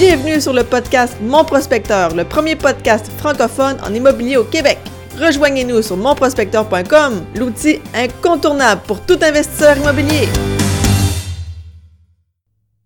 Bienvenue 0.00 0.40
sur 0.40 0.54
le 0.54 0.62
podcast 0.64 1.20
Mon 1.20 1.44
Prospecteur, 1.44 2.16
le 2.16 2.24
premier 2.24 2.56
podcast 2.56 3.06
francophone 3.20 3.76
en 3.86 3.92
immobilier 3.92 4.38
au 4.38 4.44
Québec. 4.44 4.78
Rejoignez-nous 5.20 5.82
sur 5.82 5.98
monprospecteur.com, 5.98 7.12
l'outil 7.36 7.80
incontournable 7.92 8.80
pour 8.86 9.04
tout 9.04 9.18
investisseur 9.20 9.76
immobilier. 9.76 10.24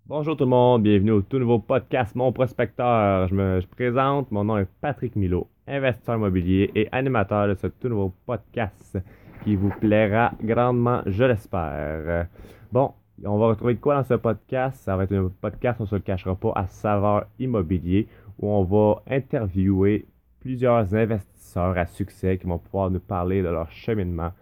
Bonjour 0.07 0.37
tout 0.37 0.43
le 0.43 0.51
monde, 0.51 0.83
bienvenue 0.83 1.13
au 1.13 1.23
tout 1.23 1.39
nouveau 1.39 1.61
podcast 1.61 2.17
Mon 2.17 2.33
Prospecteur. 2.33 3.29
Je 3.29 3.35
me 3.37 3.61
présente, 3.71 4.33
mon 4.33 4.43
nom 4.43 4.59
est 4.59 4.67
Patrick 4.81 5.15
Milo, 5.15 5.47
investisseur 5.69 6.17
immobilier 6.17 6.73
et 6.75 6.89
animateur 6.91 7.47
de 7.47 7.55
ce 7.55 7.69
tout 7.69 7.91
nouveau 7.91 8.13
podcast 8.27 8.99
qui 9.45 9.55
vous 9.55 9.71
plaira 9.81 10.33
grandement, 10.43 11.03
je 11.07 11.23
l'espère. 11.23 12.27
Bon, 12.73 12.91
on 13.25 13.39
va 13.39 13.49
retrouver 13.49 13.75
de 13.75 13.81
quoi 13.81 13.97
dans 13.97 14.05
ce 14.05 14.15
podcast? 14.15 14.83
Ça 14.83 14.97
va 14.97 15.05
être 15.05 15.15
un 15.15 15.31
podcast, 15.41 15.81
on 15.81 15.85
ne 15.85 15.89
se 15.89 15.95
le 15.95 16.01
cachera 16.01 16.35
pas, 16.35 16.53
à 16.57 16.67
saveur 16.67 17.27
immobilier, 17.39 18.09
où 18.41 18.49
on 18.49 18.65
va 18.65 19.03
interviewer 19.09 20.07
plusieurs 20.41 20.95
investisseurs 20.95 21.79
à 21.79 21.87
succès 21.87 22.39
qui 22.39 22.47
vont 22.47 22.59
pouvoir 22.59 22.91
nous 22.91 23.01
parler 23.01 23.43
de 23.43 23.49
leur 23.49 23.71
cheminement, 23.71 24.33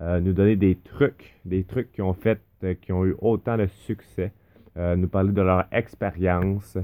euh, 0.00 0.20
nous 0.20 0.32
donner 0.32 0.56
des 0.56 0.76
trucs, 0.76 1.38
des 1.44 1.64
trucs 1.64 1.92
qui 1.92 2.02
ont 2.02 2.14
fait, 2.14 2.40
euh, 2.64 2.74
qui 2.80 2.92
ont 2.92 3.04
eu 3.04 3.16
autant 3.20 3.56
de 3.56 3.66
succès, 3.66 4.32
euh, 4.76 4.96
nous 4.96 5.08
parler 5.08 5.32
de 5.32 5.42
leur 5.42 5.66
expérience. 5.72 6.78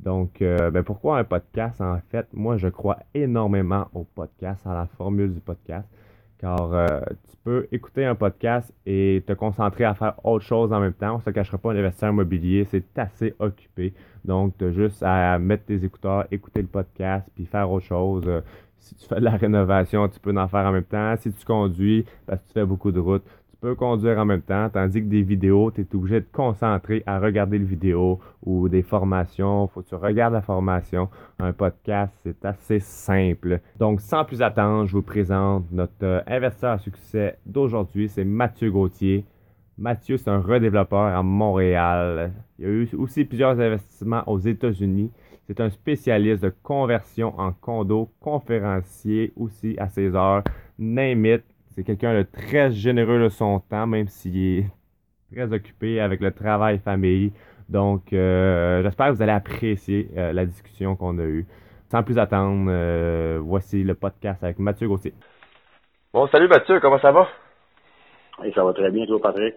Donc, 0.00 0.38
ben 0.38 0.84
pourquoi 0.84 1.18
un 1.18 1.24
podcast? 1.24 1.80
En 1.80 1.98
fait, 2.10 2.28
moi, 2.32 2.56
je 2.56 2.68
crois 2.68 3.00
énormément 3.14 3.88
au 3.92 4.04
podcast, 4.04 4.64
à 4.64 4.72
la 4.72 4.86
formule 4.86 5.34
du 5.34 5.40
podcast 5.40 5.88
car 6.38 6.72
euh, 6.72 7.00
tu 7.30 7.36
peux 7.44 7.66
écouter 7.72 8.04
un 8.04 8.14
podcast 8.14 8.72
et 8.86 9.22
te 9.26 9.32
concentrer 9.32 9.84
à 9.84 9.94
faire 9.94 10.14
autre 10.24 10.44
chose 10.44 10.72
en 10.72 10.80
même 10.80 10.92
temps. 10.92 11.14
On 11.14 11.18
ne 11.18 11.22
se 11.22 11.30
cachera 11.30 11.58
pas, 11.58 11.72
un 11.72 11.76
investisseur 11.76 12.10
immobilier, 12.10 12.66
c'est 12.70 12.84
assez 12.96 13.34
occupé. 13.38 13.92
Donc, 14.24 14.56
tu 14.58 14.66
as 14.66 14.72
juste 14.72 15.02
à 15.02 15.38
mettre 15.38 15.64
tes 15.64 15.84
écouteurs, 15.84 16.26
écouter 16.30 16.62
le 16.62 16.68
podcast, 16.68 17.28
puis 17.34 17.46
faire 17.46 17.70
autre 17.70 17.86
chose. 17.86 18.24
Euh, 18.26 18.40
si 18.78 18.94
tu 18.94 19.06
fais 19.06 19.16
de 19.16 19.24
la 19.24 19.32
rénovation, 19.32 20.08
tu 20.08 20.20
peux 20.20 20.36
en 20.36 20.48
faire 20.48 20.66
en 20.66 20.72
même 20.72 20.84
temps. 20.84 21.14
Si 21.18 21.32
tu 21.32 21.44
conduis, 21.44 22.04
parce 22.26 22.40
que 22.42 22.46
tu 22.48 22.52
fais 22.54 22.64
beaucoup 22.64 22.92
de 22.92 23.00
routes, 23.00 23.24
peux 23.60 23.74
conduire 23.74 24.18
en 24.18 24.24
même 24.24 24.42
temps, 24.42 24.68
tandis 24.70 25.00
que 25.00 25.08
des 25.08 25.22
vidéos, 25.22 25.70
tu 25.70 25.80
es 25.80 25.94
obligé 25.94 26.20
de 26.20 26.26
te 26.26 26.32
concentrer 26.32 27.02
à 27.06 27.18
regarder 27.18 27.58
le 27.58 27.64
vidéo 27.64 28.20
ou 28.44 28.68
des 28.68 28.82
formations. 28.82 29.66
faut 29.68 29.82
que 29.82 29.88
tu 29.88 29.94
regardes 29.94 30.34
la 30.34 30.42
formation. 30.42 31.08
Un 31.38 31.52
podcast, 31.52 32.12
c'est 32.22 32.44
assez 32.44 32.78
simple. 32.78 33.60
Donc, 33.78 34.00
sans 34.00 34.24
plus 34.24 34.42
attendre, 34.42 34.86
je 34.86 34.92
vous 34.92 35.02
présente 35.02 35.64
notre 35.72 35.92
euh, 36.02 36.20
investisseur 36.26 36.72
à 36.72 36.78
succès 36.78 37.38
d'aujourd'hui. 37.46 38.08
C'est 38.08 38.24
Mathieu 38.24 38.70
Gauthier. 38.70 39.24
Mathieu, 39.76 40.16
c'est 40.16 40.30
un 40.30 40.40
redéveloppeur 40.40 41.16
à 41.16 41.22
Montréal. 41.22 42.32
Il 42.58 42.64
y 42.64 42.68
a 42.68 42.70
eu 42.70 42.88
aussi 42.96 43.24
plusieurs 43.24 43.60
investissements 43.60 44.22
aux 44.26 44.38
États-Unis. 44.38 45.10
C'est 45.46 45.60
un 45.60 45.70
spécialiste 45.70 46.42
de 46.42 46.52
conversion 46.62 47.38
en 47.38 47.52
condo, 47.52 48.10
conférencier 48.20 49.32
aussi 49.36 49.76
à 49.78 49.88
ses 49.88 50.14
heures. 50.14 50.42
Name 50.78 51.24
it, 51.26 51.44
c'est 51.78 51.84
quelqu'un 51.84 52.12
de 52.12 52.22
très 52.24 52.72
généreux 52.72 53.22
de 53.22 53.28
son 53.28 53.60
temps, 53.60 53.86
même 53.86 54.08
s'il 54.08 54.58
est 54.58 54.66
très 55.32 55.52
occupé 55.52 56.00
avec 56.00 56.20
le 56.20 56.32
travail 56.32 56.80
famille. 56.80 57.32
Donc, 57.68 58.12
euh, 58.12 58.82
j'espère 58.82 59.08
que 59.08 59.12
vous 59.12 59.22
allez 59.22 59.32
apprécier 59.32 60.08
euh, 60.16 60.32
la 60.32 60.44
discussion 60.44 60.96
qu'on 60.96 61.16
a 61.20 61.22
eue. 61.22 61.46
Sans 61.88 62.02
plus 62.02 62.18
attendre, 62.18 62.66
euh, 62.68 63.38
voici 63.40 63.84
le 63.84 63.94
podcast 63.94 64.42
avec 64.42 64.58
Mathieu 64.58 64.88
Gauthier. 64.88 65.14
Bon, 66.12 66.26
salut 66.28 66.48
Mathieu, 66.48 66.80
comment 66.80 66.98
ça 66.98 67.12
va? 67.12 67.28
ça 68.54 68.64
va 68.64 68.72
très 68.72 68.90
bien, 68.90 69.06
toi, 69.06 69.20
Patrick? 69.22 69.54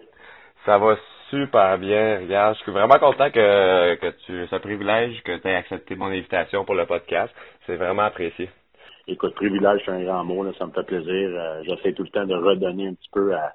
Ça 0.64 0.78
va 0.78 0.96
super 1.28 1.76
bien. 1.78 2.20
Regarde, 2.20 2.54
je 2.56 2.62
suis 2.62 2.72
vraiment 2.72 2.98
content 3.00 3.30
que, 3.30 3.96
que 3.96 4.10
tu, 4.26 4.46
ce 4.46 4.56
privilège 4.56 5.22
que 5.24 5.38
tu 5.38 5.48
aies 5.48 5.56
accepté 5.56 5.96
mon 5.96 6.06
invitation 6.06 6.64
pour 6.64 6.76
le 6.76 6.86
podcast. 6.86 7.34
C'est 7.66 7.76
vraiment 7.76 8.02
apprécié 8.02 8.48
écoute, 9.06 9.34
privilège, 9.34 9.82
c'est 9.84 9.92
un 9.92 10.04
grand 10.04 10.24
mot, 10.24 10.42
là, 10.44 10.52
ça 10.58 10.66
me 10.66 10.72
fait 10.72 10.84
plaisir. 10.84 11.30
Euh, 11.32 11.62
j'essaie 11.64 11.92
tout 11.92 12.02
le 12.02 12.08
temps 12.10 12.26
de 12.26 12.34
redonner 12.34 12.88
un 12.88 12.94
petit 12.94 13.10
peu 13.12 13.34
à, 13.34 13.52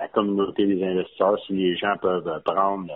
la 0.00 0.08
communauté 0.08 0.66
des 0.66 0.82
investisseurs 0.84 1.38
si 1.46 1.54
les 1.54 1.76
gens 1.76 1.96
peuvent 2.00 2.42
prendre 2.44 2.92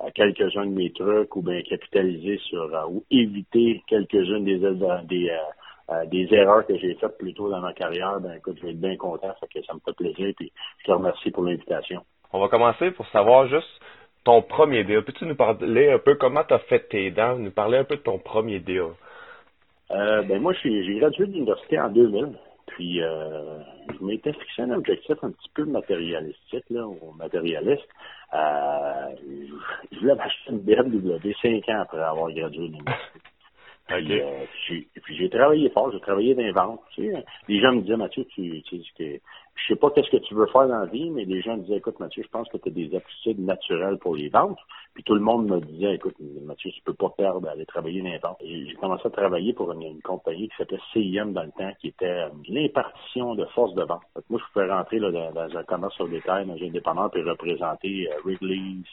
euh, 0.00 0.10
quelques-uns 0.14 0.66
de 0.66 0.74
mes 0.74 0.92
trucs 0.92 1.34
ou 1.36 1.42
bien 1.42 1.60
capitaliser 1.62 2.38
sur 2.48 2.62
euh, 2.62 2.86
ou 2.88 3.04
éviter 3.10 3.82
quelques-unes 3.86 4.44
des 4.44 4.58
des, 5.04 5.30
des 6.06 6.34
erreurs 6.34 6.66
que 6.66 6.76
j'ai 6.78 6.94
faites 6.94 7.18
plus 7.18 7.34
tôt 7.34 7.50
dans 7.50 7.60
ma 7.60 7.72
carrière, 7.72 8.20
ben 8.20 8.34
écoute, 8.34 8.56
je 8.58 8.66
vais 8.66 8.72
être 8.72 8.80
bien 8.80 8.96
content, 8.96 9.34
ça, 9.38 9.46
que 9.52 9.62
ça 9.64 9.74
me 9.74 9.80
fait 9.80 9.96
plaisir 9.96 10.28
et 10.40 10.52
je 10.78 10.84
te 10.84 10.92
remercie 10.92 11.30
pour 11.30 11.44
l'invitation. 11.44 12.02
On 12.32 12.40
va 12.40 12.48
commencer 12.48 12.90
pour 12.92 13.06
savoir 13.08 13.48
juste 13.48 13.80
ton 14.24 14.42
premier 14.42 14.84
deal. 14.84 15.02
Peux-tu 15.02 15.24
nous 15.24 15.36
parler 15.36 15.90
un 15.90 15.98
peu 15.98 16.16
comment 16.16 16.42
tu 16.44 16.54
as 16.54 16.58
fait 16.58 16.88
tes 16.88 17.10
dents, 17.10 17.36
nous 17.36 17.52
parler 17.52 17.78
un 17.78 17.84
peu 17.84 17.96
de 17.96 18.02
ton 18.02 18.18
premier 18.18 18.58
deal? 18.60 18.92
Euh, 19.90 20.22
ben 20.22 20.40
moi, 20.40 20.52
j'ai 20.62 20.98
gradué 20.98 21.26
de 21.26 21.32
l'université 21.32 21.78
en 21.78 21.88
2000. 21.90 22.32
Puis, 22.66 23.00
euh, 23.00 23.58
je 23.88 24.04
m'étais 24.04 24.32
fixé 24.32 24.62
un 24.62 24.72
objectif 24.72 25.16
un 25.22 25.30
petit 25.30 25.48
peu 25.54 25.64
matérialistique, 25.64 26.64
là, 26.70 26.86
ou 26.86 27.12
matérialiste. 27.16 27.88
Euh, 28.34 29.14
je 29.92 29.98
voulais 30.00 30.14
m'acheter 30.16 30.50
une 30.50 30.58
BMW 30.58 31.32
cinq 31.40 31.68
ans 31.68 31.82
après 31.82 32.02
avoir 32.02 32.30
gradué 32.32 32.68
de 32.68 32.72
l'université. 32.72 33.20
Puis, 33.88 34.20
euh, 34.20 34.44
puis 35.00 35.16
j'ai 35.16 35.30
travaillé 35.30 35.70
fort, 35.70 35.92
j'ai 35.92 36.00
travaillé 36.00 36.34
dans 36.34 36.42
les 36.42 36.50
ventes. 36.50 36.80
Tu 36.96 37.04
sais. 37.08 37.24
Les 37.46 37.60
gens 37.60 37.70
me 37.70 37.82
disaient, 37.82 37.96
Mathieu, 37.96 38.24
tu, 38.34 38.60
tu, 38.62 38.80
tu 38.96 39.20
je 39.56 39.72
sais 39.72 39.76
pas 39.76 39.90
qu'est-ce 39.90 40.10
que 40.10 40.18
tu 40.18 40.34
veux 40.34 40.46
faire 40.46 40.68
dans 40.68 40.80
la 40.80 40.86
vie, 40.86 41.10
mais 41.10 41.24
les 41.24 41.40
gens 41.40 41.56
me 41.56 41.62
disaient, 41.62 41.78
écoute, 41.78 41.98
Mathieu, 41.98 42.22
je 42.22 42.28
pense 42.28 42.48
que 42.50 42.58
tu 42.58 42.68
as 42.68 42.72
des 42.72 42.94
aptitudes 42.94 43.40
naturelles 43.40 43.96
pour 43.98 44.14
les 44.14 44.28
ventes. 44.28 44.58
Puis 44.94 45.02
tout 45.02 45.14
le 45.14 45.20
monde 45.20 45.46
me 45.48 45.60
disait, 45.60 45.94
écoute, 45.94 46.14
Mathieu, 46.44 46.70
tu 46.70 46.82
peux 46.82 46.94
pas 46.94 47.10
perdre 47.10 47.40
d'aller 47.40 47.64
travailler 47.64 48.02
dans 48.02 48.10
les 48.10 48.18
ventes. 48.18 48.38
Et 48.42 48.66
j'ai 48.66 48.74
commencé 48.74 49.06
à 49.06 49.10
travailler 49.10 49.54
pour 49.54 49.72
une, 49.72 50.00
compagnie 50.02 50.48
qui 50.48 50.56
s'appelait 50.56 50.78
CIM 50.92 51.32
dans 51.32 51.42
le 51.42 51.52
temps, 51.52 51.72
qui 51.80 51.88
était 51.88 52.06
euh, 52.06 52.28
l'impartition 52.48 53.34
de 53.34 53.46
force 53.46 53.74
de 53.74 53.82
vente. 53.82 54.02
moi, 54.28 54.40
je 54.40 54.52
pouvais 54.52 54.70
rentrer 54.70 54.98
là, 54.98 55.10
dans, 55.10 55.56
un 55.56 55.64
commerce 55.64 55.94
sur 55.94 56.08
détail, 56.08 56.46
dans 56.46 56.54
un 56.54 56.70
dépanneur, 56.70 57.10
puis 57.10 57.22
représenter 57.22 58.08
euh, 58.10 58.20
Wrigley's, 58.24 58.86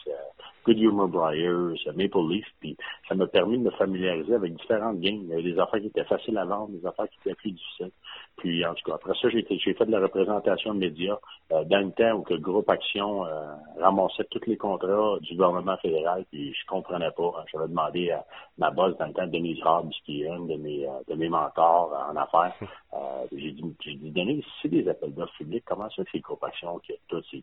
Good 0.65 0.79
Humor 0.79 1.09
Briars, 1.09 1.77
Maple 1.95 2.29
Leaf. 2.29 2.45
Puis 2.61 2.77
ça 3.09 3.15
m'a 3.15 3.27
permis 3.27 3.57
de 3.57 3.63
me 3.63 3.71
familiariser 3.71 4.35
avec 4.35 4.55
différentes 4.55 4.99
games. 5.01 5.19
Il 5.23 5.29
y 5.29 5.33
avait 5.33 5.43
des 5.43 5.59
affaires 5.59 5.81
qui 5.81 5.87
étaient 5.87 6.05
faciles 6.05 6.37
à 6.37 6.45
vendre, 6.45 6.69
des 6.69 6.85
affaires 6.85 7.09
qui 7.09 7.17
étaient 7.25 7.35
plus 7.35 7.51
difficiles. 7.51 7.91
Puis 8.37 8.65
en 8.65 8.73
tout 8.73 8.83
cas, 8.83 8.95
après 8.95 9.13
ça, 9.21 9.29
j'ai 9.29 9.43
fait 9.73 9.85
de 9.85 9.91
la 9.91 9.99
représentation 9.99 10.73
média 10.73 11.19
euh, 11.51 11.63
dans 11.65 11.85
le 11.85 11.91
temps 11.91 12.13
où 12.13 12.23
que 12.23 12.33
le 12.33 12.39
groupe 12.39 12.69
Action 12.69 13.25
euh, 13.25 13.53
ramassait 13.79 14.25
tous 14.31 14.41
les 14.47 14.57
contrats 14.57 15.17
du 15.21 15.35
gouvernement 15.35 15.77
fédéral, 15.77 16.25
puis 16.31 16.53
je 16.53 16.65
comprenais 16.65 17.11
pas. 17.11 17.45
J'avais 17.51 17.67
demandé 17.67 18.11
à 18.11 18.25
ma 18.57 18.71
boss 18.71 18.97
dans 18.97 19.07
le 19.07 19.13
temps, 19.13 19.27
Denise 19.27 19.61
Hobbs, 19.63 19.93
qui 20.05 20.23
est 20.23 20.29
un 20.29 20.39
de 20.41 20.55
mes, 20.55 20.87
euh, 20.87 20.91
de 21.07 21.15
mes 21.15 21.29
mentors 21.29 21.93
en 22.09 22.15
affaires, 22.15 22.53
j'ai 23.31 23.51
dit, 23.51 23.75
j'ai 23.81 23.95
dit, 23.95 24.11
Denise, 24.11 24.43
c'est 24.61 24.69
des 24.69 24.87
appels 24.89 25.13
d'offres 25.13 25.37
publics, 25.37 25.63
comment 25.65 25.89
ça 25.89 26.03
que 26.03 26.09
c'est 26.11 26.17
le 26.17 26.23
groupe 26.23 26.43
Action 26.43 26.79
qui 26.79 26.93
a 26.93 26.95
tous 27.07 27.23
ces, 27.29 27.41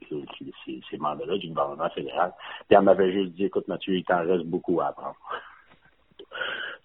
ces, 0.64 0.80
ces 0.90 0.98
mandats-là 0.98 1.38
du 1.38 1.48
gouvernement 1.48 1.88
fédéral? 1.90 2.32
Puis 2.68 2.76
elle 2.76 2.82
m'avait 2.82 3.12
juste 3.12 3.32
dit, 3.32 3.44
écoute 3.44 3.68
Mathieu, 3.68 3.94
il 3.94 4.04
t'en 4.04 4.26
reste 4.26 4.44
beaucoup 4.44 4.80
à 4.80 4.88
apprendre. 4.88 5.16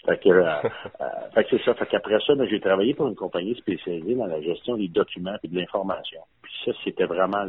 Fait 0.05 0.17
que, 0.17 0.29
euh, 0.29 0.43
euh, 1.01 1.05
fait 1.33 1.43
que 1.43 1.57
c'est 1.57 1.63
ça. 1.63 1.73
Fait 1.73 1.85
qu'après 1.87 2.19
ça, 2.25 2.35
ben, 2.35 2.47
j'ai 2.49 2.59
travaillé 2.59 2.93
pour 2.93 3.07
une 3.07 3.15
compagnie 3.15 3.55
spécialisée 3.55 4.15
dans 4.15 4.27
la 4.27 4.41
gestion 4.41 4.77
des 4.77 4.87
documents 4.87 5.35
et 5.43 5.47
de 5.47 5.55
l'information. 5.55 6.21
Puis 6.41 6.53
ça, 6.65 6.71
c'était 6.83 7.05
vraiment 7.05 7.45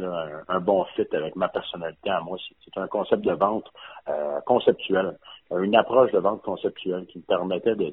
un, 0.47 0.59
bon 0.59 0.83
fit 0.95 1.07
avec 1.13 1.35
ma 1.35 1.49
personnalité 1.49 2.09
à 2.09 2.21
moi. 2.21 2.37
C'est 2.65 2.79
un 2.79 2.87
concept 2.87 3.23
de 3.23 3.33
vente 3.33 3.65
euh, 4.09 4.39
conceptuel, 4.45 5.17
une 5.51 5.75
approche 5.75 6.11
de 6.11 6.19
vente 6.19 6.41
conceptuelle 6.41 7.05
qui 7.05 7.19
me 7.19 7.23
permettait 7.23 7.75
de, 7.75 7.91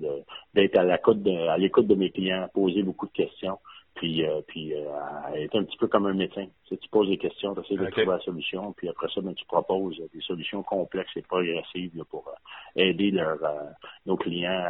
d'être 0.55 0.79
à 0.79 0.85
l'écoute 0.85 1.23
de, 1.23 1.49
à 1.49 1.59
l'écoute 1.59 1.87
de 1.87 1.95
mes 1.95 2.11
clients, 2.11 2.49
poser 2.53 2.83
beaucoup 2.83 3.07
de 3.07 3.13
questions, 3.13 3.59
puis, 3.95 4.27
euh, 4.27 4.41
puis 4.47 4.75
euh, 4.75 4.89
être 5.35 5.57
un 5.57 5.65
petit 5.65 5.77
peu 5.77 5.87
comme 5.87 6.07
un 6.07 6.15
médecin. 6.15 6.47
Tu, 6.67 6.77
tu 6.77 6.89
poses 6.89 7.09
des 7.09 7.19
questions, 7.19 7.55
tu 7.55 7.61
essaies 7.61 7.83
de 7.83 7.91
trouver 7.91 8.07
la 8.07 8.21
solution, 8.21 8.73
puis 8.73 8.89
après 8.89 9.09
ça, 9.15 9.21
ben, 9.21 9.35
tu 9.35 9.45
proposes 9.47 10.01
des 10.13 10.21
solutions 10.21 10.63
complexes 10.63 11.17
et 11.17 11.23
progressives 11.23 12.05
pour 12.11 12.29
euh, 12.29 12.33
aider 12.77 13.11
leur, 13.13 13.43
euh, 13.43 13.71
nos 14.07 14.17
clients 14.17 14.65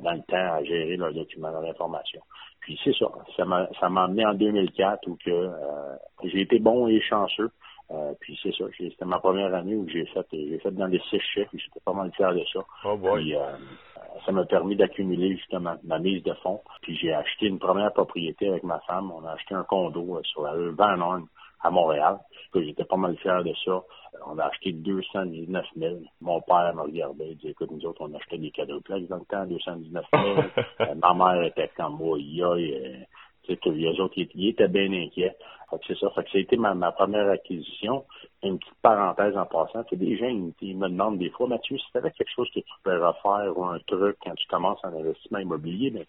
dans 0.00 0.12
le 0.12 0.22
temps 0.22 0.54
à 0.54 0.64
gérer 0.64 0.96
leurs 0.96 1.14
documents 1.14 1.62
d'information. 1.62 2.20
Puis 2.60 2.78
c'est 2.84 2.94
ça, 2.96 3.06
ça 3.36 3.44
m'a 3.44 3.68
ça 3.80 3.88
m'a 3.88 4.04
amené 4.04 4.26
en 4.26 4.34
2004 4.34 5.06
où 5.06 5.16
que 5.24 5.48
j'ai 6.24 6.40
été 6.40 6.58
bon 6.58 6.88
et 6.88 7.00
chanceux. 7.00 7.50
Puis 8.20 8.38
c'est 8.42 8.54
ça, 8.54 8.64
c'était 8.76 9.04
ma 9.04 9.18
première 9.18 9.54
année 9.54 9.74
où 9.74 9.88
j'ai 9.88 10.06
fait 10.06 10.26
j'ai 10.32 10.58
fait 10.58 10.70
dans 10.72 10.86
les 10.86 11.00
six 11.10 11.20
chiffres 11.20 11.54
et 11.54 11.58
j'étais 11.58 11.80
pas 11.84 11.92
mal 11.92 12.10
fier 12.12 12.34
de 12.34 12.44
ça. 12.52 12.60
Oh 12.84 12.96
boy 12.96 13.36
ça 14.24 14.32
m'a 14.32 14.44
permis 14.44 14.76
d'accumuler 14.76 15.36
justement 15.36 15.74
ma 15.84 15.98
mise 15.98 16.22
de 16.22 16.32
fonds. 16.34 16.60
Puis 16.82 16.96
j'ai 16.96 17.12
acheté 17.12 17.46
une 17.46 17.58
première 17.58 17.92
propriété 17.92 18.48
avec 18.48 18.62
ma 18.62 18.80
femme. 18.80 19.10
On 19.12 19.24
a 19.24 19.32
acheté 19.32 19.54
un 19.54 19.64
condo 19.64 20.16
euh, 20.16 20.22
sur 20.24 20.42
la 20.42 20.52
rue 20.52 20.70
Van 20.70 20.98
Horn 21.00 21.26
à 21.62 21.70
Montréal. 21.70 22.18
J'étais 22.54 22.84
pas 22.84 22.96
mal 22.96 23.16
fier 23.18 23.44
de 23.44 23.52
ça. 23.64 23.72
Euh, 23.72 23.82
on 24.26 24.38
a 24.38 24.44
acheté 24.44 24.72
219 24.72 25.66
000. 25.76 25.96
Mon 26.20 26.40
père 26.40 26.72
m'a 26.74 26.82
regardé. 26.82 27.26
Il 27.30 27.36
dit, 27.36 27.48
écoute, 27.48 27.70
nous 27.70 27.84
autres, 27.84 28.00
on 28.00 28.14
achetait 28.14 28.38
des 28.38 28.50
cadeaux 28.50 28.80
dans 28.88 29.16
le 29.16 29.24
temps, 29.24 29.46
219 29.46 30.04
000. 30.12 30.24
Euh, 30.80 30.94
ma 30.94 31.14
mère 31.14 31.42
était 31.42 31.70
comme 31.74 31.96
moi, 31.96 32.18
C'est 33.46 33.58
que 33.60 33.68
les 33.70 34.00
autres, 34.00 34.14
ils, 34.16 34.48
étaient 34.48 34.68
bien 34.68 34.92
inquiets. 34.92 35.36
C'est 35.86 35.98
ça. 35.98 36.10
Fait 36.10 36.24
que 36.24 36.30
ça 36.30 36.38
a 36.38 36.40
été 36.40 36.56
ma, 36.56 36.74
ma 36.74 36.92
première 36.92 37.28
acquisition. 37.28 38.04
Une 38.42 38.58
petite 38.58 38.74
parenthèse 38.82 39.36
en 39.36 39.46
passant. 39.46 39.84
Sais, 39.88 39.96
des 39.96 40.16
gens, 40.16 40.28
ils, 40.60 40.76
me 40.76 40.88
demandent 40.88 41.18
des 41.18 41.30
fois, 41.30 41.48
Mathieu, 41.48 41.78
si 41.78 41.84
tu 41.90 41.98
avais 41.98 42.10
quelque 42.10 42.32
chose 42.34 42.48
que 42.54 42.60
tu 42.60 42.72
pourrais 42.82 42.98
refaire 42.98 43.56
ou 43.56 43.64
un 43.64 43.78
truc 43.80 44.16
quand 44.22 44.34
tu 44.34 44.46
commences 44.48 44.78
en 44.84 44.88
investissement 44.88 45.38
immobilier, 45.38 45.90
mais 45.90 46.06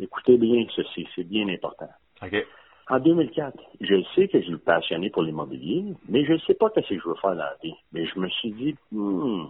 écoutez 0.00 0.36
bien 0.36 0.64
ceci, 0.74 1.08
c'est 1.14 1.24
bien 1.24 1.48
important. 1.48 1.88
OK. 2.22 2.46
En 2.88 2.98
2004, 2.98 3.56
je 3.80 4.02
sais 4.16 4.26
que 4.26 4.40
je 4.40 4.46
suis 4.46 4.56
passionné 4.58 5.10
pour 5.10 5.22
l'immobilier, 5.22 5.84
mais 6.08 6.24
je 6.24 6.32
ne 6.32 6.38
sais 6.38 6.54
pas 6.54 6.70
ce 6.74 6.80
que 6.80 6.98
je 6.98 7.08
veux 7.08 7.14
faire 7.16 7.36
dans 7.36 7.44
la 7.44 7.56
vie. 7.62 7.74
Mais 7.92 8.04
je 8.04 8.18
me 8.18 8.28
suis 8.28 8.50
dit, 8.50 8.74
hmm, 8.90 9.44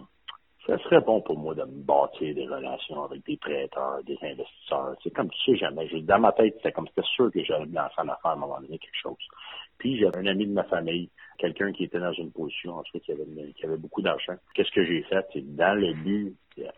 ça 0.67 0.77
serait 0.79 1.01
bon 1.01 1.21
pour 1.21 1.37
moi 1.37 1.55
de 1.55 1.63
me 1.63 1.83
bâtir 1.83 2.35
des 2.35 2.47
relations 2.47 3.03
avec 3.03 3.25
des 3.25 3.37
prêteurs, 3.37 4.03
des 4.05 4.17
investisseurs. 4.21 4.95
C'est 5.03 5.11
comme 5.11 5.29
tu 5.29 5.51
sais 5.51 5.57
jamais. 5.57 5.87
Dans 6.01 6.19
ma 6.19 6.31
tête, 6.33 6.53
c'était 6.57 6.71
comme 6.71 6.87
c'était 6.87 7.07
sûr 7.15 7.31
que 7.31 7.43
j'allais 7.43 7.65
me 7.65 7.75
lancer 7.75 7.95
en 7.97 8.07
affaires 8.07 8.31
à 8.31 8.33
un 8.33 8.37
moment 8.37 8.59
donné 8.61 8.77
quelque 8.77 9.01
chose. 9.01 9.17
Puis 9.79 9.99
j'avais 9.99 10.19
un 10.19 10.27
ami 10.27 10.45
de 10.45 10.53
ma 10.53 10.63
famille, 10.65 11.09
quelqu'un 11.39 11.71
qui 11.71 11.85
était 11.85 11.99
dans 11.99 12.13
une 12.13 12.31
position 12.31 12.75
ensuite 12.75 13.03
qui 13.03 13.11
avait, 13.11 13.25
qui 13.55 13.65
avait 13.65 13.77
beaucoup 13.77 14.01
d'argent. 14.01 14.35
Qu'est-ce 14.53 14.71
que 14.71 14.85
j'ai 14.85 15.01
fait? 15.03 15.25
C'est 15.33 15.55
dans 15.55 15.73
le 15.73 15.93
but, 15.93 16.35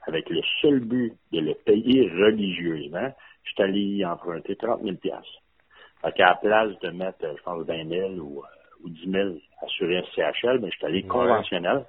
avec 0.07 0.29
le 0.29 0.41
seul 0.61 0.79
but 0.79 1.13
de 1.31 1.41
le 1.41 1.53
payer 1.53 2.09
religieusement, 2.09 3.13
je 3.43 3.51
suis 3.51 3.63
allé 3.63 3.79
y 3.81 4.05
emprunter 4.05 4.55
30 4.55 4.81
000 4.81 4.95
fait 6.03 6.11
qu'à 6.11 6.25
la 6.25 6.35
place 6.35 6.79
de 6.79 6.89
mettre, 6.89 7.19
je 7.21 7.43
pense, 7.43 7.65
20 7.65 7.87
000 7.87 8.09
ou, 8.15 8.39
euh, 8.39 8.83
ou 8.83 8.89
10 8.89 9.09
000 9.09 9.29
assurés 9.61 10.03
SCHL, 10.11 10.59
mais 10.59 10.69
je 10.69 10.77
suis 10.77 10.85
allé 10.85 11.03
conventionnel. 11.03 11.85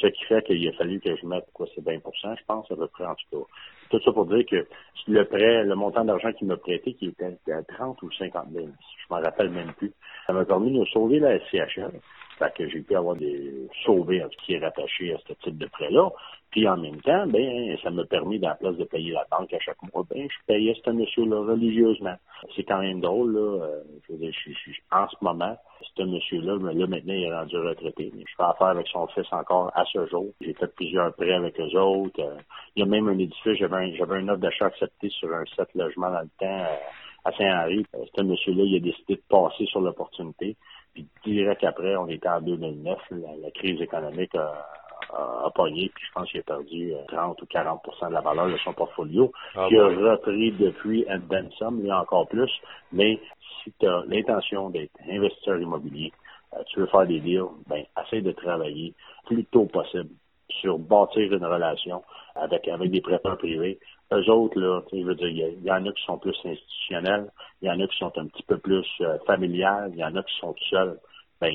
Ce 0.00 0.06
qui 0.08 0.24
fait 0.24 0.42
qu'il 0.44 0.68
a 0.68 0.72
fallu 0.72 1.00
que 1.00 1.16
je 1.16 1.26
mette, 1.26 1.46
quoi, 1.52 1.66
c'est 1.74 1.82
20 1.82 1.94
je 1.94 2.44
pense, 2.46 2.70
à 2.70 2.76
peu 2.76 2.86
près, 2.88 3.06
en 3.06 3.14
tout 3.14 3.38
cas. 3.38 3.44
Tout 3.90 4.00
ça 4.04 4.12
pour 4.12 4.26
dire 4.26 4.44
que 4.44 4.66
le 5.08 5.24
prêt, 5.24 5.64
le 5.64 5.74
montant 5.74 6.04
d'argent 6.04 6.32
qu'il 6.32 6.48
m'a 6.48 6.56
prêté, 6.56 6.94
qui 6.94 7.06
était 7.06 7.52
à 7.52 7.62
30 7.62 8.02
ou 8.02 8.10
50 8.12 8.48
000, 8.52 8.66
je 8.66 9.14
m'en 9.14 9.20
rappelle 9.20 9.50
même 9.50 9.72
plus, 9.74 9.92
ça 10.26 10.32
m'a 10.32 10.44
permis 10.44 10.78
de 10.78 10.84
sauver 10.86 11.18
la 11.20 11.38
SCHL. 11.38 12.00
Fait 12.38 12.52
que 12.54 12.68
j'ai 12.68 12.80
pu 12.80 12.94
avoir 12.94 13.16
des 13.16 13.68
sauvés 13.84 14.22
qui 14.44 14.54
est 14.54 14.58
rattaché 14.58 15.14
à 15.14 15.18
ce 15.26 15.32
type 15.34 15.56
de 15.56 15.66
prêt-là. 15.66 16.10
Puis 16.50 16.66
en 16.68 16.76
même 16.76 17.00
temps, 17.02 17.26
ben, 17.26 17.76
ça 17.82 17.90
m'a 17.90 18.04
permis, 18.04 18.38
dans 18.38 18.48
la 18.48 18.54
place 18.54 18.76
de 18.76 18.84
payer 18.84 19.12
la 19.12 19.26
banque 19.30 19.52
à 19.52 19.58
chaque 19.58 19.82
mois, 19.92 20.04
ben, 20.08 20.26
je 20.26 20.46
payais 20.46 20.74
ce 20.82 20.90
monsieur-là 20.90 21.40
religieusement. 21.40 22.14
C'est 22.54 22.62
quand 22.62 22.80
même 22.80 23.00
drôle, 23.00 23.34
là. 23.34 23.64
Euh, 23.64 23.82
je 24.06 24.12
veux 24.12 24.18
dire, 24.18 24.32
je, 24.32 24.52
suis 24.52 24.82
en 24.90 25.08
ce 25.08 25.16
moment, 25.20 25.56
ce 25.96 26.02
monsieur-là, 26.02 26.56
mais 26.60 26.74
là, 26.74 26.86
maintenant, 26.86 27.14
il 27.14 27.24
est 27.24 27.34
rendu 27.34 27.56
retraité. 27.56 28.10
Mais 28.14 28.24
je 28.26 28.34
fais 28.36 28.42
affaire 28.42 28.68
avec 28.68 28.86
son 28.88 29.06
fils 29.08 29.26
encore 29.32 29.70
à 29.74 29.84
ce 29.92 30.06
jour. 30.06 30.26
J'ai 30.40 30.54
fait 30.54 30.74
plusieurs 30.74 31.14
prêts 31.14 31.32
avec 31.32 31.60
eux 31.60 31.78
autres. 31.78 32.20
Euh, 32.20 32.38
il 32.74 32.80
y 32.80 32.82
a 32.82 32.86
même 32.86 33.08
un 33.08 33.18
édifice, 33.18 33.58
j'avais 33.58 33.76
un, 33.76 33.94
j'avais 33.94 34.16
un 34.16 34.28
offre 34.28 34.40
d'achat 34.40 34.66
accepté 34.66 35.10
sur 35.10 35.32
un 35.34 35.44
set 35.56 35.68
logement 35.74 36.10
dans 36.10 36.20
le 36.20 36.30
temps 36.38 36.46
euh, 36.46 36.76
à 37.24 37.32
Saint-Henri. 37.32 37.84
Ce 38.16 38.22
monsieur-là, 38.22 38.62
il 38.64 38.76
a 38.76 38.80
décidé 38.80 39.16
de 39.16 39.22
passer 39.28 39.66
sur 39.66 39.80
l'opportunité. 39.80 40.56
Puis 40.96 41.06
direct 41.26 41.62
après, 41.62 41.94
on 41.96 42.08
était 42.08 42.28
en 42.28 42.40
2009, 42.40 42.98
la, 43.42 43.50
crise 43.50 43.78
économique 43.82 44.34
a, 44.34 44.66
a, 45.12 45.50
pogné, 45.54 45.90
puis 45.94 46.04
je 46.06 46.12
pense 46.14 46.30
qu'il 46.30 46.40
a 46.40 46.42
perdu 46.42 46.94
30 47.08 47.38
euh, 47.38 47.44
ou 47.44 47.46
40% 47.46 48.08
de 48.08 48.14
la 48.14 48.22
valeur 48.22 48.48
de 48.48 48.56
son 48.64 48.72
portfolio, 48.72 49.30
ah 49.54 49.66
qui 49.68 49.76
a 49.76 49.84
repris 49.84 50.52
depuis 50.52 51.04
un 51.10 51.20
then 51.20 51.50
some, 51.58 51.82
mais 51.82 51.92
encore 51.92 52.26
plus. 52.28 52.50
Mais 52.92 53.20
si 53.62 53.74
tu 53.78 53.86
as 53.86 54.04
l'intention 54.06 54.70
d'être 54.70 54.92
investisseur 55.06 55.60
immobilier, 55.60 56.12
euh, 56.54 56.62
tu 56.68 56.80
veux 56.80 56.86
faire 56.86 57.06
des 57.06 57.20
deals, 57.20 57.44
ben 57.66 57.84
essaie 58.02 58.22
de 58.22 58.32
travailler 58.32 58.94
le 59.24 59.26
plus 59.26 59.44
tôt 59.44 59.66
possible 59.66 60.14
sur 60.48 60.78
bâtir 60.78 61.30
une 61.30 61.44
relation 61.44 62.02
avec, 62.34 62.68
avec 62.68 62.90
des 62.90 63.02
prêteurs 63.02 63.36
privés. 63.36 63.78
Eux 64.12 64.30
autres, 64.30 64.60
là, 64.60 64.82
je 64.92 65.02
veux 65.02 65.14
dire, 65.16 65.28
il 65.28 65.64
y, 65.64 65.70
en 65.70 65.84
a 65.84 65.92
qui 65.92 66.04
sont 66.04 66.18
plus 66.18 66.36
institutionnels, 66.44 67.26
il 67.60 67.68
y 67.68 67.70
en 67.70 67.80
a 67.80 67.86
qui 67.88 67.98
sont 67.98 68.16
un 68.16 68.26
petit 68.26 68.44
peu 68.44 68.58
plus 68.58 68.86
euh, 69.00 69.18
familiales, 69.26 69.90
il 69.94 69.98
y 69.98 70.04
en 70.04 70.14
a 70.14 70.22
qui 70.22 70.34
sont 70.38 70.52
tout 70.52 70.64
seuls. 70.70 70.98
Ben, 71.40 71.52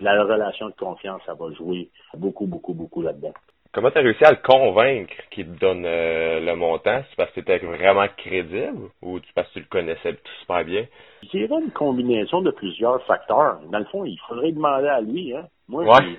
la 0.00 0.24
relation 0.24 0.68
de 0.68 0.74
confiance, 0.74 1.20
ça 1.26 1.34
va 1.34 1.52
jouer 1.52 1.90
beaucoup, 2.14 2.46
beaucoup, 2.46 2.72
beaucoup 2.72 3.02
là-dedans. 3.02 3.34
Comment 3.72 3.90
tu 3.90 3.98
as 3.98 4.02
réussi 4.02 4.24
à 4.24 4.32
le 4.32 4.38
convaincre 4.42 5.14
qu'il 5.30 5.46
te 5.46 5.58
donne 5.58 5.84
euh, 5.86 6.40
le 6.40 6.56
montant? 6.56 7.02
C'est 7.08 7.16
parce 7.16 7.30
que 7.30 7.40
tu 7.40 7.52
étais 7.52 7.58
vraiment 7.58 8.06
crédible 8.16 8.90
ou 9.00 9.18
parce 9.34 9.48
que 9.48 9.54
tu 9.54 9.60
le 9.60 9.66
connaissais 9.66 10.14
tout 10.14 10.32
super 10.40 10.64
bien? 10.64 10.86
Dirais 11.30 11.60
une 11.62 11.70
combinaison 11.70 12.42
de 12.42 12.50
plusieurs 12.50 13.02
facteurs. 13.06 13.60
Dans 13.70 13.78
le 13.78 13.84
fond, 13.86 14.04
il 14.04 14.18
faudrait 14.28 14.52
demander 14.52 14.88
à 14.88 15.00
lui. 15.00 15.34
Hein? 15.34 15.46
Moi, 15.68 15.84
ouais. 15.84 16.16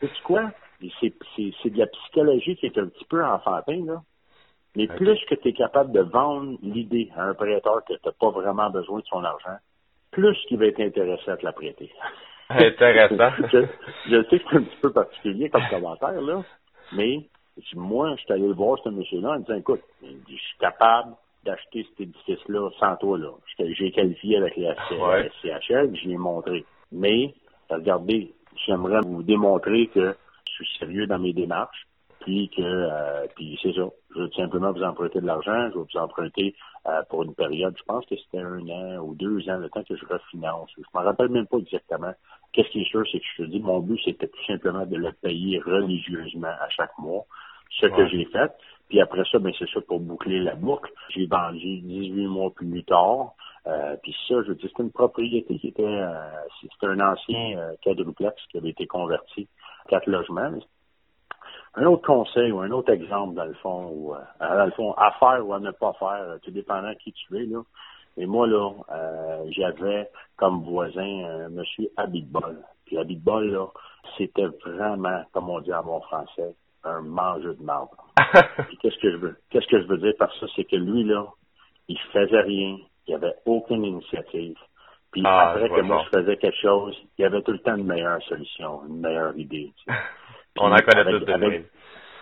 sais 0.00 0.08
quoi? 0.22 0.50
c'est 1.00 1.70
de 1.70 1.78
la 1.78 1.86
psychologie 1.86 2.56
qui 2.56 2.66
est 2.66 2.78
un 2.78 2.88
petit 2.88 3.04
peu 3.04 3.24
enfantin, 3.24 3.84
là. 3.86 4.02
Mais 4.76 4.86
plus 4.88 5.18
que 5.26 5.34
tu 5.36 5.48
es 5.48 5.52
capable 5.52 5.92
de 5.92 6.00
vendre 6.00 6.58
l'idée 6.62 7.10
à 7.16 7.24
un 7.24 7.34
prêteur 7.34 7.84
que 7.84 7.94
tu 7.94 8.00
n'as 8.04 8.12
pas 8.12 8.30
vraiment 8.30 8.70
besoin 8.70 9.00
de 9.00 9.04
son 9.04 9.22
argent, 9.22 9.56
plus 10.10 10.36
qu'il 10.46 10.58
va 10.58 10.66
être 10.66 10.80
intéressé 10.80 11.30
à 11.30 11.36
te 11.36 11.44
la 11.44 11.52
prêter. 11.52 11.92
Intéressant. 12.50 13.30
je, 13.52 14.22
sais 14.28 14.38
que 14.38 14.44
c'est 14.50 14.56
un 14.56 14.62
petit 14.62 14.76
peu 14.82 14.92
particulier 14.92 15.48
comme 15.48 15.66
commentaire, 15.70 16.20
là, 16.20 16.42
mais 16.92 17.26
moi, 17.74 18.14
je 18.16 18.22
suis 18.22 18.32
allé 18.32 18.52
voir 18.52 18.78
ce 18.82 18.88
monsieur-là 18.88 19.30
en 19.30 19.38
disant, 19.38 19.56
écoute, 19.56 19.82
je 20.02 20.34
suis 20.34 20.58
capable 20.58 21.14
d'acheter 21.44 21.86
cet 21.90 22.00
édifice-là 22.00 22.70
sans 22.80 22.96
toi, 22.96 23.18
là. 23.18 23.30
J'ai 23.58 23.92
qualifié 23.92 24.38
avec 24.38 24.56
les 24.56 24.72
CHL, 25.42 25.94
je 25.94 26.08
l'ai 26.08 26.16
montré. 26.16 26.64
Mais, 26.90 27.34
regardez, 27.70 28.32
j'aimerais 28.66 29.00
vous 29.02 29.22
démontrer 29.22 29.86
que 29.88 30.16
je 30.46 30.64
suis 30.64 30.78
sérieux 30.78 31.06
dans 31.06 31.18
mes 31.18 31.32
démarches, 31.32 31.86
puis 32.24 32.50
que 32.56 32.62
euh, 32.62 33.26
puis 33.36 33.58
c'est 33.62 33.74
ça. 33.74 33.86
Je 34.14 34.20
veux 34.20 34.30
simplement 34.30 34.72
vous 34.72 34.82
emprunter 34.82 35.20
de 35.20 35.26
l'argent, 35.26 35.70
je 35.70 35.78
vais 35.78 35.84
vous 35.92 36.00
emprunter 36.00 36.54
euh, 36.86 37.02
pour 37.10 37.22
une 37.22 37.34
période, 37.34 37.74
je 37.78 37.82
pense 37.84 38.04
que 38.06 38.16
c'était 38.16 38.42
un 38.42 38.66
an 38.68 38.98
ou 38.98 39.14
deux 39.14 39.48
ans, 39.48 39.58
le 39.58 39.68
temps 39.68 39.84
que 39.84 39.94
je 39.94 40.06
refinance. 40.06 40.70
Je 40.76 40.98
me 40.98 41.04
rappelle 41.04 41.28
même 41.28 41.46
pas 41.46 41.58
exactement. 41.58 42.12
Qu'est-ce 42.52 42.70
qui 42.70 42.80
est 42.80 42.90
sûr, 42.90 43.04
c'est 43.10 43.18
que 43.18 43.24
je 43.36 43.42
te 43.42 43.48
dis, 43.50 43.60
mon 43.60 43.80
but, 43.80 44.00
c'était 44.04 44.28
tout 44.28 44.44
simplement 44.46 44.86
de 44.86 44.96
le 44.96 45.12
payer 45.12 45.58
religieusement 45.60 46.48
à 46.48 46.68
chaque 46.70 46.96
mois, 46.98 47.24
ce 47.80 47.86
que 47.86 48.06
j'ai 48.08 48.24
fait. 48.26 48.52
Puis 48.88 49.00
après 49.00 49.24
ça, 49.30 49.38
ben 49.38 49.52
c'est 49.58 49.68
ça 49.70 49.80
pour 49.80 50.00
boucler 50.00 50.40
la 50.40 50.54
boucle. 50.54 50.90
J'ai 51.10 51.26
vendu 51.26 51.80
18 51.80 52.26
mois 52.26 52.50
plus 52.54 52.84
tard. 52.84 53.34
Euh, 53.66 53.96
puis 54.02 54.14
ça, 54.28 54.34
je 54.42 54.48
veux 54.48 54.54
dire, 54.54 54.68
c'était 54.68 54.82
une 54.82 54.92
propriété 54.92 55.58
qui 55.58 55.68
était, 55.68 55.82
euh, 55.82 56.12
c'était 56.60 56.86
un 56.86 57.00
ancien 57.00 57.58
euh, 57.58 57.74
quadruplex 57.82 58.34
qui 58.50 58.58
avait 58.58 58.70
été 58.70 58.86
converti 58.86 59.48
quatre 59.88 60.06
logements. 60.06 60.52
Un 61.76 61.86
autre 61.86 62.06
conseil 62.06 62.52
ou 62.52 62.60
un 62.60 62.70
autre 62.70 62.92
exemple, 62.92 63.34
dans 63.34 63.44
le 63.44 63.54
fond, 63.54 63.90
ou, 63.92 64.14
euh, 64.14 64.18
dans 64.40 64.64
le 64.64 64.70
fond, 64.72 64.92
à 64.92 65.10
faire 65.18 65.46
ou 65.46 65.52
à 65.54 65.60
ne 65.60 65.70
pas 65.72 65.92
faire, 65.94 66.38
tout 66.42 66.50
dépendant 66.50 66.94
qui 66.94 67.12
tu 67.12 67.36
es, 67.36 67.46
là. 67.46 67.60
Et 68.16 68.26
moi, 68.26 68.46
là, 68.46 68.70
euh, 68.92 69.44
j'avais 69.50 70.08
comme 70.36 70.62
voisin 70.62 71.24
un 71.24 71.48
monsieur 71.48 71.90
Habitbol. 71.96 72.58
Puis 72.86 72.96
Habitbol, 72.98 73.50
là, 73.50 73.66
c'était 74.16 74.46
vraiment, 74.64 75.22
comme 75.32 75.50
on 75.50 75.60
dit 75.60 75.74
en 75.74 75.82
bon 75.82 76.00
français, 76.02 76.54
un 76.84 77.00
mangeur 77.00 77.54
de 77.56 77.62
marbre. 77.62 77.96
qu'est-ce 78.80 78.98
que 79.00 79.10
je 79.10 79.16
veux? 79.16 79.36
Qu'est-ce 79.50 79.66
que 79.66 79.80
je 79.82 79.86
veux 79.86 79.98
dire 79.98 80.14
par 80.18 80.32
ça? 80.34 80.46
C'est 80.54 80.64
que 80.64 80.76
lui, 80.76 81.02
là, 81.04 81.26
il 81.88 81.98
faisait 82.12 82.40
rien. 82.40 82.76
Il 83.06 83.10
n'y 83.10 83.14
avait 83.14 83.34
aucune 83.46 83.84
initiative. 83.84 84.56
Puis 85.10 85.22
ah, 85.24 85.50
après 85.50 85.68
que 85.68 85.80
moi, 85.80 86.04
je 86.04 86.18
faisais 86.18 86.36
quelque 86.36 86.60
chose, 86.60 86.96
il 87.18 87.22
y 87.22 87.24
avait 87.24 87.42
tout 87.42 87.52
le 87.52 87.60
temps 87.60 87.76
une 87.76 87.86
meilleure 87.86 88.22
solution, 88.24 88.82
une 88.88 89.00
meilleure 89.00 89.36
idée. 89.36 89.72
On 90.58 90.70
en 90.70 90.76
connaît 90.76 91.00
avec, 91.00 91.28
avec, 91.28 91.66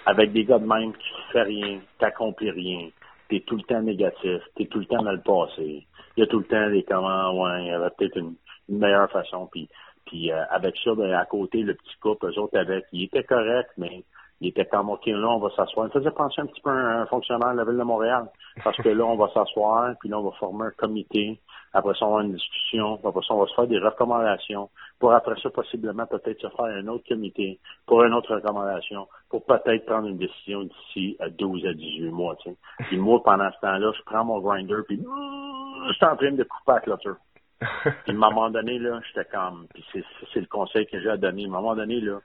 avec, 0.06 0.32
des 0.32 0.44
gars 0.44 0.58
de 0.58 0.66
même 0.66 0.88
ne 0.88 0.92
font 1.32 1.44
rien, 1.44 1.80
t'accomplis 1.98 2.50
rien, 2.50 2.88
t'es 3.28 3.40
tout 3.40 3.56
le 3.56 3.62
temps 3.62 3.82
négatif, 3.82 4.40
t'es 4.56 4.66
tout 4.66 4.78
le 4.78 4.86
temps 4.86 5.02
dans 5.02 5.12
le 5.12 5.20
passé. 5.20 5.86
Il 6.16 6.20
y 6.20 6.22
a 6.22 6.26
tout 6.26 6.38
le 6.38 6.44
temps 6.44 6.70
des 6.70 6.82
comment, 6.82 7.42
ouais, 7.42 7.62
il 7.62 7.68
y 7.68 7.70
avait 7.72 7.90
peut-être 7.96 8.16
une, 8.16 8.34
meilleure 8.68 9.10
façon. 9.10 9.48
Puis, 9.52 9.68
puis 10.06 10.32
euh, 10.32 10.44
avec 10.50 10.76
ça, 10.82 10.94
ben, 10.94 11.12
à 11.12 11.26
côté, 11.26 11.62
le 11.62 11.74
petit 11.74 11.96
couple, 12.00 12.26
eux 12.26 12.38
autres 12.38 12.58
avec, 12.58 12.84
il 12.92 13.04
était 13.04 13.24
correct, 13.24 13.70
mais 13.76 14.02
il 14.40 14.48
était 14.48 14.64
comme, 14.64 14.90
OK, 14.90 15.06
là, 15.06 15.28
on 15.28 15.38
va 15.38 15.50
s'asseoir. 15.50 15.88
Il 15.88 15.92
faisait 15.92 16.10
penser 16.10 16.40
un 16.40 16.46
petit 16.46 16.60
peu 16.60 16.70
à 16.70 17.02
un 17.02 17.06
fonctionnaire 17.06 17.52
de 17.52 17.58
la 17.58 17.64
Ville 17.64 17.78
de 17.78 17.84
Montréal. 17.84 18.24
Parce 18.64 18.76
que 18.76 18.88
là, 18.88 19.04
on 19.04 19.16
va 19.16 19.28
s'asseoir, 19.32 19.94
puis 20.00 20.08
là, 20.08 20.18
on 20.18 20.24
va 20.24 20.36
former 20.38 20.66
un 20.66 20.70
comité. 20.70 21.38
Après 21.74 21.94
ça, 21.94 22.04
on 22.04 22.08
va 22.08 22.14
avoir 22.16 22.24
une 22.26 22.34
discussion. 22.34 23.00
Après 23.04 23.20
ça, 23.26 23.34
on 23.34 23.40
va 23.40 23.46
se 23.46 23.54
faire 23.54 23.66
des 23.66 23.78
recommandations. 23.78 24.68
Pour 24.98 25.12
après 25.12 25.40
ça, 25.40 25.50
possiblement, 25.50 26.06
peut-être 26.06 26.40
se 26.40 26.48
faire 26.48 26.66
un 26.66 26.86
autre 26.88 27.04
comité 27.08 27.58
pour 27.86 28.04
une 28.04 28.12
autre 28.12 28.34
recommandation. 28.34 29.08
Pour 29.30 29.44
peut-être 29.44 29.86
prendre 29.86 30.08
une 30.08 30.18
décision 30.18 30.64
d'ici 30.64 31.16
à 31.20 31.30
12 31.30 31.66
à 31.66 31.72
18 31.72 32.10
mois, 32.10 32.36
tu 32.36 32.50
sais. 32.50 32.56
Puis 32.88 32.98
moi, 32.98 33.22
pendant 33.22 33.50
ce 33.50 33.60
temps-là, 33.60 33.92
je 33.96 34.02
prends 34.04 34.24
mon 34.24 34.40
grinder, 34.40 34.82
puis 34.86 34.98
je 34.98 35.92
suis 35.94 36.04
en 36.04 36.16
train 36.16 36.32
de 36.32 36.44
couper 36.44 36.72
la 36.72 36.80
clôture. 36.80 37.16
puis 37.60 37.92
à 38.06 38.10
un 38.10 38.14
moment 38.14 38.50
donné, 38.50 38.78
là, 38.78 39.00
j'étais 39.06 39.28
comme, 39.30 39.66
puis 39.72 39.84
c'est 40.32 40.40
le 40.40 40.46
conseil 40.46 40.86
que 40.86 41.00
j'ai 41.00 41.08
à 41.08 41.16
donner. 41.16 41.44
À 41.44 41.46
un 41.46 41.50
moment 41.50 41.74
donné, 41.74 42.00
là, 42.00 42.18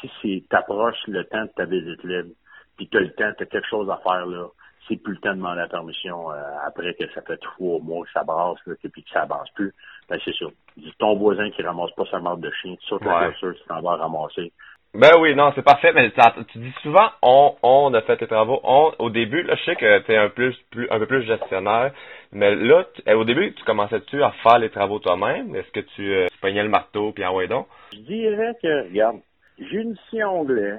si 0.00 0.10
c'est 0.22 0.44
t'approches 0.48 1.06
le 1.06 1.24
temps 1.24 1.42
de 1.42 1.50
ta 1.54 1.64
visite 1.66 2.02
libre, 2.02 2.30
puis 2.76 2.88
tu 2.88 2.96
as 2.96 3.00
le 3.00 3.12
temps, 3.12 3.32
tu 3.36 3.42
as 3.42 3.46
quelque 3.46 3.68
chose 3.68 3.88
à 3.90 3.98
faire 3.98 4.26
là, 4.26 4.46
c'est 4.88 4.96
plus 4.96 5.14
le 5.14 5.20
temps 5.20 5.30
de 5.30 5.36
demander 5.36 5.60
la 5.60 5.68
permission 5.68 6.30
euh, 6.32 6.34
après 6.66 6.94
que 6.94 7.08
ça 7.12 7.22
fait 7.22 7.36
trois 7.38 7.78
mois 7.80 8.04
que 8.04 8.12
ça 8.12 8.24
brasse, 8.24 8.58
là, 8.66 8.74
puis 8.80 9.02
que 9.02 9.10
ça 9.10 9.22
avance 9.22 9.50
plus, 9.54 9.74
ben 10.08 10.18
c'est 10.24 10.34
sûr. 10.34 10.50
Ton 10.98 11.16
voisin 11.16 11.50
qui 11.50 11.62
ramasse 11.62 11.92
pas 11.92 12.04
sa 12.10 12.18
marde 12.20 12.40
de 12.40 12.50
chien, 12.62 12.74
tu 12.76 12.86
sautes 12.86 13.04
la 13.04 13.30
tu 13.32 13.54
t'en 13.68 13.80
vas 13.80 13.96
ramasser. 13.96 14.52
Ben 14.94 15.10
oui, 15.20 15.34
non, 15.34 15.52
c'est 15.54 15.62
parfait, 15.62 15.92
mais 15.92 16.10
tu 16.50 16.58
dis 16.58 16.72
souvent 16.82 17.10
on, 17.22 17.54
on 17.62 17.92
a 17.92 18.00
fait 18.00 18.20
les 18.22 18.26
travaux. 18.26 18.58
On, 18.64 18.90
au 18.98 19.10
début, 19.10 19.42
là, 19.42 19.54
je 19.56 19.64
sais 19.64 19.76
que 19.76 19.98
tu 20.00 20.12
es 20.12 20.16
un, 20.16 20.30
plus, 20.30 20.56
plus, 20.70 20.88
un 20.90 20.98
peu 20.98 21.06
plus 21.06 21.22
gestionnaire, 21.24 21.92
mais 22.32 22.54
là, 22.54 22.84
eh, 23.06 23.12
au 23.12 23.24
début, 23.24 23.52
tu 23.54 23.64
commençais-tu 23.64 24.22
à 24.22 24.32
faire 24.42 24.58
les 24.58 24.70
travaux 24.70 24.98
toi-même? 24.98 25.54
Est-ce 25.54 25.70
que 25.72 25.80
tu, 25.94 26.10
euh, 26.14 26.26
peignais 26.40 26.62
le 26.62 26.70
marteau 26.70 27.12
puis 27.12 27.24
envoyais 27.24 27.48
donc? 27.48 27.66
Je 27.92 27.98
dirais 27.98 28.54
que, 28.62 28.88
regarde, 28.88 29.18
j'ai 29.58 29.76
une 29.76 29.96
scie 30.08 30.24
onglet, 30.24 30.78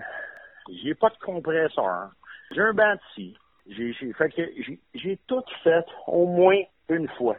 j'ai 0.84 0.96
pas 0.96 1.10
de 1.10 1.18
compresseur, 1.24 2.10
j'ai 2.51 2.62
un 2.62 2.74
de 2.74 3.00
j'ai, 3.70 3.94
j'ai, 3.94 4.14
fait 4.14 4.30
que 4.30 4.42
j'ai, 4.94 5.18
tout 5.28 5.44
fait 5.64 5.86
au 6.08 6.26
moins 6.26 6.62
une 6.90 7.08
fois. 7.10 7.38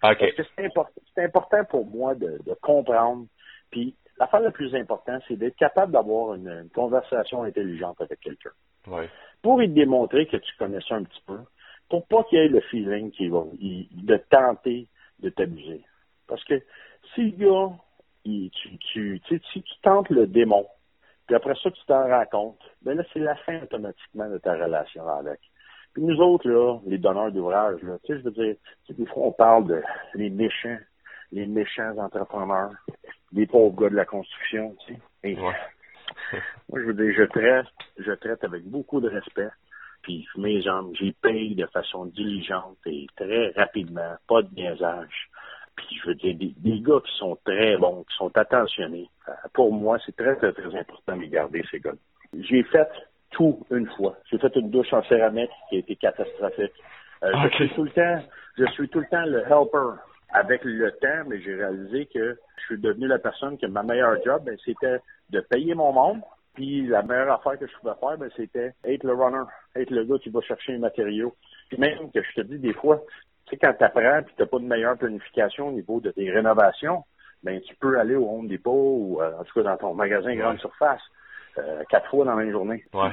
Parce 0.00 0.16
que 0.16 0.42
c'est, 0.56 0.64
important, 0.64 1.00
c'est 1.14 1.24
important 1.24 1.64
pour 1.64 1.86
moi 1.86 2.14
de, 2.14 2.38
de 2.44 2.54
comprendre. 2.62 3.26
Puis 3.70 3.94
l'affaire 4.18 4.40
la 4.40 4.50
plus 4.50 4.74
importante, 4.74 5.22
c'est 5.28 5.36
d'être 5.36 5.56
capable 5.56 5.92
d'avoir 5.92 6.34
une, 6.34 6.68
conversation 6.74 7.42
intelligente 7.42 8.00
avec 8.00 8.20
quelqu'un. 8.20 8.50
Oui. 8.86 9.04
Pour 9.42 9.58
lui 9.58 9.68
démontrer 9.68 10.26
que 10.26 10.36
tu 10.36 10.56
connais 10.58 10.80
ça 10.86 10.96
un 10.96 11.04
petit 11.04 11.22
peu, 11.26 11.38
pour 11.88 12.06
pas 12.06 12.24
qu'il 12.24 12.38
y 12.38 12.42
ait 12.42 12.48
le 12.48 12.60
feeling 12.60 13.10
qui 13.10 13.28
va, 13.28 13.44
de 13.52 14.16
tenter 14.30 14.86
de 15.20 15.28
t'abuser. 15.28 15.84
Parce 16.26 16.42
que 16.44 16.62
si 17.14 17.30
le 17.30 17.36
gars, 17.36 17.76
il, 18.24 18.50
tu, 18.50 18.78
tu, 18.78 19.20
tu, 19.26 19.40
tu 19.40 19.62
tentes 19.82 20.08
le 20.10 20.26
démon, 20.26 20.66
puis 21.26 21.36
après 21.36 21.54
ça, 21.62 21.70
tu 21.70 21.80
t'en 21.86 22.08
rends 22.08 22.26
compte, 22.26 22.60
ben 22.82 22.96
là, 22.96 23.04
c'est 23.12 23.20
la 23.20 23.36
fin 23.36 23.62
automatiquement 23.62 24.28
de 24.28 24.38
ta 24.38 24.54
relation 24.54 25.06
avec. 25.08 25.40
Puis 25.92 26.02
nous 26.02 26.20
autres, 26.20 26.48
là, 26.48 26.78
les 26.86 26.98
donneurs 26.98 27.32
d'ouvrage, 27.32 27.82
là, 27.82 27.98
tu 28.04 28.12
sais, 28.12 28.20
je 28.20 28.24
veux 28.24 28.30
dire, 28.30 28.56
des 28.90 29.06
fois, 29.06 29.24
on 29.26 29.32
parle 29.32 29.66
de 29.66 29.82
les 30.14 30.30
méchants, 30.30 30.78
les 31.32 31.46
méchants 31.46 31.96
entrepreneurs, 31.98 32.72
les 33.32 33.46
pauvres 33.46 33.76
gars 33.80 33.90
de 33.90 33.96
la 33.96 34.04
construction, 34.04 34.76
tu 34.86 34.94
sais. 35.22 35.34
moi, 36.68 36.80
je 36.80 36.86
veux 36.86 36.94
dire, 36.94 37.12
je 37.16 37.24
traite, 37.24 37.66
je 37.98 38.12
traite 38.12 38.44
avec 38.44 38.64
beaucoup 38.64 39.00
de 39.00 39.08
respect. 39.08 39.50
Puis 40.02 40.26
mes 40.36 40.66
hommes, 40.66 40.92
j'y 40.94 41.12
paye 41.12 41.54
de 41.54 41.66
façon 41.66 42.06
diligente 42.06 42.78
et 42.86 43.06
très 43.16 43.50
rapidement, 43.50 44.16
pas 44.26 44.42
de 44.42 44.48
biaisage. 44.48 45.28
Puis 45.76 45.98
je 46.02 46.08
veux 46.08 46.14
dire, 46.14 46.34
des, 46.36 46.80
gars 46.80 47.00
qui 47.04 47.16
sont 47.18 47.38
très 47.44 47.76
bons, 47.76 48.04
qui 48.04 48.16
sont 48.16 48.36
attentionnés. 48.36 49.08
Euh, 49.28 49.32
pour 49.52 49.72
moi, 49.72 49.98
c'est 50.04 50.16
très, 50.16 50.36
très, 50.36 50.52
très 50.52 50.74
important 50.78 51.16
de 51.16 51.24
garder 51.26 51.62
ces 51.70 51.80
gars. 51.80 51.92
J'ai 52.38 52.62
fait 52.64 52.88
tout 53.30 53.64
une 53.70 53.88
fois. 53.96 54.16
J'ai 54.30 54.38
fait 54.38 54.54
une 54.56 54.70
douche 54.70 54.92
en 54.92 55.02
céramique 55.04 55.50
qui 55.68 55.76
a 55.76 55.78
été 55.78 55.96
catastrophique. 55.96 56.72
Euh, 57.22 57.32
je 57.44 57.48
suis 57.56 57.70
tout 57.70 57.84
le 57.84 57.90
temps, 57.90 58.22
je 58.58 58.64
suis 58.72 58.88
tout 58.88 59.00
le 59.00 59.06
temps 59.06 59.24
le 59.24 59.40
helper. 59.40 60.02
Avec 60.32 60.62
le 60.62 60.92
temps, 60.92 61.24
mais 61.26 61.40
j'ai 61.40 61.56
réalisé 61.56 62.06
que 62.06 62.38
je 62.58 62.64
suis 62.66 62.78
devenu 62.78 63.08
la 63.08 63.18
personne 63.18 63.58
que 63.58 63.66
ma 63.66 63.82
meilleure 63.82 64.22
job, 64.24 64.44
ben, 64.44 64.56
c'était 64.64 65.00
de 65.30 65.40
payer 65.40 65.74
mon 65.74 65.92
monde. 65.92 66.20
Puis 66.54 66.86
la 66.86 67.02
meilleure 67.02 67.32
affaire 67.32 67.58
que 67.58 67.66
je 67.66 67.72
pouvais 67.78 67.94
faire, 67.98 68.16
ben, 68.16 68.30
c'était 68.36 68.72
être 68.84 69.02
le 69.02 69.14
runner, 69.14 69.42
être 69.74 69.90
le 69.90 70.04
gars 70.04 70.18
qui 70.22 70.30
va 70.30 70.40
chercher 70.42 70.72
les 70.72 70.78
matériaux. 70.78 71.34
Puis 71.68 71.78
même 71.78 72.12
que 72.12 72.22
je 72.22 72.40
te 72.40 72.46
dis 72.46 72.58
des 72.60 72.74
fois, 72.74 73.02
tu 73.46 73.50
sais, 73.50 73.56
quand 73.56 73.74
tu 73.76 73.82
apprends 73.82 74.22
puis 74.22 74.34
tu 74.36 74.42
n'as 74.42 74.48
pas 74.48 74.58
de 74.58 74.64
meilleure 74.64 74.96
planification 74.96 75.68
au 75.68 75.72
niveau 75.72 76.00
de 76.00 76.12
tes 76.12 76.30
rénovations, 76.30 77.02
ben 77.42 77.60
tu 77.60 77.74
peux 77.76 77.98
aller 77.98 78.14
au 78.14 78.28
Home 78.28 78.46
Depot 78.46 78.98
ou 79.00 79.20
euh, 79.20 79.32
en 79.36 79.44
tout 79.44 79.54
cas 79.54 79.62
dans 79.62 79.76
ton 79.76 79.94
magasin 79.94 80.34
grande 80.36 80.58
surface 80.58 81.00
euh, 81.58 81.82
quatre 81.88 82.08
fois 82.10 82.24
dans 82.24 82.34
la 82.34 82.44
même 82.44 82.52
journée. 82.52 82.84
Ouais. 82.94 83.12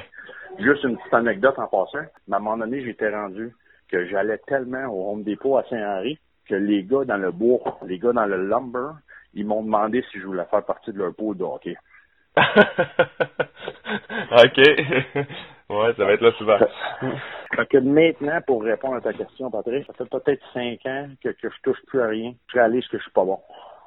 Juste 0.59 0.83
une 0.83 0.97
petite 0.97 1.13
anecdote 1.13 1.57
en 1.57 1.67
passant. 1.67 1.99
À 1.99 2.35
un 2.35 2.39
moment 2.39 2.57
donné, 2.57 2.83
j'étais 2.83 3.09
rendu 3.09 3.53
que 3.89 4.05
j'allais 4.07 4.39
tellement 4.47 4.85
au 4.87 5.11
Home 5.11 5.23
Depot 5.23 5.57
à 5.57 5.63
Saint-Henri 5.63 6.19
que 6.47 6.55
les 6.55 6.83
gars 6.83 7.05
dans 7.05 7.17
le 7.17 7.31
bois, 7.31 7.79
les 7.85 7.99
gars 7.99 8.13
dans 8.13 8.25
le 8.25 8.47
lumber, 8.47 8.91
ils 9.33 9.45
m'ont 9.45 9.63
demandé 9.63 10.03
si 10.11 10.19
je 10.19 10.25
voulais 10.25 10.45
faire 10.45 10.63
partie 10.63 10.91
de 10.91 10.97
leur 10.97 11.13
pot 11.13 11.33
de 11.33 11.43
hockey. 11.43 11.75
OK. 14.31 14.57
ouais, 15.69 15.93
ça 15.95 16.05
va 16.05 16.13
être 16.13 16.21
là 16.21 16.31
souvent. 16.37 16.57
Que 17.69 17.77
maintenant, 17.77 18.39
pour 18.45 18.63
répondre 18.63 18.95
à 18.95 19.01
ta 19.01 19.13
question, 19.13 19.51
Patrick, 19.51 19.85
ça 19.87 19.93
fait 19.93 20.09
peut-être 20.09 20.43
cinq 20.53 20.85
ans 20.85 21.09
que, 21.23 21.29
que 21.29 21.49
je 21.49 21.61
touche 21.63 21.79
plus 21.87 22.01
à 22.01 22.07
rien. 22.07 22.33
Je 22.47 22.59
réalise 22.59 22.87
que 22.87 22.97
je 22.97 23.03
suis 23.03 23.11
pas 23.11 23.25
bon. 23.25 23.39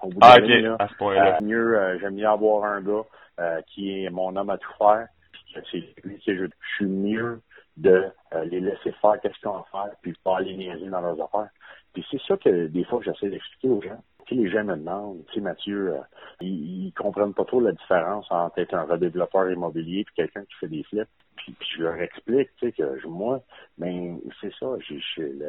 Au 0.03 0.09
bout 0.09 0.19
ah, 0.23 0.37
OK, 0.39 0.51
à 0.79 0.89
ce 0.89 0.95
point-là. 0.97 1.37
Euh, 1.37 1.45
mieux, 1.45 1.79
euh, 1.79 1.99
j'aime 2.01 2.15
mieux 2.15 2.27
avoir 2.27 2.65
un 2.65 2.81
gars 2.81 3.05
euh, 3.41 3.61
qui 3.69 4.05
est 4.05 4.11
mon 4.11 4.37
homme 4.37 4.51
à 4.51 4.59
tout 4.59 4.73
faire, 4.79 5.09
puis 5.33 5.55
que 5.55 5.61
c'est 5.73 6.37
je, 6.37 6.47
suis 6.77 6.87
mieux 6.87 7.41
de 7.77 8.05
euh, 8.35 8.45
les 8.45 8.61
laisser 8.61 8.93
faire 9.01 9.19
qu'est-ce 9.23 9.39
qu'ils 9.39 9.49
ont 9.49 9.57
à 9.57 9.67
faire, 9.71 9.95
puis 10.03 10.13
pas 10.23 10.39
aller 10.39 10.55
niaiser 10.57 10.89
dans 10.89 11.01
leurs 11.01 11.21
affaires. 11.23 11.49
Puis 11.93 12.05
c'est 12.11 12.21
ça 12.29 12.37
que 12.37 12.67
des 12.67 12.85
fois 12.85 13.01
j'essaie 13.03 13.31
d'expliquer 13.31 13.69
aux 13.69 13.81
gens. 13.81 14.03
Tu 14.27 14.35
les 14.35 14.51
gens 14.51 14.63
me 14.63 14.77
demandent, 14.77 15.25
tu 15.29 15.35
sais, 15.35 15.41
Mathieu, 15.41 15.95
euh, 15.95 16.01
ils, 16.41 16.87
ils, 16.87 16.93
comprennent 16.93 17.35
pas 17.35 17.45
trop 17.45 17.61
la 17.61 17.73
différence 17.73 18.27
entre 18.31 18.59
être 18.59 18.75
un 18.75 18.85
redéveloppeur 18.85 19.51
immobilier 19.51 20.05
puis 20.05 20.15
quelqu'un 20.15 20.45
qui 20.45 20.55
fait 20.61 20.69
des 20.69 20.83
flips. 20.85 21.09
Puis, 21.37 21.57
je 21.77 21.83
leur 21.83 21.97
explique, 21.97 22.51
tu 22.57 22.67
sais, 22.67 22.73
que 22.73 23.07
moi, 23.07 23.43
ben 23.79 24.21
c'est 24.41 24.53
ça, 24.61 24.67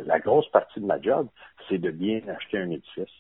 la 0.06 0.20
grosse 0.20 0.50
partie 0.50 0.80
de 0.80 0.86
ma 0.86 1.02
job, 1.02 1.28
c'est 1.68 1.78
de 1.78 1.92
bien 1.92 2.22
acheter 2.30 2.60
un 2.60 2.70
édifice. 2.70 3.12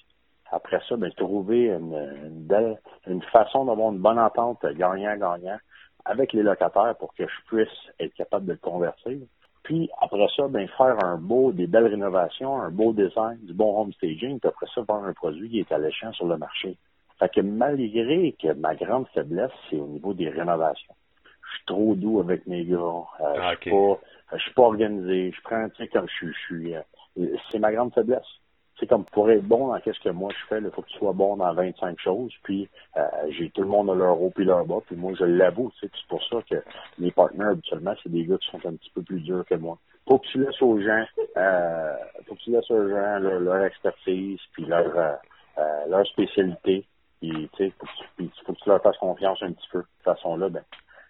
Après 0.51 0.81
ça, 0.87 0.97
ben, 0.97 1.11
trouver 1.13 1.67
une, 1.67 1.95
une 2.25 2.43
belle, 2.45 2.79
une 3.07 3.21
façon 3.23 3.65
d'avoir 3.65 3.91
une 3.91 3.99
bonne 3.99 4.19
entente 4.19 4.65
gagnant-gagnant 4.65 5.57
avec 6.05 6.33
les 6.33 6.43
locataires 6.43 6.95
pour 6.99 7.13
que 7.13 7.23
je 7.25 7.45
puisse 7.47 7.91
être 7.99 8.13
capable 8.13 8.45
de 8.45 8.51
le 8.53 8.57
convertir. 8.57 9.17
Puis 9.63 9.89
après 10.01 10.27
ça, 10.35 10.47
ben 10.47 10.67
faire 10.77 11.03
un 11.05 11.17
beau, 11.17 11.51
des 11.51 11.67
belles 11.67 11.87
rénovations, 11.87 12.59
un 12.59 12.71
beau 12.71 12.93
design, 12.93 13.37
du 13.43 13.53
bon 13.53 13.79
home 13.79 13.93
staging, 13.93 14.39
puis 14.39 14.49
après 14.49 14.65
ça, 14.73 14.83
faire 14.83 14.95
un 14.95 15.13
produit 15.13 15.49
qui 15.49 15.59
est 15.59 15.71
alléchant 15.71 16.11
sur 16.13 16.25
le 16.25 16.37
marché. 16.37 16.77
Fait 17.19 17.29
que 17.29 17.41
malgré 17.41 18.35
que 18.41 18.53
ma 18.53 18.75
grande 18.75 19.07
faiblesse, 19.13 19.51
c'est 19.69 19.77
au 19.77 19.85
niveau 19.85 20.13
des 20.13 20.29
rénovations. 20.29 20.95
Je 21.23 21.57
suis 21.57 21.65
trop 21.65 21.95
doux 21.95 22.19
avec 22.19 22.47
mes 22.47 22.65
gars. 22.65 22.77
Euh, 22.77 23.35
ah, 23.37 23.53
je 23.53 23.61
suis 23.61 23.69
pas, 23.69 23.99
je 24.33 24.41
suis 24.41 24.53
pas 24.53 24.63
organisé. 24.63 25.31
Je 25.31 25.41
prends, 25.43 25.69
tu 25.69 25.83
sais, 25.83 25.87
comme 25.89 26.07
je 26.07 26.13
suis, 26.13 26.33
je 26.33 26.39
suis, 26.39 26.75
euh, 26.75 27.37
c'est 27.51 27.59
ma 27.59 27.71
grande 27.71 27.93
faiblesse 27.93 28.40
c'est 28.81 28.87
comme 28.87 29.05
pour 29.05 29.29
être 29.29 29.43
bon 29.43 29.67
dans 29.67 29.79
qu'est-ce 29.79 29.99
que 29.99 30.09
moi 30.09 30.31
je 30.31 30.47
fais, 30.47 30.59
il 30.59 30.71
faut 30.71 30.81
que 30.81 30.89
tu 30.89 30.97
sois 30.97 31.13
bon 31.13 31.37
dans 31.37 31.53
25 31.53 31.99
choses. 31.99 32.33
Puis 32.43 32.67
euh, 32.97 33.01
j'ai 33.29 33.51
tout 33.51 33.61
le 33.61 33.67
monde 33.67 33.91
à 33.91 33.93
leur 33.93 34.19
haut 34.19 34.31
puis 34.31 34.43
leur 34.43 34.65
bas. 34.65 34.79
Puis 34.87 34.95
moi, 34.95 35.13
je 35.17 35.23
l'avoue. 35.23 35.71
C'est 35.79 35.91
pour 36.09 36.21
ça 36.23 36.37
que 36.49 36.55
mes 36.97 37.11
partenaires, 37.11 37.49
habituellement, 37.49 37.93
c'est 38.01 38.11
des 38.11 38.25
gars 38.25 38.37
qui 38.39 38.49
sont 38.49 38.65
un 38.65 38.73
petit 38.73 38.89
peu 38.89 39.03
plus 39.03 39.21
durs 39.21 39.45
que 39.45 39.55
moi. 39.55 39.77
Faut 40.07 40.17
que 40.17 40.27
tu 40.27 40.43
laisses 40.43 40.61
aux 40.61 40.81
gens, 40.81 41.05
euh, 41.37 41.95
faut 42.27 42.33
que 42.33 42.39
tu 42.39 42.51
laisses 42.51 42.71
aux 42.71 42.89
gens 42.89 43.19
leur, 43.19 43.63
expertise 43.63 44.39
puis 44.53 44.65
leur 44.65 44.97
euh, 44.97 45.85
leur 45.87 46.05
spécialité. 46.07 46.85
Puis 47.21 47.49
tu 47.55 47.65
sais, 47.65 47.73
faut, 47.77 47.85
faut, 48.45 48.53
que 48.53 48.59
tu 48.59 48.69
leur 48.69 48.81
fasses 48.81 48.97
confiance 48.97 49.43
un 49.43 49.51
petit 49.51 49.69
peu. 49.71 49.79
De 49.79 49.85
cette 49.97 50.15
façon-là, 50.15 50.49
ben 50.49 50.63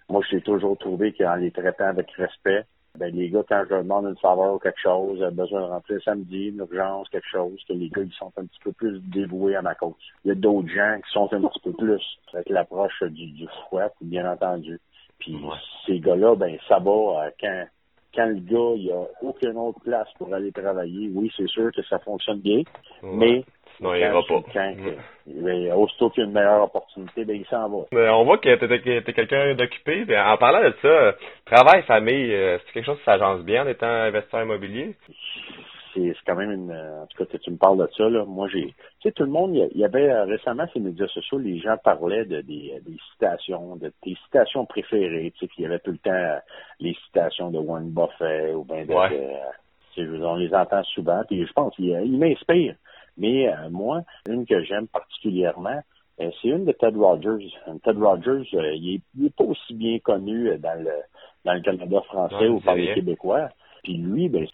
moi, 0.09 0.21
j'ai 0.29 0.41
toujours 0.41 0.77
trouvé 0.77 1.13
qu'en 1.13 1.35
les 1.35 1.51
traitant 1.51 1.85
avec 1.85 2.11
respect, 2.11 2.65
ben, 2.97 3.15
les 3.15 3.29
gars, 3.29 3.43
quand 3.47 3.63
je 3.69 3.75
demande 3.75 4.05
une 4.05 4.17
faveur 4.17 4.53
ou 4.53 4.59
quelque 4.59 4.79
chose, 4.79 5.19
besoin 5.31 5.61
de 5.61 5.65
rentrer 5.65 5.99
samedi, 6.03 6.47
une 6.47 6.57
urgence, 6.59 7.09
quelque 7.09 7.27
chose, 7.31 7.59
que 7.67 7.73
les 7.73 7.89
gars, 7.89 8.03
ils 8.03 8.13
sont 8.13 8.31
un 8.37 8.45
petit 8.45 8.59
peu 8.63 8.71
plus 8.73 8.99
dévoués 8.99 9.55
à 9.55 9.61
ma 9.61 9.75
cause. 9.75 9.95
Il 10.25 10.29
y 10.29 10.31
a 10.31 10.35
d'autres 10.35 10.69
gens 10.69 10.97
qui 11.03 11.11
sont 11.11 11.33
un 11.33 11.41
petit 11.41 11.59
peu 11.61 11.73
plus 11.73 12.01
avec 12.33 12.49
l'approche 12.49 13.01
du, 13.03 13.27
du 13.31 13.47
fouet, 13.69 13.87
bien 14.01 14.29
entendu. 14.29 14.79
Puis 15.19 15.37
ces 15.85 15.99
gars-là, 15.99 16.35
ben, 16.35 16.57
ça 16.67 16.79
va 16.79 16.91
euh, 16.91 17.29
quand, 17.39 17.65
quand 18.13 18.25
le 18.25 18.35
gars, 18.35 18.75
il 18.77 18.91
a 18.91 19.05
aucune 19.21 19.57
autre 19.57 19.79
place 19.81 20.07
pour 20.17 20.33
aller 20.33 20.51
travailler. 20.51 21.09
Oui, 21.13 21.31
c'est 21.35 21.47
sûr 21.47 21.71
que 21.75 21.81
ça 21.83 21.99
fonctionne 21.99 22.39
bien, 22.39 22.63
mais 23.03 23.43
non, 23.81 23.95
il 23.95 24.01
ira 24.01 24.21
pas. 24.27 24.41
Quand, 24.53 24.75
mm. 25.25 25.71
aussitôt 25.75 26.09
qu'il 26.11 26.21
y 26.21 26.25
a 26.25 26.27
une 26.27 26.33
meilleure 26.33 26.63
opportunité, 26.63 27.25
ben, 27.25 27.35
il 27.35 27.45
s'en 27.45 27.67
va. 27.67 27.85
Mais 27.91 28.09
on 28.09 28.23
voit 28.23 28.37
que 28.37 28.55
tu 28.55 28.73
es, 28.73 29.13
quelqu'un 29.13 29.55
d'occupé. 29.55 30.05
En 30.17 30.37
parlant 30.37 30.61
de 30.61 30.73
ça, 30.81 31.15
travail, 31.45 31.81
famille, 31.83 32.33
euh, 32.33 32.59
c'est 32.59 32.73
quelque 32.73 32.85
chose 32.85 32.99
qui 32.99 33.05
s'agence 33.05 33.41
bien 33.41 33.65
en 33.65 33.67
étant 33.67 33.87
investisseur 33.87 34.43
immobilier? 34.43 34.95
C'est 35.93 36.13
quand 36.25 36.35
même 36.35 36.51
une... 36.51 36.71
En 36.71 37.05
tout 37.07 37.23
cas, 37.23 37.37
tu 37.37 37.51
me 37.51 37.57
parles 37.57 37.77
de 37.77 37.89
ça, 37.95 38.09
là. 38.09 38.25
Moi, 38.25 38.47
j'ai... 38.49 38.67
Tu 38.67 38.73
sais, 39.03 39.11
tout 39.11 39.23
le 39.23 39.29
monde, 39.29 39.55
il 39.55 39.77
y 39.77 39.85
avait 39.85 40.09
euh, 40.09 40.25
récemment 40.25 40.65
ces 40.73 40.79
médias 40.79 41.07
sociaux, 41.07 41.37
les 41.37 41.59
gens 41.59 41.77
parlaient 41.83 42.25
de 42.25 42.41
des, 42.41 42.79
des 42.85 42.97
citations, 43.11 43.75
de 43.75 43.91
tes 44.01 44.15
citations 44.25 44.65
préférées. 44.65 45.31
Tu 45.35 45.39
sais, 45.39 45.47
qu'il 45.47 45.63
y 45.63 45.67
avait 45.67 45.79
tout 45.79 45.91
le 45.91 45.97
temps 45.97 46.11
euh, 46.11 46.39
les 46.79 46.93
citations 47.05 47.51
de 47.51 47.59
Warren 47.59 47.89
Buffett 47.89 48.55
ou 48.55 48.63
ben 48.63 48.85
de... 48.85 48.93
de 48.93 49.51
on 49.97 50.35
les 50.35 50.53
entend 50.53 50.83
souvent, 50.83 51.21
puis 51.27 51.45
je 51.45 51.53
pense 51.53 51.75
qu'ils 51.75 52.17
m'inspirent. 52.17 52.75
Mais 53.17 53.49
euh, 53.49 53.69
moi, 53.69 54.01
une 54.27 54.45
que 54.45 54.63
j'aime 54.63 54.87
particulièrement, 54.87 55.81
euh, 56.19 56.29
c'est 56.41 56.49
une 56.49 56.65
de 56.65 56.71
Ted 56.71 56.97
Rogers. 56.97 57.53
Ted 57.83 57.99
Rogers, 57.99 58.47
euh, 58.53 58.73
il, 58.75 59.01
est, 59.23 59.35
pas 59.35 59.43
aussi 59.43 59.73
bien 59.73 59.99
connu 59.99 60.57
dans 60.57 60.81
le 60.81 60.91
dans 61.43 61.53
le 61.53 61.61
Canada 61.61 62.01
français 62.01 62.47
ou 62.47 62.59
par 62.59 62.75
les 62.75 62.93
Québécois. 62.93 63.49
Puis 63.83 63.97
lui, 63.97 64.29
ben, 64.29 64.45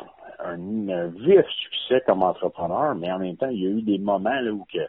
un, 0.43 1.07
vif 1.07 1.45
succès 1.47 2.01
comme 2.05 2.23
entrepreneur, 2.23 2.95
mais 2.95 3.11
en 3.11 3.19
même 3.19 3.37
temps, 3.37 3.49
il 3.49 3.61
y 3.61 3.65
a 3.65 3.69
eu 3.69 3.81
des 3.81 3.97
moments 3.97 4.39
là, 4.39 4.51
où 4.51 4.65
que, 4.71 4.79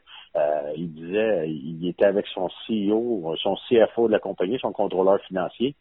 il 0.77 0.93
disait, 0.93 1.51
il 1.51 1.89
était 1.89 2.05
avec 2.05 2.27
son 2.29 2.49
CEO, 2.67 3.35
son 3.43 3.57
CFO 3.69 4.09
de 4.09 4.13
la 4.13 4.19
compagnie, 4.19 4.59
son 4.61 4.73
contrôleur 4.73 5.21
financier, 5.23 5.75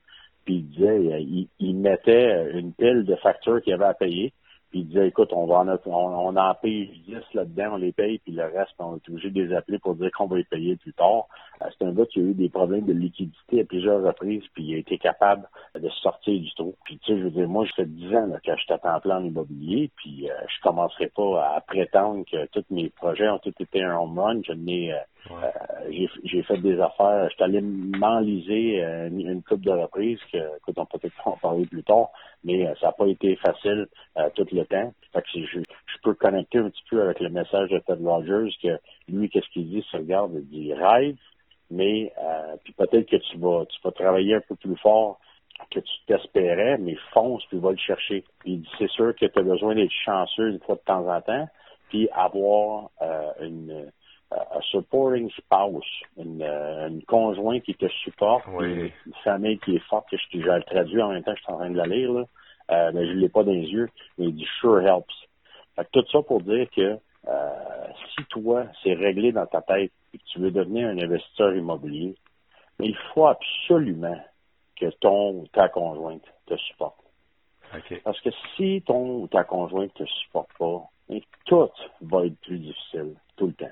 puis 0.46 0.56
il 0.56 0.70
disait, 0.70 1.22
il, 1.22 1.48
il 1.60 1.76
mettait 1.76 2.52
une 2.54 2.74
pile 2.74 3.04
de 3.06 3.16
factures 3.16 3.62
qu'il 3.62 3.74
avait 3.74 3.86
à 3.86 3.94
payer, 3.94 4.34
Puis 4.70 4.80
il 4.82 4.88
disait, 4.88 5.08
écoute, 5.08 5.32
on 5.32 5.46
va 5.46 5.60
en, 5.60 5.78
on, 5.86 6.36
en 6.36 6.54
paye 6.56 6.88
10 7.08 7.16
là-dedans, 7.34 7.74
on 7.74 7.78
les 7.78 7.94
paye, 7.94 8.20
puis 8.20 8.34
le 8.34 8.44
reste, 8.44 8.74
on 8.80 8.96
est 8.96 9.10
obligé 9.10 9.30
de 9.30 9.44
les 9.44 9.56
appeler 9.56 9.80
pour 9.80 9.96
dire 9.96 10.12
qu'on 10.12 10.28
va 10.28 10.38
les 10.38 10.44
payer 10.44 10.76
plus 10.76 10.94
tard. 10.94 11.28
Euh, 11.62 11.66
c'est 11.78 11.86
un 11.86 11.94
gars 11.94 12.06
qui 12.06 12.20
a 12.20 12.24
eu 12.24 12.34
des 12.34 12.50
problèmes 12.50 12.86
de 12.86 12.94
liquidité 12.94 13.62
à 13.62 13.66
plusieurs 13.66 14.04
reprises, 14.04 14.44
puis 14.54 14.64
il 14.66 14.76
a 14.76 14.78
été 14.80 14.98
capable 14.98 15.48
de 15.76 15.88
sortir 15.90 16.40
du 16.40 16.54
trou. 16.56 16.76
Puis 16.84 17.00
tu 17.00 17.14
sais, 17.14 17.18
je 17.18 17.24
veux 17.24 17.32
dire, 17.32 17.48
moi, 17.48 17.66
je 17.66 17.72
fais 17.76 17.86
10 17.86 18.16
ans 18.16 18.28
là, 18.28 18.40
que 18.44 18.52
je 18.60 18.68
t'attends 18.68 19.00
en 19.10 19.24
immobilier, 19.24 19.90
puis 19.96 20.30
euh, 20.30 20.34
je 20.48 20.62
commencerai 20.62 21.08
pas 21.08 21.56
à 21.56 21.62
prétendre 21.62 22.26
que 22.30 22.46
tous 22.48 22.66
mes 22.70 22.90
projets 22.90 23.30
ont 23.30 23.40
tous 23.40 23.54
été 23.60 23.82
un 23.82 23.96
home 23.98 24.20
run. 24.20 24.42
Je 24.46 24.54
n'ai 24.54 24.94
euh, 24.94 24.98
j'ai 26.24 26.44
fait 26.44 26.58
des 26.58 26.80
affaires. 26.80 27.30
Je 27.30 27.36
suis 27.36 27.44
allé 27.44 27.62
m'enliser 27.62 28.82
une, 28.82 29.20
une 29.20 29.44
coupe 29.44 29.62
de 29.62 29.72
reprises 29.72 30.20
que, 30.32 30.38
que 30.38 30.72
on 30.78 30.86
peut-être 30.86 31.28
en 31.28 31.32
parler 31.32 31.66
plus 31.66 31.84
tard, 31.84 32.10
mais 32.48 32.66
ça 32.80 32.88
n'a 32.88 32.92
pas 32.94 33.08
été 33.08 33.36
facile 33.36 33.88
tout 34.36 34.48
le 34.52 34.66
temps. 34.66 34.94
Fait 35.14 35.24
je, 35.36 35.60
peux 36.04 36.14
connecter 36.14 36.60
un 36.60 36.70
petit 36.70 36.84
peu 36.90 37.02
avec 37.02 37.20
le 37.20 37.30
message 37.30 37.70
de 37.70 37.80
Ted 37.80 38.04
Rogers 38.04 38.56
que 38.64 38.80
lui, 39.10 39.30
qu'est-ce 39.30 39.50
qu'il 39.50 39.70
dit, 39.70 39.86
se 39.92 39.98
regarde, 39.98 40.32
il 40.36 40.48
dit 40.48 40.74
rêve, 40.74 41.18
mais 41.70 42.14
euh, 42.18 42.56
puis 42.64 42.74
peut-être 42.74 43.10
que 43.10 43.18
tu 43.18 43.38
vas 43.38 43.66
tu 43.66 43.78
vas 43.84 43.92
travailler 43.92 44.36
un 44.36 44.42
peu 44.48 44.56
plus 44.56 44.78
fort 44.78 45.20
que 45.72 45.80
tu 45.80 45.94
t'espérais, 46.08 46.78
mais 46.78 46.96
fonce, 47.14 47.44
puis 47.46 47.58
va 47.60 47.72
le 47.72 47.78
chercher. 47.78 48.24
Puis 48.40 48.54
il 48.54 48.62
dit 48.62 48.70
c'est 48.78 48.90
sûr 48.92 49.14
que 49.16 49.26
tu 49.26 49.40
as 49.40 49.44
besoin 49.44 49.76
d'être 49.76 49.92
chanceux 50.06 50.50
une 50.50 50.60
fois 50.60 50.76
de 50.76 50.82
temps 50.82 51.08
en 51.10 51.22
temps, 51.22 51.48
puis 51.90 52.08
avoir 52.14 52.90
euh, 53.02 53.32
une 53.42 53.92
un 54.32 54.62
supporting 54.62 55.30
spouse, 55.32 55.86
une, 56.18 56.44
une 56.44 57.04
conjointe 57.04 57.64
qui 57.64 57.76
te 57.76 57.88
supporte, 57.88 58.46
une, 58.60 58.92
famille 59.24 59.58
qui 59.60 59.76
est 59.76 59.88
forte, 59.88 60.10
que 60.10 60.18
je, 60.18 60.40
je 60.40 60.50
le 60.50 60.64
traduit 60.64 61.02
en 61.02 61.10
même 61.10 61.24
temps, 61.24 61.36
je 61.36 61.42
suis 61.42 61.54
en 61.54 61.58
train 61.58 61.70
de 61.70 61.78
la 61.78 61.86
lire, 61.86 62.12
là. 62.12 62.26
Euh, 62.70 62.92
mais 62.94 63.08
je 63.08 63.14
ne 63.14 63.20
l'ai 63.20 63.30
pas 63.30 63.44
dans 63.44 63.52
les 63.52 63.70
yeux, 63.70 63.90
mais 64.18 64.26
il 64.26 64.36
dit 64.36 64.48
sure 64.60 64.82
helps. 64.82 65.06
Fait 65.76 65.88
tout 65.92 66.06
ça 66.12 66.22
pour 66.22 66.42
dire 66.42 66.68
que 66.76 67.00
euh, 67.28 67.88
si 68.16 68.26
toi, 68.26 68.66
c'est 68.84 68.94
réglé 68.94 69.32
dans 69.32 69.46
ta 69.46 69.62
tête 69.62 69.92
et 70.14 70.18
que 70.18 70.24
tu 70.26 70.40
veux 70.40 70.52
devenir 70.52 70.90
un 70.90 70.98
investisseur 70.98 71.56
immobilier, 71.56 72.16
il 72.80 72.96
faut 73.14 73.28
absolument 73.28 74.20
que 74.76 74.90
ton 75.00 75.32
ou 75.32 75.48
ta 75.48 75.70
conjointe 75.70 76.26
te 76.46 76.56
supporte. 76.58 77.00
Parce 78.04 78.20
que 78.22 78.30
si 78.56 78.82
ton 78.86 79.22
ou 79.22 79.28
ta 79.28 79.44
conjointe 79.44 79.98
ne 80.00 80.06
te 80.06 80.10
supporte 80.10 80.50
pas, 80.58 80.84
tout 81.46 81.70
va 82.02 82.26
être 82.26 82.40
plus 82.42 82.60
difficile 82.60 83.16
tout 83.36 83.48
le 83.48 83.54
temps. 83.54 83.66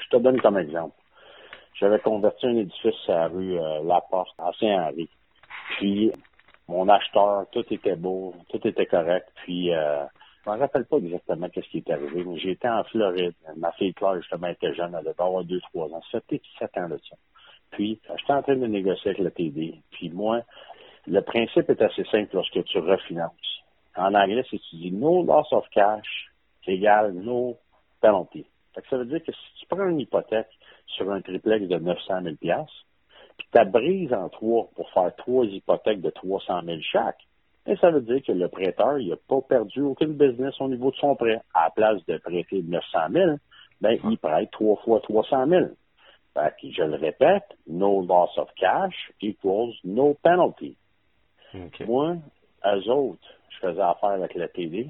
Je 0.00 0.16
te 0.16 0.22
donne 0.22 0.40
comme 0.40 0.58
exemple. 0.58 0.94
J'avais 1.74 1.98
converti 1.98 2.46
un 2.46 2.56
édifice 2.56 3.08
à 3.08 3.12
la 3.12 3.28
rue 3.28 3.58
euh, 3.58 3.82
Laporte, 3.84 4.34
à 4.38 4.50
Saint-Henri. 4.58 5.08
Puis 5.76 6.12
mon 6.68 6.88
acheteur, 6.88 7.46
tout 7.52 7.64
était 7.70 7.96
beau, 7.96 8.34
tout 8.48 8.66
était 8.66 8.86
correct. 8.86 9.28
Puis, 9.44 9.72
euh, 9.72 10.04
je 10.44 10.50
me 10.50 10.56
rappelle 10.56 10.84
pas 10.86 10.96
exactement 10.98 11.48
qu'est-ce 11.48 11.68
qui 11.68 11.78
est 11.78 11.90
arrivé, 11.90 12.24
mais 12.24 12.38
j'étais 12.38 12.68
en 12.68 12.82
Floride. 12.84 13.34
Ma 13.56 13.72
fille 13.72 13.94
Claire, 13.94 14.16
justement, 14.16 14.48
était 14.48 14.74
jeune, 14.74 14.94
elle 14.94 15.04
devait 15.04 15.20
avoir 15.20 15.44
deux, 15.44 15.60
trois 15.72 15.86
ans. 15.88 16.02
C'était 16.10 16.40
sept 16.58 16.76
ans 16.78 16.88
de 16.88 16.98
ça. 17.08 17.16
Puis, 17.70 18.00
j'étais 18.18 18.32
en 18.32 18.42
train 18.42 18.56
de 18.56 18.66
négocier 18.66 19.10
avec 19.10 19.22
la 19.22 19.30
TD. 19.30 19.80
Puis 19.92 20.10
moi, 20.10 20.42
le 21.06 21.20
principe 21.20 21.70
est 21.70 21.82
assez 21.82 22.04
simple 22.04 22.34
lorsque 22.34 22.64
tu 22.64 22.78
refinances. 22.78 23.62
En 23.96 24.14
anglais, 24.14 24.44
c'est 24.50 24.58
tu 24.58 24.76
dis 24.76 24.92
no 24.92 25.24
loss 25.24 25.52
of 25.52 25.68
cash 25.70 26.30
égale 26.66 27.12
no 27.12 27.56
penalty. 28.00 28.44
Fait 28.76 28.82
que 28.82 28.88
ça 28.88 28.98
veut 28.98 29.06
dire 29.06 29.24
que 29.24 29.32
si 29.32 29.60
tu 29.60 29.66
prends 29.66 29.88
une 29.88 30.00
hypothèque 30.00 30.50
sur 30.86 31.10
un 31.10 31.22
triplex 31.22 31.66
de 31.66 31.78
900 31.78 32.22
000 32.22 32.36
puis 33.38 33.48
tu 33.50 33.64
brise 33.70 34.12
en 34.12 34.28
trois 34.28 34.68
pour 34.76 34.90
faire 34.90 35.14
trois 35.16 35.46
hypothèques 35.46 36.02
de 36.02 36.10
300 36.10 36.60
000 36.62 36.78
chaque, 36.82 37.18
et 37.66 37.76
ça 37.76 37.90
veut 37.90 38.02
dire 38.02 38.22
que 38.22 38.32
le 38.32 38.48
prêteur, 38.48 38.98
il 38.98 39.08
n'a 39.08 39.16
pas 39.16 39.40
perdu 39.40 39.80
aucun 39.80 40.08
business 40.08 40.54
au 40.60 40.68
niveau 40.68 40.90
de 40.90 40.96
son 40.96 41.16
prêt. 41.16 41.40
À 41.54 41.64
la 41.64 41.70
place 41.70 42.06
de 42.06 42.18
prêter 42.18 42.62
900 42.62 42.98
000, 43.10 43.30
ben, 43.80 43.98
il 44.08 44.18
prête 44.18 44.50
trois 44.52 44.76
fois 44.76 45.00
300 45.00 45.46
000. 45.48 45.64
Fait 46.34 46.54
que, 46.60 46.70
je 46.70 46.82
le 46.82 46.96
répète, 46.96 47.56
no 47.66 48.02
loss 48.06 48.36
of 48.36 48.48
cash 48.56 49.10
equals 49.22 49.74
no 49.84 50.14
penalty. 50.22 50.76
Moi, 51.86 52.16
eux 52.66 52.90
autres, 52.90 53.28
je 53.48 53.58
faisais 53.58 53.80
affaire 53.80 54.10
avec 54.10 54.34
la 54.34 54.48
télé, 54.48 54.88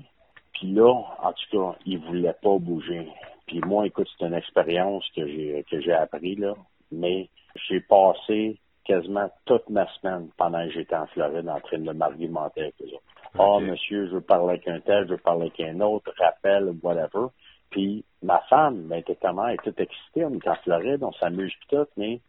puis 0.53 0.73
là, 0.73 0.93
en 1.23 1.33
tout 1.33 1.47
cas, 1.53 1.79
ils 1.87 1.99
voulaient 1.99 2.37
pas 2.43 2.59
bouger. 2.59 3.09
Puis 3.47 3.61
moi, 3.61 3.87
écoute, 3.87 4.09
c'est 4.19 4.27
une 4.27 4.35
expérience 4.35 5.05
que 5.15 5.27
j'ai 5.27 5.65
que 5.71 5.81
j'ai 5.81 5.93
appris 5.93 6.35
là, 6.35 6.55
mais 6.91 7.29
j'ai 7.69 7.81
passé 7.81 8.59
quasiment 8.85 9.31
toute 9.45 9.69
ma 9.69 9.87
semaine 9.95 10.29
pendant 10.37 10.65
que 10.65 10.73
j'étais 10.73 10.97
en 10.97 11.07
Floride 11.07 11.49
en 11.49 11.61
train 11.61 11.79
de 11.79 11.93
m'argumenter 11.93 12.63
avec 12.63 12.75
eux 12.83 12.95
autres. 12.95 13.03
Ah, 13.39 13.61
monsieur, 13.61 14.07
je 14.07 14.15
veux 14.15 14.21
parler 14.21 14.51
avec 14.51 14.69
un 14.69 14.81
tel, 14.81 15.05
je 15.07 15.13
veux 15.13 15.19
parler 15.19 15.53
avec 15.55 15.61
un 15.61 15.81
autre, 15.81 16.13
rappel, 16.19 16.73
whatever. 16.83 17.27
Puis 17.71 18.05
ma 18.23 18.39
femme, 18.49 18.87
ben, 18.89 18.99
était 18.99 19.19
comment, 19.21 19.47
elle 19.47 19.55
est 19.55 19.63
toute 19.65 19.81
excitée, 19.81 20.25
on 20.25 20.33
est 20.33 20.49
en 20.49 20.55
Floride, 20.57 21.03
on 21.03 21.13
s'amuse 21.13 21.53
tout, 21.69 21.87
mais 21.97 22.21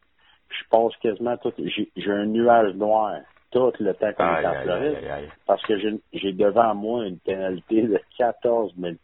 je 0.50 0.70
passe 0.70 0.96
quasiment 0.98 1.38
tout, 1.38 1.54
j'ai 1.58 2.12
un 2.12 2.26
nuage 2.26 2.74
noir 2.76 3.20
tout 3.52 3.72
le 3.80 3.94
temps 3.94 4.14
qu'on 4.14 4.36
est 4.36 4.46
en 4.46 4.62
Floride, 4.64 4.98
parce 5.46 5.64
que 5.64 5.78
j'ai 6.14 6.34
devant 6.34 6.76
moi 6.76 7.06
une 7.06 7.20
pénalité 7.20 7.84
de 7.84 8.00
14 8.18 8.74
000 8.78 8.96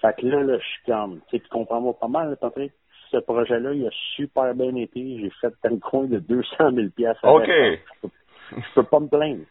Fait 0.00 0.14
que 0.18 0.26
là, 0.26 0.42
là 0.42 0.58
je 0.58 0.64
suis 0.64 0.84
comme, 0.86 1.20
tu 1.28 1.36
sais, 1.36 1.42
tu 1.42 1.48
comprends-moi 1.48 1.94
pas 1.98 2.08
mal, 2.08 2.36
Patrick? 2.40 2.72
ce 3.10 3.18
projet-là, 3.18 3.72
il 3.72 3.86
a 3.86 3.90
super 4.16 4.54
bien 4.54 4.74
été. 4.76 5.18
J'ai 5.20 5.30
fait 5.40 5.54
un 5.64 5.78
coin 5.78 6.04
de 6.04 6.18
200 6.18 6.72
000 6.72 6.88
pièces. 6.94 7.16
OK. 7.22 7.48
Je 7.48 8.74
peux, 8.74 8.82
pas 8.82 9.00
me 9.00 9.08
plaindre. 9.08 9.44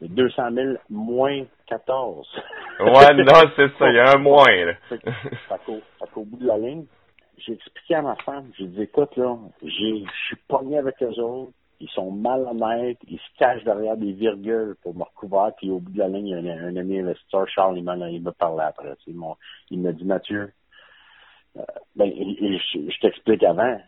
200 0.00 0.50
000 0.52 0.74
moins 0.90 1.44
14. 1.66 2.28
ouais, 2.80 3.14
non, 3.14 3.32
c'est 3.56 3.68
ça. 3.78 3.88
Il 3.88 3.96
y 3.96 3.98
a 3.98 4.14
un 4.14 4.18
moins, 4.18 4.64
là. 4.64 4.74
fait, 4.88 5.00
qu'au, 6.12 6.24
bout 6.24 6.38
de 6.38 6.46
la 6.46 6.58
ligne, 6.58 6.84
j'ai 7.38 7.54
expliqué 7.54 7.94
à 7.94 8.02
ma 8.02 8.14
femme, 8.16 8.50
j'ai 8.58 8.66
dit, 8.66 8.82
écoute, 8.82 9.16
là, 9.16 9.36
j'ai, 9.62 10.04
je 10.04 10.26
suis 10.26 10.36
pogné 10.48 10.78
avec 10.78 10.94
eux 11.02 11.20
autres. 11.20 11.52
Ils 11.80 11.90
sont 11.90 12.10
malhonnêtes, 12.10 12.98
ils 13.06 13.18
se 13.18 13.38
cachent 13.38 13.64
derrière 13.64 13.96
des 13.96 14.12
virgules 14.12 14.76
pour 14.82 14.94
me 14.94 15.02
recouvrir, 15.02 15.52
puis 15.56 15.70
au 15.70 15.78
bout 15.78 15.92
de 15.92 15.98
la 15.98 16.08
ligne, 16.08 16.28
il 16.28 16.44
y 16.44 16.50
a 16.50 16.54
un, 16.54 16.76
ami 16.76 17.00
investisseur, 17.00 17.46
Charles, 17.48 17.78
il 17.78 17.84
me 17.84 18.30
parlait 18.30 18.64
après. 18.64 18.94
il 19.06 19.80
m'a 19.80 19.92
dit, 19.92 20.04
Mathieu, 20.04 20.52
euh, 21.56 21.62
ben, 21.94 22.10
je, 22.10 23.00
t'explique 23.00 23.42
avant. 23.42 23.78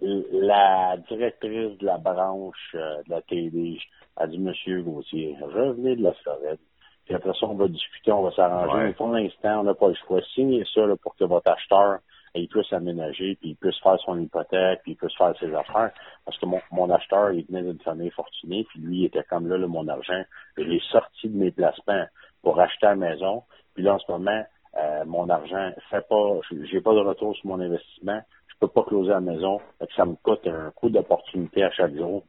La 0.00 0.96
directrice 1.08 1.76
de 1.78 1.86
la 1.86 1.98
branche 1.98 2.74
euh, 2.74 3.02
de 3.04 3.10
la 3.10 3.22
TD 3.22 3.78
a 4.16 4.26
dit, 4.26 4.38
Monsieur 4.38 4.82
Gauthier, 4.82 5.36
revenez 5.40 5.96
de 5.96 6.02
la 6.02 6.12
Floride. 6.14 6.58
Puis 7.04 7.14
après 7.14 7.32
ça, 7.38 7.46
on 7.46 7.54
va 7.54 7.68
discuter, 7.68 8.12
on 8.12 8.22
va 8.22 8.30
s'arranger. 8.32 8.86
Mais 8.86 8.92
pour 8.92 9.08
l'instant, 9.08 9.60
on 9.60 9.64
n'a 9.64 9.74
pas 9.74 9.88
le 9.88 9.94
choix. 9.94 10.20
Signez 10.34 10.64
ça 10.72 10.86
là, 10.86 10.94
pour 10.96 11.16
que 11.16 11.24
votre 11.24 11.50
acheteur 11.50 11.98
il 12.34 12.48
puisse 12.48 12.72
aménager, 12.72 13.36
puis 13.36 13.50
il 13.50 13.56
puisse 13.56 13.78
faire 13.80 13.98
son 14.00 14.18
hypothèque, 14.18 14.80
puis 14.82 14.92
il 14.92 14.96
puisse 14.96 15.16
faire 15.16 15.34
ses 15.38 15.52
affaires. 15.54 15.90
Parce 16.24 16.38
que 16.38 16.46
mon, 16.46 16.60
mon 16.70 16.90
acheteur, 16.90 17.32
il 17.32 17.44
venait 17.46 17.62
d'une 17.62 17.80
famille 17.80 18.10
fortunée, 18.10 18.64
puis 18.64 18.80
lui, 18.80 18.98
il 18.98 19.04
était 19.06 19.24
comme 19.24 19.48
là, 19.48 19.58
là 19.58 19.66
mon 19.66 19.88
argent. 19.88 20.22
Je 20.56 20.62
l'ai 20.62 20.80
sorti 20.90 21.28
de 21.28 21.36
mes 21.36 21.50
placements 21.50 22.06
pour 22.42 22.60
acheter 22.60 22.86
la 22.86 22.96
maison. 22.96 23.42
Puis 23.74 23.82
là, 23.82 23.94
en 23.94 23.98
ce 23.98 24.10
moment, 24.10 24.44
euh, 24.76 25.04
mon 25.04 25.28
argent 25.28 25.72
fait 25.90 26.06
pas, 26.08 26.40
j'ai 26.70 26.80
pas 26.80 26.94
de 26.94 27.00
retour 27.00 27.34
sur 27.36 27.46
mon 27.48 27.60
investissement, 27.60 28.20
je 28.46 28.54
peux 28.60 28.68
pas 28.68 28.84
closer 28.84 29.10
la 29.10 29.20
maison, 29.20 29.60
fait 29.78 29.88
ça 29.96 30.04
me 30.04 30.14
coûte 30.14 30.46
un 30.46 30.70
coût 30.70 30.90
d'opportunité 30.90 31.64
à 31.64 31.70
chaque 31.72 31.96
jour. 31.96 32.22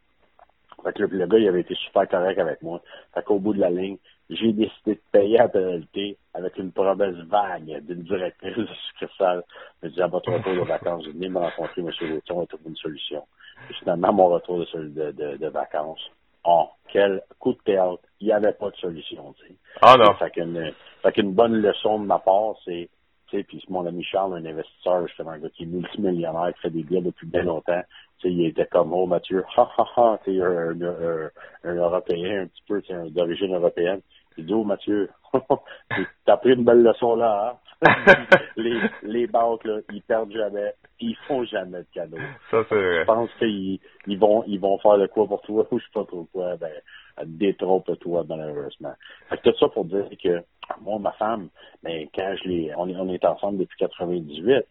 Fait 0.84 0.94
que 0.94 1.04
le, 1.04 1.28
gars, 1.28 1.38
il 1.38 1.48
avait 1.48 1.62
été 1.62 1.76
super 1.76 2.08
correct 2.08 2.40
avec 2.40 2.64
moi. 2.64 2.82
Fait 3.14 3.24
qu'au 3.24 3.38
bout 3.38 3.54
de 3.54 3.60
la 3.60 3.70
ligne, 3.70 3.98
j'ai 4.32 4.54
décidé 4.54 4.96
de 4.96 5.02
payer 5.12 5.38
la 5.38 5.50
pénalité 5.50 6.18
avec 6.34 6.58
une 6.58 6.72
promesse 6.72 7.16
vague 7.28 7.86
d'une 7.86 8.04
directrice 8.04 8.56
de 8.56 8.68
succursale. 8.88 9.44
Me 9.84 9.90
dit, 9.90 10.02
à 10.02 10.08
votre 10.08 10.32
retour 10.32 10.54
de 10.54 10.62
vacances, 10.62 11.06
venez 11.06 11.28
me 11.28 11.40
rencontrer, 11.40 11.82
M. 11.82 11.88
Gauthier, 11.88 12.22
on 12.32 12.40
va 12.40 12.46
trouver 12.46 12.70
une 12.70 12.76
solution. 12.78 13.24
Et 13.70 13.74
finalement, 13.74 14.14
mon 14.14 14.28
retour 14.28 14.60
de, 14.60 15.12
de, 15.12 15.38
de 15.38 15.48
vacances, 15.48 16.10
oh, 16.46 16.70
quel 16.92 17.22
coup 17.40 17.54
de 17.54 17.60
théâtre. 17.60 18.04
Il 18.20 18.28
n'y 18.28 18.34
avait 18.34 18.54
pas 18.54 18.70
de 18.70 18.76
solution, 18.78 19.34
tu 19.40 19.48
sais. 19.48 19.56
Ah 19.82 19.96
non. 19.98 20.14
Fait 20.16 20.32
qu'une, 20.32 20.72
fait 21.04 21.12
qu'une 21.12 21.34
bonne 21.34 21.56
leçon 21.56 22.00
de 22.00 22.06
ma 22.06 22.20
part, 22.20 22.56
c'est, 22.64 22.90
tu 23.28 23.38
sais, 23.38 23.44
puis 23.44 23.64
mon 23.70 23.86
ami 23.86 24.04
Charles, 24.04 24.36
un 24.36 24.46
investisseur, 24.46 25.08
justement, 25.08 25.32
un 25.32 25.40
gars 25.40 25.50
qui 25.50 25.64
est 25.64 25.68
multimillionnaire, 25.68 26.54
qui 26.56 26.62
fait 26.62 26.70
des 26.70 26.84
biens 26.84 27.02
depuis 27.02 27.28
bien 27.28 27.44
longtemps, 27.44 27.82
tu 28.20 28.28
sais, 28.28 28.34
il 28.34 28.46
était 28.48 28.66
comme, 28.68 28.94
oh, 28.94 29.06
Mathieu, 29.06 29.44
ha, 29.58 29.70
ha, 29.78 29.86
ha, 29.98 30.20
tu 30.24 30.38
sais, 30.38 30.42
un, 30.42 30.82
un, 30.82 31.30
un, 31.64 31.76
Européen, 31.76 32.44
un 32.44 32.48
petit 32.48 32.64
peu, 32.68 32.82
tu 32.82 32.94
sais, 32.94 33.10
d'origine 33.10 33.56
européenne. 33.56 34.02
Dit, 34.38 34.54
oh, 34.54 34.64
Mathieu, 34.64 35.10
t'as 36.26 36.38
pris 36.38 36.54
une 36.54 36.64
belle 36.64 36.84
leçon 36.84 37.16
là, 37.16 37.52
hein? 37.52 37.58
les, 38.58 38.80
les 39.04 39.28
banques, 39.28 39.64
là, 39.66 39.80
ils 39.92 40.04
perdent 40.04 40.32
jamais, 40.32 40.74
ils 41.00 41.16
font 41.28 41.44
jamais 41.46 41.80
de 41.80 41.88
cadeaux. 41.94 42.18
Ça, 42.52 42.64
c'est 42.70 43.00
Je 43.00 43.04
pense 43.06 43.30
qu'ils 43.40 43.80
ils 44.08 44.20
vont, 44.20 44.44
ils 44.46 44.60
vont 44.60 44.78
faire 44.80 44.98
le 44.98 45.08
quoi 45.08 45.28
pour 45.28 45.42
toi, 45.42 45.66
ou 45.72 45.80
je 45.80 45.84
sais 45.84 45.92
pas 45.94 46.06
trop 46.06 46.28
quoi, 46.32 46.58
ben, 46.58 46.72
détrompe-toi, 47.26 48.26
malheureusement. 48.30 48.94
Fait 49.30 49.38
que 49.38 49.50
tout 49.50 49.58
ça 49.58 49.68
pour 49.70 49.86
dire 49.86 50.08
que, 50.24 50.44
moi, 50.82 51.00
ma 51.00 51.12
femme, 51.14 51.50
ben, 51.84 52.08
quand 52.14 52.36
je 52.44 52.50
l'ai, 52.50 52.72
on 52.78 52.88
est, 52.88 52.96
on 52.96 53.10
est 53.10 53.26
ensemble 53.26 53.58
depuis 53.58 53.78
98, 53.80 54.66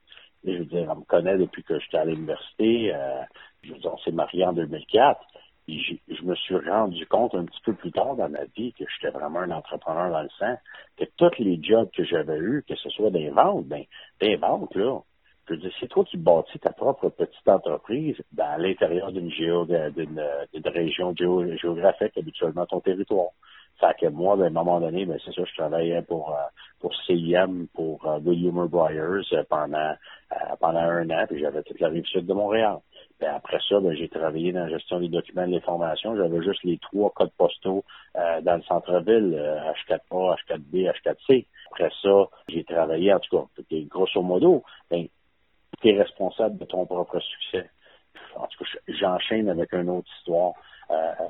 et 0.45 0.55
je 0.55 0.59
veux 0.59 0.65
dire, 0.65 0.89
elle 0.91 0.99
me 0.99 1.05
connaît 1.05 1.37
depuis 1.37 1.63
que 1.63 1.79
j'étais 1.81 1.99
à 1.99 2.05
l'université, 2.05 2.95
euh, 2.95 3.23
je 3.63 3.73
veux 3.73 3.79
dire, 3.79 3.93
on 3.93 3.99
s'est 3.99 4.13
mariés 4.13 4.47
en 4.47 4.53
2004, 4.53 5.21
je, 5.79 6.15
je 6.15 6.23
me 6.23 6.35
suis 6.35 6.57
rendu 6.57 7.07
compte 7.07 7.35
un 7.35 7.45
petit 7.45 7.61
peu 7.65 7.75
plus 7.75 7.93
tard 7.93 8.17
dans 8.17 8.29
ma 8.29 8.45
vie 8.57 8.73
que 8.73 8.85
j'étais 8.89 9.17
vraiment 9.17 9.41
un 9.41 9.51
entrepreneur 9.51 10.11
dans 10.11 10.23
le 10.23 10.29
sang, 10.39 10.57
que 10.97 11.05
tous 11.17 11.39
les 11.39 11.63
jobs 11.63 11.91
que 11.97 12.05
j'avais 12.05 12.39
eus, 12.39 12.65
que 12.69 12.75
ce 12.77 12.91
soit 12.91 13.11
des 13.11 13.31
ventes, 13.31 13.67
ben, 13.67 13.85
des 14.21 14.37
ventes, 14.37 14.75
là, 14.75 15.01
je 15.49 15.55
veux 15.55 15.61
dire, 15.61 15.73
c'est 15.81 15.89
toi 15.89 16.05
qui 16.05 16.17
bâtis 16.17 16.59
ta 16.61 16.73
propre 16.73 17.09
petite 17.09 17.49
entreprise 17.49 18.17
ben, 18.33 18.45
à 18.45 18.59
l'intérieur 18.59 19.11
d'une 19.13 19.31
région 20.67 21.15
géographique, 21.17 22.17
habituellement 22.17 22.67
ton 22.67 22.81
territoire. 22.81 23.31
Fait 23.81 23.97
que 23.99 24.07
moi, 24.09 24.37
ben, 24.37 24.45
à 24.45 24.47
un 24.47 24.51
moment 24.51 24.81
donné, 24.81 25.07
ben, 25.07 25.19
c'est 25.25 25.33
ça, 25.33 25.43
je 25.45 25.55
travaillais 25.55 26.03
pour, 26.03 26.31
euh, 26.31 26.43
pour 26.81 26.95
CIM, 27.07 27.67
pour 27.75 28.05
uh, 28.05 28.21
William 28.25 28.67
Briars 28.67 29.25
euh, 29.33 29.43
pendant, 29.49 29.95
pendant 30.61 30.79
un 30.79 31.11
an, 31.11 31.25
puis 31.29 31.41
j'avais 31.41 31.63
toute 31.63 31.81
la 31.81 31.89
rive 31.89 32.07
sud 32.07 32.27
de 32.27 32.35
Montréal. 32.35 32.79
Ben, 33.21 33.35
après 33.35 33.59
ça, 33.69 33.81
ben, 33.81 33.95
j'ai 33.95 34.09
travaillé 34.09 34.53
dans 34.53 34.65
la 34.65 34.71
gestion 34.71 35.01
des 35.01 35.09
documents 35.09 35.47
de 35.47 35.53
l'information. 35.53 36.17
J'avais 36.17 36.43
juste 36.43 36.65
les 36.65 36.79
trois 36.79 37.11
codes 37.11 37.33
postaux 37.37 37.85
dans 38.15 38.57
le 38.57 38.63
centre-ville, 38.63 39.35
H4A, 39.89 40.37
H4B, 40.37 40.91
H4C. 40.91 41.47
Après 41.71 41.91
ça, 42.03 42.27
j'ai 42.49 42.65
travaillé, 42.65 43.13
en 43.13 43.21
tout 43.21 43.39
cas, 43.39 43.77
grosso 43.89 44.23
modo, 44.23 44.65
ben, 44.91 45.07
tu 45.81 45.89
es 45.89 45.99
responsable 45.99 46.59
de 46.59 46.65
ton 46.65 46.87
propre 46.87 47.21
succès. 47.21 47.71
En 48.37 48.47
tout 48.47 48.65
cas, 48.65 48.71
j'enchaîne 48.89 49.49
avec 49.49 49.73
une 49.73 49.91
autre 49.91 50.09
histoire. 50.19 50.55
Euh, 50.91 51.29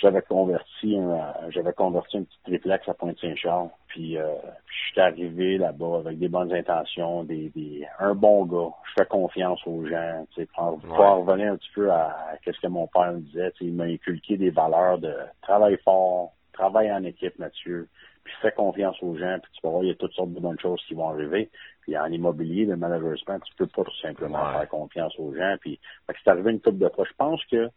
j'avais 0.00 0.22
converti 0.22 0.96
un, 0.96 1.50
j'avais 1.50 1.72
converti 1.72 2.18
un 2.18 2.22
petit 2.22 2.38
triplex 2.44 2.88
à 2.88 2.94
Pointe-Saint-Charles, 2.94 3.70
puis, 3.88 4.16
euh, 4.16 4.34
puis 4.66 4.76
je 4.76 4.92
suis 4.92 5.00
arrivé 5.00 5.58
là-bas 5.58 5.98
avec 5.98 6.18
des 6.18 6.28
bonnes 6.28 6.52
intentions, 6.52 7.24
des, 7.24 7.50
des, 7.50 7.86
un 7.98 8.14
bon 8.14 8.44
gars. 8.46 8.72
Je 8.88 9.02
fais 9.02 9.08
confiance 9.08 9.60
aux 9.66 9.86
gens, 9.86 10.26
tu 10.34 10.42
sais, 10.42 10.48
pour, 10.54 10.80
revenir 10.82 11.52
un 11.52 11.56
petit 11.56 11.70
peu 11.74 11.90
à, 11.90 12.06
à 12.06 12.36
ce 12.44 12.60
que 12.60 12.66
mon 12.68 12.86
père 12.86 13.12
me 13.12 13.20
disait, 13.20 13.50
tu 13.52 13.58
sais, 13.58 13.64
il 13.66 13.74
m'a 13.74 13.84
inculqué 13.84 14.36
des 14.36 14.50
valeurs 14.50 14.98
de 14.98 15.14
travail 15.42 15.76
fort, 15.84 16.32
travail 16.52 16.92
en 16.92 17.02
équipe, 17.04 17.38
Mathieu, 17.38 17.88
puis 18.24 18.34
fais 18.42 18.52
confiance 18.52 18.96
aux 19.02 19.16
gens, 19.16 19.38
puis 19.42 19.50
tu 19.54 19.60
vas 19.62 19.70
voir, 19.70 19.84
il 19.84 19.88
y 19.88 19.92
a 19.92 19.94
toutes 19.94 20.12
sortes 20.12 20.32
de 20.32 20.40
bonnes 20.40 20.60
choses 20.60 20.82
qui 20.86 20.94
vont 20.94 21.08
arriver. 21.08 21.50
Puis 21.80 21.96
en 21.96 22.06
immobilier, 22.06 22.66
mais 22.66 22.76
malheureusement, 22.76 23.38
tu 23.40 23.54
peux 23.56 23.66
pas 23.66 23.84
tout 23.84 24.00
simplement 24.02 24.52
faire 24.52 24.68
confiance 24.68 25.14
aux 25.18 25.34
gens. 25.34 25.56
Puis 25.60 25.80
c'est 26.06 26.30
arrivé 26.30 26.50
une 26.50 26.60
couple 26.60 26.78
de 26.78 26.88
fois. 26.90 27.06
Je 27.08 27.14
pense 27.16 27.42
que 27.46 27.70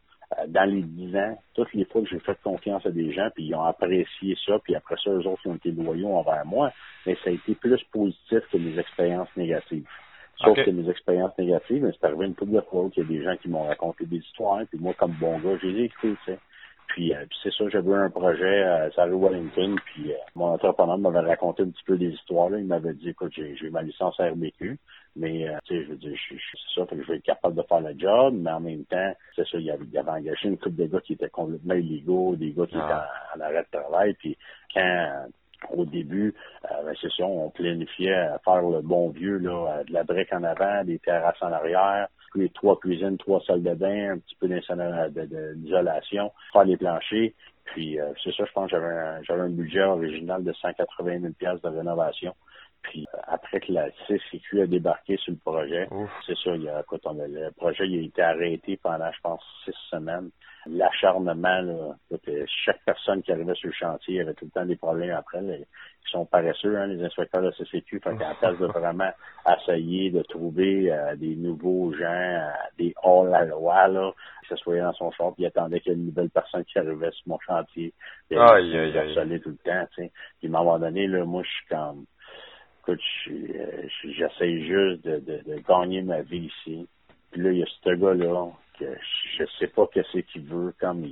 dans 0.47 0.69
les 0.69 0.81
dix 0.81 1.15
ans, 1.15 1.37
toutes 1.53 1.73
les 1.73 1.85
fois 1.85 2.01
que 2.01 2.09
j'ai 2.09 2.19
fait 2.19 2.37
confiance 2.43 2.85
à 2.85 2.91
des 2.91 3.11
gens, 3.11 3.29
puis 3.33 3.45
ils 3.45 3.55
ont 3.55 3.63
apprécié 3.63 4.37
ça, 4.45 4.59
puis 4.63 4.75
après 4.75 4.95
ça, 5.03 5.11
eux 5.11 5.27
autres, 5.27 5.41
ils 5.45 5.51
ont 5.51 5.55
été 5.55 5.71
loyaux 5.71 6.15
envers 6.15 6.45
moi, 6.45 6.71
mais 7.05 7.15
ça 7.23 7.29
a 7.29 7.33
été 7.33 7.55
plus 7.55 7.81
positif 7.91 8.39
que 8.51 8.57
mes 8.57 8.77
expériences 8.79 9.29
négatives. 9.35 9.85
Sauf 10.37 10.57
que 10.57 10.71
mes 10.71 10.89
expériences 10.89 11.37
négatives, 11.37 11.91
c'est 11.93 12.07
arrivé 12.07 12.25
une 12.25 12.35
couple 12.35 12.53
de 12.53 12.61
fois 12.61 12.89
qu'il 12.89 13.03
y 13.03 13.05
a 13.05 13.09
des 13.09 13.23
gens 13.23 13.37
qui 13.37 13.49
m'ont 13.49 13.67
raconté 13.67 14.05
des 14.05 14.17
histoires, 14.17 14.61
puis 14.69 14.79
moi, 14.79 14.93
comme 14.95 15.13
bon 15.19 15.37
gars, 15.39 15.57
j'ai 15.61 15.71
dit, 15.71 15.83
écoute, 15.83 16.17
tu 16.25 16.31
sais, 16.31 16.39
puis, 16.87 17.13
euh, 17.13 17.25
puis 17.29 17.37
c'est 17.43 17.53
ça, 17.53 17.69
j'avais 17.69 17.93
un 17.93 18.09
projet 18.09 18.63
à 18.63 18.91
Sarah 18.91 19.15
Wellington, 19.15 19.75
puis 19.85 20.11
euh, 20.11 20.15
mon 20.35 20.47
entrepreneur 20.47 20.97
m'avait 20.97 21.19
raconté 21.19 21.63
un 21.63 21.69
petit 21.69 21.83
peu 21.85 21.97
des 21.97 22.09
histoires. 22.09 22.49
Là. 22.49 22.59
Il 22.59 22.65
m'avait 22.65 22.93
dit, 22.93 23.09
écoute, 23.09 23.31
j'ai, 23.33 23.55
j'ai 23.55 23.69
ma 23.69 23.81
licence 23.81 24.19
RBQ, 24.19 24.77
mais 25.15 25.47
euh, 25.47 25.58
tu 25.65 25.76
sais, 25.76 25.84
je 25.84 25.89
veux 25.89 25.97
dire, 25.97 26.17
c'est 26.30 26.80
ça, 26.80 26.86
que 26.86 27.02
je 27.02 27.08
vais 27.08 27.17
être 27.17 27.24
capable 27.24 27.56
de 27.56 27.63
faire 27.63 27.82
le 27.82 27.93
job, 27.97 28.36
mais 28.38 28.52
en 28.52 28.60
même 28.60 28.86
temps, 28.86 29.13
c'est 29.36 29.47
ça, 29.47 29.58
il 29.58 29.69
avait, 29.69 29.86
il 29.86 29.97
avait 29.97 30.12
engagé 30.12 30.47
une 30.47 30.58
couple 30.58 30.76
de 30.76 30.86
gars 30.86 31.02
qui 31.02 31.13
étaient 31.13 31.30
complètement 31.30 31.76
illégaux, 31.76 32.36
des 32.36 32.52
gars 32.52 32.65
qui 32.65 32.78
ah. 32.78 32.86
étaient 32.86 33.43
en, 33.43 33.45
arrêt 33.45 33.65
de 33.71 33.80
travail, 33.80 34.13
puis 34.15 34.38
quand 34.74 35.28
au 35.69 35.86
début, 35.86 36.34
euh, 36.65 36.84
ben, 36.84 36.95
c'est 37.00 37.12
ça, 37.12 37.24
on 37.24 37.50
planifiait 37.52 38.30
faire 38.43 38.62
le 38.62 38.82
bon 38.82 39.10
vieux, 39.10 39.38
là, 39.38 39.84
de 39.88 39.93
la 39.93 40.04
brique 40.04 40.34
en 40.34 40.43
avant, 40.43 40.84
des 40.84 40.97
terrasses 41.00 41.41
en 41.41 41.52
arrière, 41.52 42.08
les 42.36 42.50
trois 42.50 42.80
cuisines, 42.80 43.17
trois 43.17 43.41
salles 43.41 43.63
de 43.63 43.74
bain, 43.74 44.13
un 44.13 44.17
petit 44.19 44.36
peu 44.39 44.47
d'isolation, 44.47 46.32
faire 46.54 46.63
les 46.63 46.78
planchers. 46.78 47.34
Puis 47.65 48.00
euh, 48.00 48.12
c'est 48.24 48.34
ça, 48.34 48.43
je 48.45 48.52
pense 48.54 48.69
que 48.69 48.78
j'avais 48.78 48.93
un, 48.93 49.21
j'avais 49.24 49.41
un 49.41 49.50
budget 49.50 49.84
original 49.84 50.43
de 50.43 50.52
180 50.54 51.19
000 51.19 51.34
de 51.63 51.67
rénovation. 51.67 52.34
Puis 52.83 53.05
euh, 53.13 53.17
après 53.27 53.59
que 53.59 53.71
la 53.71 53.89
CCQ 54.07 54.61
a 54.61 54.67
débarqué 54.67 55.17
sur 55.17 55.31
le 55.33 55.39
projet, 55.39 55.87
c'est 56.25 56.37
ça, 56.37 56.55
il 56.55 56.63
y 56.63 56.69
a, 56.69 56.81
écoute, 56.81 57.01
le 57.05 57.49
projet 57.51 57.87
il 57.87 57.99
a 57.99 58.05
été 58.05 58.21
arrêté 58.21 58.77
pendant, 58.81 59.11
je 59.11 59.21
pense, 59.21 59.41
six 59.65 59.75
semaines. 59.89 60.29
L'acharnement, 60.67 61.61
là, 61.61 61.95
chaque 62.65 62.83
personne 62.85 63.23
qui 63.23 63.31
arrivait 63.31 63.55
sur 63.55 63.69
le 63.69 63.73
chantier 63.73 64.21
avait 64.21 64.35
tout 64.35 64.45
le 64.45 64.51
temps 64.51 64.65
des 64.65 64.75
problèmes 64.75 65.15
après. 65.15 65.39
ils 65.41 65.65
sont 66.11 66.25
paresseux, 66.25 66.77
hein, 66.77 66.85
les 66.85 67.03
inspecteurs 67.03 67.41
de 67.41 67.47
la 67.47 67.53
CCQ. 67.53 67.99
Fait 67.99 68.15
qu'en 68.15 68.35
place 68.35 68.59
de 68.59 68.67
vraiment 68.67 69.09
essayer 69.47 70.11
de 70.11 70.21
trouver 70.21 70.91
euh, 70.91 71.15
des 71.15 71.35
nouveaux 71.35 71.91
gens, 71.93 72.05
euh, 72.05 72.51
des 72.77 72.93
hors-la-loi, 73.01 73.87
là, 73.87 74.11
qui 74.43 74.49
s'assoyaient 74.49 74.81
dans 74.81 74.93
son 74.93 75.11
char, 75.11 75.33
puis 75.33 75.47
attendaient 75.47 75.79
qu'il 75.79 75.93
y 75.93 75.95
ait 75.95 75.97
une 75.97 76.05
nouvelle 76.05 76.29
personne 76.29 76.63
qui 76.65 76.77
arrivait 76.77 77.11
sur 77.11 77.27
mon 77.27 77.39
chantier. 77.39 77.91
Puis, 78.29 78.37
aïe, 78.37 78.77
aïe, 78.77 78.97
aïe. 79.17 79.41
tout 79.41 79.49
le 79.49 79.57
temps, 79.57 79.87
tu 79.95 80.03
sais. 80.03 80.11
Puis 80.39 80.47
à 80.47 80.51
un 80.51 80.63
moment 80.63 80.77
donné, 80.77 81.07
là, 81.07 81.25
moi, 81.25 81.41
je 81.43 81.49
suis 81.49 81.67
comme 81.69 82.05
écoute, 82.81 83.01
euh, 83.29 83.87
j'essaie 84.03 84.61
juste 84.61 85.03
de, 85.05 85.59
gagner 85.67 86.01
ma 86.01 86.21
vie 86.21 86.51
ici. 86.51 86.87
Puis 87.31 87.41
là, 87.41 87.51
il 87.51 87.59
y 87.59 87.63
a 87.63 87.65
ce 87.65 87.89
gars-là 87.89 88.51
que 88.79 88.85
je 89.37 89.43
sais 89.59 89.67
pas 89.67 89.87
qu'est-ce 89.93 90.19
qu'il 90.19 90.43
veut, 90.43 90.73
comme 90.79 91.05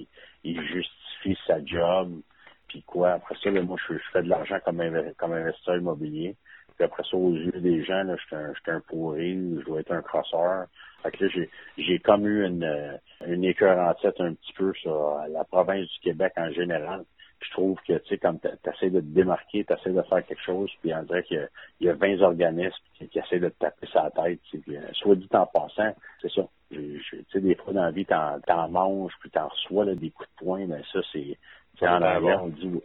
il, 0.44 0.62
justifie 0.62 1.38
sa 1.46 1.64
job, 1.64 2.22
puis 2.68 2.82
quoi. 2.84 3.12
Après 3.14 3.36
ça, 3.42 3.52
là, 3.52 3.62
moi, 3.62 3.78
je, 3.88 3.96
fais 4.12 4.24
de 4.24 4.30
l'argent 4.30 4.58
comme, 4.64 4.82
investisseur 4.82 5.78
immobilier. 5.78 6.36
Puis 6.76 6.86
après 6.86 7.04
ça, 7.04 7.18
aux 7.18 7.34
yeux 7.34 7.60
des 7.60 7.84
gens, 7.84 8.04
là, 8.04 8.16
je 8.16 8.26
suis 8.26 8.36
un, 8.36 8.76
un 8.76 8.80
pourri, 8.82 9.34
je 9.60 9.66
dois 9.66 9.82
être 9.82 9.92
un 9.92 10.02
crosseur. 10.02 10.66
Fait 11.04 11.12
que 11.12 11.26
là, 11.26 11.32
j'ai, 11.34 11.50
j'ai 11.78 12.00
comme 12.00 12.26
eu 12.26 12.46
une, 12.46 13.00
une 13.28 13.44
écœur 13.44 13.78
en 13.78 13.94
tête 13.94 14.20
un 14.20 14.34
petit 14.34 14.54
peu 14.54 14.74
sur 14.76 15.20
la 15.30 15.44
province 15.44 15.88
du 15.88 16.00
Québec 16.00 16.34
en 16.38 16.52
général 16.52 17.04
je 17.42 17.52
trouve 17.52 17.78
que, 17.88 17.94
tu 17.94 18.08
sais, 18.10 18.18
comme 18.18 18.40
tu 18.40 18.48
essaies 18.70 18.90
de 18.90 19.00
te 19.00 19.06
démarquer, 19.06 19.64
tu 19.64 19.74
essaies 19.74 19.92
de 19.92 20.02
faire 20.02 20.26
quelque 20.26 20.44
chose, 20.44 20.70
puis 20.82 20.94
on 20.94 21.04
dirait 21.04 21.24
qu'il 21.24 21.50
y, 21.80 21.86
y, 21.86 21.90
a 21.90 21.94
20 21.94 22.22
organismes 22.22 22.76
qui, 22.96 23.08
qui, 23.08 23.20
essaient 23.20 23.40
de 23.40 23.50
te 23.50 23.60
taper 23.60 23.88
sa 23.94 24.10
tête. 24.12 24.40
Euh, 24.56 24.82
soit 24.94 25.16
dit 25.16 25.28
en 25.32 25.46
passant, 25.46 25.96
c'est 26.22 26.32
ça. 26.32 26.48
Tu 26.72 27.02
sais, 27.32 27.40
des 27.40 27.56
fois 27.56 27.74
dans 27.74 27.84
la 27.84 27.92
vie, 27.92 28.06
t'en, 28.06 28.40
t'en 28.42 28.70
manges, 28.70 29.14
puis 29.22 29.30
t'en 29.30 29.48
reçois 29.48 29.86
là, 29.86 29.96
des 29.96 30.12
coups 30.12 30.30
de 30.30 30.46
poing, 30.46 30.66
mais 30.68 30.82
ça, 30.92 31.00
c'est, 31.12 31.38
en 31.82 32.02
anglais, 32.02 32.36
on 32.36 32.50
dit 32.50 32.82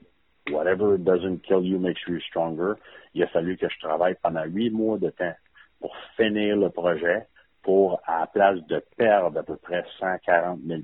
whatever 0.51 0.99
doesn't 0.99 1.43
kill 1.43 1.65
you 1.65 1.79
makes 1.79 2.07
you 2.07 2.21
stronger. 2.21 2.75
Il 3.15 3.23
a 3.23 3.27
fallu 3.29 3.57
que 3.57 3.69
je 3.69 3.79
travaille 3.81 4.17
pendant 4.23 4.45
huit 4.45 4.71
mois 4.71 4.99
de 4.99 5.11
temps 5.11 5.35
pour 5.81 5.95
finir 6.17 6.57
le 6.57 6.71
projet, 6.71 7.27
pour, 7.63 8.01
à 8.07 8.21
la 8.21 8.27
place 8.27 8.61
de 8.67 8.83
perdre 8.97 9.39
à 9.39 9.43
peu 9.43 9.57
près 9.57 9.85
140 9.99 10.61
000 10.67 10.83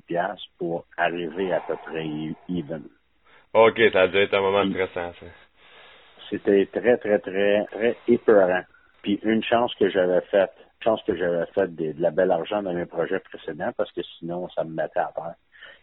pour 0.59 0.87
arriver 0.97 1.53
à 1.53 1.61
peu 1.61 1.77
près 1.87 2.07
even. 2.49 2.85
OK, 3.53 3.81
ça 3.93 4.03
a 4.03 4.09
dû 4.09 4.17
être 4.19 4.35
un 4.35 4.41
moment 4.41 4.65
stressant, 4.71 5.13
ça. 5.19 5.27
C'était 6.29 6.67
très, 6.67 6.97
très, 6.99 7.19
très, 7.19 7.65
très 7.65 7.97
épeurant. 8.07 8.63
Puis 9.03 9.19
une 9.25 9.43
chance 9.43 9.75
que 9.75 9.91
j'avais 9.91 10.21
faite, 10.23 10.53
chance 10.85 11.03
que 11.07 11.17
j'avais 11.17 11.47
fait 11.47 11.75
de, 11.75 11.95
la 11.99 12.11
belle 12.11 12.31
argent 12.31 12.63
dans 12.63 12.73
mes 12.73 12.87
projets 12.87 13.19
précédents 13.19 13.73
parce 13.77 13.91
que 13.93 14.03
sinon, 14.19 14.49
ça 14.51 14.63
me 14.63 14.71
mettait 14.71 15.01
à 15.01 15.13
terre. 15.15 15.35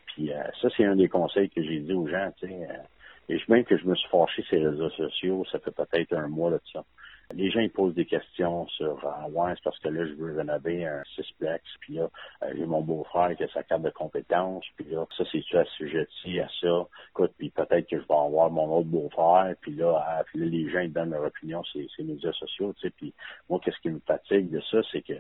Puis 0.08 0.32
euh, 0.32 0.44
ça, 0.62 0.70
c'est 0.76 0.86
un 0.86 0.96
des 0.96 1.10
conseils 1.10 1.50
que 1.50 1.62
j'ai 1.62 1.80
dit 1.80 1.94
aux 1.94 2.08
gens, 2.08 2.32
tu 2.40 2.48
sais. 2.48 2.54
Euh, 2.54 2.84
et 3.30 3.42
même 3.50 3.66
que 3.66 3.78
je 3.78 3.86
me 3.86 3.96
suis 3.96 4.08
fâché 4.10 4.42
sur 4.44 4.58
les 4.58 4.68
réseaux 4.68 4.90
sociaux, 4.92 5.44
ça 5.52 5.60
fait 5.60 5.72
peut-être 5.72 6.14
un 6.14 6.28
mois 6.28 6.52
là, 6.52 6.58
de 6.58 6.70
ça. 6.72 6.86
Les 7.34 7.52
gens 7.52 7.60
ils 7.60 7.70
posent 7.70 7.94
des 7.94 8.06
questions 8.06 8.68
sur 8.68 9.06
euh, 9.06 9.30
ouais, 9.30 9.54
c'est 9.56 9.64
parce 9.64 9.80
que 9.80 9.90
là, 9.90 10.06
je 10.06 10.14
veux 10.14 10.38
rénover 10.38 10.86
un 10.86 11.04
cisplex, 11.16 11.64
puis 11.82 11.96
là, 11.96 12.10
euh, 12.44 12.54
j'ai 12.56 12.66
mon 12.66 12.82
beau-frère 12.82 13.36
qui 13.36 13.44
a 13.44 13.48
sa 13.50 13.64
carte 13.64 13.82
de 13.82 13.90
compétences, 13.90 14.66
puis 14.76 14.86
là, 14.90 15.06
ça, 15.18 15.24
c'est-tu 15.32 15.58
assujetti 15.58 16.40
à 16.40 16.48
ça? 16.62 16.88
Écoute, 17.12 17.34
puis 17.38 17.50
peut-être 17.50 17.90
que 17.90 18.00
je 18.00 18.08
vais 18.08 18.14
avoir 18.14 18.50
mon 18.50 18.78
autre 18.78 18.88
beau-frère, 18.88 19.54
puis 19.62 19.74
là, 19.74 20.04
ah, 20.08 20.24
puis 20.26 20.40
là, 20.40 20.46
les 20.46 20.70
gens 20.70 20.80
ils 20.80 20.94
donnent 20.94 21.12
leur 21.12 21.26
opinion 21.26 21.64
sur 21.64 21.82
les 21.82 22.04
médias 22.06 22.32
sociaux, 22.34 22.74
tu 22.74 22.88
sais, 22.88 22.94
puis 22.96 23.14
moi, 23.50 23.60
qu'est-ce 23.64 23.80
qui 23.82 23.90
me 23.90 24.00
fatigue 24.00 24.50
de 24.50 24.62
ça, 24.72 24.80
c'est 24.92 25.02
que 25.02 25.14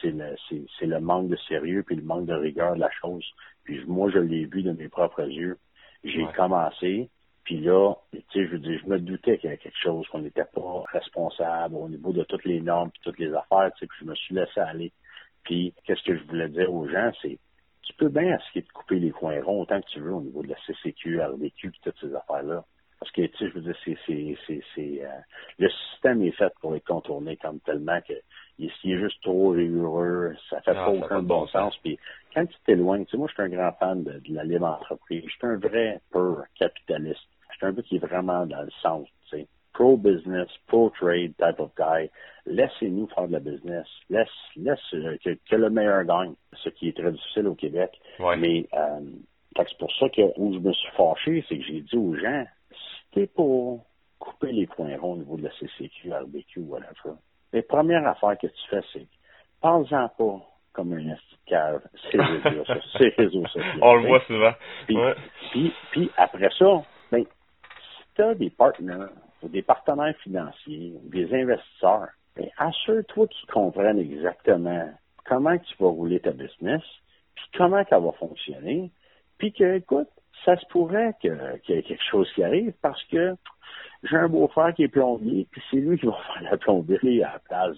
c'est 0.00 0.10
le, 0.10 0.34
c'est, 0.48 0.64
c'est 0.78 0.86
le 0.86 1.00
manque 1.00 1.28
de 1.28 1.36
sérieux 1.48 1.82
puis 1.84 1.96
le 1.96 2.02
manque 2.02 2.26
de 2.26 2.34
rigueur 2.34 2.74
de 2.74 2.80
la 2.80 2.90
chose. 2.90 3.24
Puis 3.64 3.84
moi, 3.86 4.10
je 4.10 4.18
l'ai 4.18 4.46
vu 4.46 4.62
de 4.62 4.72
mes 4.72 4.88
propres 4.88 5.24
yeux. 5.24 5.58
J'ai 6.04 6.26
commencé, 6.36 7.08
puis 7.44 7.60
là, 7.60 7.94
tu 8.12 8.20
sais, 8.32 8.46
je 8.46 8.52
veux 8.52 8.58
dire, 8.58 8.80
je 8.82 8.88
me 8.88 8.98
doutais 9.00 9.38
qu'il 9.38 9.50
y 9.50 9.52
avait 9.52 9.58
quelque 9.62 9.78
chose, 9.82 10.06
qu'on 10.08 10.20
n'était 10.20 10.44
pas 10.44 10.84
responsable 10.92 11.74
au 11.74 11.88
niveau 11.88 12.12
de 12.12 12.22
toutes 12.24 12.44
les 12.44 12.60
normes 12.60 12.90
et 12.94 13.00
toutes 13.02 13.18
les 13.18 13.32
affaires, 13.34 13.70
tu 13.74 13.80
sais, 13.80 13.86
puis 13.86 13.98
je 14.00 14.04
me 14.04 14.14
suis 14.14 14.34
laissé 14.34 14.60
aller. 14.60 14.92
Puis, 15.44 15.74
qu'est-ce 15.84 16.02
que 16.04 16.16
je 16.16 16.22
voulais 16.24 16.48
dire 16.48 16.72
aux 16.72 16.88
gens, 16.88 17.10
c'est, 17.20 17.38
tu 17.82 17.92
peux 17.94 18.08
bien 18.08 18.36
essayer 18.36 18.62
de 18.62 18.72
couper 18.72 19.00
les 19.00 19.10
coins 19.10 19.42
ronds 19.42 19.62
autant 19.62 19.80
que 19.80 19.88
tu 19.88 20.00
veux 20.00 20.14
au 20.14 20.22
niveau 20.22 20.42
de 20.42 20.48
la 20.48 20.56
CCQ, 20.66 21.20
RDQ, 21.20 21.70
puis 21.70 21.80
toutes 21.82 21.98
ces 22.00 22.14
affaires-là. 22.14 22.64
Parce 23.00 23.10
que, 23.10 23.22
tu 23.22 23.36
sais, 23.36 23.48
je 23.48 23.54
veux 23.54 23.62
dire, 23.62 23.76
c'est, 23.84 23.98
c'est, 24.06 24.36
c'est, 24.46 24.60
c'est 24.76 25.04
euh, 25.04 25.08
le 25.58 25.68
système 25.68 26.22
est 26.22 26.30
fait 26.30 26.52
pour 26.60 26.76
être 26.76 26.86
contourné 26.86 27.36
comme 27.36 27.58
tellement 27.60 28.00
que 28.02 28.12
il, 28.58 28.68
est 28.68 28.98
juste 28.98 29.20
trop 29.22 29.48
rigoureux, 29.48 30.36
ça 30.48 30.60
fait 30.60 30.74
pas 30.74 30.90
aucun 30.90 31.20
bon 31.20 31.48
sens. 31.48 31.76
Puis 31.78 31.98
quand 32.32 32.46
tu 32.46 32.54
t'éloignes, 32.64 33.04
tu 33.06 33.10
sais, 33.10 33.16
moi, 33.16 33.26
je 33.26 33.34
suis 33.34 33.42
un 33.42 33.48
grand 33.48 33.72
fan 33.72 34.04
de, 34.04 34.12
de 34.12 34.34
la 34.34 34.44
libre 34.44 34.66
entreprise. 34.66 35.24
Je 35.26 35.30
suis 35.30 35.46
un 35.46 35.56
vrai 35.56 36.00
pur 36.12 36.44
capitaliste 36.56 37.26
c'est 37.62 37.68
un 37.68 37.74
peu 37.74 37.82
qui 37.82 37.96
est 37.96 38.04
vraiment 38.04 38.44
dans 38.46 38.62
le 38.62 38.70
sens, 38.82 39.06
tu 39.30 39.36
sais, 39.36 39.46
pro-business, 39.72 40.48
pro-trade 40.66 41.32
type 41.38 41.60
of 41.60 41.70
guy. 41.76 42.10
Laissez-nous 42.44 43.06
faire 43.14 43.28
de 43.28 43.32
la 43.32 43.40
business. 43.40 43.86
Laisse, 44.10 44.28
laisse 44.56 44.94
euh, 44.94 45.16
que, 45.24 45.56
le 45.56 45.70
meilleur 45.70 46.04
gagne, 46.04 46.34
ce 46.52 46.68
qui 46.70 46.88
est 46.88 46.96
très 46.96 47.12
difficile 47.12 47.46
au 47.46 47.54
Québec. 47.54 47.90
Mais 48.38 48.66
euh, 48.74 49.00
c'est 49.56 49.78
pour 49.78 49.92
ça 49.96 50.08
que 50.08 50.22
où 50.36 50.52
je 50.52 50.58
me 50.58 50.72
suis 50.72 50.90
fâché, 50.96 51.44
c'est 51.48 51.56
que 51.56 51.64
j'ai 51.64 51.80
dit 51.80 51.96
aux 51.96 52.14
gens, 52.16 52.44
t'es 53.12 53.26
pour 53.26 53.84
couper 54.18 54.52
les 54.52 54.66
coins 54.66 54.96
ronds 54.98 55.12
au 55.12 55.16
niveau 55.16 55.36
de 55.36 55.44
la 55.44 55.50
CCQ, 55.50 56.12
RBQ, 56.12 56.60
whatever, 56.60 57.16
la 57.52 57.62
première 57.62 58.06
affaire 58.06 58.38
que 58.38 58.46
tu 58.46 58.68
fais, 58.70 58.80
c'est 58.92 59.06
pense-en 59.60 60.08
pas 60.08 60.40
comme 60.72 60.92
un 60.94 61.16
cave, 61.46 61.82
c'est 62.10 62.16
les 62.16 63.08
réseaux 63.18 63.46
sociaux. 63.46 63.62
On 63.82 63.94
le 63.96 64.08
voit 64.08 64.20
souvent. 64.26 64.52
Puis, 64.86 65.72
puis, 65.90 66.10
après 66.16 66.48
ça, 66.58 66.82
tu 68.14 68.22
as 68.22 68.34
des 68.34 68.50
partenaires 68.50 69.10
ou 69.42 69.48
des 69.48 69.62
partenaires 69.62 70.16
financiers 70.22 70.94
ou 70.94 71.08
des 71.08 71.32
investisseurs, 71.34 72.08
ben, 72.36 72.48
assure-toi 72.58 73.26
qu'ils 73.26 73.50
comprennent 73.50 73.98
exactement 73.98 74.88
comment 75.24 75.56
tu 75.58 75.74
vas 75.78 75.88
rouler 75.88 76.20
ta 76.20 76.30
business, 76.30 76.82
puis 77.34 77.44
comment 77.56 77.84
ça 77.88 77.98
va 77.98 78.12
fonctionner, 78.12 78.90
puis 79.38 79.52
que, 79.52 79.76
écoute, 79.76 80.08
ça 80.44 80.56
se 80.56 80.66
pourrait 80.66 81.14
qu'il 81.20 81.32
y 81.68 81.72
ait 81.72 81.82
quelque 81.82 82.04
chose 82.10 82.30
qui 82.34 82.42
arrive 82.42 82.72
parce 82.82 83.02
que 83.04 83.34
j'ai 84.04 84.16
un 84.16 84.28
beau-frère 84.28 84.74
qui 84.74 84.84
est 84.84 84.88
plombier, 84.88 85.46
puis 85.50 85.62
c'est 85.70 85.76
lui 85.76 85.98
qui 85.98 86.06
va 86.06 86.12
faire 86.34 86.50
la 86.50 86.56
plomberie 86.56 87.22
à 87.22 87.34
la 87.34 87.38
place 87.38 87.76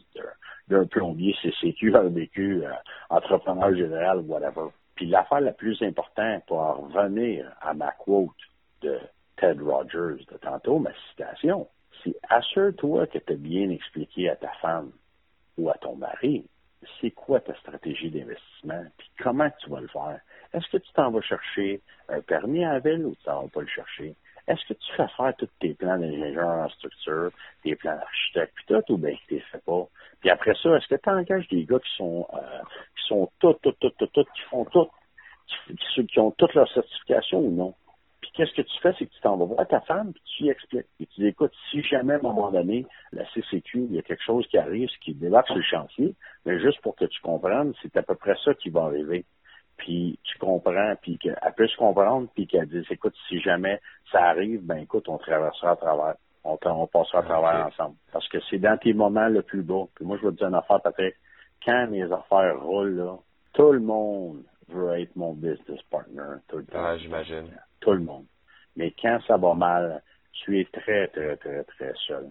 d'un 0.69 0.87
plombier 0.87 1.35
CCQ, 1.43 1.95
RBQ, 1.95 2.65
euh, 2.65 2.71
entrepreneur 3.11 3.75
général, 3.75 4.21
whatever. 4.21 4.69
Puis 4.95 5.07
l'affaire 5.07 5.41
la 5.41 5.53
plus 5.53 5.81
importante 5.83 6.45
pour 6.47 6.59
en 6.59 6.73
revenir 6.75 7.51
à 7.61 7.75
ma 7.75 7.91
quote 7.93 8.31
de 8.81 8.99
Ted 9.37 9.61
Rogers 9.61 10.25
de 10.31 10.37
tantôt, 10.39 10.79
ma 10.79 10.93
citation, 11.11 11.69
c'est 12.03 12.15
assure-toi 12.29 13.07
que 13.07 13.19
tu 13.19 13.33
as 13.33 13.37
bien 13.37 13.71
expliqué 13.71 14.31
à 14.31 14.37
ta 14.37 14.51
femme 14.61 14.93
ou 15.57 15.71
à 15.71 15.75
ton 15.75 15.97
mari 15.97 16.47
c'est 17.01 17.11
quoi 17.11 17.41
ta 17.41 17.55
stratégie 17.55 18.11
d'investissement, 18.11 18.85
puis 18.97 19.09
comment 19.23 19.51
tu 19.61 19.71
vas 19.71 19.81
le 19.81 19.89
faire. 19.89 20.21
Est-ce 20.53 20.69
que 20.71 20.79
tu 20.79 20.93
t'en 20.93 21.11
vas 21.11 21.21
chercher 21.21 21.81
un 22.09 22.21
permis 22.21 22.65
à 22.65 22.75
la 22.75 22.79
ville 22.79 23.07
ou 23.07 23.15
tu 23.15 23.23
t'en 23.25 23.43
vas 23.43 23.49
pas 23.49 23.61
le 23.61 23.67
chercher? 23.67 24.15
Est-ce 24.47 24.61
que 24.69 24.75
tu 24.75 24.93
fais 24.97 25.09
faire 25.17 25.35
tous 25.39 25.49
tes 25.59 25.75
plans 25.75 25.99
d'ingénieur 25.99 26.49
en 26.49 26.69
structure, 26.69 27.31
tes 27.63 27.75
plans 27.77 27.97
d'architecte, 27.97 28.53
puis 28.55 28.65
tout, 28.69 28.93
ou 28.93 28.99
bien 28.99 29.15
tu 29.27 29.35
les 29.35 29.41
fais 29.41 29.61
pas? 29.65 29.87
Puis 30.21 30.31
après 30.31 30.55
ça, 30.63 30.77
est-ce 30.77 30.89
que 30.89 31.01
tu 31.01 31.09
engages 31.09 31.49
des 31.49 31.65
gars 31.65 31.79
qui 31.79 31.97
sont 31.97 32.27
euh, 32.35 32.63
qui 32.97 33.07
sont 33.09 33.31
tout, 33.41 33.55
tout, 33.63 33.73
tout, 33.81 33.91
tout, 33.91 34.07
tout, 34.07 34.25
qui 34.25 34.43
font 34.51 34.65
tout, 34.67 34.89
qui, 35.47 36.07
qui 36.07 36.21
ont 36.21 36.31
toutes 36.33 36.55
leurs 36.55 36.71
certifications 36.73 37.41
ou 37.41 37.51
non? 37.51 37.75
Puis 38.35 38.43
qu'est-ce 38.43 38.55
que 38.55 38.63
tu 38.63 38.81
fais, 38.81 38.93
c'est 38.99 39.07
que 39.07 39.13
tu 39.13 39.21
t'en 39.21 39.37
vas 39.37 39.45
voir 39.45 39.67
ta 39.69 39.81
femme, 39.83 40.13
puis 40.13 40.23
tu 40.37 40.49
expliques. 40.49 40.87
Et 40.99 41.07
tu 41.07 41.21
dis, 41.21 41.27
écoute, 41.29 41.53
si 41.71 41.83
jamais 41.83 42.15
à 42.15 42.17
un 42.17 42.23
moment 42.23 42.51
donné, 42.51 42.85
la 43.13 43.25
CCQ, 43.31 43.87
il 43.89 43.95
y 43.95 43.99
a 43.99 44.03
quelque 44.03 44.25
chose 44.25 44.47
qui 44.49 44.59
arrive, 44.59 44.89
ce 44.89 44.99
qui 44.99 45.15
débarque 45.15 45.47
sur 45.47 45.57
le 45.57 45.63
chantier, 45.63 46.15
mais 46.45 46.59
juste 46.61 46.81
pour 46.81 46.97
que 46.97 47.05
tu 47.05 47.21
comprennes, 47.21 47.73
c'est 47.83 47.97
à 47.97 48.03
peu 48.03 48.17
près 48.17 48.35
ça 48.45 48.55
qui 48.55 48.71
va 48.71 48.83
arriver 48.83 49.25
puis 49.77 50.19
tu 50.23 50.39
comprends, 50.39 50.95
puis 51.01 51.19
qu'elle 51.19 51.37
puisse 51.57 51.75
comprendre, 51.77 52.29
puis 52.35 52.47
qu'elle 52.47 52.69
dise, 52.69 52.85
écoute, 52.91 53.15
si 53.29 53.41
jamais 53.41 53.81
ça 54.13 54.23
arrive, 54.23 54.65
ben 54.65 54.77
écoute, 54.77 55.09
on 55.09 55.19
traversera 55.19 55.73
à 55.73 55.77
travers. 55.77 56.15
On, 56.45 56.59
on 56.63 56.87
passera 56.87 57.21
à 57.21 57.23
travers 57.23 57.67
ensemble. 57.67 57.97
Parce 58.13 58.29
que 58.29 58.39
c'est 58.51 58.59
dans 58.59 58.77
tes 58.77 58.93
moments 58.93 59.29
le 59.29 59.43
plus 59.43 59.63
beau. 59.63 59.91
Puis 59.95 60.05
moi, 60.05 60.19
je 60.21 60.27
vais 60.27 60.33
te 60.33 60.39
dire 60.39 60.49
une 60.49 60.55
affaire, 60.55 60.81
Patrick. 60.83 61.15
Quand 61.65 61.87
mes 61.89 62.05
affaires 62.05 62.61
roulent, 62.61 62.97
là, 62.97 63.17
tout 63.55 63.73
le 63.73 63.81
monde 63.81 64.45
veut 64.69 65.01
être 65.01 65.17
mon 65.17 65.33
business 65.33 65.81
partner 65.91 66.23
tout 66.49 66.59
le 66.59 66.67
temps. 66.67 66.85
Ah, 66.85 66.99
j'imagine. 66.99 67.49
Tout 67.85 67.93
le 67.93 68.01
monde. 68.01 68.25
Mais 68.77 68.95
quand 68.99 69.19
ça 69.27 69.37
va 69.37 69.53
mal, 69.53 70.03
tu 70.33 70.59
es 70.59 70.65
très, 70.65 71.09
très, 71.09 71.37
très, 71.37 71.65
très 71.65 71.93
seul. 72.07 72.31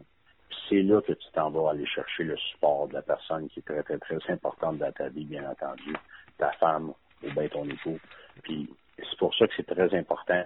C'est 0.68 0.82
là 0.82 1.00
que 1.02 1.14
tu 1.14 1.28
t'en 1.32 1.52
vas 1.52 1.70
aller 1.70 1.86
chercher 1.86 2.24
le 2.24 2.36
support 2.38 2.88
de 2.88 2.94
la 2.94 3.04
personne 3.04 3.48
qui 3.50 3.60
est 3.60 3.64
très, 3.64 3.84
très, 3.84 4.00
très 4.00 4.18
importante 4.34 4.80
dans 4.80 4.92
ta 4.92 5.10
vie, 5.10 5.26
bien 5.26 5.48
entendu. 5.48 5.94
Ta 6.40 6.52
femme 6.54 6.94
ou 7.24 7.32
bien 7.32 7.48
ton 7.50 7.66
époux. 7.70 8.00
Puis 8.42 8.68
c'est 8.98 9.18
pour 9.20 9.34
ça 9.36 9.46
que 9.46 9.54
c'est 9.56 9.68
très 9.68 9.96
important 9.96 10.44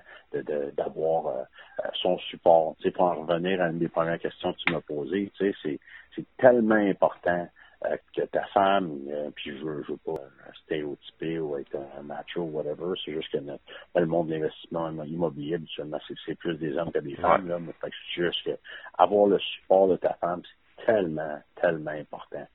d'avoir 0.76 1.28
euh, 1.28 1.44
euh, 1.86 1.90
son 2.02 2.18
support. 2.20 2.76
Tu 2.78 2.84
sais, 2.84 2.92
pour 2.92 3.06
en 3.06 3.24
revenir 3.24 3.62
à 3.62 3.70
une 3.70 3.80
des 3.80 3.88
premières 3.88 4.20
questions 4.20 4.52
que 4.52 4.58
tu 4.58 4.74
m'as 4.74 4.82
posées, 4.82 5.32
tu 5.38 5.54
sais, 5.54 5.80
c'est 6.16 6.26
tellement 6.38 6.76
important 6.76 7.48
que 8.16 8.22
ta 8.24 8.44
femme, 8.48 9.00
puis 9.36 9.58
je 9.58 9.64
veux, 9.64 9.84
je 9.84 9.92
veux 9.92 9.98
pas 9.98 10.22
stéréotyper 10.64 11.40
ou 11.40 11.58
être 11.58 11.76
un 11.98 12.02
macho 12.02 12.42
ou 12.42 12.52
whatever, 12.52 12.94
c'est 13.04 13.14
juste 13.14 13.32
que 13.32 13.38
le 13.38 14.06
monde 14.06 14.28
de 14.28 14.34
l'investissement 14.34 14.90
immobilier, 15.04 15.56
habituellement, 15.56 16.00
c'est 16.26 16.36
plus 16.36 16.58
des 16.58 16.76
hommes 16.78 16.92
que 16.92 17.00
des 17.00 17.16
femmes, 17.16 17.48
là, 17.48 17.60
mais 17.60 17.74
c'est 17.82 17.92
juste 18.14 18.44
que 18.44 18.58
avoir 18.98 19.28
le 19.28 19.40
support 19.40 19.90
de 19.90 19.98
ta 19.98 20.14
femme, 20.16 20.42
c'est 20.78 20.86
tellement, 20.86 21.40
tellement 21.62 21.92
important 21.92 22.48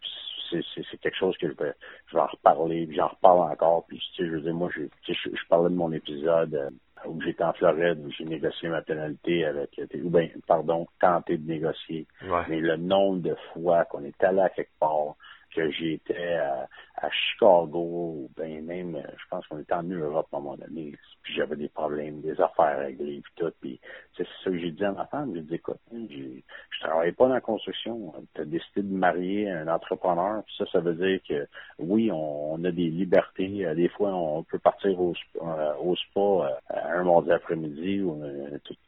c'est 0.75 1.01
quelque 1.01 1.17
chose 1.17 1.37
que 1.39 1.49
je 1.49 1.55
vais, 1.55 1.73
je 2.07 2.17
vais 2.17 2.23
en 2.23 2.27
reparler, 2.27 2.87
puis 2.87 2.97
j'en 2.97 3.09
reparle 3.09 3.51
encore. 3.53 3.85
Puis, 3.87 3.99
tu 3.99 4.23
sais, 4.23 4.29
je 4.29 4.35
veux 4.35 4.41
dire, 4.41 4.55
moi, 4.55 4.71
je, 4.75 4.83
je, 5.07 5.13
je 5.13 5.49
parlais 5.49 5.71
de 5.71 5.75
mon 5.75 5.93
épisode 5.93 6.55
euh, 6.55 6.71
où 7.09 7.21
j'étais 7.23 7.45
en 7.45 7.53
Floride, 7.53 7.99
où 8.05 8.11
j'ai 8.11 8.25
négocié 8.25 8.69
ma 8.69 8.83
pénalité 8.83 9.45
avec, 9.45 9.81
ou 10.03 10.11
bien, 10.11 10.29
pardon, 10.47 10.87
tenté 11.01 11.39
de 11.39 11.49
négocier. 11.49 12.07
Mais 12.49 12.61
le 12.61 12.77
nombre 12.77 13.23
de 13.23 13.37
fois 13.53 13.85
qu'on 13.87 14.05
est 14.05 14.25
allé 14.25 14.41
à 14.41 14.49
quelque 14.49 14.79
part, 14.79 15.17
que 15.55 15.71
j'étais 15.71 16.35
à, 16.35 16.69
à, 16.97 17.11
Chicago, 17.11 18.29
ben 18.37 18.65
même, 18.65 19.03
je 19.17 19.25
pense 19.31 19.47
qu'on 19.47 19.59
était 19.59 19.75
en 19.75 19.83
Europe 19.83 20.29
à 20.33 20.37
un 20.37 20.41
moment 20.41 20.57
donné, 20.57 20.95
puis 21.23 21.35
j'avais 21.35 21.57
des 21.57 21.69
problèmes, 21.69 22.21
des 22.21 22.41
affaires 22.41 22.79
réglées, 22.79 23.21
puis 23.23 23.33
tout, 23.37 23.53
puis 23.61 23.81
c'est 24.17 24.27
ça 24.45 24.51
que 24.51 24.59
j'ai 24.59 24.71
dit 24.71 24.85
à 24.85 24.93
ma 24.93 25.07
femme, 25.07 25.33
j'ai 25.35 25.43
dit, 25.43 25.55
écoute, 25.55 25.79
je 25.93 26.81
travaille 26.81 27.13
pas 27.13 27.29
dans 27.29 27.35
la 27.35 27.41
construction, 27.41 28.13
tu 28.35 28.41
as 28.41 28.45
décidé 28.45 28.83
de 28.83 28.95
marier 28.95 29.51
un 29.51 29.69
entrepreneur, 29.69 30.43
puis 30.45 30.55
ça, 30.59 30.65
ça 30.73 30.81
veut 30.81 30.95
dire 30.95 31.21
que, 31.29 31.47
oui, 31.79 32.11
on, 32.13 32.63
a 32.65 32.71
des 32.71 32.91
libertés, 32.91 33.67
euh, 33.67 33.75
des 33.75 33.89
fois, 33.89 34.15
on 34.15 34.43
peut 34.45 34.59
partir 34.59 35.01
au, 35.01 35.15
euh, 35.43 35.75
au 35.81 35.97
spa 35.97 36.21
euh, 36.21 36.49
un 36.71 37.05
mardi 37.05 37.33
après-midi, 37.33 38.03
ou 38.03 38.23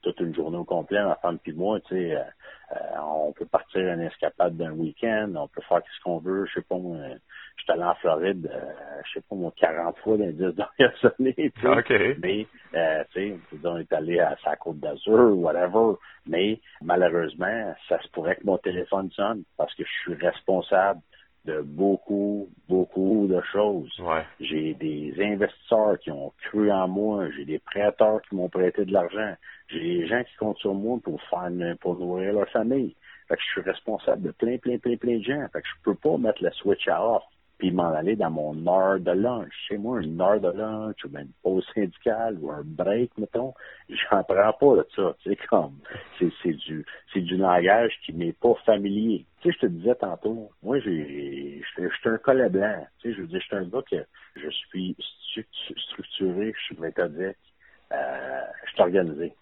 toute, 0.02 0.20
une 0.20 0.34
journée 0.34 0.58
au 0.58 0.64
complet, 0.64 1.02
ma 1.02 1.16
femme 1.16 1.38
puis 1.38 1.52
moi, 1.52 1.80
tu 1.80 1.94
sais, 1.94 2.16
on 3.02 3.32
peut 3.32 3.46
partir 3.46 3.80
une 3.80 4.00
escapade 4.00 4.56
d'un 4.56 4.72
week-end, 4.72 5.32
on 5.36 5.48
peut 5.48 5.62
faire 5.68 5.80
ce 5.96 6.02
qu'on 6.02 6.18
veut, 6.18 6.46
je 6.46 6.54
sais 6.54 6.66
pas 6.66 6.76
moi, 6.76 6.96
je 7.56 7.62
suis 7.62 7.72
allé 7.72 7.82
en 7.82 7.94
Floride, 7.96 8.50
euh, 8.52 9.00
je 9.06 9.14
sais 9.14 9.24
pas 9.28 9.36
moi, 9.36 9.52
40 9.56 9.98
fois 9.98 10.16
dans 10.16 10.24
les 10.24 10.32
10 10.32 10.38
dernières 10.38 11.12
années, 11.18 11.34
tu 11.34 11.60
sais. 11.60 12.16
Mais, 12.22 12.46
euh, 12.74 13.04
tu 13.12 13.30
sais, 13.30 13.58
on 13.64 13.78
est 13.78 13.92
allé 13.92 14.20
à 14.20 14.36
sa 14.42 14.56
côte 14.56 14.78
d'Azur, 14.80 15.36
whatever. 15.38 15.94
Mais, 16.26 16.60
malheureusement, 16.82 17.74
ça 17.88 18.00
se 18.00 18.08
pourrait 18.08 18.36
que 18.36 18.44
mon 18.46 18.58
téléphone 18.58 19.10
sonne 19.12 19.44
parce 19.56 19.74
que 19.74 19.84
je 19.84 19.92
suis 20.02 20.14
responsable 20.14 21.00
de 21.44 21.60
beaucoup, 21.60 22.48
beaucoup 22.68 23.26
de 23.28 23.40
choses. 23.52 23.90
J'ai 24.40 24.74
des 24.74 25.14
investisseurs 25.18 25.98
qui 25.98 26.10
ont 26.10 26.32
cru 26.44 26.70
en 26.72 26.88
moi, 26.88 27.28
j'ai 27.36 27.44
des 27.44 27.58
prêteurs 27.58 28.22
qui 28.22 28.34
m'ont 28.34 28.48
prêté 28.48 28.84
de 28.84 28.92
l'argent, 28.92 29.34
j'ai 29.68 29.80
des 29.80 30.06
gens 30.06 30.22
qui 30.24 30.36
comptent 30.36 30.58
sur 30.58 30.74
moi 30.74 30.98
pour 31.02 31.20
faire 31.22 31.50
pour 31.80 31.98
nourrir 31.98 32.32
leur 32.32 32.48
famille. 32.48 32.94
Fait 33.28 33.36
que 33.36 33.42
je 33.42 33.60
suis 33.60 33.70
responsable 33.70 34.22
de 34.22 34.30
plein, 34.32 34.58
plein, 34.58 34.78
plein, 34.78 34.96
plein 34.96 35.18
de 35.18 35.22
gens. 35.22 35.46
Fait 35.52 35.62
que 35.62 35.68
je 35.68 35.82
peux 35.82 35.94
pas 35.94 36.16
mettre 36.18 36.42
la 36.42 36.50
switch 36.52 36.86
à 36.88 37.04
off 37.04 37.22
puis 37.64 37.72
m'en 37.72 37.94
aller 37.94 38.14
dans 38.14 38.30
mon 38.30 38.66
heure 38.66 39.00
de 39.00 39.12
lunch. 39.12 39.50
Chez 39.68 39.78
moi, 39.78 40.02
une 40.02 40.20
heure 40.20 40.38
de 40.38 40.50
lunch 40.50 41.02
ou 41.04 41.16
une 41.16 41.32
pause 41.42 41.66
syndicale 41.74 42.36
ou 42.38 42.50
un 42.50 42.62
break, 42.62 43.16
mettons, 43.16 43.54
j'en 43.88 44.22
prends 44.22 44.52
pas 44.52 44.76
de 44.76 44.86
ça. 44.94 45.16
C'est 45.24 45.36
comme, 45.46 45.78
c'est, 46.18 46.30
c'est 46.42 46.52
du, 46.52 46.84
c'est 47.12 47.22
du 47.22 47.38
langage 47.38 47.92
qui 48.04 48.12
m'est 48.12 48.38
pas 48.38 48.52
familier. 48.66 49.24
Tu 49.40 49.48
sais, 49.48 49.54
je 49.54 49.66
te 49.66 49.72
disais 49.72 49.94
tantôt, 49.94 50.50
moi, 50.62 50.78
j'ai, 50.80 51.62
je 51.78 51.88
suis 51.88 52.08
un 52.10 52.18
collet 52.18 52.50
blanc. 52.50 52.86
Tu 53.00 53.08
sais, 53.08 53.16
je 53.16 53.22
veux 53.22 53.28
dire, 53.28 53.40
je 53.50 53.56
un 53.56 53.64
gars 53.64 53.82
que 53.90 54.04
je 54.36 54.50
suis 54.50 54.94
structuré, 55.88 56.52
je 56.54 56.64
suis 56.64 56.76
méthodique, 56.78 57.38
euh, 57.92 58.40
je 58.66 58.72
suis 58.72 58.82
organisé. 58.82 59.32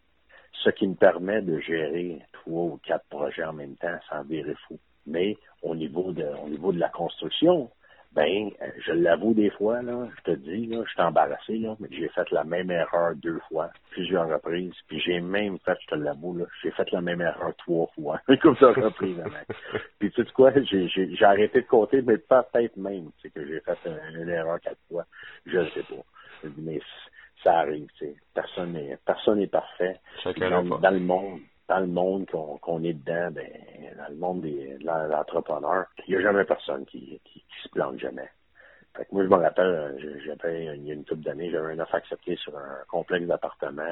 Ce 0.62 0.70
qui 0.70 0.86
me 0.86 0.94
permet 0.94 1.42
de 1.42 1.58
gérer 1.58 2.22
trois 2.32 2.66
ou 2.66 2.80
quatre 2.86 3.06
projets 3.08 3.44
en 3.44 3.52
même 3.52 3.74
temps 3.74 3.98
sans 4.08 4.22
virer 4.22 4.54
fou. 4.68 4.78
Mais 5.08 5.36
au 5.62 5.74
niveau 5.74 6.12
de, 6.12 6.24
au 6.44 6.48
niveau 6.48 6.72
de 6.72 6.78
la 6.78 6.88
construction, 6.88 7.68
ben, 8.14 8.50
je 8.84 8.92
l'avoue 8.92 9.32
des 9.32 9.50
fois, 9.50 9.80
là, 9.80 10.06
je 10.18 10.32
te 10.32 10.36
dis, 10.36 10.66
là, 10.66 10.82
je 10.84 10.90
suis 10.90 11.00
embarrassé, 11.00 11.56
là, 11.58 11.74
mais 11.80 11.88
j'ai 11.90 12.08
fait 12.08 12.30
la 12.30 12.44
même 12.44 12.70
erreur 12.70 13.14
deux 13.16 13.40
fois, 13.48 13.70
plusieurs 13.90 14.28
reprises, 14.28 14.74
puis 14.86 15.00
j'ai 15.00 15.20
même 15.20 15.58
fait, 15.60 15.78
je 15.80 15.86
te 15.86 15.94
l'avoue, 15.94 16.36
là, 16.36 16.44
j'ai 16.62 16.70
fait 16.72 16.90
la 16.92 17.00
même 17.00 17.22
erreur 17.22 17.54
trois 17.56 17.86
fois, 17.94 18.20
comme 18.42 18.56
ça 18.56 18.68
reprises, 18.68 19.16
Puis 19.98 20.10
tu 20.10 20.22
sais 20.22 20.32
quoi, 20.32 20.52
j'ai, 20.54 20.88
j'ai, 20.88 21.14
j'ai 21.14 21.24
arrêté 21.24 21.62
de 21.62 21.66
compter, 21.66 22.02
mais 22.02 22.18
peut-être 22.18 22.76
même, 22.76 23.10
tu 23.20 23.22
sais, 23.22 23.30
que 23.30 23.46
j'ai 23.46 23.60
fait 23.60 23.78
une, 23.86 24.28
erreur 24.28 24.60
quatre 24.60 24.80
fois, 24.90 25.04
je 25.46 25.58
ne 25.58 25.68
sais 25.70 25.82
pas. 25.82 26.50
Mais 26.58 26.80
ça 27.42 27.60
arrive, 27.60 27.86
tu 27.98 28.06
sais. 28.06 28.16
Personne 28.34 28.72
n'est, 28.72 28.98
personne 29.04 29.38
n'est 29.38 29.46
parfait. 29.46 29.96
Dans, 30.24 30.78
dans, 30.78 30.90
le 30.90 31.00
monde, 31.00 31.40
dans 31.72 31.80
le 31.80 31.86
monde 31.86 32.26
qu'on 32.26 32.82
est 32.82 32.92
dedans, 32.92 33.30
ben, 33.32 33.48
dans 33.96 34.08
le 34.10 34.16
monde 34.16 34.40
des, 34.42 34.76
de 34.78 34.84
l'entrepreneur, 34.84 35.86
il 36.06 36.14
n'y 36.14 36.20
a 36.20 36.22
jamais 36.22 36.44
personne 36.44 36.84
qui, 36.84 37.20
se 37.62 37.68
plante 37.70 37.98
jamais. 37.98 38.28
Fait 38.94 39.04
que 39.04 39.14
moi, 39.14 39.24
je 39.24 39.28
me 39.28 39.36
rappelle, 39.36 40.20
j'avais, 40.26 40.76
il 40.76 40.86
y 40.86 40.90
a 40.90 40.94
une 40.94 41.04
couple 41.06 41.22
d'années, 41.22 41.50
j'avais 41.50 41.72
un 41.72 41.78
offre 41.78 41.94
accepté 41.94 42.36
sur 42.36 42.54
un 42.58 42.84
complexe 42.90 43.26
d'appartements 43.26 43.82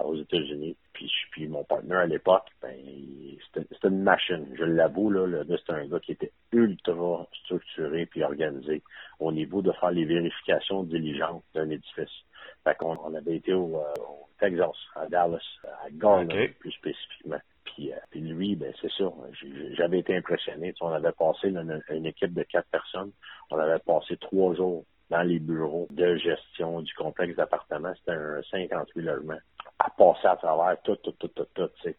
euh, 0.00 0.04
aux 0.04 0.14
États-Unis. 0.14 0.76
Puis, 0.92 1.48
mon 1.48 1.64
partenaire 1.64 2.00
à 2.00 2.06
l'époque, 2.06 2.46
ben, 2.62 2.76
c'était 3.52 3.88
une 3.88 4.04
machine. 4.04 4.46
Je 4.56 4.62
l'avoue, 4.62 5.10
là, 5.10 5.42
c'était 5.58 5.72
un 5.72 5.88
gars 5.88 5.98
qui 5.98 6.12
était 6.12 6.30
ultra 6.52 7.26
structuré 7.42 8.06
puis 8.06 8.22
organisé 8.22 8.82
au 9.18 9.32
niveau 9.32 9.60
de 9.60 9.72
faire 9.72 9.90
les 9.90 10.04
vérifications 10.04 10.84
diligentes 10.84 11.42
d'un 11.52 11.68
édifice. 11.70 12.22
Fait 12.64 12.74
qu'on 12.76 12.96
on 13.04 13.14
avait 13.14 13.36
été 13.36 13.52
au, 13.52 13.76
euh, 13.76 13.96
au 14.08 14.28
Texas, 14.40 14.76
à 14.96 15.06
Dallas, 15.06 15.42
à 15.84 15.90
Garland, 15.90 16.26
plus 16.58 16.72
spécifiquement. 16.72 17.38
Puis, 17.64 17.92
euh, 17.92 17.96
puis 18.10 18.20
lui, 18.20 18.56
ben 18.56 18.72
c'est 18.80 18.88
j'ai- 19.32 19.74
J'avais 19.74 19.98
été 20.00 20.16
impressionné. 20.16 20.72
Tu 20.72 20.78
sais, 20.78 20.84
on 20.84 20.92
avait 20.92 21.12
passé 21.12 21.48
une, 21.48 21.82
une 21.90 22.06
équipe 22.06 22.32
de 22.34 22.42
quatre 22.44 22.68
personnes. 22.70 23.12
On 23.50 23.58
avait 23.58 23.78
passé 23.80 24.16
trois 24.16 24.54
jours 24.54 24.84
dans 25.10 25.22
les 25.22 25.38
bureaux 25.38 25.86
de 25.90 26.16
gestion 26.16 26.80
du 26.80 26.92
complexe 26.94 27.36
d'appartements. 27.36 27.92
C'était 27.98 28.12
un 28.12 28.42
58 28.50 29.02
logements. 29.02 29.38
À 29.78 29.90
passer 29.90 30.26
à 30.26 30.36
travers 30.36 30.80
tout, 30.82 30.96
tout, 30.96 31.12
tout, 31.12 31.28
tout, 31.28 31.46
tout. 31.54 31.68
tu 31.82 31.90
sais. 31.90 31.96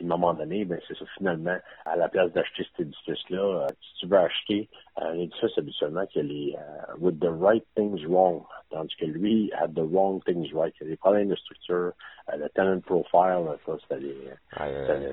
Puis, 0.00 0.10
à 0.10 0.14
un 0.14 0.16
moment 0.16 0.32
donné, 0.32 0.64
ben 0.64 0.80
c'est 0.88 0.96
ça, 0.96 1.04
finalement, 1.18 1.58
à 1.84 1.94
la 1.94 2.08
place 2.08 2.32
d'acheter 2.32 2.66
cet 2.70 2.86
édifice-là, 2.86 3.38
euh, 3.38 3.66
si 3.82 4.00
tu 4.00 4.06
veux 4.06 4.16
acheter 4.16 4.68
un 4.96 5.12
édifice 5.12 5.58
habituellement 5.58 6.06
qui 6.06 6.20
a 6.20 6.22
les 6.22 6.56
euh, 6.56 6.94
with 6.98 7.20
the 7.20 7.28
right 7.28 7.66
things 7.76 8.02
wrong, 8.06 8.42
tandis 8.70 8.96
que 8.96 9.04
lui 9.04 9.52
had 9.52 9.74
the 9.74 9.82
wrong 9.82 10.24
things 10.24 10.54
right. 10.54 10.72
Il 10.80 10.84
y 10.84 10.86
a 10.86 10.90
des 10.92 10.96
problèmes 10.96 11.28
de 11.28 11.34
structure, 11.34 11.92
euh, 12.32 12.36
le 12.38 12.48
tenant 12.48 12.80
profile, 12.80 13.44
ça, 13.66 13.98
des, 13.98 14.16
aïe. 14.56 15.12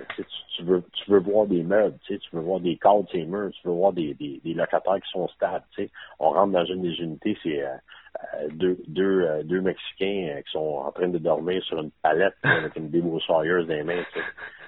tu, 0.56 0.64
veux, 0.64 0.82
tu 0.94 1.12
veux 1.12 1.20
voir 1.20 1.48
des 1.48 1.64
meubles, 1.64 1.98
tu, 2.06 2.14
sais, 2.14 2.20
tu 2.20 2.34
veux 2.34 2.42
voir 2.42 2.62
des 2.62 2.78
cadres 2.78 3.06
murs, 3.14 3.52
tu 3.52 3.68
veux 3.68 3.74
voir 3.74 3.92
des, 3.92 4.14
des, 4.14 4.40
des 4.42 4.54
locataires 4.54 5.02
qui 5.02 5.12
sont 5.12 5.28
stables. 5.28 5.66
Tu 5.76 5.84
sais. 5.84 5.92
On 6.20 6.30
rentre 6.30 6.54
dans 6.54 6.66
une 6.66 6.82
des 6.82 6.96
unités, 7.02 7.38
c'est 7.44 7.62
euh, 7.62 7.76
euh, 8.34 8.48
deux, 8.52 8.78
deux, 8.88 9.22
euh, 9.22 9.44
deux 9.44 9.62
Mexicains 9.62 10.30
euh, 10.32 10.42
qui 10.42 10.52
sont 10.52 10.84
en 10.86 10.92
train 10.92 11.08
de 11.08 11.18
dormir 11.18 11.62
sur 11.64 11.80
une 11.80 11.92
palette 12.02 12.36
avec 12.44 12.76
une 12.76 12.90
débroussailleuse 12.90 13.68
dans 13.68 13.74
les 13.74 13.84
mains. 13.84 14.04
Tu 14.14 14.20
sais. 14.20 14.26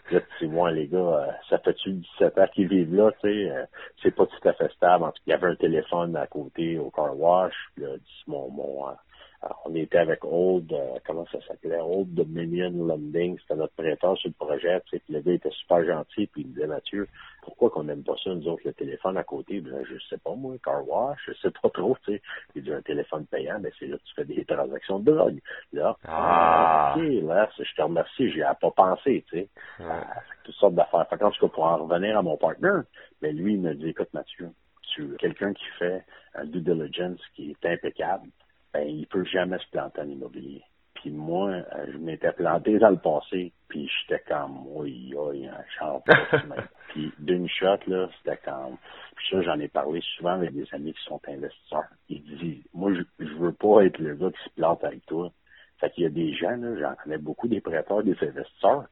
Puis 0.10 0.48
Là, 0.48 0.72
les 0.72 0.88
gars, 0.88 0.98
euh, 0.98 1.32
ça 1.50 1.60
fait-tu 1.60 1.92
17 1.92 2.38
ans 2.38 2.48
qu'ils 2.54 2.68
vivent 2.68 2.96
là, 2.96 3.12
tu 3.22 3.30
sais, 3.30 3.52
euh, 3.52 3.66
c'est 4.02 4.16
pas 4.16 4.26
tout 4.26 4.48
à 4.48 4.54
fait 4.54 4.72
stable. 4.74 5.04
En 5.04 5.12
tout 5.12 5.18
cas, 5.18 5.22
il 5.28 5.30
y 5.32 5.34
avait 5.34 5.48
un 5.48 5.56
téléphone 5.56 6.16
à 6.16 6.28
côté 6.28 6.80
au 6.80 6.90
car 6.90 7.18
wash. 7.18 7.54
Puis 7.76 7.84
là, 7.84 7.92
mon, 8.28 8.50
mon, 8.50 8.90
euh, 8.90 8.94
alors, 9.42 9.62
on 9.66 9.74
était 9.76 9.98
avec 10.00 10.20
Old, 10.26 10.72
euh, 10.74 11.00
comment 11.06 11.26
ça 11.32 11.40
s'appelait, 11.48 11.80
Old 11.80 12.14
Dominion 12.14 12.72
Lending, 12.72 13.40
c'était 13.40 13.56
notre 13.56 13.74
prêteur 13.74 14.18
sur 14.18 14.30
le 14.30 14.34
projet, 14.34 14.82
tu 14.82 14.90
sais, 14.98 15.00
puis 15.00 15.14
le 15.14 15.22
gars 15.22 15.32
était 15.32 15.52
super 15.52 15.86
gentil, 15.86 16.28
puis 16.28 16.42
il 16.42 16.48
me 16.48 16.54
disait, 16.54 16.68
Mathieu, 16.68 17.08
pourquoi 17.44 17.70
qu'on 17.70 17.84
n'aime 17.86 18.04
pas 18.04 18.16
ça, 18.22 18.32
nous 18.32 18.46
autres, 18.50 18.64
le 18.66 18.74
téléphone 18.74 19.16
à 19.18 19.24
côté? 19.24 19.62
Ben, 19.62 19.82
je 19.90 19.98
sais 20.10 20.18
pas, 20.18 20.36
moi, 20.36 20.56
car 20.62 20.86
wash, 20.86 21.20
je 21.26 21.34
sais 21.42 21.52
pas 21.52 21.70
trop, 21.70 21.96
tu 22.06 22.14
sais. 22.16 22.22
Il 22.56 22.64
dit, 22.64 22.74
un 22.74 22.82
téléphone 22.82 23.26
payant, 23.28 23.60
ben, 23.60 23.72
c'est 23.80 23.88
là 23.88 23.98
que 23.98 24.04
tu 24.04 24.14
fais 24.14 24.26
des 24.26 24.44
transactions 24.44 25.00
de 25.00 25.12
drogue. 25.12 25.40
Là, 25.72 25.96
Ah. 26.06 26.96
ok, 26.98 27.04
là, 27.24 27.50
je 27.58 27.76
te 27.76 27.82
remercie, 27.82 28.30
j'y 28.32 28.42
ai 28.42 28.52
pas 28.60 28.72
pensé, 28.72 29.24
tu 29.30 29.40
sais. 29.40 29.50
Euh, 29.80 30.02
toutes 30.44 30.56
sortes 30.56 30.76
d'affaires. 30.76 31.08
Fait 31.10 31.18
qu'en 31.18 31.32
tout 31.32 31.48
cas, 31.48 31.54
pour 31.54 31.64
en 31.64 31.78
revenir 31.78 32.18
à 32.18 32.22
mon 32.22 32.36
partner, 32.36 32.82
mais 33.22 33.32
lui, 33.32 33.54
il 33.54 33.62
me 33.62 33.74
dit, 33.74 33.90
écoute, 33.90 34.10
Mathieu, 34.14 34.50
tu 34.94 35.16
quelqu'un 35.18 35.54
qui 35.54 35.66
fait 35.78 36.04
un 36.36 36.46
due 36.46 36.62
diligence 36.62 37.22
qui 37.36 37.52
est 37.52 37.66
impeccable, 37.66 38.28
ben, 38.74 38.88
il 38.88 39.08
peut 39.08 39.26
jamais 39.26 39.58
se 39.60 39.70
planter 39.72 40.02
en 40.02 40.10
immobilier. 40.10 40.64
Puis 40.96 41.12
moi, 41.12 41.50
euh, 41.50 41.86
je 41.92 41.98
m'étais 41.98 42.32
planté 42.34 42.78
dans 42.78 42.90
le 42.90 42.98
passé, 42.98 43.54
puis 43.70 43.90
j'étais 43.90 44.22
comme, 44.28 44.68
oui, 44.68 45.14
oui, 45.16 45.48
un 45.48 45.64
char. 45.78 46.02
puis 46.90 47.12
d'une 47.20 47.48
shot, 47.48 47.78
là, 47.88 48.10
c'était 48.18 48.40
comme, 48.44 48.78
puis 49.16 49.28
ça, 49.32 49.42
j'en 49.42 49.60
ai 49.60 49.70
parlé 49.70 50.02
souvent 50.16 50.32
avec 50.32 50.54
des 50.54 50.68
amis 50.74 50.94
qui 50.94 51.04
sont 51.06 51.22
investisseurs. 51.28 51.88
Ils 52.10 52.24
disent, 52.24 52.64
moi, 52.74 52.92
je, 52.94 53.02
je 53.26 53.34
veux 53.36 53.54
pas 53.54 53.86
être 53.86 54.00
le 54.00 54.16
gars 54.16 54.30
qui 54.32 54.44
se 54.44 54.56
plante 54.56 54.84
avec 54.84 55.06
toi. 55.06 55.32
Fait 55.80 55.90
qu'il 55.92 56.04
y 56.04 56.08
a 56.08 56.10
des 56.10 56.34
gens, 56.34 56.58
là, 56.58 56.76
j'en 56.78 56.96
connais 57.02 57.18
beaucoup 57.18 57.48
des 57.48 57.62
prêteurs, 57.62 58.04
des 58.04 58.18
investisseurs. 58.22 58.86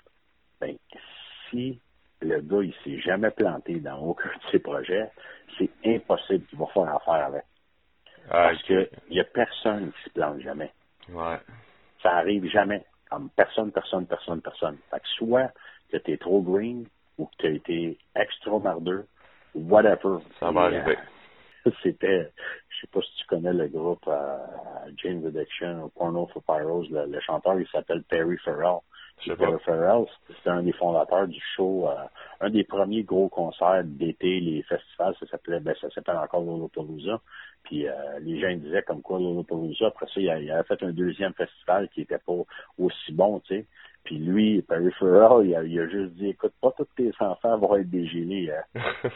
Ben, 0.62 0.78
si 1.50 1.80
le 2.22 2.42
gars, 2.42 2.64
il 2.64 2.74
s'est 2.84 3.00
jamais 3.00 3.32
planté 3.32 3.80
dans 3.80 4.00
aucun 4.00 4.30
de 4.30 4.52
ses 4.52 4.60
projets, 4.60 5.12
c'est 5.58 5.70
impossible 5.86 6.46
qu'il 6.46 6.58
va 6.58 6.68
faire 6.68 6.96
affaire 6.96 7.26
avec. 7.26 7.44
Parce 8.30 8.62
que 8.64 8.90
il 9.10 9.18
y 9.18 9.20
a 9.20 9.24
personne 9.24 9.92
qui 9.92 10.04
se 10.04 10.10
plante 10.10 10.40
jamais. 10.42 10.72
Ouais. 11.10 11.38
Ça 12.04 12.18
arrive 12.18 12.46
jamais. 12.50 12.84
Comme 13.10 13.30
personne, 13.30 13.72
personne, 13.72 14.06
personne, 14.06 14.42
personne. 14.42 14.78
Fait 14.92 15.00
que 15.00 15.08
soit 15.18 15.52
que 15.92 15.98
tu 15.98 16.12
es 16.12 16.18
trop 16.18 16.42
green 16.42 16.86
ou 17.18 17.26
que 17.26 17.36
tu 17.40 17.48
as 17.48 17.52
été 17.52 17.98
extra 18.16 18.60
mardeux, 18.60 19.06
whatever. 19.56 20.20
Ça 20.40 20.52
va 20.52 20.64
arriver. 20.64 20.98
euh, 21.66 21.72
C'était, 21.84 22.32
je 22.70 22.82
sais 22.82 22.88
pas 22.92 23.02
si 23.02 23.16
tu 23.18 23.26
connais 23.28 23.54
le 23.54 23.68
groupe 23.68 24.06
euh, 24.08 24.38
James 24.98 25.26
Addiction 25.26 25.86
ou 25.86 25.90
Porno 25.90 26.28
for 26.28 26.44
Pyros, 26.44 26.86
le, 26.90 27.06
le 27.06 27.20
chanteur, 27.22 27.60
il 27.60 27.68
s'appelle 27.68 28.04
Perry 28.04 28.38
Farrell. 28.38 28.80
Perry 29.26 29.60
Farrell, 29.66 30.06
c'était 30.28 30.50
un 30.50 30.64
des 30.64 30.74
fondateurs 30.74 31.28
du 31.28 31.42
show, 31.56 31.90
euh, 31.90 31.96
un 32.40 32.50
des 32.50 32.64
premiers 32.64 33.04
gros 33.04 33.30
concerts 33.30 33.84
d'été, 33.84 34.40
les 34.40 34.62
festivals, 34.64 35.16
ça 35.20 35.28
s'appelait, 35.28 35.60
ben, 35.60 35.76
ça 35.82 35.90
s'appelle 35.90 36.18
encore 36.18 36.44
Lollapalooza. 36.44 37.20
Puis 37.64 37.88
euh, 37.88 37.94
les 38.22 38.40
gens 38.40 38.56
disaient 38.56 38.84
comme 38.84 39.02
quoi 39.02 39.20
Lollapalooza, 39.20 39.88
après 39.88 40.06
ça, 40.08 40.14
il, 40.18 40.26
il 40.44 40.52
avait 40.52 40.64
fait 40.64 40.82
un 40.84 40.92
deuxième 40.92 41.34
festival 41.34 41.90
qui 41.90 42.02
était 42.02 42.20
pas 42.20 42.34
aussi 42.78 43.12
bon, 43.12 43.40
tu 43.42 43.56
sais. 43.56 43.66
Puis 44.08 44.20
lui, 44.20 44.62
Perry 44.62 44.90
Farrell, 44.98 45.46
il 45.46 45.54
a, 45.54 45.64
il 45.64 45.80
a 45.80 45.88
juste 45.90 46.14
dit, 46.14 46.30
écoute, 46.30 46.54
pas 46.62 46.72
tous 46.78 46.88
tes 46.96 47.12
enfants 47.20 47.58
vont 47.58 47.76
être 47.76 47.90
dégélés. 47.90 48.50
Hein. 48.52 48.82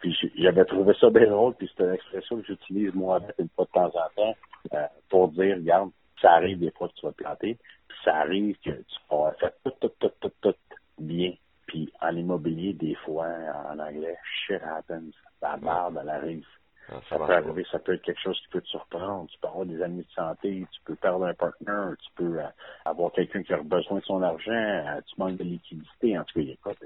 Puis 0.00 0.16
j'avais 0.36 0.64
trouvé 0.64 0.94
ça 1.00 1.10
bien 1.10 1.28
drôle, 1.28 1.54
puis 1.54 1.70
c'est 1.76 1.84
une 1.84 1.92
expression 1.92 2.40
que 2.40 2.46
j'utilise 2.46 2.92
moi 2.92 3.16
avec 3.16 3.34
une 3.38 3.48
fois 3.50 3.66
de 3.66 3.70
temps 3.70 3.86
en 3.86 4.08
temps 4.16 4.36
euh, 4.74 4.86
pour 5.08 5.28
dire, 5.28 5.56
regarde, 5.56 5.90
ça 6.20 6.32
arrive 6.32 6.58
des 6.58 6.70
fois 6.72 6.88
que 6.88 6.94
tu 6.94 7.06
vas 7.06 7.12
te 7.12 7.22
planter, 7.22 7.56
ça 8.04 8.16
arrive 8.16 8.56
que 8.64 8.70
tu 8.70 8.96
vas 9.10 9.32
faire 9.32 9.52
tout, 9.64 9.72
tout, 9.80 9.90
tout, 9.98 10.10
tout, 10.20 10.32
tout 10.40 10.54
bien. 10.98 11.32
Puis 11.66 11.92
en 12.00 12.14
immobilier, 12.14 12.72
des 12.74 12.94
fois, 12.96 13.26
en 13.70 13.78
anglais, 13.78 14.16
shit 14.46 14.60
happens. 14.62 15.10
La 15.42 15.56
barbe, 15.56 15.98
elle 16.02 16.08
arrive. 16.08 16.46
Ah, 16.88 17.00
Ça 17.08 17.18
marche 17.18 17.28
peut 17.28 17.34
arriver, 17.48 17.66
ça 17.72 17.78
peut 17.80 17.94
être 17.94 18.02
quelque 18.02 18.20
chose 18.20 18.38
qui 18.40 18.48
peut 18.48 18.60
te 18.60 18.68
surprendre. 18.68 19.28
Tu 19.28 19.38
peux 19.40 19.48
avoir 19.48 19.66
des 19.66 19.82
amis 19.82 20.04
de 20.04 20.10
santé, 20.14 20.64
tu 20.70 20.80
peux 20.84 20.94
perdre 20.94 21.24
un 21.26 21.34
partenaire, 21.34 21.94
tu 22.00 22.10
peux 22.14 22.38
euh, 22.40 22.46
avoir 22.84 23.10
quelqu'un 23.12 23.42
qui 23.42 23.52
a 23.52 23.56
besoin 23.58 23.98
de 23.98 24.04
son 24.04 24.22
argent, 24.22 24.52
euh, 24.52 25.00
tu 25.06 25.14
manques 25.18 25.36
de 25.36 25.42
liquidité. 25.44 26.16
En 26.16 26.22
tout 26.24 26.34
cas, 26.40 26.46
écoute, 26.46 26.78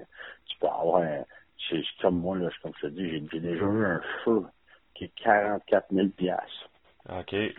tu 0.46 0.58
peux 0.58 0.66
avoir 0.68 1.02
un, 1.02 1.24
comme 2.00 2.18
moi, 2.20 2.38
là, 2.38 2.48
je- 2.48 2.60
comme 2.62 2.72
je 2.80 2.86
te 2.86 2.92
dis, 2.92 3.10
j'ai 3.10 3.22
j'ai 3.30 3.40
déjà 3.40 3.64
eu 3.64 3.84
un 3.84 4.00
feu 4.24 4.44
qui 4.94 5.04
est 5.04 5.12
44 5.22 5.86
000 5.92 6.08
piastres. 6.08 6.69
OK. 7.18 7.34
Euh, 7.34 7.50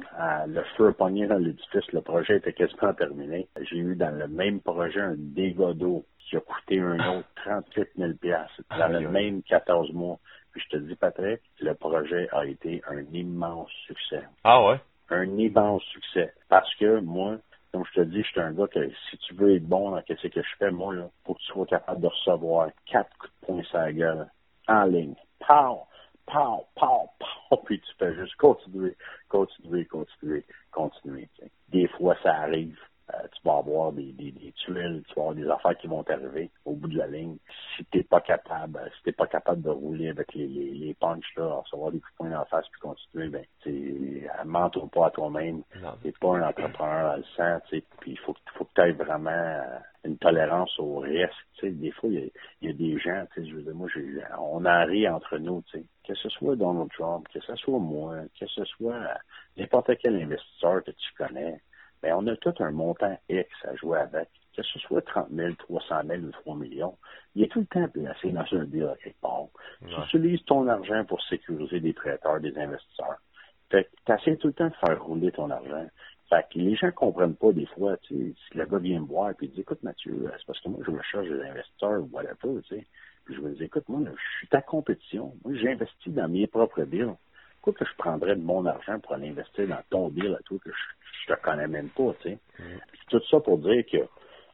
le 0.48 0.64
feu 0.78 0.88
a 0.90 0.94
pogné 0.94 1.28
dans 1.28 1.38
l'édifice, 1.38 1.92
le 1.92 2.02
projet 2.02 2.38
était 2.38 2.54
quasiment 2.54 2.94
terminé. 2.94 3.48
J'ai 3.62 3.78
eu 3.78 3.96
dans 3.96 4.16
le 4.16 4.28
même 4.28 4.62
projet 4.62 5.02
un 5.02 5.16
dégât 5.18 5.74
d'eau 5.74 6.06
qui 6.20 6.38
a 6.38 6.40
coûté 6.40 6.80
un 6.80 7.18
autre 7.18 7.28
38 7.36 7.90
000 7.98 8.14
piastres 8.14 8.64
dans 8.70 8.88
le 8.88 9.10
même 9.10 9.42
14 9.44 9.92
mois. 9.92 10.20
Puis 10.52 10.62
je 10.66 10.78
te 10.78 10.84
dis, 10.84 10.96
Patrick, 10.96 11.42
le 11.60 11.74
projet 11.74 12.30
a 12.32 12.46
été 12.46 12.82
un 12.88 13.04
immense 13.14 13.70
succès. 13.88 14.24
Ah 14.44 14.64
ouais? 14.64 14.80
Un 15.10 15.38
immense 15.38 15.84
succès. 15.84 16.34
Parce 16.48 16.74
que 16.76 17.00
moi, 17.00 17.38
comme 17.72 17.84
je 17.86 18.02
te 18.02 18.06
dis, 18.06 18.22
je 18.22 18.28
suis 18.28 18.42
un 18.42 18.52
gars 18.52 18.68
que 18.68 18.90
si 19.10 19.18
tu 19.18 19.34
veux 19.34 19.56
être 19.56 19.68
bon 19.68 19.92
dans 19.92 20.02
ce 20.02 20.28
que 20.28 20.42
je 20.42 20.56
fais, 20.60 20.72
moi, 20.72 20.94
là, 20.94 21.10
faut 21.26 21.34
que 21.34 21.40
tu 21.40 21.46
sois 21.48 21.66
capable 21.66 22.02
de 22.02 22.08
recevoir 22.08 22.70
quatre 22.86 23.10
coups 23.18 23.32
de 23.42 23.46
poing 23.46 23.64
sur 23.64 23.78
la 23.78 23.94
gueule 23.94 24.28
en 24.68 24.84
ligne. 24.84 25.16
Pow! 25.40 25.88
Pow! 26.26 26.66
Pow! 26.76 27.10
Pow! 27.20 27.58
Puis 27.66 27.80
tu 27.80 27.94
fais 27.98 28.16
juste 28.16 28.36
continuer, 28.36 28.96
continuer, 29.30 29.86
continuer, 29.86 30.46
continuer. 30.72 31.30
Des 31.70 31.88
fois, 31.88 32.16
ça 32.24 32.34
arrive. 32.34 32.78
Euh, 33.14 33.28
tu 33.34 33.42
vas 33.44 33.58
avoir 33.58 33.92
des, 33.92 34.14
des, 34.14 34.32
des 34.32 34.52
tuiles, 34.54 35.04
tu 35.08 35.16
vas 35.16 35.22
avoir 35.24 35.36
des 35.36 35.50
affaires 35.50 35.78
qui 35.78 35.88
vont 35.88 36.04
t'arriver 36.04 36.50
au 36.66 36.76
bout 36.76 36.88
de 36.88 36.98
la 36.98 37.08
ligne. 37.08 37.38
Si 37.76 37.84
t'es 37.86 38.04
pas 38.04 38.22
capable, 38.22 38.78
euh, 38.78 38.88
si 38.96 39.04
t'es 39.04 39.12
pas 39.12 39.28
capable 39.28 39.62
de 39.64 39.70
rouler 39.70 40.10
avec 40.10 40.34
les, 40.34 40.48
les, 40.48 40.72
les 40.72 40.94
punches, 40.94 41.36
là, 41.36 41.56
recevoir 41.56 41.92
des 41.92 42.00
coups 42.00 42.14
de 42.14 42.18
poing 42.30 42.40
en 42.40 42.46
face 42.46 42.68
puis 42.70 42.80
continuer, 42.80 43.28
ben, 43.30 43.44
tu 43.64 44.28
mentoi 44.46 44.88
pas 44.94 45.08
à 45.08 45.12
toi-même. 45.12 45.64
T'es 46.04 46.12
pas 46.14 46.38
un 46.38 46.44
entrepreneur 46.44 47.12
dans 47.12 47.18
le 47.18 47.24
sang, 47.36 47.60
tu 47.70 47.78
sais. 47.80 47.84
Puis 48.00 48.12
il 48.12 48.20
faut, 48.20 48.34
que- 48.34 48.40
faut 48.56 48.66
que 48.66 48.72
tu 48.76 48.82
aies 48.82 48.92
vraiment 48.94 49.30
euh, 49.32 49.80
une 50.06 50.18
tolérance 50.18 50.78
au 50.80 51.00
risque, 51.00 51.32
tu 51.56 51.68
sais. 51.68 51.72
Des 51.72 51.92
fois, 51.92 52.10
il 52.10 52.16
y 52.20 52.24
a, 52.24 52.28
il 52.62 52.68
y 52.68 52.70
a 52.70 52.74
des 52.74 53.00
gens, 53.00 53.26
tu 53.34 53.42
sais, 53.44 53.50
je 53.50 53.56
veux 53.56 53.64
dire, 53.64 53.76
moi, 53.76 53.90
j'ai- 53.94 54.22
on 54.40 54.64
en 54.66 54.86
rit 54.86 55.08
entre 55.10 55.38
nous, 55.38 55.64
tu 55.72 55.80
sais. 55.80 55.86
Que 56.08 56.16
ce 56.16 56.30
soit 56.30 56.56
Donald 56.56 56.90
Trump, 56.92 57.28
que 57.34 57.40
ce 57.42 57.56
soit 57.56 57.80
moi, 57.80 58.18
que 58.40 58.46
ce 58.48 58.64
soit 58.66 58.94
euh, 58.96 59.14
n'importe 59.58 59.92
quel 60.02 60.16
investisseur 60.16 60.84
que 60.84 60.92
tu 60.92 61.14
connais, 61.18 61.60
ben, 62.02 62.16
on 62.18 62.28
a 62.28 62.36
tout 62.38 62.54
un 62.60 62.72
montant 62.72 63.18
X 63.30 63.50
à 63.66 63.76
jouer 63.76 64.00
avec. 64.00 64.30
Que 64.56 64.64
ce 64.64 64.80
soit 64.80 65.02
30 65.02 65.30
000, 65.32 65.54
300 65.54 66.02
000 66.06 66.24
ou 66.24 66.32
3 66.32 66.56
millions, 66.58 66.98
il 67.36 67.44
est 67.44 67.48
tout 67.48 67.62
le 67.62 67.66
temps 67.68 67.88
placé 67.88 68.32
dans 68.32 68.44
un 68.52 68.66
deal 68.66 68.84
à 68.84 68.96
quelque 69.02 69.22
part. 69.22 69.46
Tu 69.80 70.18
utilises 70.18 70.44
ton 70.44 70.68
argent 70.68 71.06
pour 71.06 71.22
sécuriser 71.24 71.80
des 71.80 71.94
prêteurs, 71.94 72.42
des 72.42 72.58
investisseurs. 72.58 73.22
Fait 73.70 73.86
que 73.86 73.90
t'essaies 74.06 74.36
tout 74.36 74.48
le 74.48 74.54
temps 74.54 74.68
de 74.68 74.74
faire 74.86 75.02
rouler 75.02 75.32
ton 75.32 75.50
argent. 75.50 75.88
Fait 76.30 76.46
que 76.52 76.60
les 76.60 76.76
gens 76.76 76.92
comprennent 76.92 77.36
pas 77.36 77.54
des 77.54 77.66
fois, 77.68 77.96
tu 77.98 78.16
sais, 78.16 78.34
si 78.50 78.58
le 78.58 78.66
gars 78.66 78.78
vient 78.80 79.00
me 79.00 79.06
voir 79.06 79.32
et 79.32 79.36
il 79.42 79.52
dit, 79.52 79.62
écoute 79.62 79.84
Mathieu, 79.84 80.14
euh, 80.26 80.32
c'est 80.38 80.46
parce 80.46 80.60
que 80.60 80.68
moi 80.68 80.82
je 80.86 80.92
recherche 80.92 81.28
des 81.28 81.42
investisseurs 81.42 82.02
ou 82.02 82.10
whatever, 82.12 82.62
tu 82.64 82.76
sais. 82.76 82.88
Puis 83.26 83.36
je 83.36 83.42
me 83.42 83.52
dis, 83.52 83.64
écoute, 83.64 83.88
moi, 83.88 84.02
je 84.06 84.38
suis 84.38 84.48
ta 84.48 84.62
compétition. 84.62 85.34
Moi, 85.44 85.54
j'investis 85.56 86.14
dans 86.14 86.28
mes 86.28 86.48
propres 86.48 86.84
deals. 86.84 87.16
Pourquoi 87.62 87.86
que 87.86 87.92
je 87.92 87.96
prendrais 87.98 88.36
de 88.36 88.42
mon 88.42 88.66
argent 88.66 89.00
pour 89.00 89.14
aller 89.14 89.30
investir 89.30 89.68
dans 89.68 89.82
ton 89.90 90.10
deal 90.10 90.36
à 90.40 90.44
toi 90.44 90.58
que 90.64 90.72
je, 90.72 91.34
te 91.34 91.40
connais 91.42 91.68
même 91.68 91.90
pas, 91.90 92.14
tu 92.22 92.30
sais. 92.30 92.38
Puis 92.58 93.02
Tout 93.10 93.22
ça 93.30 93.40
pour 93.40 93.60
dire 93.60 93.84
que 93.92 94.00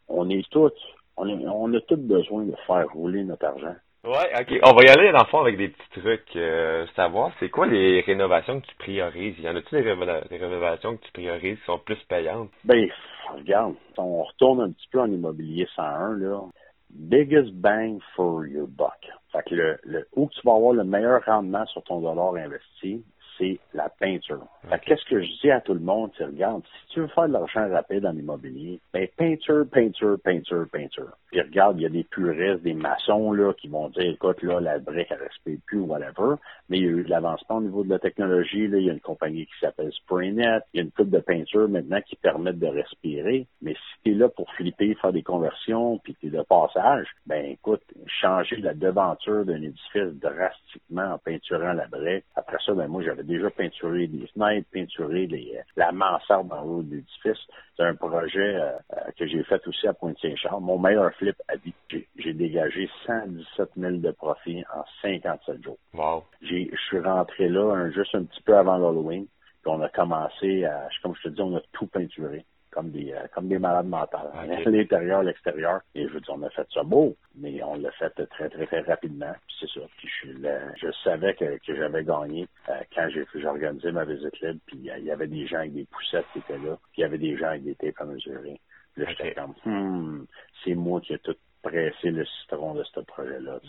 on 0.10 0.30
est 0.30 0.48
tous, 0.50 0.74
on, 1.16 1.28
est- 1.28 1.48
on 1.48 1.74
a 1.74 1.82
tous 1.82 1.96
besoin 1.96 2.44
de 2.44 2.56
faire 2.68 2.88
rouler 2.94 3.24
notre 3.24 3.46
argent. 3.46 3.76
Ouais, 4.04 4.32
ok. 4.40 4.60
On 4.64 4.74
va 4.74 4.84
y 4.84 4.90
aller 4.90 5.12
dans 5.12 5.24
le 5.24 5.30
fond 5.30 5.40
avec 5.40 5.58
des 5.58 5.70
petits 5.70 6.00
trucs. 6.02 6.36
Euh, 6.36 6.86
savoir, 6.96 7.32
c'est 7.40 7.50
quoi 7.50 7.66
les 7.66 8.02
rénovations 8.02 8.62
que 8.62 8.68
tu 8.68 8.76
priorises? 8.76 9.38
Y 9.40 9.50
en 9.50 9.56
a-tu 9.56 9.76
des, 9.76 9.84
des, 9.84 10.38
rénovations 10.38 10.96
que 10.96 11.04
tu 11.04 11.12
priorises 11.12 11.58
qui 11.60 11.66
sont 11.66 11.80
plus 11.80 12.02
payantes? 12.08 12.52
Ben, 12.64 12.88
regarde, 13.34 13.76
on 13.98 14.24
retourne 14.24 14.62
un 14.62 14.72
petit 14.72 14.88
peu 14.92 15.02
en 15.02 15.12
immobilier 15.12 15.68
101, 15.76 16.18
là. 16.20 16.42
Biggest 16.90 17.52
bang 17.62 18.00
for 18.16 18.48
your 18.48 18.68
buck. 18.68 19.06
Fait 19.32 19.44
que 19.44 19.56
le, 19.56 19.80
le, 19.84 20.08
où 20.16 20.30
tu 20.30 20.40
vas 20.46 20.56
avoir 20.56 20.74
le 20.74 20.84
meilleur 20.84 21.24
rendement 21.26 21.66
sur 21.68 21.84
ton 21.84 22.02
dollar 22.02 22.36
investi, 22.36 23.04
c'est 23.38 23.60
la 23.74 23.90
peinture. 23.90 24.46
Qu'est-ce 24.86 25.06
que 25.06 25.22
je 25.22 25.28
dis 25.42 25.52
à 25.52 25.62
tout 25.62 25.74
le 25.74 25.80
monde, 25.80 26.12
regarde, 26.20 26.64
si 26.64 26.94
tu 26.94 27.00
veux 27.02 27.08
faire 27.08 27.28
de 27.28 27.34
l'argent 27.34 27.70
rapide 27.70 28.06
en 28.06 28.16
immobilier, 28.16 28.80
ben 28.94 29.08
peinture, 29.18 29.66
peinture, 29.72 30.18
peinture, 30.24 30.66
peinture. 30.72 31.12
Puis 31.32 31.42
regarde, 31.42 31.78
il 31.80 31.84
y 31.84 31.86
a 31.86 31.90
des 31.90 32.04
puristes, 32.04 32.64
des 32.64 32.74
maçons 32.74 33.32
là 33.32 33.54
qui 33.54 33.68
vont 33.68 33.90
dire, 33.90 34.12
écoute 34.12 34.42
là, 34.44 34.60
la 34.60 34.80
brique 34.80 35.08
elle 35.10 35.20
respire 35.20 35.60
plus 35.66 35.80
whatever. 35.80 36.36
Mais 36.70 36.78
il 36.78 36.84
y 36.84 36.88
a 36.88 36.92
eu 36.92 37.04
de 37.04 37.10
l'avancement 37.10 37.58
au 37.58 37.62
niveau 37.62 37.84
de 37.84 37.90
la 37.90 38.00
technologie. 38.00 38.68
Là, 38.68 38.78
il 38.78 38.86
y 38.86 38.90
a 38.90 38.94
une 38.94 39.00
compagnie 39.00 39.46
qui 39.46 39.60
s'appelle 39.60 39.92
Spraynet. 39.92 40.60
Il 40.74 40.78
y 40.78 40.80
a 40.80 40.84
une 40.84 40.92
coupe 40.92 41.10
de 41.10 41.20
peinture 41.20 41.68
maintenant 41.70 42.02
qui 42.02 42.16
permettent 42.16 42.60
de 42.60 42.68
respirer. 42.68 43.48
Mais 43.62 43.74
si 43.74 44.02
tu 44.04 44.12
es 44.12 44.16
là 44.16 44.30
pour 44.30 44.50
flipper, 44.54 44.96
faire 44.96 45.14
des 45.14 45.24
conversions, 45.24 45.98
puis 46.00 46.16
tu 46.20 46.28
es 46.28 46.30
de 46.30 46.42
passage, 46.42 47.08
ben 47.26 47.46
écoute, 47.46 47.84
changer 48.08 48.58
la 48.58 48.74
devanture 48.74 49.46
d'un 49.46 49.62
édifice 49.62 50.14
drastiquement 50.22 51.14
en 51.14 51.18
peinturant 51.18 51.74
la 51.74 51.88
brique. 51.88 52.26
Après 52.36 52.58
ça, 52.66 52.74
ben 52.74 52.88
moi 52.88 53.04
j'avais 53.04 53.24
déjà 53.28 53.50
peinturé 53.50 54.08
des 54.08 54.26
fenêtres, 54.28 54.68
peinturé 54.72 55.28
les, 55.28 55.60
la 55.76 55.92
mansarde 55.92 56.52
en 56.52 56.64
haut 56.64 56.82
de 56.82 56.96
l'édifice. 56.96 57.46
C'est 57.76 57.84
un 57.84 57.96
projet 57.96 58.40
euh, 58.40 58.72
euh, 58.94 59.12
que 59.18 59.28
j'ai 59.28 59.44
fait 59.44 59.66
aussi 59.68 59.88
à 59.88 59.94
Pointe-Saint-Charles. 59.94 60.64
Mon 60.64 60.80
meilleur 60.80 61.14
flip 61.14 61.36
a 61.48 61.58
dit 61.58 61.74
j'ai 62.18 62.34
dégagé 62.34 62.90
117 63.06 63.70
000 63.78 63.98
de 63.98 64.12
profit 64.12 64.64
en 64.74 64.84
57 65.02 65.64
jours. 65.64 65.78
Wow. 65.94 66.24
Je 66.42 66.76
suis 66.88 67.00
rentré 67.00 67.50
là 67.50 67.90
juste 67.92 68.16
un 68.16 68.24
petit 68.24 68.42
peu 68.42 68.56
avant 68.56 68.78
l'Halloween. 68.78 69.28
Puis 69.62 69.72
on 69.74 69.82
a 69.82 69.90
commencé 69.90 70.66
à, 70.66 70.88
comme 71.04 71.16
je 71.16 71.30
te 71.30 71.30
dis, 71.30 71.42
on 71.42 71.56
a 71.56 71.62
tout 71.74 71.88
peinturé 71.88 72.46
comme 72.78 72.92
des 72.92 73.12
euh, 73.12 73.26
comme 73.34 73.48
des 73.48 73.58
malades 73.58 73.88
mentales. 73.88 74.30
L'intérieur, 74.68 75.24
l'extérieur. 75.24 75.82
Et 75.96 76.08
je 76.08 76.14
veux 76.14 76.22
dire, 76.22 76.36
on 76.38 76.44
a 76.44 76.50
fait 76.52 76.68
ça 76.72 76.84
beau, 76.84 77.16
mais 77.36 77.64
on 77.64 77.76
l'a 77.76 77.90
fait 77.94 78.12
très, 78.28 78.50
très, 78.50 78.68
très 78.68 78.82
rapidement. 78.82 79.34
Puis 79.48 79.58
c'est 79.62 79.80
ça. 79.80 79.86
Puis 79.98 80.08
je, 80.22 80.30
je 80.76 80.92
savais 81.04 81.34
que, 81.34 81.58
que 81.66 81.76
j'avais 81.76 82.04
gagné 82.04 82.48
euh, 82.70 82.74
quand 82.94 83.10
j'ai 83.10 83.48
organisé 83.48 83.92
ma 83.92 84.06
visite 84.06 84.40
libre. 84.42 84.60
Puis 84.68 84.78
il 84.78 85.04
y 85.04 85.12
avait 85.12 85.28
des 85.28 85.48
gens 85.48 85.58
avec 85.58 85.74
des 85.74 85.86
poussettes 85.86 86.26
qui 86.34 86.40
étaient 86.40 86.60
là. 86.60 86.78
Puis 86.92 87.00
il 87.00 87.02
y 87.02 87.04
avait 87.04 87.18
des 87.18 87.36
gens 87.36 87.48
avec 87.48 87.64
des 87.64 87.74
tapes 87.74 88.00
à 88.02 88.06
mesurer. 88.06 88.62
Puis 88.94 89.04
là, 89.04 89.10
j'étais 89.10 89.34
comme, 89.34 89.56
hmm, 89.66 90.26
c'est 90.64 90.76
moi 90.76 91.02
qui 91.02 91.14
ai 91.14 91.20
tout 91.20 91.36
presser 91.62 92.12
le 92.12 92.26
citron 92.26 92.74
de 92.74 92.84
ce 92.84 93.00
projet-là. 93.02 93.60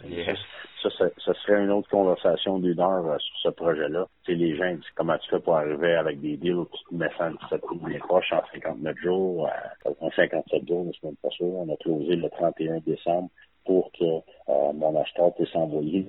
Ça, 0.83 0.91
ça, 0.91 1.35
serait 1.35 1.65
une 1.65 1.71
autre 1.71 1.89
conversation 1.91 2.59
d'une 2.59 2.79
heure 2.81 3.07
euh, 3.07 3.19
sur 3.19 3.37
ce 3.43 3.49
projet-là. 3.49 4.07
les 4.29 4.57
gens 4.57 4.73
disent 4.75 4.91
comment 4.95 5.19
tu 5.19 5.31
fais 5.31 5.41
pour 5.41 5.57
arriver 5.57 5.95
avec 5.95 6.21
des 6.21 6.37
deals 6.37 6.65
tu 6.73 6.85
te 6.91 6.95
mets 6.95 7.11
117 7.19 7.63
les 7.89 7.99
proches 7.99 8.33
en 8.33 8.43
59 8.53 8.97
jours, 8.99 9.49
euh, 9.87 9.93
en 10.01 10.11
57 10.11 10.69
jours, 10.69 10.87
mais 11.03 11.11
pas 11.23 11.31
sûr. 11.31 11.47
On 11.47 11.73
a 11.73 11.77
closé 11.77 12.17
le 12.17 12.31
31 12.31 12.79
décembre 12.87 13.31
pour 13.65 13.91
que 13.93 14.05
euh, 14.05 14.73
mon 14.73 14.99
acheteur 15.01 15.35
puisse 15.35 15.55
envoyer 15.55 16.07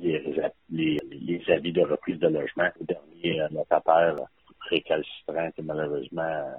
les, 0.70 1.00
les, 1.10 1.42
avis 1.52 1.74
de 1.74 1.82
reprise 1.82 2.20
de 2.20 2.28
logement 2.28 2.70
au 2.80 2.86
dernier 2.86 3.42
notataire 3.52 4.16
récalcitrant 4.70 5.52
qui 5.52 5.62
malheureusement, 5.62 6.54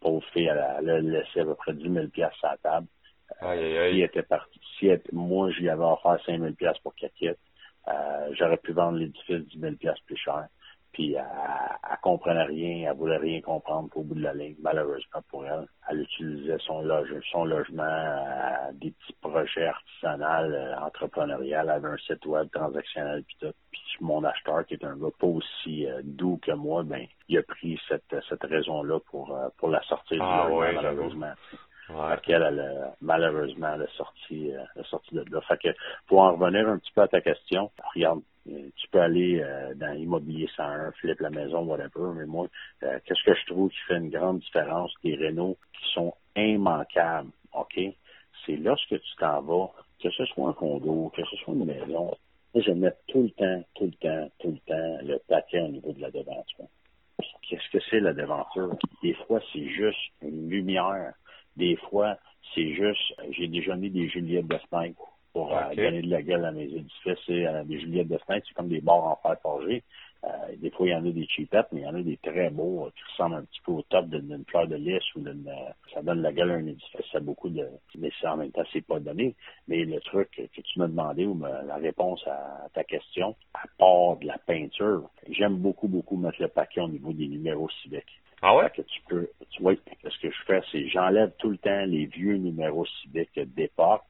pauvre 0.00 0.24
fille, 0.32 0.50
elle 0.50 0.58
a, 0.58 1.00
laissé 1.00 1.40
à 1.40 1.44
peu 1.44 1.54
près 1.54 1.72
10 1.72 1.82
000 1.82 2.06
à 2.22 2.30
sa 2.40 2.56
table. 2.62 2.86
Aïe, 3.40 4.02
était 4.02 4.22
parti, 4.22 4.60
si 4.78 4.90
moi, 5.12 5.50
lui 5.50 5.68
avais 5.68 5.84
offert 5.84 6.18
5 6.26 6.40
000 6.40 6.52
pour 6.82 6.94
qu'elle 6.94 7.10
quitte, 7.10 7.38
euh, 7.88 8.34
j'aurais 8.38 8.58
pu 8.58 8.72
vendre 8.72 8.98
l'édifice 8.98 9.46
10 9.48 9.60
000 9.60 9.74
plus 10.06 10.16
cher. 10.16 10.46
Puis 10.92 11.14
elle, 11.14 11.24
elle 11.90 11.96
comprenait 12.02 12.44
rien, 12.44 12.90
elle 12.90 12.96
voulait 12.96 13.16
rien 13.16 13.40
comprendre 13.40 13.88
au 13.94 14.02
bout 14.02 14.14
de 14.14 14.22
la 14.22 14.34
ligne, 14.34 14.56
malheureusement 14.60 15.22
pour 15.30 15.46
elle. 15.46 15.66
Elle 15.88 16.00
utilisait 16.00 16.58
son, 16.66 16.82
loge, 16.82 17.08
son 17.30 17.46
logement 17.46 17.82
à 17.82 18.72
des 18.72 18.90
petits 18.90 19.16
projets 19.22 19.68
artisanaux, 19.68 20.52
euh, 20.52 20.74
entrepreneuriaux. 20.76 21.56
Elle 21.60 21.70
avait 21.70 21.88
un 21.88 21.96
site 21.96 22.26
web 22.26 22.48
transactionnel 22.52 23.24
puis 23.24 23.36
tout. 23.40 23.52
Puis 23.70 23.80
mon 24.00 24.22
acheteur, 24.22 24.66
qui 24.66 24.74
est 24.74 24.84
un 24.84 24.96
gars 24.96 25.08
pas 25.18 25.26
aussi 25.26 25.86
euh, 25.86 26.02
doux 26.04 26.38
que 26.42 26.52
moi, 26.52 26.82
ben 26.82 27.06
il 27.28 27.38
a 27.38 27.42
pris 27.42 27.80
cette, 27.88 28.14
cette 28.28 28.44
raison-là 28.44 29.00
pour, 29.10 29.34
euh, 29.34 29.48
pour 29.56 29.70
la 29.70 29.80
sortir 29.84 30.18
du 30.18 30.22
ah, 30.22 30.44
logement, 30.44 30.58
ouais, 30.58 30.72
malheureusement. 30.74 31.32
Ouais. 31.94 32.16
elle, 32.28 32.42
a 32.42 32.94
malheureusement, 33.00 33.74
elle 33.74 33.88
sorti, 33.96 34.52
euh, 34.52 34.82
sorti 34.84 35.14
de 35.14 35.24
là. 35.30 35.40
Fait 35.42 35.58
que, 35.58 35.68
pour 36.06 36.20
en 36.20 36.32
revenir 36.36 36.68
un 36.68 36.78
petit 36.78 36.92
peu 36.92 37.02
à 37.02 37.08
ta 37.08 37.20
question, 37.20 37.70
regarde, 37.94 38.20
euh, 38.50 38.68
tu 38.76 38.88
peux 38.88 39.00
aller 39.00 39.40
euh, 39.40 39.74
dans 39.74 39.92
l'immobilier 39.92 40.48
101, 40.56 40.92
flip 40.92 41.20
la 41.20 41.30
maison, 41.30 41.64
whatever, 41.64 42.12
mais 42.14 42.26
moi, 42.26 42.48
qu'est-ce 42.80 43.24
que 43.24 43.34
je 43.34 43.46
trouve 43.46 43.70
qui 43.70 43.78
fait 43.88 43.96
une 43.96 44.10
grande 44.10 44.40
différence 44.40 44.92
des 45.04 45.14
rénaux 45.14 45.56
qui 45.78 45.92
sont 45.92 46.14
immanquables, 46.36 47.30
OK? 47.54 47.80
C'est 48.44 48.56
lorsque 48.56 49.00
tu 49.00 49.16
t'en 49.18 49.42
vas, 49.42 49.70
que 50.02 50.10
ce 50.10 50.24
soit 50.26 50.48
un 50.48 50.52
condo, 50.52 51.12
que 51.14 51.22
ce 51.24 51.36
soit 51.36 51.54
une 51.54 51.66
maison, 51.66 52.16
je 52.54 52.70
mets 52.72 52.92
tout 53.08 53.22
le 53.22 53.30
temps, 53.30 53.64
tout 53.74 53.84
le 53.84 53.92
temps, 53.92 54.30
tout 54.38 54.50
le 54.50 54.58
temps 54.66 54.98
le 55.02 55.18
paquet 55.28 55.60
au 55.60 55.68
niveau 55.68 55.92
de 55.92 56.00
la 56.00 56.10
devanture. 56.10 56.66
Qu'est-ce 57.48 57.70
que 57.70 57.82
c'est 57.90 58.00
la 58.00 58.12
devanture? 58.12 58.76
Des 59.02 59.14
fois, 59.26 59.40
c'est 59.52 59.68
juste 59.68 59.98
une 60.22 60.48
lumière 60.48 61.12
des 61.56 61.76
fois, 61.76 62.16
c'est 62.54 62.72
juste, 62.74 63.14
j'ai 63.30 63.48
déjà 63.48 63.76
mis 63.76 63.90
des 63.90 64.08
Juliettes 64.08 64.46
de 64.46 64.58
fenêtre 64.70 65.00
pour 65.32 65.56
euh, 65.56 65.74
donner 65.74 66.02
de 66.02 66.10
la 66.10 66.22
gueule 66.22 66.44
à 66.44 66.52
mes 66.52 66.64
édifices. 66.64 67.30
Euh, 67.30 67.64
des 67.64 67.80
Juliettes 67.80 68.08
de 68.08 68.18
fenêtre, 68.18 68.46
c'est 68.48 68.54
comme 68.54 68.68
des 68.68 68.80
bords 68.80 69.06
en 69.06 69.16
fer 69.16 69.36
forgé. 69.40 69.82
Euh, 70.24 70.28
des 70.58 70.70
fois, 70.70 70.86
il 70.86 70.92
y 70.92 70.94
en 70.94 71.04
a 71.04 71.10
des 71.10 71.26
cheapettes, 71.26 71.66
mais 71.72 71.80
il 71.80 71.84
y 71.84 71.86
en 71.86 71.94
a 71.94 72.02
des 72.02 72.16
très 72.18 72.50
beaux 72.50 72.88
qui 72.94 73.02
ressemblent 73.10 73.36
un 73.36 73.44
petit 73.44 73.60
peu 73.64 73.72
au 73.72 73.82
top 73.82 74.06
d'une 74.06 74.44
fleur 74.46 74.68
de 74.68 74.76
lys 74.76 75.02
ou 75.16 75.20
d'une. 75.20 75.50
ça 75.92 76.02
donne 76.02 76.18
de 76.18 76.22
la 76.22 76.32
gueule 76.32 76.52
à 76.52 76.54
un 76.54 76.66
édifice. 76.66 77.06
Ça 77.10 77.18
a 77.18 77.20
beaucoup 77.20 77.48
de. 77.48 77.66
Mais 77.98 78.10
ça, 78.20 78.34
en 78.34 78.36
même 78.36 78.52
temps, 78.52 78.62
c'est 78.72 78.86
pas 78.86 79.00
donné. 79.00 79.34
Mais 79.66 79.84
le 79.84 80.00
truc 80.00 80.30
que 80.30 80.60
tu 80.60 80.78
m'as 80.78 80.86
demandé 80.86 81.26
ou 81.26 81.40
la 81.40 81.76
réponse 81.76 82.24
à 82.26 82.68
ta 82.72 82.84
question, 82.84 83.34
à 83.54 83.64
part 83.78 84.16
de 84.18 84.26
la 84.26 84.38
peinture, 84.38 85.08
j'aime 85.28 85.56
beaucoup, 85.56 85.88
beaucoup 85.88 86.16
mettre 86.16 86.40
le 86.40 86.48
paquet 86.48 86.82
au 86.82 86.88
niveau 86.88 87.12
des 87.12 87.26
numéros 87.26 87.68
civiques. 87.82 88.21
Ah 88.42 88.56
ouais? 88.56 88.68
Que 88.70 88.82
tu 88.82 89.00
peux, 89.08 89.28
ce 89.50 90.18
que 90.20 90.30
je 90.30 90.42
fais, 90.46 90.60
c'est 90.72 90.88
j'enlève 90.88 91.32
tout 91.38 91.50
le 91.50 91.58
temps 91.58 91.84
les 91.86 92.06
vieux 92.06 92.36
numéros 92.36 92.84
civiques 92.86 93.38
d'époque. 93.54 94.02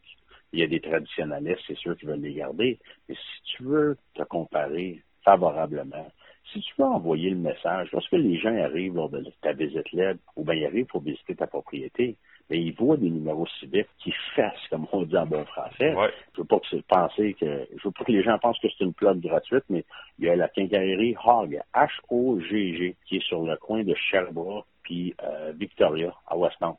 Il 0.54 0.60
y 0.60 0.62
a 0.62 0.66
des 0.66 0.80
traditionnalistes, 0.80 1.62
c'est 1.66 1.76
sûr, 1.76 1.96
qui 1.96 2.06
veulent 2.06 2.20
les 2.20 2.34
garder. 2.34 2.78
Mais 3.08 3.14
si 3.14 3.42
tu 3.44 3.62
veux 3.62 3.96
te 4.14 4.22
comparer 4.22 5.02
favorablement, 5.22 6.10
si 6.52 6.60
tu 6.60 6.74
veux 6.78 6.86
envoyer 6.86 7.30
le 7.30 7.36
message, 7.36 7.90
lorsque 7.92 8.12
les 8.12 8.38
gens 8.38 8.56
arrivent 8.56 8.94
lors 8.94 9.10
de 9.10 9.22
ta 9.42 9.52
visite 9.52 9.90
libre, 9.92 10.20
ou 10.36 10.44
bien 10.44 10.54
ils 10.54 10.66
arrivent 10.66 10.86
pour 10.86 11.02
visiter 11.02 11.34
ta 11.36 11.46
propriété, 11.46 12.16
mais 12.50 12.58
ils 12.58 12.74
voient 12.74 12.96
des 12.96 13.10
numéros 13.10 13.46
civiques 13.58 13.88
qui 13.98 14.12
fassent, 14.34 14.68
comme 14.70 14.86
on 14.92 15.02
dit 15.02 15.16
en 15.16 15.26
bon 15.26 15.44
français. 15.44 15.94
Ouais. 15.94 16.10
Je 16.34 16.40
veux 16.40 16.46
pas 16.46 16.58
que 16.60 16.76
penser 16.82 17.34
que, 17.34 17.66
je 17.76 17.84
veux 17.84 17.92
pas 17.92 18.04
que 18.04 18.12
les 18.12 18.22
gens 18.22 18.38
pensent 18.38 18.58
que 18.60 18.68
c'est 18.68 18.84
une 18.84 18.94
plug 18.94 19.20
gratuite, 19.20 19.64
mais 19.68 19.84
il 20.18 20.26
y 20.26 20.28
a 20.28 20.36
la 20.36 20.48
quincaillerie 20.48 21.16
Hog, 21.24 21.60
H-O-G-G, 21.74 22.96
qui 23.06 23.16
est 23.16 23.26
sur 23.26 23.42
le 23.42 23.56
coin 23.56 23.84
de 23.84 23.94
Sherbrooke 23.94 24.66
puis 24.82 25.14
euh, 25.22 25.52
Victoria, 25.56 26.12
à 26.26 26.36
Westmount. 26.36 26.76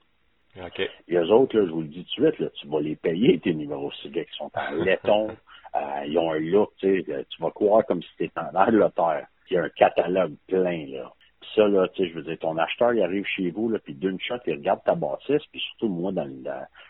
OK. 0.61 0.79
Et 1.07 1.15
eux 1.15 1.31
autres, 1.31 1.57
là, 1.57 1.65
je 1.65 1.71
vous 1.71 1.81
le 1.81 1.87
dis 1.87 2.05
tout 2.13 2.21
de 2.21 2.27
suite, 2.27 2.39
là, 2.39 2.49
tu 2.49 2.67
vas 2.67 2.81
les 2.81 2.95
payer, 2.95 3.39
tes 3.39 3.53
numéros 3.53 3.91
civiques. 3.93 4.27
Ils 4.33 4.37
sont 4.37 4.51
en 4.53 4.71
laiton, 4.83 5.29
euh, 5.75 6.05
ils 6.05 6.17
ont 6.17 6.31
un 6.31 6.39
look, 6.39 6.73
tu 6.77 7.03
sais, 7.03 7.25
tu 7.29 7.41
vas 7.41 7.49
croire 7.51 7.85
comme 7.85 8.03
si 8.03 8.09
tu 8.17 8.25
étais 8.25 8.39
en 8.39 8.55
Angleterre. 8.55 9.27
Il 9.49 9.55
y 9.55 9.57
a 9.57 9.63
un 9.63 9.69
catalogue 9.69 10.35
plein, 10.47 10.85
là 10.87 11.11
ça, 11.55 11.67
là, 11.67 11.87
tu 11.89 12.03
sais, 12.03 12.09
je 12.09 12.15
veux 12.15 12.23
dire, 12.23 12.37
ton 12.39 12.57
acheteur, 12.57 12.93
il 12.93 13.01
arrive 13.01 13.25
chez 13.25 13.51
vous, 13.51 13.69
là, 13.69 13.79
puis 13.79 13.93
d'une 13.93 14.19
shot, 14.19 14.37
il 14.47 14.53
regarde 14.53 14.83
ta 14.83 14.95
bâtisse, 14.95 15.45
puis 15.51 15.59
surtout, 15.59 15.89
moi, 15.89 16.11
dans 16.11 16.29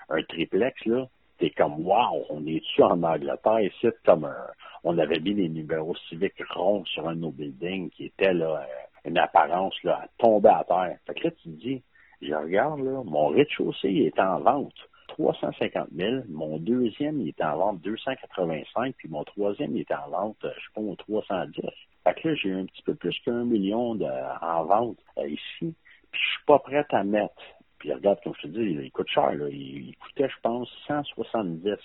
un 0.09 0.23
triplex, 0.23 0.85
là, 0.85 1.07
t'es 1.37 1.49
comme, 1.49 1.85
wow, 1.85 2.25
on 2.29 2.45
est-tu 2.45 2.83
en 2.83 3.01
Angleterre 3.03 3.61
ici, 3.61 3.87
comme 4.05 4.25
un, 4.25 4.47
on 4.83 4.97
avait 4.97 5.19
mis 5.19 5.33
des 5.33 5.49
numéros 5.49 5.95
civiques 6.09 6.41
ronds 6.53 6.85
sur 6.85 7.07
un 7.07 7.15
de 7.15 7.21
nos 7.21 7.31
buildings 7.31 7.89
qui 7.91 8.05
était, 8.05 8.33
là, 8.33 8.61
euh, 8.61 9.09
une 9.09 9.17
apparence, 9.17 9.75
là, 9.83 10.05
à 10.19 10.25
à 10.25 10.63
terre. 10.63 10.97
Fait 11.05 11.13
que 11.13 11.23
là, 11.25 11.31
tu 11.31 11.49
te 11.49 11.61
dis, 11.61 11.83
je 12.21 12.33
regarde, 12.33 12.79
là, 12.79 13.01
mon 13.03 13.27
rez-de-chaussée, 13.27 13.89
est 13.89 14.19
en 14.19 14.39
vente. 14.39 14.75
350 15.09 15.89
000. 15.95 16.23
Mon 16.29 16.57
deuxième, 16.57 17.21
il 17.21 17.29
est 17.29 17.41
en 17.43 17.57
vente 17.57 17.81
285, 17.81 18.95
puis 18.97 19.09
mon 19.09 19.23
troisième, 19.23 19.75
il 19.75 19.81
est 19.81 19.91
en 19.91 20.09
vente, 20.09 20.37
euh, 20.43 20.51
je 20.57 20.81
sais 20.81 20.87
pas, 20.87 20.95
310. 20.97 21.61
Fait 22.03 22.13
que 22.13 22.27
là, 22.27 22.35
j'ai 22.35 22.51
un 22.51 22.65
petit 22.65 22.81
peu 22.83 22.95
plus 22.95 23.17
qu'un 23.23 23.45
million 23.45 23.95
de, 23.95 24.05
en 24.41 24.65
vente 24.65 24.97
euh, 25.17 25.27
ici, 25.27 25.73
puis 26.11 26.21
je 26.21 26.29
suis 26.31 26.45
pas 26.45 26.59
prêt 26.59 26.85
à 26.91 27.03
mettre. 27.03 27.41
Puis 27.79 27.93
regarde, 27.93 28.19
comme 28.23 28.33
je 28.37 28.43
te 28.43 28.47
dis, 28.47 28.61
il, 28.61 28.91
coûte 28.91 29.09
cher. 29.09 29.33
Là. 29.33 29.47
Il, 29.49 29.95
coûtait, 29.97 30.29
je 30.29 30.39
pense, 30.41 30.69
170 30.87 31.75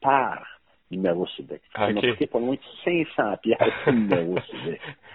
par 0.00 0.46
numéro 0.90 1.26
civique. 1.28 1.62
Ça 1.74 1.88
m'a 1.90 2.00
coûté 2.00 2.26
pas 2.26 2.38
loin 2.38 2.54
de 2.54 3.04
500 3.14 3.36
piastres 3.42 3.90
numéro 3.90 4.36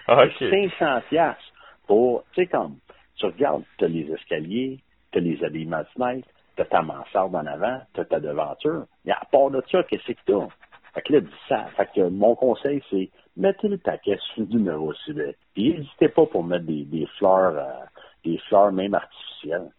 okay. 0.08 0.70
500 0.78 1.00
piastres 1.08 1.52
pour, 1.86 2.24
tu 2.32 2.42
sais, 2.42 2.46
comme, 2.46 2.76
tu 3.16 3.26
regardes, 3.26 3.64
tu 3.78 3.84
as 3.84 3.88
les 3.88 4.10
escaliers, 4.12 4.78
tu 5.12 5.18
as 5.18 5.20
les 5.20 5.42
habillements 5.44 5.80
de 5.80 5.88
fenêtre, 5.94 6.28
tu 6.56 6.62
as 6.62 6.64
ta 6.64 6.82
mansarde 6.82 7.34
en 7.34 7.46
avant, 7.46 7.80
tu 7.94 8.00
as 8.00 8.04
ta 8.04 8.20
devanture. 8.20 8.86
Mais 9.04 9.12
à 9.12 9.22
part 9.30 9.50
de 9.50 9.62
ça, 9.70 9.82
qu'est-ce 9.84 10.12
que 10.12 10.18
tu 10.26 10.34
as? 10.34 10.48
Fait 10.94 11.02
que 11.02 11.12
là, 11.14 11.20
ça. 11.48 11.64
Fait 11.76 11.88
que 11.94 12.08
mon 12.08 12.34
conseil, 12.34 12.82
c'est 12.90 13.10
mettez 13.40 13.68
le 13.68 13.78
paquet 13.78 14.18
sur 14.34 14.42
le 14.42 14.48
numéro 14.48 14.92
cible. 15.04 15.34
Puis 15.54 15.74
n'hésitez 15.74 16.08
pas 16.08 16.26
pour 16.26 16.44
mettre 16.44 16.66
des, 16.66 16.84
des 16.84 17.06
fleurs, 17.18 17.56
euh, 17.56 17.84
des 18.24 18.38
fleurs 18.48 18.72
même 18.72 18.94
artificielles. 18.94 19.70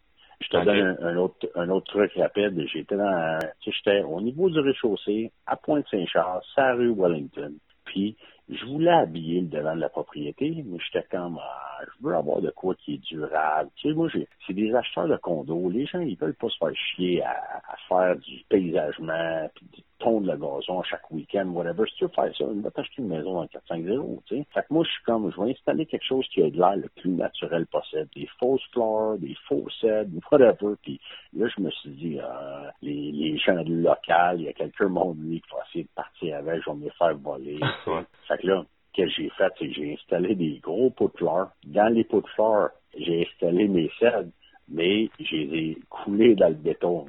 Je 0.41 0.47
te 0.47 0.66
donne 0.66 0.97
un, 1.01 1.18
autre, 1.18 1.47
un 1.55 1.70
autre 1.70 1.86
truc 1.91 2.12
rapide. 2.16 2.59
J'étais 2.74 2.97
dans, 2.97 3.39
j'étais 3.64 4.01
au 4.01 4.20
niveau 4.22 4.49
du 4.49 4.59
rez-de-chaussée, 4.59 5.32
à 5.45 5.55
Pointe-Saint-Charles, 5.55 6.41
sa 6.55 6.74
rue 6.74 6.93
Wellington. 6.97 7.53
Puis, 7.86 8.18
je 8.49 8.66
voulais 8.66 8.91
habiller 8.91 9.41
le 9.41 9.47
devant 9.47 9.76
de 9.76 9.82
la 9.82 9.89
propriété, 9.89 10.64
mais 10.66 10.80
j'étais 10.80 11.05
comme, 11.12 11.38
ah, 11.39 11.80
je 11.86 12.07
veux 12.07 12.16
avoir 12.16 12.41
de 12.41 12.49
quoi 12.49 12.74
qui 12.74 12.95
est 12.95 12.97
durable. 12.97 13.70
Tu 13.76 13.89
sais, 13.89 13.93
moi, 13.93 14.09
c'est 14.12 14.53
des 14.53 14.74
acheteurs 14.74 15.07
de 15.07 15.18
condos. 15.18 15.70
Les 15.70 15.86
gens, 15.86 15.99
ils 15.99 16.18
veulent 16.18 16.34
pas 16.34 16.49
se 16.49 16.57
faire 16.57 16.76
chier 16.76 17.22
à, 17.22 17.62
à 17.70 17.76
faire 17.88 18.16
du 18.18 18.43
paysagement, 18.49 19.47
puis 19.53 19.84
tondre 20.02 20.32
le 20.32 20.38
gazon 20.38 20.82
chaque 20.84 21.10
week-end, 21.12 21.47
whatever. 21.49 21.86
Si 21.88 21.95
tu 21.95 22.06
veux 22.06 22.12
faire 22.12 22.36
ça, 22.36 22.45
va 22.47 22.72
t'acheter 22.72 23.02
une 23.02 23.08
maison 23.08 23.39
en 23.39 23.47
450, 23.47 24.24
tu 24.26 24.38
sais. 24.38 24.45
Fait 24.54 24.62
que 24.62 24.68
moi, 24.72 24.84
je 24.84 24.91
suis 24.91 25.04
comme, 25.04 25.32
je 25.32 25.41
vais 25.41 25.52
installer 25.52 25.86
quelque 25.86 26.06
chose 26.06 26.28
qui 26.34 26.43
a 26.43 26.49
de 26.49 26.58
l'air 26.58 26.76
le 26.76 26.89
plus 26.95 27.12
naturel 27.12 27.66
possible. 27.68 28.08
Des 28.16 28.28
fausses 28.39 28.66
fleurs, 28.72 29.18
des 29.18 29.36
faux 29.47 29.66
cèdres, 29.80 30.12
whatever. 30.32 30.76
Puis 30.82 30.99
là, 31.34 31.47
je 31.56 31.62
me 31.62 31.70
suis 31.72 31.89
dit, 31.91 32.20
euh, 32.20 32.70
les, 32.82 33.12
les 33.12 33.38
gens 33.38 33.64
local, 33.66 34.39
il 34.39 34.45
y 34.45 34.49
a 34.49 34.54
quelqu'un 34.54 34.88
mon 34.88 35.14
qui 35.14 35.41
va 35.52 35.60
essayer 35.70 35.84
de 35.84 35.89
partir 35.95 36.38
avec, 36.38 36.62
je 36.64 36.70
vais 36.70 36.76
me 36.78 36.84
les 36.86 36.91
faire 36.91 37.18
voler. 37.18 37.60
fait 38.28 38.38
que 38.39 38.47
là, 38.47 38.66
que 38.95 39.08
j'ai 39.08 39.30
fait, 39.30 39.52
c'est 39.58 39.68
que 39.68 39.74
j'ai 39.74 39.93
installé 39.93 40.36
des 40.36 40.60
gros 40.62 40.89
pots 40.89 41.10
de 41.10 41.18
fleurs. 41.18 41.52
Dans 41.66 41.93
les 41.93 42.04
pots 42.04 42.22
de 42.22 42.28
fleurs, 42.28 42.72
j'ai 42.97 43.26
installé 43.26 43.68
mes 43.68 43.89
cèdres, 43.99 44.32
mais 44.68 45.10
j'ai 45.20 45.45
les 45.45 45.78
coulés 45.89 46.36
dans 46.36 46.49
le 46.49 46.56
béton. 46.56 47.06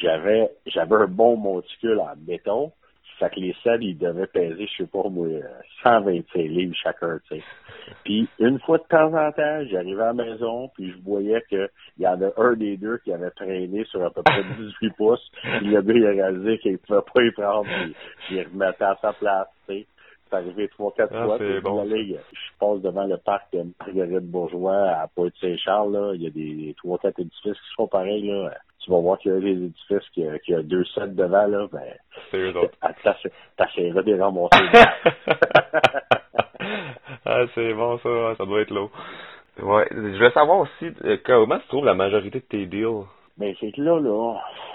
J'avais, 0.00 0.50
j'avais 0.66 0.94
un 0.96 1.06
bon 1.06 1.36
monticule 1.36 1.98
en 1.98 2.12
béton. 2.16 2.72
Fait 3.18 3.30
que 3.30 3.38
les 3.38 3.54
selles, 3.62 3.82
ils 3.82 3.96
devaient 3.96 4.26
peser, 4.26 4.66
je 4.66 4.82
sais 4.82 4.90
pas 4.90 5.08
moi, 5.08 5.28
125 5.84 6.34
livres 6.36 6.74
chacun, 6.74 7.18
tu 7.28 7.36
sais. 7.36 7.42
Puis, 8.02 8.28
une 8.40 8.58
fois 8.58 8.78
de 8.78 8.82
temps 8.84 9.14
en 9.14 9.30
temps, 9.30 9.64
j'arrivais 9.70 10.02
à 10.02 10.12
la 10.12 10.14
maison, 10.14 10.68
puis 10.74 10.90
je 10.90 10.96
voyais 11.04 11.40
qu'il 11.48 11.68
y 11.98 12.06
avait 12.06 12.32
un 12.36 12.54
des 12.54 12.76
deux 12.76 12.98
qui 12.98 13.12
avait 13.12 13.30
traîné 13.30 13.84
sur 13.84 14.04
à 14.04 14.10
peu 14.10 14.22
près 14.24 14.42
18 14.58 14.96
pouces. 14.96 15.30
Puis 15.58 15.68
le 15.68 15.80
gars, 15.82 15.94
il 15.94 16.06
a 16.06 16.10
réalisé 16.10 16.58
qu'il 16.58 16.78
pouvait 16.78 17.02
pas 17.14 17.22
y 17.22 17.30
prendre, 17.30 17.68
puis 17.84 17.94
il 18.32 18.42
remettait 18.42 18.84
à 18.84 18.98
sa 19.00 19.12
place, 19.12 19.48
tu 19.68 19.74
sais. 19.74 19.86
C'est 20.34 20.48
arrivé 20.48 20.68
trois, 20.68 20.92
quatre 20.92 21.14
ah, 21.14 21.24
fois. 21.24 21.38
Bon. 21.62 21.84
je 21.86 22.58
passe 22.58 22.80
devant 22.80 23.04
le 23.04 23.16
parc 23.18 23.52
de 23.52 23.64
Marguerite 23.80 24.30
Bourgeois 24.30 24.88
à 24.88 25.08
Pointe-Saint-Charles, 25.14 25.92
là. 25.92 26.12
Il 26.14 26.22
y 26.22 26.26
a 26.26 26.30
des 26.30 26.74
trois, 26.78 26.98
quatre 26.98 27.20
édifices 27.20 27.52
qui 27.52 27.74
sont 27.76 27.86
pareils, 27.86 28.28
là 28.28 28.50
tu 28.84 28.90
vas 28.90 29.00
voir 29.00 29.18
qu'il 29.18 29.32
y 29.32 29.36
a 29.36 29.40
des 29.40 29.64
édifices 29.64 30.08
qui, 30.12 30.24
qui 30.44 30.54
a 30.54 30.62
deux 30.62 30.84
sets 30.84 31.08
devant, 31.08 31.46
là, 31.46 31.66
ben, 31.72 31.80
c'est 32.30 32.38
eux 32.38 32.54
autres. 32.56 32.76
T'essaieras 33.56 34.02
de 34.02 34.12
les 34.12 34.20
ramasser. 34.20 34.58
ah, 37.24 37.44
c'est 37.54 37.72
bon, 37.72 37.98
ça, 37.98 38.34
ça 38.36 38.44
doit 38.44 38.60
être 38.60 38.74
lourd. 38.74 38.90
Ouais, 39.62 39.86
je 39.90 40.18
veux 40.22 40.30
savoir 40.32 40.58
aussi, 40.60 40.90
euh, 41.04 41.16
comment 41.24 41.58
se 41.60 41.68
trouve 41.68 41.86
la 41.86 41.94
majorité 41.94 42.40
de 42.40 42.44
tes 42.44 42.66
deals? 42.66 43.04
Ben, 43.38 43.54
c'est 43.60 43.72
que 43.72 43.80
là, 43.80 43.98
là, 44.00 44.34
tu 44.34 44.73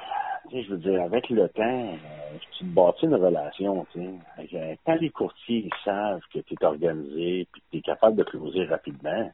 je 0.52 0.70
veux 0.72 0.78
dire, 0.78 1.02
avec 1.02 1.30
le 1.30 1.48
temps, 1.50 1.64
euh, 1.64 2.38
tu 2.58 2.66
bâtis 2.66 3.06
une 3.06 3.16
relation, 3.16 3.86
tu 3.94 4.00
sais. 4.00 4.56
Euh, 4.56 4.76
quand 4.86 4.96
les 4.96 5.10
courtiers 5.10 5.70
savent 5.84 6.22
que 6.34 6.40
tu 6.40 6.54
es 6.54 6.66
organisé 6.66 7.48
puis 7.52 7.62
que 7.62 7.68
tu 7.72 7.78
es 7.78 7.82
capable 7.82 8.18
de 8.18 8.24
closer 8.24 8.66
rapidement, 8.66 9.32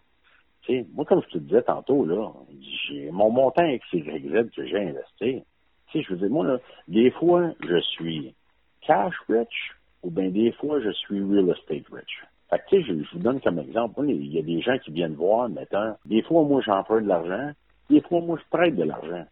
moi, 0.93 1.05
comme 1.05 1.21
je 1.23 1.29
te 1.29 1.37
disais 1.37 1.61
tantôt, 1.61 2.05
là, 2.05 2.31
j'ai 2.87 3.11
mon 3.11 3.29
montant 3.29 3.63
XZ 3.63 4.03
que 4.55 4.65
j'ai 4.65 4.79
investi. 4.79 5.43
Tu 5.91 5.99
sais, 5.99 6.01
je 6.01 6.13
veux 6.13 6.17
dire, 6.17 6.29
moi, 6.29 6.45
là, 6.45 6.57
des 6.87 7.11
fois, 7.11 7.51
je 7.61 7.79
suis 7.81 8.33
cash 8.81 9.13
rich 9.29 9.73
ou 10.03 10.09
bien 10.09 10.29
des 10.29 10.51
fois, 10.53 10.79
je 10.81 10.91
suis 10.91 11.21
real 11.21 11.49
estate 11.49 11.87
rich. 11.91 12.23
Fait 12.49 12.59
que, 12.59 12.63
tu 12.69 12.75
sais, 12.77 12.87
je, 12.87 13.03
je, 13.03 13.11
vous 13.13 13.23
donne 13.23 13.41
comme 13.41 13.59
exemple, 13.59 14.05
il 14.07 14.27
y 14.27 14.39
a 14.39 14.41
des 14.41 14.61
gens 14.61 14.77
qui 14.79 14.91
viennent 14.91 15.15
voir, 15.15 15.49
mettons, 15.49 15.95
des 16.05 16.21
fois, 16.23 16.43
moi, 16.43 16.61
j'emprunte 16.61 17.03
de 17.03 17.09
l'argent, 17.09 17.51
des 17.89 18.01
fois, 18.01 18.21
moi, 18.21 18.39
je 18.39 18.57
prête 18.57 18.75
de 18.75 18.83
l'argent. 18.83 19.25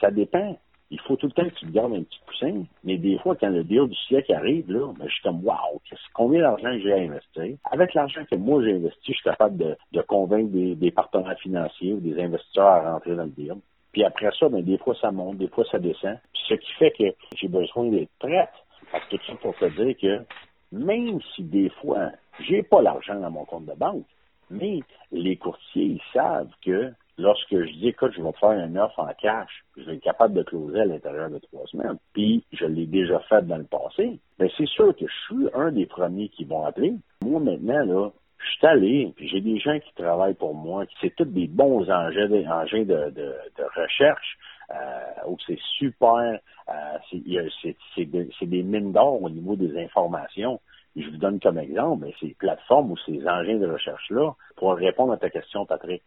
Ça 0.00 0.10
dépend 0.10 0.58
il 0.90 1.00
faut 1.00 1.16
tout 1.16 1.26
le 1.26 1.32
temps 1.32 1.48
que 1.48 1.54
tu 1.54 1.66
te 1.66 1.70
gardes 1.70 1.94
un 1.94 2.02
petit 2.02 2.20
coussin. 2.26 2.64
Mais 2.84 2.96
des 2.98 3.18
fois, 3.18 3.36
quand 3.36 3.48
le 3.48 3.62
deal 3.62 3.86
du 3.88 3.96
siècle 4.08 4.32
arrive, 4.32 4.70
là, 4.70 4.92
ben, 4.98 5.06
je 5.06 5.12
suis 5.12 5.22
comme, 5.22 5.44
wow, 5.44 5.80
combien 6.12 6.42
d'argent 6.42 6.76
j'ai 6.82 6.92
investi? 6.92 7.58
Avec 7.70 7.94
l'argent 7.94 8.22
que 8.28 8.36
moi 8.36 8.62
j'ai 8.64 8.74
investi, 8.74 9.12
je 9.12 9.12
suis 9.12 9.22
capable 9.22 9.56
de, 9.56 10.02
convaincre 10.02 10.50
des, 10.50 10.90
partenaires 10.90 11.38
financiers 11.38 11.92
ou 11.92 12.00
des 12.00 12.20
investisseurs 12.20 12.66
à 12.66 12.92
rentrer 12.92 13.14
dans 13.14 13.24
le 13.24 13.30
deal. 13.30 13.56
Puis 13.92 14.04
après 14.04 14.30
ça, 14.38 14.48
ben, 14.48 14.62
des 14.62 14.78
fois 14.78 14.94
ça 15.00 15.10
monte, 15.12 15.38
des 15.38 15.48
fois 15.48 15.64
ça 15.70 15.78
descend. 15.78 16.18
Ce 16.48 16.54
qui 16.54 16.72
fait 16.72 16.90
que 16.90 17.04
j'ai 17.36 17.48
besoin 17.48 17.86
d'être 17.86 18.10
prête. 18.18 18.50
Fait 18.90 18.98
que 19.00 19.16
tout 19.16 19.22
ça 19.26 19.34
pour 19.40 19.56
te 19.56 19.66
dire 19.66 19.96
que 19.96 20.24
même 20.72 21.20
si 21.34 21.42
des 21.42 21.70
fois, 21.80 22.10
j'ai 22.40 22.62
pas 22.62 22.82
l'argent 22.82 23.18
dans 23.18 23.30
mon 23.30 23.44
compte 23.44 23.66
de 23.66 23.74
banque, 23.74 24.06
mais 24.50 24.80
les 25.12 25.36
courtiers, 25.36 25.84
ils 25.84 26.02
savent 26.12 26.50
que 26.64 26.92
lorsque 27.20 27.50
je 27.50 27.72
dis, 27.72 27.88
écoute, 27.88 28.12
je 28.16 28.22
vais 28.22 28.32
faire 28.32 28.50
un 28.50 28.76
offre 28.76 28.98
en 28.98 29.12
cash, 29.20 29.64
je 29.76 29.84
vais 29.84 29.94
être 29.94 30.02
capable 30.02 30.34
de 30.34 30.42
closer 30.42 30.80
à 30.80 30.84
l'intérieur 30.84 31.30
de 31.30 31.38
trois 31.38 31.66
semaines, 31.66 31.98
puis 32.12 32.44
je 32.52 32.66
l'ai 32.66 32.86
déjà 32.86 33.18
fait 33.20 33.46
dans 33.46 33.58
le 33.58 33.64
passé, 33.64 34.18
bien, 34.38 34.48
c'est 34.56 34.68
sûr 34.68 34.94
que 34.96 35.06
je 35.06 35.14
suis 35.26 35.48
un 35.54 35.70
des 35.70 35.86
premiers 35.86 36.28
qui 36.28 36.44
vont 36.44 36.64
appeler. 36.64 36.94
Moi, 37.22 37.40
maintenant, 37.40 37.84
là, 37.84 38.10
je 38.38 38.50
suis 38.50 38.66
allé, 38.66 39.12
puis 39.16 39.28
j'ai 39.28 39.40
des 39.40 39.58
gens 39.58 39.78
qui 39.78 39.92
travaillent 39.94 40.34
pour 40.34 40.54
moi, 40.54 40.84
c'est 41.00 41.14
tous 41.14 41.24
des 41.24 41.46
bons 41.46 41.88
engins, 41.90 42.28
de, 42.28 43.34
recherche, 43.76 44.38
euh, 44.70 45.28
où 45.28 45.36
c'est 45.46 45.58
super, 45.78 46.38
euh, 46.68 46.98
c'est 48.36 48.46
des 48.46 48.62
mines 48.62 48.92
d'or 48.92 49.22
au 49.22 49.28
niveau 49.28 49.56
des 49.56 49.76
informations. 49.78 50.60
je 50.96 51.08
vous 51.08 51.18
donne 51.18 51.38
comme 51.40 51.58
exemple, 51.58 52.04
mais 52.06 52.14
ces 52.20 52.34
plateformes 52.38 52.92
ou 52.92 52.96
ces 53.04 53.26
engins 53.26 53.58
de 53.58 53.66
recherche-là, 53.66 54.32
pour 54.56 54.74
répondre 54.74 55.12
à 55.12 55.16
ta 55.16 55.28
question, 55.28 55.66
Patrick, 55.66 56.02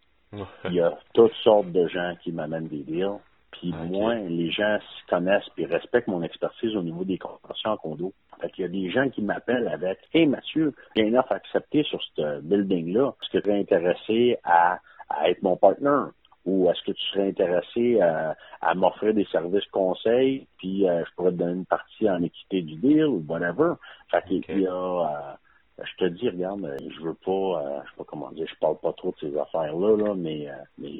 il 0.65 0.73
y 0.73 0.81
a 0.81 0.97
toutes 1.13 1.33
sortes 1.43 1.71
de 1.71 1.87
gens 1.87 2.15
qui 2.23 2.31
m'amènent 2.31 2.67
des 2.67 2.83
deals. 2.83 3.19
Puis 3.51 3.73
moi, 3.89 4.15
les 4.15 4.49
gens 4.51 4.79
se 4.79 5.09
connaissent 5.09 5.49
et 5.57 5.65
respectent 5.65 6.07
mon 6.07 6.23
expertise 6.23 6.75
au 6.75 6.81
niveau 6.81 7.03
des 7.03 7.17
conventions 7.17 7.71
en 7.71 7.77
condo. 7.77 8.13
Fait 8.41 8.49
qu'il 8.49 8.63
y 8.63 8.65
a 8.65 8.67
des 8.67 8.89
gens 8.89 9.09
qui 9.09 9.21
m'appellent 9.21 9.67
avec 9.67 9.99
Hey 10.13 10.25
Mathieu, 10.25 10.73
a 10.97 11.01
une 11.01 11.17
offre 11.17 11.33
acceptée 11.33 11.83
sur 11.83 12.01
ce 12.15 12.41
building-là. 12.41 13.13
Est-ce 13.21 13.37
que 13.37 13.43
tu 13.43 13.49
es 13.49 13.59
intéressé 13.59 14.37
à, 14.43 14.79
être 15.25 15.43
mon 15.43 15.55
partenaire? 15.55 16.09
Ou 16.45 16.69
est-ce 16.69 16.83
que 16.83 16.91
tu 16.91 17.05
serais 17.11 17.29
intéressé 17.29 18.01
à, 18.01 18.73
m'offrir 18.75 19.13
des 19.13 19.25
services 19.25 19.67
conseils, 19.67 20.47
puis 20.57 20.89
euh, 20.89 21.03
je 21.05 21.15
pourrais 21.15 21.31
te 21.31 21.37
donner 21.37 21.53
une 21.53 21.65
partie 21.65 22.09
en 22.09 22.21
équité 22.21 22.63
du 22.63 22.75
deal 22.75 23.05
ou 23.05 23.23
whatever. 23.27 23.73
Fait 24.09 24.23
qu'il 24.23 24.61
y 24.61 24.67
a 24.67 24.73
euh, 24.73 25.33
je 25.81 25.95
te 25.97 26.05
dis, 26.05 26.29
regarde, 26.29 26.63
euh, 26.65 26.77
je 26.89 27.01
veux 27.01 27.15
pas, 27.15 27.31
euh, 27.31 27.81
je 27.83 27.89
sais 27.89 27.97
pas 27.97 28.03
comment 28.05 28.31
dire, 28.31 28.47
je 28.47 28.55
parle 28.59 28.77
pas 28.77 28.93
trop 28.93 29.11
de 29.11 29.27
ces 29.27 29.37
affaires-là, 29.37 29.97
là, 29.97 30.13
mais, 30.15 30.49
euh, 30.49 30.53
mais 30.77 30.91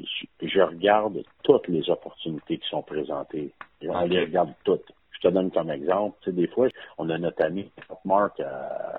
je, 0.42 0.62
regarde 0.62 1.24
toutes 1.44 1.68
les 1.68 1.90
opportunités 1.90 2.58
qui 2.58 2.68
sont 2.70 2.82
présentées. 2.82 3.52
On 3.84 4.06
les 4.06 4.22
regarde 4.22 4.54
toutes. 4.64 4.92
Je 5.24 5.30
te 5.30 5.34
donne 5.34 5.52
comme 5.52 5.72
exemple, 5.72 6.18
tu 6.22 6.30
sais, 6.30 6.36
des 6.36 6.48
fois, 6.48 6.68
on 6.98 7.10
a 7.10 7.18
notre 7.18 7.46
ami 7.46 7.72
Mark 8.04 8.42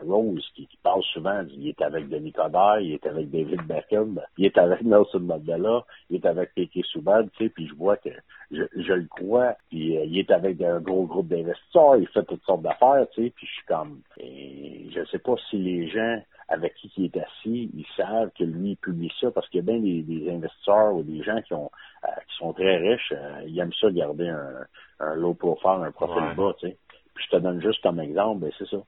Rose 0.07 0.49
qui, 0.55 0.67
parle 0.83 1.03
souvent, 1.13 1.45
il 1.51 1.69
est 1.69 1.83
avec 1.83 2.09
Denis 2.09 2.33
Coderre, 2.33 2.81
il 2.81 2.93
est 2.95 3.07
avec 3.07 3.31
David 3.31 3.63
Beckham, 3.67 4.19
il 4.39 4.47
est 4.47 4.57
avec 4.57 4.83
Nelson 4.83 5.21
Mandela, 5.21 5.85
il 6.09 6.17
est 6.17 6.27
avec 6.27 6.55
Piquet 6.55 6.83
Souban, 6.85 7.25
tu 7.37 7.45
sais, 7.45 7.51
puis 7.51 7.67
je 7.69 7.75
vois 7.75 7.99
que 7.99 8.09
je, 8.51 8.63
je 8.75 8.93
le 8.95 9.07
crois, 9.07 9.55
puis 9.69 9.97
il 10.03 10.19
est 10.19 10.31
avec 10.31 10.63
un 10.63 10.81
gros 10.81 11.05
groupe 11.05 11.29
d'investisseurs, 11.29 11.97
il 11.97 12.09
fait 12.09 12.25
toutes 12.25 12.45
sortes 12.45 12.63
d'affaires, 12.63 13.07
tu 13.13 13.25
sais, 13.25 13.31
puis 13.31 13.47
je 13.47 13.53
suis 13.53 13.67
comme, 13.67 14.01
je 14.19 15.01
ne 15.01 15.05
sais 15.07 15.19
pas 15.19 15.35
si 15.51 15.59
les 15.59 15.89
gens 15.89 16.23
avec 16.55 16.75
qui 16.75 16.91
il 16.97 17.07
est 17.07 17.17
assis, 17.17 17.71
ils 17.75 17.87
savent 17.97 18.31
que 18.39 18.45
lui, 18.45 18.71
il 18.71 18.77
publie 18.77 19.13
ça 19.21 19.31
parce 19.31 19.49
qu'il 19.49 19.59
y 19.59 19.69
a 19.69 19.73
bien 19.73 19.81
des, 19.81 20.31
investisseurs 20.31 20.95
ou 20.95 21.03
des 21.03 21.23
gens 21.23 21.41
qui 21.43 21.55
ont 21.55 21.71
euh, 22.05 22.09
qui 22.29 22.37
sont 22.37 22.53
très 22.53 22.77
riches, 22.77 23.13
euh, 23.13 23.43
ils 23.47 23.59
aiment 23.59 23.73
ça 23.81 23.91
garder 23.91 24.29
un, 24.29 24.67
un 25.01 25.15
low 25.15 25.35
profile, 25.35 25.85
un 25.85 25.93
profil 25.93 26.23
bas, 26.37 26.55
tu 26.59 26.69
sais. 26.69 26.77
Puis 27.15 27.25
je 27.31 27.37
te 27.37 27.43
donne 27.43 27.61
juste 27.61 27.83
comme 27.83 28.01
exemple, 28.01 28.41
ben 28.41 28.53
c'est 28.59 28.69
ça. 28.69 28.79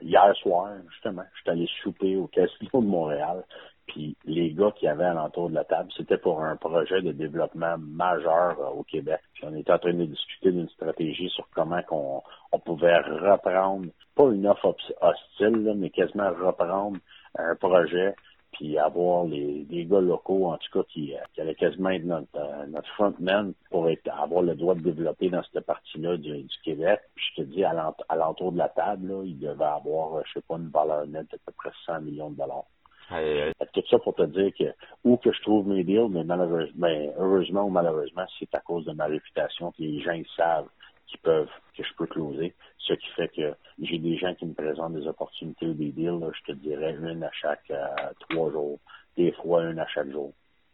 Hier 0.00 0.34
soir, 0.36 0.72
justement, 0.90 1.22
je 1.34 1.40
suis 1.40 1.50
allé 1.50 1.68
souper 1.82 2.16
au 2.16 2.26
Casino 2.26 2.80
de 2.80 2.86
Montréal. 2.86 3.44
Puis 3.86 4.16
les 4.24 4.52
gars 4.52 4.72
qui 4.72 4.88
avaient 4.88 5.04
alentour 5.04 5.48
de 5.50 5.54
la 5.54 5.64
table, 5.64 5.88
c'était 5.96 6.18
pour 6.18 6.42
un 6.42 6.56
projet 6.56 7.02
de 7.02 7.12
développement 7.12 7.76
majeur 7.78 8.58
euh, 8.60 8.78
au 8.78 8.82
Québec. 8.82 9.20
Puis 9.34 9.44
on 9.46 9.54
était 9.54 9.72
en 9.72 9.78
train 9.78 9.94
de 9.94 10.04
discuter 10.04 10.52
d'une 10.52 10.68
stratégie 10.70 11.28
sur 11.30 11.48
comment 11.54 11.82
qu'on 11.82 12.22
on 12.52 12.58
pouvait 12.58 12.98
reprendre, 12.98 13.86
pas 14.14 14.30
une 14.30 14.46
offre 14.46 14.74
hostile, 15.00 15.74
mais 15.76 15.90
quasiment 15.90 16.30
reprendre 16.30 16.98
un 17.38 17.54
projet 17.54 18.14
puis 18.56 18.78
avoir 18.78 19.24
les, 19.24 19.64
des 19.64 19.84
gars 19.84 20.00
locaux, 20.00 20.46
en 20.46 20.56
tout 20.56 20.70
cas, 20.72 20.86
qui, 20.88 21.14
euh, 21.14 21.20
qui 21.34 21.40
allaient 21.40 21.54
quasiment 21.54 21.90
être 21.90 22.04
notre, 22.04 22.36
euh, 22.36 22.66
notre 22.66 22.88
frontman 22.94 23.52
pour 23.70 23.88
avoir 24.10 24.42
le 24.42 24.54
droit 24.54 24.74
de 24.74 24.80
développer 24.80 25.28
dans 25.28 25.42
cette 25.42 25.66
partie-là 25.66 26.16
du, 26.16 26.42
du, 26.42 26.56
Québec. 26.64 27.00
Puis 27.14 27.24
je 27.30 27.42
te 27.42 27.46
dis, 27.48 27.64
à 27.64 27.92
l'entour 28.16 28.52
de 28.52 28.58
la 28.58 28.68
table, 28.70 29.08
là, 29.08 29.22
il 29.24 29.38
devait 29.38 29.64
avoir, 29.64 30.24
je 30.26 30.32
sais 30.32 30.44
pas, 30.48 30.56
une 30.56 30.70
valeur 30.70 31.06
nette 31.06 31.30
d'à 31.30 31.38
peu 31.44 31.52
près 31.52 31.70
100 31.84 32.00
millions 32.00 32.30
de 32.30 32.36
dollars. 32.36 32.64
Tout 33.08 33.82
ça 33.88 33.98
pour 33.98 34.14
te 34.14 34.22
dire 34.22 34.52
que 34.58 34.64
où 35.04 35.16
que 35.16 35.32
je 35.32 35.40
trouve 35.42 35.68
mes 35.68 35.84
deals, 35.84 36.08
mais 36.10 36.24
malheureusement, 36.24 36.72
ben, 36.74 37.12
heureusement 37.18 37.64
ou 37.64 37.70
malheureusement, 37.70 38.24
c'est 38.38 38.52
à 38.54 38.60
cause 38.60 38.84
de 38.84 38.92
ma 38.92 39.06
réputation 39.06 39.70
que 39.72 39.82
les 39.82 40.00
gens 40.00 40.12
ils 40.12 40.26
savent 40.36 40.68
qui 41.06 41.16
peuvent, 41.18 41.50
que 41.76 41.82
je 41.84 41.94
peux 41.96 42.06
closer. 42.06 42.54
Ce 42.78 42.94
qui 42.94 43.08
fait 43.16 43.28
que 43.28 43.54
j'ai 43.80 43.98
des 43.98 44.16
gens 44.16 44.34
qui 44.34 44.46
me 44.46 44.54
présentent 44.54 44.94
des 44.94 45.06
opportunités 45.06 45.66
ou 45.66 45.74
des 45.74 45.92
deals, 45.92 46.20
je 46.32 46.52
te 46.52 46.58
dirais 46.58 46.96
une 47.00 47.22
à 47.22 47.30
chaque 47.32 47.70
euh, 47.70 47.86
trois 48.28 48.50
jours, 48.50 48.78
des 49.16 49.32
fois 49.32 49.64
une 49.64 49.78
à 49.78 49.86
chaque 49.86 50.10
jour. 50.10 50.32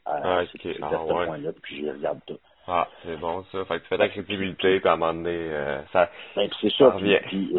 Euh, 0.08 0.10
ah, 0.22 0.42
c'est 0.50 0.76
ah, 0.82 0.90
ce 0.90 1.24
point-là, 1.24 1.50
puis 1.62 1.84
je 1.84 1.90
regarde 1.90 2.20
tout. 2.26 2.38
Ah, 2.66 2.88
c'est 3.04 3.16
bon 3.16 3.44
ça. 3.52 3.64
Fait 3.64 3.78
que 3.78 3.82
tu 3.82 3.88
fais 3.88 3.96
de 3.96 4.02
la 4.02 4.08
crédibilité, 4.08 4.80
puis 4.80 4.88
à 4.88 4.92
un 4.92 4.96
moment 4.96 5.14
donné, 5.14 5.36
euh, 5.36 5.82
ça. 5.92 6.10
Ben, 6.34 6.48
c'est 6.60 6.72
ça. 6.72 6.96
Puis, 6.98 7.52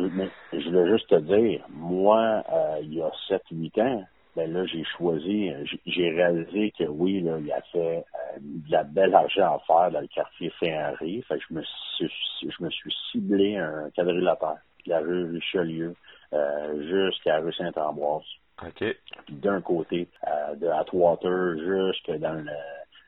je 0.53 0.69
voulais 0.69 0.91
juste 0.91 1.09
te 1.09 1.19
dire, 1.19 1.65
moi, 1.69 2.43
il 2.82 2.95
y 2.95 3.01
a 3.01 3.09
7-8 3.30 3.82
ans, 3.82 4.03
ben 4.36 4.51
là, 4.51 4.65
j'ai 4.65 4.84
choisi, 4.97 5.51
j'ai 5.86 6.09
réalisé 6.09 6.73
que 6.77 6.86
oui, 6.86 7.21
là, 7.21 7.38
il 7.39 7.45
y 7.45 7.51
a 7.51 7.61
fait 7.71 7.97
euh, 7.97 8.38
de 8.39 8.71
la 8.71 8.84
belle 8.84 9.13
argent 9.13 9.55
à 9.55 9.59
faire 9.67 9.91
dans 9.91 10.01
le 10.01 10.07
quartier 10.07 10.51
Saint-Henri. 10.59 11.21
Fait 11.27 11.38
que 11.38 11.43
je 11.49 11.53
me 11.53 11.61
suis, 11.63 12.11
je 12.41 12.63
me 12.63 12.69
suis 12.69 12.93
ciblé 13.11 13.57
un 13.57 13.89
quadrilatère, 13.95 14.57
de 14.86 14.89
la 14.89 14.99
rue 14.99 15.31
Richelieu 15.34 15.95
euh, 16.34 17.09
jusqu'à 17.11 17.38
la 17.38 17.45
rue 17.45 17.53
Saint-Ambroise. 17.53 18.25
OK. 18.61 18.84
D'un 19.29 19.61
côté, 19.61 20.07
euh, 20.27 20.55
de 20.55 20.67
Atwater 20.67 21.57
jusque 21.57 22.19
dans 22.19 22.34
le 22.34 22.51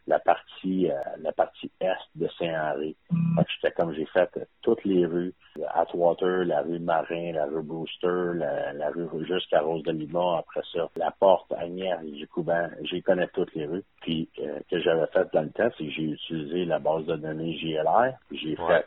la 0.07 0.19
partie 0.19 0.89
euh, 0.91 0.95
la 1.19 1.31
partie 1.31 1.71
est 1.79 1.93
de 2.15 2.27
Saint-Henri. 2.39 2.95
Mm. 3.09 3.41
J'étais 3.47 3.73
comme 3.73 3.93
j'ai 3.93 4.05
fait 4.05 4.29
toutes 4.61 4.83
les 4.83 5.05
rues, 5.05 5.33
Atwater, 5.73 6.45
la 6.45 6.61
rue 6.61 6.79
Marin, 6.79 7.31
la 7.33 7.45
rue 7.45 7.63
Brewster, 7.63 8.33
la, 8.35 8.73
la 8.73 8.89
rue 8.89 9.07
jusqu'à 9.25 9.61
Rose 9.61 9.83
de 9.83 9.91
Lima, 9.91 10.39
après 10.39 10.61
ça, 10.73 10.89
la 10.95 11.11
porte 11.11 11.51
Agnières, 11.53 12.01
du 12.03 12.27
Couban, 12.27 12.69
j'y 12.83 13.01
connais 13.01 13.27
toutes 13.29 13.53
les 13.55 13.65
rues. 13.65 13.83
Puis 14.01 14.29
euh, 14.39 14.59
que 14.69 14.79
j'avais 14.79 15.07
fait 15.07 15.27
dans 15.33 15.43
le 15.43 15.51
test, 15.51 15.75
c'est 15.77 15.85
que 15.85 15.91
j'ai 15.91 16.03
utilisé 16.03 16.65
la 16.65 16.79
base 16.79 17.05
de 17.05 17.15
données 17.15 17.57
JLR, 17.57 18.13
j'ai 18.31 18.55
fait 18.55 18.85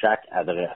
chaque 0.00 0.26
adresse, 0.30 0.70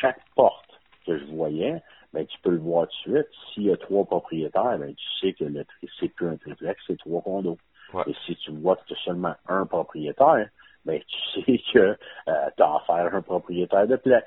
chaque 0.00 0.20
porte 0.34 0.68
que 1.06 1.18
je 1.18 1.24
voyais, 1.26 1.82
ben, 2.12 2.26
tu 2.26 2.38
peux 2.40 2.50
le 2.50 2.58
voir 2.58 2.88
tout 2.88 3.10
de 3.10 3.16
suite. 3.16 3.28
S'il 3.52 3.64
y 3.64 3.72
a 3.72 3.76
trois 3.76 4.04
propriétaires, 4.04 4.78
ben, 4.78 4.94
tu 4.94 5.06
sais 5.20 5.32
que 5.34 5.44
le 5.44 5.64
c'est 6.00 6.08
plus 6.08 6.28
un 6.28 6.36
triplex, 6.36 6.80
c'est 6.86 6.98
trois 6.98 7.22
condos. 7.22 7.58
Et 8.06 8.14
si 8.26 8.36
tu 8.36 8.50
vois 8.52 8.76
que 8.76 8.84
tu 8.86 8.94
as 8.94 9.04
seulement 9.04 9.34
un 9.48 9.66
propriétaire, 9.66 10.48
ben, 10.84 11.00
tu 11.06 11.40
sais 11.44 11.62
que 11.72 11.78
euh, 11.78 12.50
tu 12.56 12.62
as 12.62 12.74
affaire 12.74 13.14
à 13.14 13.16
un 13.16 13.22
propriétaire 13.22 13.86
de 13.86 13.96
plex. 13.96 14.26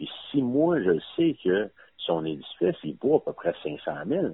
Et 0.00 0.08
si 0.30 0.42
moi, 0.42 0.80
je 0.82 0.98
sais 1.16 1.36
que 1.42 1.70
son 1.98 2.24
édifice, 2.24 2.76
il 2.84 2.96
vaut 3.00 3.16
à 3.16 3.24
peu 3.24 3.32
près 3.32 3.54
500 3.62 3.92
000, 4.06 4.26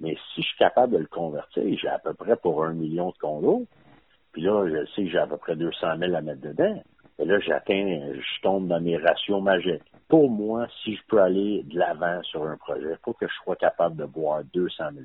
mais 0.00 0.16
si 0.34 0.42
je 0.42 0.46
suis 0.46 0.58
capable 0.58 0.92
de 0.92 0.98
le 0.98 1.06
convertir, 1.06 1.64
j'ai 1.80 1.88
à 1.88 1.98
peu 1.98 2.14
près 2.14 2.36
pour 2.36 2.64
un 2.64 2.72
million 2.72 3.10
de 3.10 3.18
condos, 3.18 3.66
puis 4.32 4.42
là, 4.42 4.66
je 4.68 4.84
sais 4.92 5.04
que 5.04 5.10
j'ai 5.10 5.18
à 5.18 5.26
peu 5.26 5.38
près 5.38 5.56
200 5.56 5.98
000 5.98 6.14
à 6.14 6.20
mettre 6.20 6.42
dedans, 6.42 6.82
et 7.18 7.24
là, 7.24 7.38
j'atteins, 7.40 8.12
je 8.12 8.42
tombe 8.42 8.68
dans 8.68 8.80
mes 8.80 8.98
ratios 8.98 9.42
magiques. 9.42 9.82
Pour 10.08 10.30
moi, 10.30 10.66
si 10.82 10.94
je 10.94 11.02
peux 11.08 11.20
aller 11.20 11.62
de 11.64 11.78
l'avant 11.78 12.22
sur 12.22 12.44
un 12.44 12.56
projet, 12.58 12.90
il 12.90 12.98
faut 13.02 13.14
que 13.14 13.26
je 13.26 13.34
sois 13.42 13.56
capable 13.56 13.96
de 13.96 14.04
boire 14.04 14.44
200 14.52 14.84
000 14.92 15.04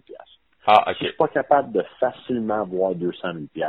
ah, 0.67 0.83
OK. 0.87 0.97
Si 0.97 1.03
je 1.03 1.09
suis 1.09 1.17
pas 1.17 1.27
capable 1.27 1.71
de 1.71 1.83
facilement 1.99 2.65
boire 2.65 2.95
200 2.95 3.33
000 3.55 3.65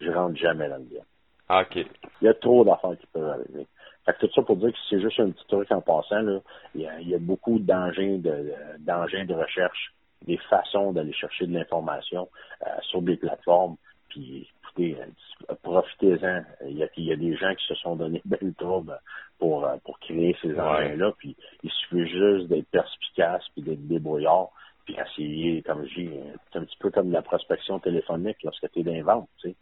je 0.00 0.10
rentre 0.10 0.36
jamais 0.36 0.68
dans 0.68 0.78
le 0.78 0.84
bien. 0.84 1.02
Ah, 1.48 1.62
OK. 1.62 1.76
Il 1.76 2.24
y 2.24 2.28
a 2.28 2.34
trop 2.34 2.64
d'affaires 2.64 2.96
qui 2.98 3.06
peuvent 3.08 3.28
arriver. 3.28 3.66
Fait 4.06 4.14
que 4.14 4.26
tout 4.26 4.32
ça 4.34 4.42
pour 4.42 4.56
dire 4.56 4.72
que 4.72 4.78
c'est 4.88 5.00
juste 5.00 5.20
un 5.20 5.30
petit 5.30 5.46
truc 5.46 5.70
en 5.70 5.80
passant, 5.80 6.22
là, 6.22 6.40
il, 6.74 6.82
y 6.82 7.14
a, 7.14 7.18
beaucoup 7.18 7.58
d'engins 7.58 8.18
de, 8.18 8.54
d'engins 8.78 9.26
de 9.26 9.34
recherche, 9.34 9.92
des 10.26 10.38
façons 10.48 10.92
d'aller 10.92 11.12
chercher 11.12 11.46
de 11.46 11.52
l'information 11.52 12.28
euh, 12.66 12.70
sur 12.82 13.02
des 13.02 13.16
plateformes. 13.16 13.76
Puis 14.08 14.48
écoutez, 14.62 14.96
euh, 14.98 15.54
profitez-en. 15.62 16.42
Il 16.66 16.78
y, 16.78 16.82
a, 16.82 16.88
il 16.96 17.04
y 17.04 17.12
a 17.12 17.16
des 17.16 17.36
gens 17.36 17.54
qui 17.54 17.66
se 17.66 17.74
sont 17.74 17.96
donné 17.96 18.22
belle 18.24 18.54
trouble 18.54 18.98
pour, 19.38 19.66
euh, 19.66 19.76
pour 19.84 19.98
créer 20.00 20.34
ces 20.40 20.58
engins-là. 20.58 21.12
Puis 21.18 21.36
il 21.62 21.70
suffit 21.70 22.06
juste 22.06 22.48
d'être 22.48 22.70
perspicace 22.70 23.44
puis 23.52 23.62
d'être 23.62 23.86
débrouillard 23.86 24.50
puis 24.90 25.00
essayer, 25.00 25.62
comme 25.62 25.86
je 25.86 26.00
dis, 26.00 26.10
c'est 26.52 26.58
un 26.58 26.64
petit 26.64 26.76
peu 26.78 26.90
comme 26.90 27.12
la 27.12 27.22
prospection 27.22 27.78
téléphonique 27.78 28.42
lorsque 28.42 28.70
tu 28.72 28.80
es 28.80 28.82
d'invente, 28.82 29.28
tu 29.40 29.50
sais. 29.50 29.56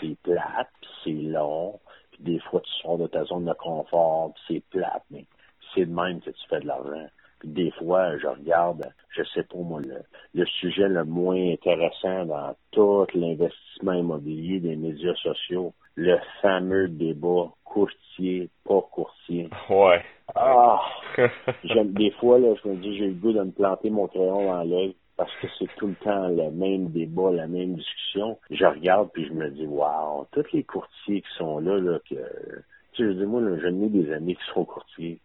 C'est 0.00 0.16
plate, 0.22 0.68
puis 0.80 0.90
c'est 1.04 1.28
long, 1.30 1.80
puis 2.12 2.22
des 2.22 2.38
fois 2.40 2.60
tu 2.60 2.70
sors 2.82 2.98
de 2.98 3.06
ta 3.06 3.24
zone 3.24 3.44
de 3.44 3.52
confort, 3.54 4.32
puis 4.34 4.42
c'est 4.48 4.78
plate, 4.78 5.04
mais 5.10 5.26
c'est 5.74 5.86
de 5.86 5.92
même 5.92 6.20
que 6.20 6.30
tu 6.30 6.48
fais 6.48 6.60
de 6.60 6.66
l'argent. 6.66 7.08
Puis 7.40 7.48
des 7.48 7.70
fois, 7.72 8.16
je 8.18 8.26
regarde, 8.26 8.84
je 9.10 9.22
sais 9.34 9.42
pas 9.42 9.58
moi, 9.58 9.80
le, 9.80 9.98
le 10.34 10.46
sujet 10.46 10.88
le 10.88 11.04
moins 11.04 11.52
intéressant 11.52 12.26
dans 12.26 12.54
tout 12.70 13.06
l'investissement 13.14 13.92
immobilier 13.92 14.60
des 14.60 14.76
médias 14.76 15.14
sociaux, 15.16 15.74
le 15.96 16.18
fameux 16.40 16.88
débat 16.88 17.50
courtier, 17.64 18.48
pas 18.64 18.80
courtier. 18.90 19.48
Ouais. 19.68 20.02
Ah! 20.34 20.80
j'aime, 21.64 21.92
des 21.92 22.10
fois, 22.12 22.38
là, 22.38 22.54
je 22.62 22.68
me 22.68 22.76
dis, 22.76 22.96
j'ai 22.98 23.08
le 23.08 23.14
goût 23.14 23.32
de 23.32 23.42
me 23.42 23.50
planter 23.50 23.90
mon 23.90 24.06
crayon 24.06 24.46
dans 24.46 24.62
l'œil 24.62 24.94
parce 25.16 25.32
que 25.40 25.46
c'est 25.58 25.68
tout 25.76 25.86
le 25.86 25.94
temps 25.96 26.28
le 26.28 26.50
même 26.50 26.88
débat, 26.88 27.30
la 27.30 27.46
même 27.46 27.74
discussion. 27.74 28.38
Je 28.50 28.64
regarde 28.64 29.10
puis 29.12 29.26
je 29.26 29.32
me 29.32 29.50
dis, 29.50 29.66
waouh, 29.66 30.26
tous 30.32 30.44
les 30.52 30.64
courtiers 30.64 31.22
qui 31.22 31.36
sont 31.38 31.58
là, 31.58 31.78
là, 31.78 31.98
que, 32.08 32.14
tu 32.92 33.02
sais, 33.02 33.12
je 33.12 33.18
dis, 33.18 33.24
moi, 33.24 33.40
là, 33.40 33.56
je 33.58 33.68
des 33.68 34.12
amis 34.12 34.36
qui 34.36 34.52
sont 34.52 34.64
courtiers, 34.64 35.20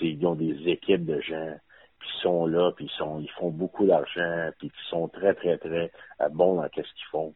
ils 0.00 0.26
ont 0.26 0.34
des 0.34 0.68
équipes 0.68 1.04
de 1.04 1.20
gens 1.20 1.56
qui 2.02 2.20
sont 2.20 2.46
là, 2.46 2.72
puis 2.76 2.86
ils 2.86 2.98
sont, 2.98 3.18
ils 3.20 3.30
font 3.30 3.50
beaucoup 3.50 3.86
d'argent, 3.86 4.50
puis 4.58 4.68
qui 4.68 4.90
sont 4.90 5.08
très, 5.08 5.34
très, 5.34 5.56
très 5.58 5.90
euh, 6.20 6.28
bons 6.28 6.56
dans 6.56 6.68
qu'est-ce 6.68 6.92
qu'ils 6.94 7.10
font 7.10 7.34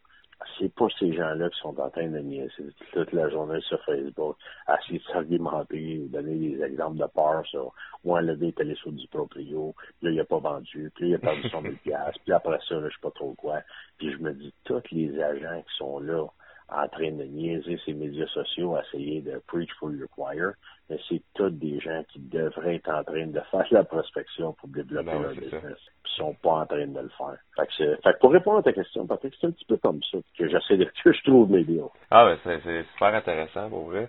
c'est 0.58 0.72
pas 0.74 0.86
ces 0.98 1.12
gens-là 1.12 1.50
qui 1.50 1.58
sont 1.60 1.78
en 1.80 1.90
train 1.90 2.08
de 2.08 2.18
niaiser 2.18 2.72
toute 2.92 3.12
la 3.12 3.28
journée 3.28 3.60
sur 3.62 3.82
Facebook, 3.84 4.36
à 4.66 4.78
essayer 4.80 4.98
de 4.98 5.04
s'argumenter 5.04 5.98
ou 5.98 6.08
donner 6.08 6.36
des 6.36 6.62
exemples 6.62 6.98
de 6.98 7.06
peur 7.06 7.44
sur 7.46 7.72
levé 8.04 8.48
est 8.48 8.60
allé 8.60 8.74
sur 8.76 8.92
du 8.92 9.06
proprio, 9.08 9.74
puis 10.00 10.08
là, 10.08 10.10
il 10.10 10.20
a 10.20 10.24
pas 10.24 10.38
vendu, 10.38 10.90
puis 10.94 11.04
là, 11.04 11.10
il 11.10 11.14
a 11.14 11.18
perdu 11.18 11.48
son 11.50 11.62
1000 11.62 11.76
puis 11.82 11.92
après 12.32 12.58
ça, 12.68 12.74
là, 12.76 12.88
je 12.88 12.94
sais 12.94 13.00
pas 13.02 13.10
trop 13.10 13.34
quoi. 13.34 13.60
Puis 13.98 14.12
je 14.12 14.18
me 14.18 14.32
dis, 14.32 14.52
tous 14.64 14.82
les 14.92 15.20
agents 15.20 15.62
qui 15.62 15.76
sont 15.76 15.98
là, 16.00 16.24
en 16.70 16.88
train 16.88 17.12
de 17.12 17.24
niaiser 17.24 17.78
ces 17.84 17.94
médias 17.94 18.26
sociaux, 18.26 18.76
essayer 18.78 19.22
de 19.22 19.40
preach 19.46 19.70
for 19.78 19.90
your 19.90 20.08
choir, 20.10 20.52
mais 20.90 20.98
c'est 21.08 21.22
tous 21.34 21.50
des 21.50 21.80
gens 21.80 22.02
qui 22.12 22.18
devraient 22.20 22.76
être 22.76 22.90
en 22.90 23.02
train 23.04 23.26
de 23.26 23.40
faire 23.50 23.66
la 23.70 23.84
prospection 23.84 24.52
pour 24.52 24.68
développer 24.68 25.18
leur 25.18 25.32
business, 25.32 25.78
puis 26.02 26.12
sont 26.16 26.34
pas 26.42 26.50
en 26.50 26.66
train 26.66 26.86
de 26.86 27.00
le 27.00 27.08
faire. 27.08 27.38
Fait 27.56 27.66
que, 27.66 27.96
fait 27.96 28.12
que 28.12 28.18
pour 28.20 28.32
répondre 28.32 28.58
à 28.58 28.62
ta 28.62 28.72
question, 28.72 29.06
Patrick, 29.06 29.34
c'est 29.40 29.46
un 29.46 29.50
petit 29.50 29.64
peu 29.64 29.76
comme 29.78 30.00
ça 30.10 30.18
que 30.36 30.48
j'essaie 30.48 30.76
de 30.76 30.84
que 31.04 31.12
je 31.12 31.22
trouve 31.24 31.50
mes 31.50 31.64
deals. 31.64 31.82
Ah 32.10 32.26
ouais, 32.26 32.38
c'est 32.44 32.84
super 32.92 33.14
intéressant 33.14 33.68
pour 33.70 33.84
vrai. 33.84 34.08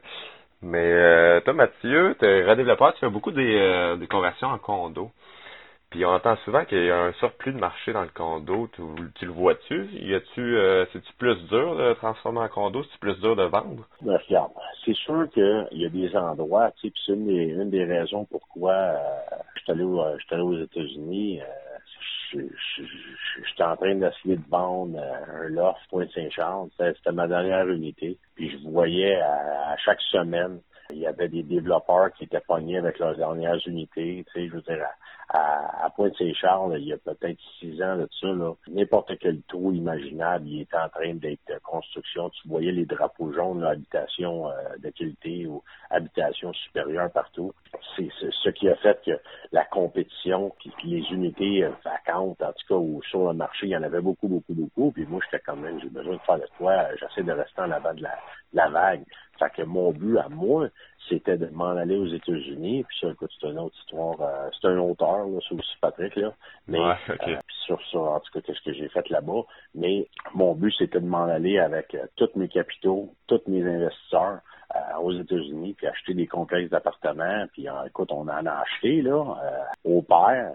Mais 0.61 0.91
euh, 0.91 1.39
toi, 1.41 1.53
Mathieu, 1.53 2.15
tu 2.19 2.25
es 2.25 2.43
redéveloppeur, 2.43 2.93
tu 2.93 2.99
fais 2.99 3.09
beaucoup 3.09 3.31
des, 3.31 3.55
euh, 3.55 3.95
des 3.95 4.07
conversions 4.07 4.49
en 4.49 4.57
condo. 4.57 5.11
Puis 5.89 6.05
on 6.05 6.09
entend 6.09 6.35
souvent 6.45 6.65
qu'il 6.65 6.85
y 6.85 6.91
a 6.91 6.99
un 6.99 7.13
surplus 7.13 7.51
de 7.51 7.57
marché 7.57 7.93
dans 7.93 8.03
le 8.03 8.09
condo. 8.09 8.69
Tu, 8.73 8.81
tu 9.15 9.25
le 9.25 9.31
vois-tu? 9.31 9.85
Y 9.93 10.13
a-tu, 10.13 10.57
euh, 10.57 10.85
c'est-tu 10.93 11.11
plus 11.13 11.35
dur 11.47 11.75
de 11.75 11.93
transformer 11.93 12.41
en 12.41 12.47
condo? 12.47 12.83
C'est-tu 12.83 12.99
plus 12.99 13.19
dur 13.19 13.35
de 13.35 13.43
vendre? 13.43 13.87
Ben, 14.01 14.19
regarde, 14.27 14.51
c'est 14.85 14.95
sûr 14.95 15.27
qu'il 15.31 15.67
y 15.71 15.85
a 15.85 15.89
des 15.89 16.15
endroits, 16.15 16.71
tu 16.79 16.89
sais, 16.89 16.93
c'est 17.05 17.13
une 17.13 17.25
des, 17.25 17.43
une 17.45 17.69
des 17.69 17.85
raisons 17.85 18.25
pourquoi 18.25 18.73
euh, 18.73 18.97
je 19.55 19.61
suis 19.63 19.71
allé, 19.71 19.83
euh, 19.83 20.17
allé, 20.29 20.41
aux 20.41 20.59
États-Unis. 20.59 21.41
Euh, 21.41 21.45
J'étais 22.31 23.63
en 23.63 23.75
train 23.75 23.95
d'essayer 23.95 24.35
de 24.37 24.47
vendre 24.51 24.99
euh, 24.99 25.45
un 25.45 25.49
loft 25.49 25.79
Pointe-Saint-Charles. 25.89 26.69
C'était 26.77 27.11
ma 27.11 27.27
dernière 27.27 27.67
unité. 27.67 28.19
Puis 28.35 28.51
je 28.51 28.69
voyais 28.69 29.15
à, 29.15 29.71
à 29.71 29.77
chaque 29.77 30.01
semaine 30.01 30.59
il 30.91 30.99
y 30.99 31.07
avait 31.07 31.27
des 31.27 31.43
développeurs 31.43 32.11
qui 32.13 32.25
étaient 32.25 32.41
pognés 32.41 32.77
avec 32.77 32.99
leurs 32.99 33.15
dernières 33.15 33.59
unités. 33.67 34.23
Tu 34.27 34.31
sais, 34.33 34.47
je 34.47 34.53
veux 34.53 34.61
dire, 34.61 34.85
à, 35.29 35.85
à 35.85 35.89
Pointe-Saint-Charles, 35.91 36.77
il 36.79 36.87
y 36.87 36.93
a 36.93 36.97
peut-être 36.97 37.39
six 37.59 37.81
ans 37.83 37.97
de 37.97 38.07
ça, 38.19 38.27
là, 38.27 38.53
n'importe 38.67 39.17
quel 39.19 39.41
trou 39.43 39.71
imaginable, 39.71 40.47
il 40.47 40.61
était 40.61 40.77
en 40.77 40.89
train 40.89 41.13
d'être 41.13 41.61
construction. 41.63 42.29
Tu 42.29 42.47
voyais 42.47 42.71
les 42.71 42.85
drapeaux 42.85 43.31
jaunes, 43.31 43.63
habitation 43.63 44.49
euh, 44.49 44.53
de 44.79 44.89
qualité 44.89 45.45
ou 45.45 45.63
habitation 45.89 46.51
supérieure 46.53 47.11
partout. 47.11 47.53
C'est 47.95 48.09
ce 48.11 48.49
qui 48.49 48.67
a 48.69 48.75
fait 48.77 48.99
que 49.05 49.11
la 49.51 49.65
compétition, 49.65 50.53
puis, 50.59 50.71
les 50.83 51.11
unités 51.11 51.63
euh, 51.63 51.71
vacantes, 51.83 52.41
en 52.41 52.53
tout 52.53 52.67
cas, 52.67 52.75
ou 52.75 53.01
sur 53.03 53.27
le 53.27 53.33
marché, 53.33 53.67
il 53.67 53.71
y 53.71 53.77
en 53.77 53.83
avait 53.83 54.01
beaucoup, 54.01 54.27
beaucoup, 54.27 54.53
beaucoup. 54.53 54.91
Puis 54.91 55.05
moi, 55.05 55.19
j'étais 55.25 55.43
quand 55.45 55.57
même, 55.57 55.79
j'ai 55.81 55.89
besoin 55.89 56.13
de 56.15 56.21
faire 56.21 56.39
de 56.39 56.47
quoi. 56.57 56.95
J'essaie 56.95 57.23
de 57.23 57.31
rester 57.31 57.61
en 57.61 57.71
avant 57.71 57.93
de 57.93 58.01
la, 58.01 58.15
de 58.53 58.57
la 58.57 58.69
vague. 58.69 59.03
Fait 59.37 59.49
que 59.51 59.61
mon 59.61 59.91
but 59.91 60.17
à 60.17 60.27
moi, 60.27 60.67
c'était 61.07 61.37
de 61.37 61.47
m'en 61.47 61.69
aller 61.69 61.95
aux 61.95 62.07
États-Unis. 62.07 62.83
Puis 62.83 62.97
ça, 62.99 63.09
écoute, 63.09 63.31
c'est 63.39 63.47
une 63.47 63.59
autre 63.59 63.75
histoire. 63.79 64.19
Euh, 64.21 64.49
c'est 64.59 64.67
un 64.67 64.77
auteur, 64.79 65.25
là, 65.27 65.39
c'est 65.47 65.55
aussi 65.55 65.77
Patrick, 65.81 66.15
là. 66.15 66.33
Mais 66.67 66.79
euh, 66.79 67.35
sur 67.65 67.79
ça, 67.91 67.99
en 67.99 68.19
tout 68.19 68.31
cas, 68.33 68.41
qu'est-ce 68.41 68.61
que 68.61 68.73
j'ai 68.73 68.89
fait 68.89 69.07
là-bas. 69.09 69.43
Mais 69.75 70.07
mon 70.33 70.53
but, 70.53 70.73
c'était 70.77 70.99
de 70.99 71.05
m'en 71.05 71.23
aller 71.23 71.59
avec 71.59 71.95
euh, 71.95 72.05
tous 72.15 72.29
mes 72.35 72.47
capitaux, 72.47 73.13
tous 73.27 73.41
mes 73.47 73.63
investisseurs 73.63 74.39
aux 75.01 75.11
États-Unis, 75.13 75.73
puis 75.73 75.87
acheter 75.87 76.13
des 76.13 76.27
complexes 76.27 76.69
d'appartements. 76.69 77.45
Puis 77.53 77.65
écoute, 77.87 78.11
on 78.11 78.21
en 78.21 78.45
a 78.45 78.51
acheté, 78.51 79.01
là, 79.01 79.35
au 79.83 80.03
père. 80.03 80.53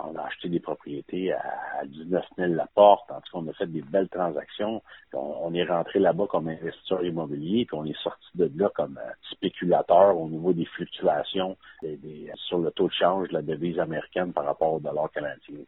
On 0.00 0.16
a 0.16 0.22
acheté 0.22 0.48
des 0.48 0.60
propriétés 0.60 1.32
à, 1.32 1.84
19 1.84 2.24
000 2.38 2.54
la 2.54 2.66
porte. 2.74 3.10
En 3.10 3.20
tout 3.20 3.32
cas, 3.32 3.38
on 3.38 3.48
a 3.48 3.52
fait 3.52 3.66
des 3.66 3.82
belles 3.82 4.08
transactions. 4.08 4.82
On, 5.12 5.52
est 5.54 5.64
rentré 5.64 5.98
là-bas 5.98 6.26
comme 6.28 6.48
investisseur 6.48 7.04
immobilier, 7.04 7.66
puis 7.66 7.76
on 7.76 7.84
est 7.84 7.98
sorti 8.02 8.26
de 8.34 8.50
là 8.56 8.70
comme 8.74 8.98
spéculateur 9.30 9.94
investisseurs 9.94 10.18
au 10.18 10.28
niveau 10.28 10.52
des 10.52 10.64
fluctuations 10.66 11.56
sur 12.36 12.58
le 12.58 12.70
taux 12.70 12.88
de 12.88 12.92
change 12.92 13.28
de 13.28 13.34
la 13.34 13.42
devise 13.42 13.78
américaine 13.78 14.32
par 14.32 14.44
rapport 14.44 14.74
au 14.74 14.80
dollar 14.80 15.10
canadien. 15.10 15.64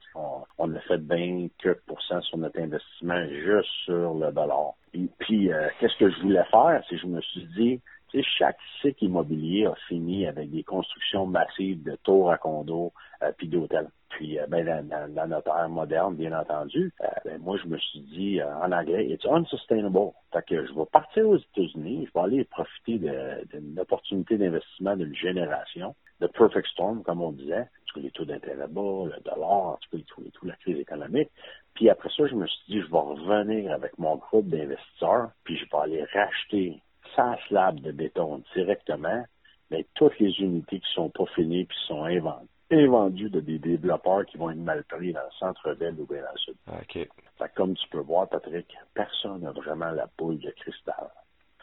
On, 0.58 0.74
a 0.74 0.80
fait 0.80 0.98
20% 0.98 2.22
sur 2.22 2.38
notre 2.38 2.60
investissement 2.60 3.24
juste 3.28 3.70
sur 3.84 4.14
le 4.14 4.32
dollar. 4.32 4.72
Et 4.94 5.08
puis, 5.18 5.52
euh, 5.52 5.68
qu'est-ce 5.78 5.96
que 5.98 6.10
je 6.10 6.20
voulais 6.22 6.44
faire? 6.44 6.82
C'est 6.88 6.96
que 6.96 7.02
je 7.02 7.06
me 7.06 7.20
suis 7.20 7.46
dit, 7.56 7.80
chaque 8.22 8.58
cycle 8.80 9.04
immobilier 9.04 9.66
a 9.66 9.74
fini 9.88 10.26
avec 10.26 10.50
des 10.50 10.62
constructions 10.62 11.26
massives 11.26 11.82
de 11.82 11.96
tours 12.02 12.30
à 12.30 12.38
condos 12.38 12.92
euh, 13.22 13.32
puis 13.36 13.48
d'hôtels. 13.48 13.88
Puis, 14.10 14.38
euh, 14.38 14.46
ben, 14.48 14.88
dans, 14.88 15.28
notre 15.28 15.48
ère 15.48 15.68
moderne, 15.68 16.14
bien 16.16 16.38
entendu, 16.38 16.92
euh, 17.02 17.06
ben, 17.24 17.38
moi, 17.42 17.56
je 17.62 17.68
me 17.68 17.76
suis 17.78 18.00
dit 18.00 18.40
en 18.42 18.72
anglais, 18.72 19.08
it's 19.08 19.26
unsustainable. 19.26 20.12
Fait 20.32 20.44
que 20.46 20.66
je 20.66 20.72
vais 20.72 20.86
partir 20.90 21.28
aux 21.28 21.36
États-Unis, 21.36 22.06
je 22.06 22.18
vais 22.18 22.24
aller 22.24 22.44
profiter 22.44 22.98
d'une 22.98 23.78
opportunité 23.78 24.38
d'investissement 24.38 24.96
d'une 24.96 25.14
génération, 25.14 25.94
de 26.20 26.26
perfect 26.26 26.68
storm, 26.68 27.02
comme 27.02 27.20
on 27.20 27.32
disait. 27.32 27.68
Connais 27.96 28.08
les 28.08 28.10
taux 28.10 28.26
d'intérêt 28.26 28.68
bas, 28.68 29.06
le 29.06 29.22
dollar, 29.24 29.78
tu 29.80 29.88
connais 29.88 30.30
tout, 30.30 30.46
la 30.46 30.56
crise 30.56 30.78
économique. 30.78 31.30
Puis 31.72 31.88
après 31.88 32.10
ça, 32.14 32.26
je 32.26 32.34
me 32.34 32.46
suis 32.46 32.62
dit, 32.68 32.80
je 32.82 32.90
vais 32.90 32.98
revenir 32.98 33.72
avec 33.72 33.98
mon 33.98 34.16
groupe 34.16 34.48
d'investisseurs, 34.48 35.30
puis 35.44 35.56
je 35.56 35.64
vais 35.64 35.82
aller 35.82 36.04
racheter 36.12 36.82
sa 37.14 37.36
slab 37.48 37.80
de 37.80 37.92
béton 37.92 38.42
directement, 38.54 39.24
mais 39.70 39.86
toutes 39.94 40.18
les 40.18 40.32
unités 40.40 40.80
qui 40.80 40.92
sont 40.92 41.10
pas 41.10 41.26
finies 41.34 41.64
puis 41.64 41.78
sont 41.86 42.04
invendues, 42.04 43.30
de 43.30 43.40
des 43.40 43.58
développeurs 43.58 44.26
qui 44.26 44.38
vont 44.38 44.50
être 44.50 44.58
mal 44.58 44.84
pris 44.84 45.12
dans 45.12 45.20
le 45.20 45.32
centre-ville 45.38 45.94
ou 45.98 46.06
bien 46.06 46.22
dans 46.22 46.32
le 46.32 46.38
sud. 46.38 46.56
OK. 46.66 47.08
comme 47.54 47.74
tu 47.76 47.88
peux 47.88 48.00
voir, 48.00 48.28
Patrick, 48.28 48.66
personne 48.94 49.42
n'a 49.42 49.52
vraiment 49.52 49.90
la 49.90 50.08
boule 50.18 50.38
de 50.38 50.50
cristal. 50.50 51.10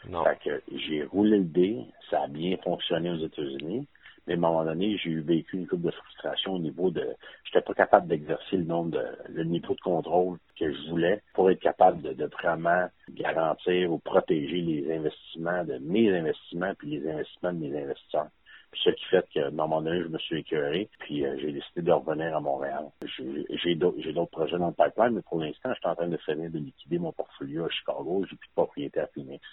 Non. 0.08 0.24
Fait 0.24 0.38
que 0.44 0.62
j'ai 0.76 1.04
roulé 1.04 1.38
le 1.38 1.44
dé, 1.44 1.84
ça 2.10 2.22
a 2.22 2.26
bien 2.28 2.56
fonctionné 2.58 3.10
aux 3.10 3.24
États-Unis. 3.24 3.86
Mais 4.26 4.34
à 4.34 4.36
un 4.36 4.40
moment 4.40 4.64
donné, 4.64 4.96
j'ai 4.96 5.10
eu 5.10 5.20
vécu 5.20 5.56
une 5.56 5.66
coupe 5.66 5.82
de 5.82 5.90
frustration 5.90 6.54
au 6.54 6.58
niveau 6.58 6.90
de, 6.90 7.14
j'étais 7.44 7.60
pas 7.60 7.74
capable 7.74 8.08
d'exercer 8.08 8.56
le 8.56 8.64
nombre 8.64 8.92
de, 8.92 9.06
le 9.28 9.44
niveau 9.44 9.74
de 9.74 9.80
contrôle 9.80 10.38
que 10.58 10.72
je 10.72 10.90
voulais 10.90 11.22
pour 11.34 11.50
être 11.50 11.60
capable 11.60 12.02
de, 12.02 12.24
vraiment 12.26 12.88
garantir 13.10 13.92
ou 13.92 13.98
protéger 13.98 14.60
les 14.60 14.96
investissements 14.96 15.64
de 15.64 15.78
mes 15.78 16.10
investissements 16.16 16.72
puis 16.78 16.98
les 16.98 17.10
investissements 17.10 17.52
de 17.52 17.58
mes 17.58 17.82
investisseurs. 17.82 18.28
Puis 18.72 18.80
ce 18.84 18.90
qui 18.90 19.04
fait 19.04 19.24
que, 19.32 19.40
à 19.40 19.46
un 19.48 19.50
moment 19.50 19.80
donné, 19.80 20.00
je 20.02 20.08
me 20.08 20.18
suis 20.18 20.40
écœuré, 20.40 20.88
puis 20.98 21.24
euh, 21.24 21.36
j'ai 21.38 21.52
décidé 21.52 21.82
de 21.82 21.92
revenir 21.92 22.36
à 22.36 22.40
Montréal. 22.40 22.86
J'ai 23.06 23.74
d'autres 23.76 24.30
projets 24.30 24.58
dans 24.58 24.68
le 24.68 24.72
pipeline, 24.72 25.14
mais 25.14 25.22
pour 25.22 25.38
l'instant, 25.38 25.70
je 25.74 25.78
suis 25.78 25.88
en 25.88 25.94
train 25.94 26.08
de 26.08 26.16
finir 26.16 26.50
de 26.50 26.58
liquider 26.58 26.98
mon 26.98 27.12
portfolio 27.12 27.66
à 27.66 27.68
Chicago. 27.68 28.24
J'ai 28.28 28.36
plus 28.36 28.48
de 28.48 28.54
propriété 28.54 29.00
à 29.00 29.06
Phoenix. 29.08 29.44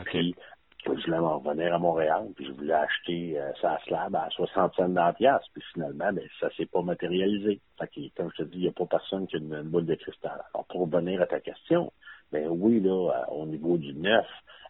Okay 0.00 0.34
je 0.84 0.90
voulais 1.04 1.18
m'en 1.18 1.38
revenir 1.38 1.74
à 1.74 1.78
Montréal, 1.78 2.28
puis 2.34 2.46
je 2.46 2.52
voulais 2.52 2.74
acheter 2.74 3.38
euh, 3.38 3.52
sa 3.60 3.78
slab 3.86 4.14
à 4.14 4.28
60 4.30 4.74
cents 4.74 4.88
dans 4.88 5.12
pièce, 5.12 5.42
puis 5.52 5.62
finalement, 5.72 6.12
ben, 6.12 6.24
ça 6.40 6.48
s'est 6.56 6.66
pas 6.66 6.82
matérialisé. 6.82 7.60
Fait 7.78 7.88
que, 7.88 8.00
comme 8.16 8.30
je 8.36 8.42
te 8.44 8.48
dis, 8.48 8.58
il 8.58 8.62
n'y 8.62 8.68
a 8.68 8.72
pas 8.72 8.86
personne 8.86 9.26
qui 9.26 9.36
a 9.36 9.38
une, 9.38 9.62
boule 9.62 9.86
de 9.86 9.94
cristal. 9.94 10.40
Alors, 10.54 10.66
pour 10.66 10.82
revenir 10.82 11.20
à 11.20 11.26
ta 11.26 11.40
question, 11.40 11.92
ben 12.32 12.48
oui, 12.48 12.80
là, 12.80 12.90
euh, 12.90 13.32
au 13.32 13.46
niveau 13.46 13.76
du 13.76 13.94
neuf, 13.94 14.26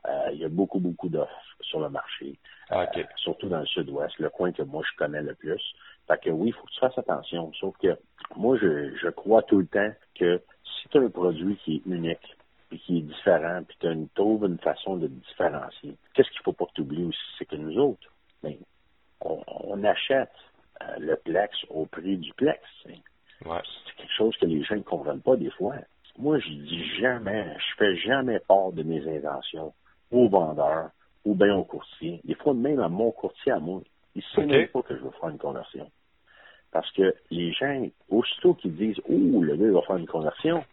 euh, 0.09 0.30
il 0.32 0.38
y 0.38 0.44
a 0.44 0.48
beaucoup, 0.48 0.78
beaucoup 0.78 1.09
d'offres 1.09 1.32
sur 1.61 1.80
le 1.80 1.90
marché. 1.90 2.38
surtout 3.16 3.48
dans 3.48 3.61
le 3.61 3.66
sud-ouest, 3.66 4.18
le 4.18 4.30
coin 4.30 4.52
que 4.52 4.62
moi 4.62 4.82
je 4.88 4.96
connais 4.96 5.22
le 5.22 5.34
plus. 5.34 5.62
Fait 6.06 6.18
que 6.22 6.30
oui, 6.30 6.48
il 6.48 6.52
faut 6.52 6.64
que 6.64 6.72
tu 6.72 6.80
fasses 6.80 6.96
attention. 6.96 7.52
Sauf 7.54 7.76
que 7.78 7.98
moi, 8.36 8.56
je, 8.61 8.94
je 8.96 9.09
crois 9.09 9.42
tout 9.42 9.59
le 9.59 9.66
temps 9.66 9.90
que 10.14 10.40
si 10.62 10.88
tu 10.88 10.98
as 10.98 11.00
un 11.00 11.11
produit 11.11 11.56
qui 11.56 11.76
est 11.76 11.90
unique, 11.90 12.38
puis 12.68 12.78
qui 12.80 12.98
est 12.98 13.02
différent, 13.02 13.62
puis 13.66 13.76
tu 13.80 14.08
trouves 14.14 14.44
une 14.44 14.58
façon 14.58 14.96
de 14.96 15.06
différencier. 15.06 15.96
Qu'est-ce 16.14 16.30
qu'il 16.30 16.42
faut 16.42 16.52
pas 16.52 16.66
que 16.66 16.72
tu 16.74 16.80
oublies 16.82 17.04
aussi, 17.04 17.18
c'est 17.38 17.46
que 17.46 17.56
nous 17.56 17.78
autres, 17.78 18.12
ben, 18.42 18.56
on, 19.20 19.82
achète 19.84 20.30
euh, 20.82 20.96
le 20.98 21.16
plex 21.16 21.56
au 21.70 21.86
prix 21.86 22.16
du 22.16 22.32
plex. 22.34 22.60
C'est 22.84 23.96
quelque 23.96 24.12
chose 24.16 24.36
que 24.36 24.46
les 24.46 24.62
gens 24.64 24.76
ne 24.76 24.82
comprennent 24.82 25.22
pas 25.22 25.36
des 25.36 25.50
fois. 25.50 25.74
Moi, 26.18 26.38
je 26.40 26.48
dis 26.48 26.84
jamais, 27.00 27.56
je 27.58 27.76
fais 27.76 27.96
jamais 27.96 28.40
part 28.40 28.72
de 28.72 28.82
mes 28.82 29.16
intentions 29.16 29.72
aux 30.10 30.28
vendeurs 30.28 30.90
ou 31.24 31.34
bien 31.34 31.54
aux 31.54 31.64
courtiers. 31.64 32.20
Des 32.24 32.34
fois, 32.34 32.54
même 32.54 32.80
à 32.80 32.88
mon 32.88 33.12
courtier 33.12 33.52
à 33.52 33.60
moi, 33.60 33.80
il 34.14 34.22
ne 34.22 34.34
sait 34.34 34.46
même 34.46 34.68
pas 34.68 34.82
que 34.82 34.96
je 34.96 35.00
veux 35.00 35.10
faire 35.12 35.28
une 35.28 35.38
conversion. 35.38 35.90
Parce 36.72 36.90
que 36.92 37.14
les 37.30 37.52
gens, 37.52 37.86
aussitôt 38.08 38.54
qu'ils 38.54 38.74
disent, 38.74 39.00
oh, 39.08 39.42
le 39.42 39.56
gars 39.56 39.72
va 39.72 39.82
faire 39.82 39.96
une 39.96 40.06
conversion, 40.06 40.64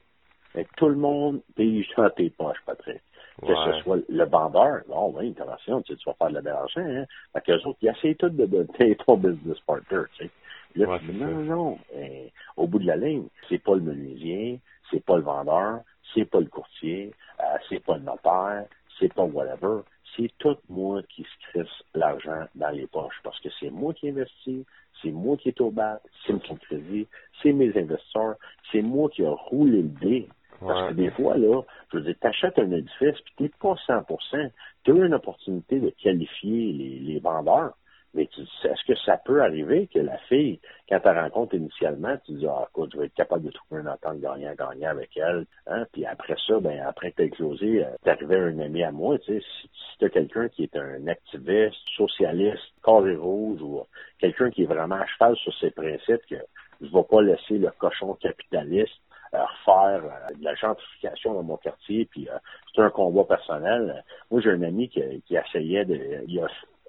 tout 0.78 0.90
le 0.90 0.96
monde 0.96 1.42
pige 1.56 1.90
dans 1.98 2.10
tes 2.10 2.30
poches, 2.30 2.62
Patrick. 2.66 3.02
Que 3.42 3.54
ce 3.54 3.82
soit 3.84 4.00
le 4.08 4.26
vendeur, 4.26 4.84
bon, 4.88 5.14
oui, 5.18 5.34
conversion, 5.34 5.82
tu, 5.82 5.92
sais, 5.92 6.00
tu 6.00 6.10
vas 6.10 6.14
faire 6.14 6.30
de 6.30 6.40
la 6.40 6.58
argent, 6.58 6.80
hein. 6.80 7.06
Fait 7.34 7.42
qu'eux 7.42 7.68
autres, 7.68 7.80
ils 7.82 7.90
essayent 7.90 8.16
tout 8.16 8.30
de 8.30 8.46
donner 8.46 8.96
ton 9.06 9.18
business 9.18 9.60
partner, 9.68 10.04
tu 10.18 10.26
sais. 10.26 10.32
Là, 10.76 11.00
non, 11.04 11.28
non, 11.28 11.44
non. 11.44 11.78
Eh, 11.96 12.32
au 12.56 12.68
bout 12.68 12.80
de 12.80 12.88
la 12.88 12.96
ligne, 12.96 13.28
c'est 13.50 13.62
pas 13.62 13.76
le 13.76 13.82
menuisier, 13.82 14.62
c'est 14.90 15.04
pas 15.04 15.18
le 15.18 15.24
vendeur, 15.24 15.82
c'est 16.14 16.26
pas 16.26 16.40
le 16.40 16.48
courtier, 16.48 17.14
euh, 17.40 17.58
c'est 17.70 17.84
pas 17.84 17.98
le 17.98 18.04
notaire, 18.04 18.66
c'est 19.00 19.14
pas 19.14 19.24
whatever. 19.24 19.82
C'est 20.16 20.32
tout 20.38 20.58
moi 20.70 21.02
qui 21.04 21.24
se 21.24 21.50
crisse 21.50 21.84
l'argent 21.94 22.46
dans 22.56 22.70
les 22.70 22.88
poches 22.88 23.20
parce 23.24 23.40
que 23.42 23.50
c'est 23.60 23.70
moi 23.70 23.94
qui 23.94 24.10
investis, 24.10 24.66
c'est 25.02 25.12
moi 25.12 25.36
qui 25.38 25.50
est 25.50 25.62
au 25.62 25.72
bas, 25.72 26.00
c'est 26.26 26.34
mon 26.34 26.56
crédit, 26.56 27.08
c'est 27.42 27.52
mes 27.52 27.78
investisseurs, 27.78 28.36
c'est 28.72 28.82
moi 28.82 29.10
qui 29.10 29.26
a 29.26 29.32
roulé 29.32 29.82
le 29.82 29.90
dé 29.90 30.30
parce 30.60 30.90
que 30.90 30.94
des 30.94 31.12
fois, 31.12 31.38
là, 31.38 31.62
je 31.92 31.98
veux 31.98 32.04
dire, 32.04 32.16
t'achètes 32.20 32.60
un 32.60 32.72
édifice, 32.72 33.20
puis 33.22 33.34
t'es 33.38 33.52
pas 33.60 33.76
100%, 33.88 34.50
tu 34.84 34.92
as 34.92 35.06
une 35.06 35.14
opportunité 35.14 35.80
de 35.80 35.90
qualifier 35.90 36.74
les, 36.74 37.00
les 37.00 37.20
vendeurs, 37.20 37.74
mais 38.16 38.30
est-ce 38.64 38.88
que 38.88 38.98
ça 39.06 39.18
peut 39.18 39.44
arriver 39.44 39.88
que 39.94 40.00
la 40.00 40.18
fille, 40.30 40.60
quand 40.88 41.02
tu 41.02 41.10
rencontres 41.10 41.56
initialement, 41.56 42.16
tu 42.26 42.32
dis, 42.34 42.48
ah, 42.48 42.66
écoute, 42.70 42.92
je 42.94 43.00
vais 43.00 43.06
être 43.08 43.14
capable 43.14 43.44
de 43.44 43.52
trouver 43.52 43.82
un 43.82 43.88
entente 43.88 44.22
gagnant-gagnant 44.22 44.90
avec 44.90 45.18
elle, 45.18 45.46
hein, 45.68 45.86
puis 45.92 46.06
après 46.06 46.36
ça, 46.48 46.60
ben, 46.62 46.80
après 46.88 47.12
que 47.12 47.18
t'as 47.18 47.24
éclosé, 47.26 47.84
euh, 47.84 47.90
à 48.06 48.36
un 48.36 48.60
ami 48.60 48.84
à 48.84 48.92
moi, 48.92 49.20
tu 49.20 49.34
sais, 49.34 49.42
si, 49.42 49.68
si 49.68 49.98
t'as 50.00 50.10
quelqu'un 50.10 50.48
qui 50.48 50.64
est 50.64 50.78
un 50.78 51.08
activiste, 51.08 51.76
socialiste, 51.98 52.74
carré 52.84 53.18
rouge, 53.18 53.62
ou 53.62 53.84
quelqu'un 54.18 54.50
qui 54.50 54.64
est 54.64 54.68
vraiment 54.68 54.96
à 54.96 55.06
cheval 55.06 55.36
sur 55.36 55.54
ses 55.60 55.72
principes, 55.72 56.26
que 56.30 56.38
je 56.82 56.88
vais 56.88 57.04
pas 57.10 57.22
laisser 57.22 57.58
le 57.58 57.70
cochon 57.78 58.14
capitaliste 58.14 59.00
refaire 59.34 60.04
euh, 60.04 60.34
de 60.36 60.44
la 60.44 60.56
gentrification 60.56 61.34
dans 61.34 61.44
mon 61.44 61.58
quartier, 61.58 62.06
puis 62.06 62.28
euh, 62.30 62.38
c'est 62.74 62.82
un 62.82 62.90
combat 62.90 63.24
personnel. 63.24 64.04
Moi, 64.32 64.42
j'ai 64.42 64.52
un 64.52 64.64
ami 64.64 64.90
qui, 64.90 65.02
essayait 65.30 65.86
de, 65.86 66.24
il 66.28 66.40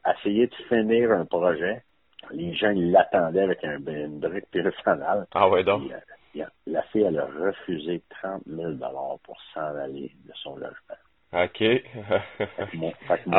a 0.05 0.15
essayé 0.19 0.47
de 0.47 0.55
finir 0.69 1.13
un 1.13 1.25
projet. 1.25 1.83
Les 2.31 2.55
gens, 2.55 2.73
l'attendaient 2.75 3.43
avec 3.43 3.63
un, 3.65 3.79
une 3.87 4.19
brique 4.19 4.51
personnelle. 4.51 5.27
Ah 5.33 5.49
ouais, 5.49 5.63
donc. 5.63 5.91
Euh, 5.91 6.45
la 6.67 6.83
fille, 6.83 7.03
elle 7.03 7.19
a 7.19 7.27
refusé 7.27 8.03
30 8.23 8.43
000 8.47 8.73
pour 9.23 9.37
s'en 9.55 9.75
aller 9.77 10.13
de 10.27 10.33
son 10.35 10.57
logement. 10.57 10.75
OK. 11.33 11.63
mon, 12.75 12.93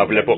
voulait 0.05 0.23
pas. 0.23 0.35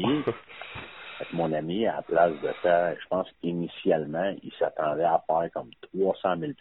mon 1.33 1.53
ami, 1.53 1.87
à 1.87 1.95
la 1.95 2.01
place 2.01 2.41
de 2.41 2.51
faire, 2.61 2.95
je 3.01 3.07
pense 3.07 3.27
qu'initialement, 3.41 4.35
il 4.43 4.51
s'attendait 4.53 5.03
à 5.03 5.23
faire 5.25 5.49
comme 5.53 5.71
300 5.93 6.37
000 6.37 6.51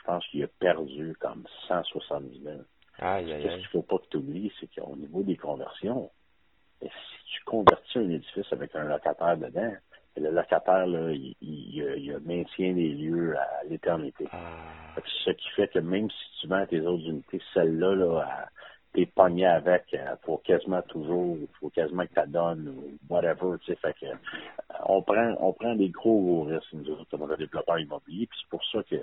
je 0.00 0.04
pense 0.04 0.26
qu'il 0.28 0.42
a 0.42 0.48
perdu 0.48 1.14
comme 1.20 1.44
170 1.68 2.42
000. 2.42 2.56
Aïe, 2.98 3.26
Ce 3.26 3.48
qu'il 3.48 3.62
ne 3.62 3.68
faut 3.68 3.82
pas 3.82 3.98
que 3.98 4.08
tu 4.10 4.16
oublies, 4.18 4.52
c'est 4.60 4.68
qu'au 4.74 4.96
niveau 4.96 5.22
des 5.22 5.36
conversions, 5.36 6.10
si 6.82 6.88
tu 7.26 7.44
convertis 7.44 7.98
un 7.98 8.08
édifice 8.08 8.52
avec 8.52 8.74
un 8.74 8.84
locataire 8.84 9.36
dedans, 9.36 9.72
le 10.16 10.30
locataire, 10.30 10.86
là, 10.86 11.12
il, 11.12 11.36
il, 11.40 12.18
maintient 12.24 12.72
les 12.72 12.94
lieux 12.94 13.36
à 13.38 13.64
l'éternité. 13.68 14.26
Ah. 14.32 15.00
Ce 15.24 15.30
qui 15.30 15.48
fait 15.50 15.68
que 15.68 15.78
même 15.78 16.10
si 16.10 16.40
tu 16.40 16.48
vends 16.48 16.66
tes 16.66 16.80
autres 16.80 17.04
unités, 17.08 17.40
celle-là, 17.54 17.94
là, 17.94 18.48
t'es 18.92 19.06
pogné 19.06 19.46
avec, 19.46 19.84
euh, 19.94 20.16
faut 20.24 20.38
quasiment 20.38 20.82
toujours, 20.82 21.36
faut 21.60 21.70
quasiment 21.70 22.04
que 22.06 22.20
tu 22.20 22.28
donnes 22.28 22.68
ou 22.68 23.12
whatever, 23.12 23.56
tu 23.60 23.66
sais, 23.72 23.76
fait 23.76 23.94
que 24.00 24.06
euh, 24.06 24.14
on 24.86 25.02
prend 25.02 25.36
on 25.38 25.52
prend 25.52 25.74
des 25.76 25.90
gros, 25.90 26.20
gros 26.20 26.42
risques 26.42 26.72
nous 26.72 26.90
autres 26.90 27.06
comme 27.10 27.36
développeur 27.36 27.78
immobilier, 27.78 28.26
puis 28.26 28.38
c'est 28.42 28.50
pour 28.50 28.64
ça 28.64 28.82
que 28.82 28.96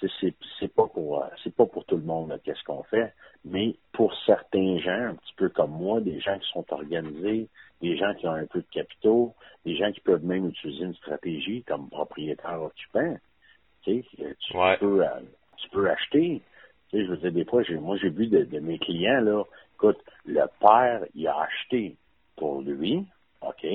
c'est 0.00 0.34
c'est 0.60 0.72
pas 0.72 0.86
pour 0.86 1.24
euh, 1.24 1.26
c'est 1.42 1.54
pas 1.54 1.66
pour 1.66 1.84
tout 1.86 1.96
le 1.96 2.04
monde 2.04 2.38
qu'est-ce 2.44 2.62
qu'on 2.64 2.84
fait, 2.84 3.12
mais 3.44 3.74
pour 3.92 4.14
certains 4.26 4.78
gens, 4.78 5.08
un 5.10 5.14
petit 5.14 5.34
peu 5.36 5.48
comme 5.48 5.72
moi, 5.72 6.00
des 6.00 6.20
gens 6.20 6.38
qui 6.38 6.48
sont 6.52 6.64
organisés, 6.72 7.48
des 7.80 7.96
gens 7.96 8.14
qui 8.14 8.26
ont 8.28 8.34
un 8.34 8.46
peu 8.46 8.60
de 8.60 8.70
capitaux, 8.70 9.34
des 9.64 9.76
gens 9.76 9.90
qui 9.90 10.00
peuvent 10.00 10.24
même 10.24 10.48
utiliser 10.48 10.84
une 10.84 10.94
stratégie 10.94 11.64
comme 11.64 11.88
propriétaire 11.88 12.62
occupant, 12.62 13.16
tu 13.82 14.02
sais, 14.02 14.36
tu 14.38 14.52
peux 14.78 15.04
tu 15.56 15.68
peux 15.70 15.90
acheter 15.90 16.42
je 16.92 17.06
veux 17.06 17.16
dire, 17.16 17.32
des 17.32 17.44
fois, 17.44 17.62
moi, 17.80 17.96
j'ai 17.96 18.10
vu 18.10 18.26
de, 18.26 18.58
mes 18.60 18.78
clients, 18.78 19.20
là, 19.20 19.44
écoute, 19.74 19.98
le 20.26 20.44
père, 20.60 21.04
il 21.14 21.26
a 21.26 21.40
acheté 21.40 21.96
pour 22.36 22.60
lui, 22.60 23.04
OK, 23.40 23.66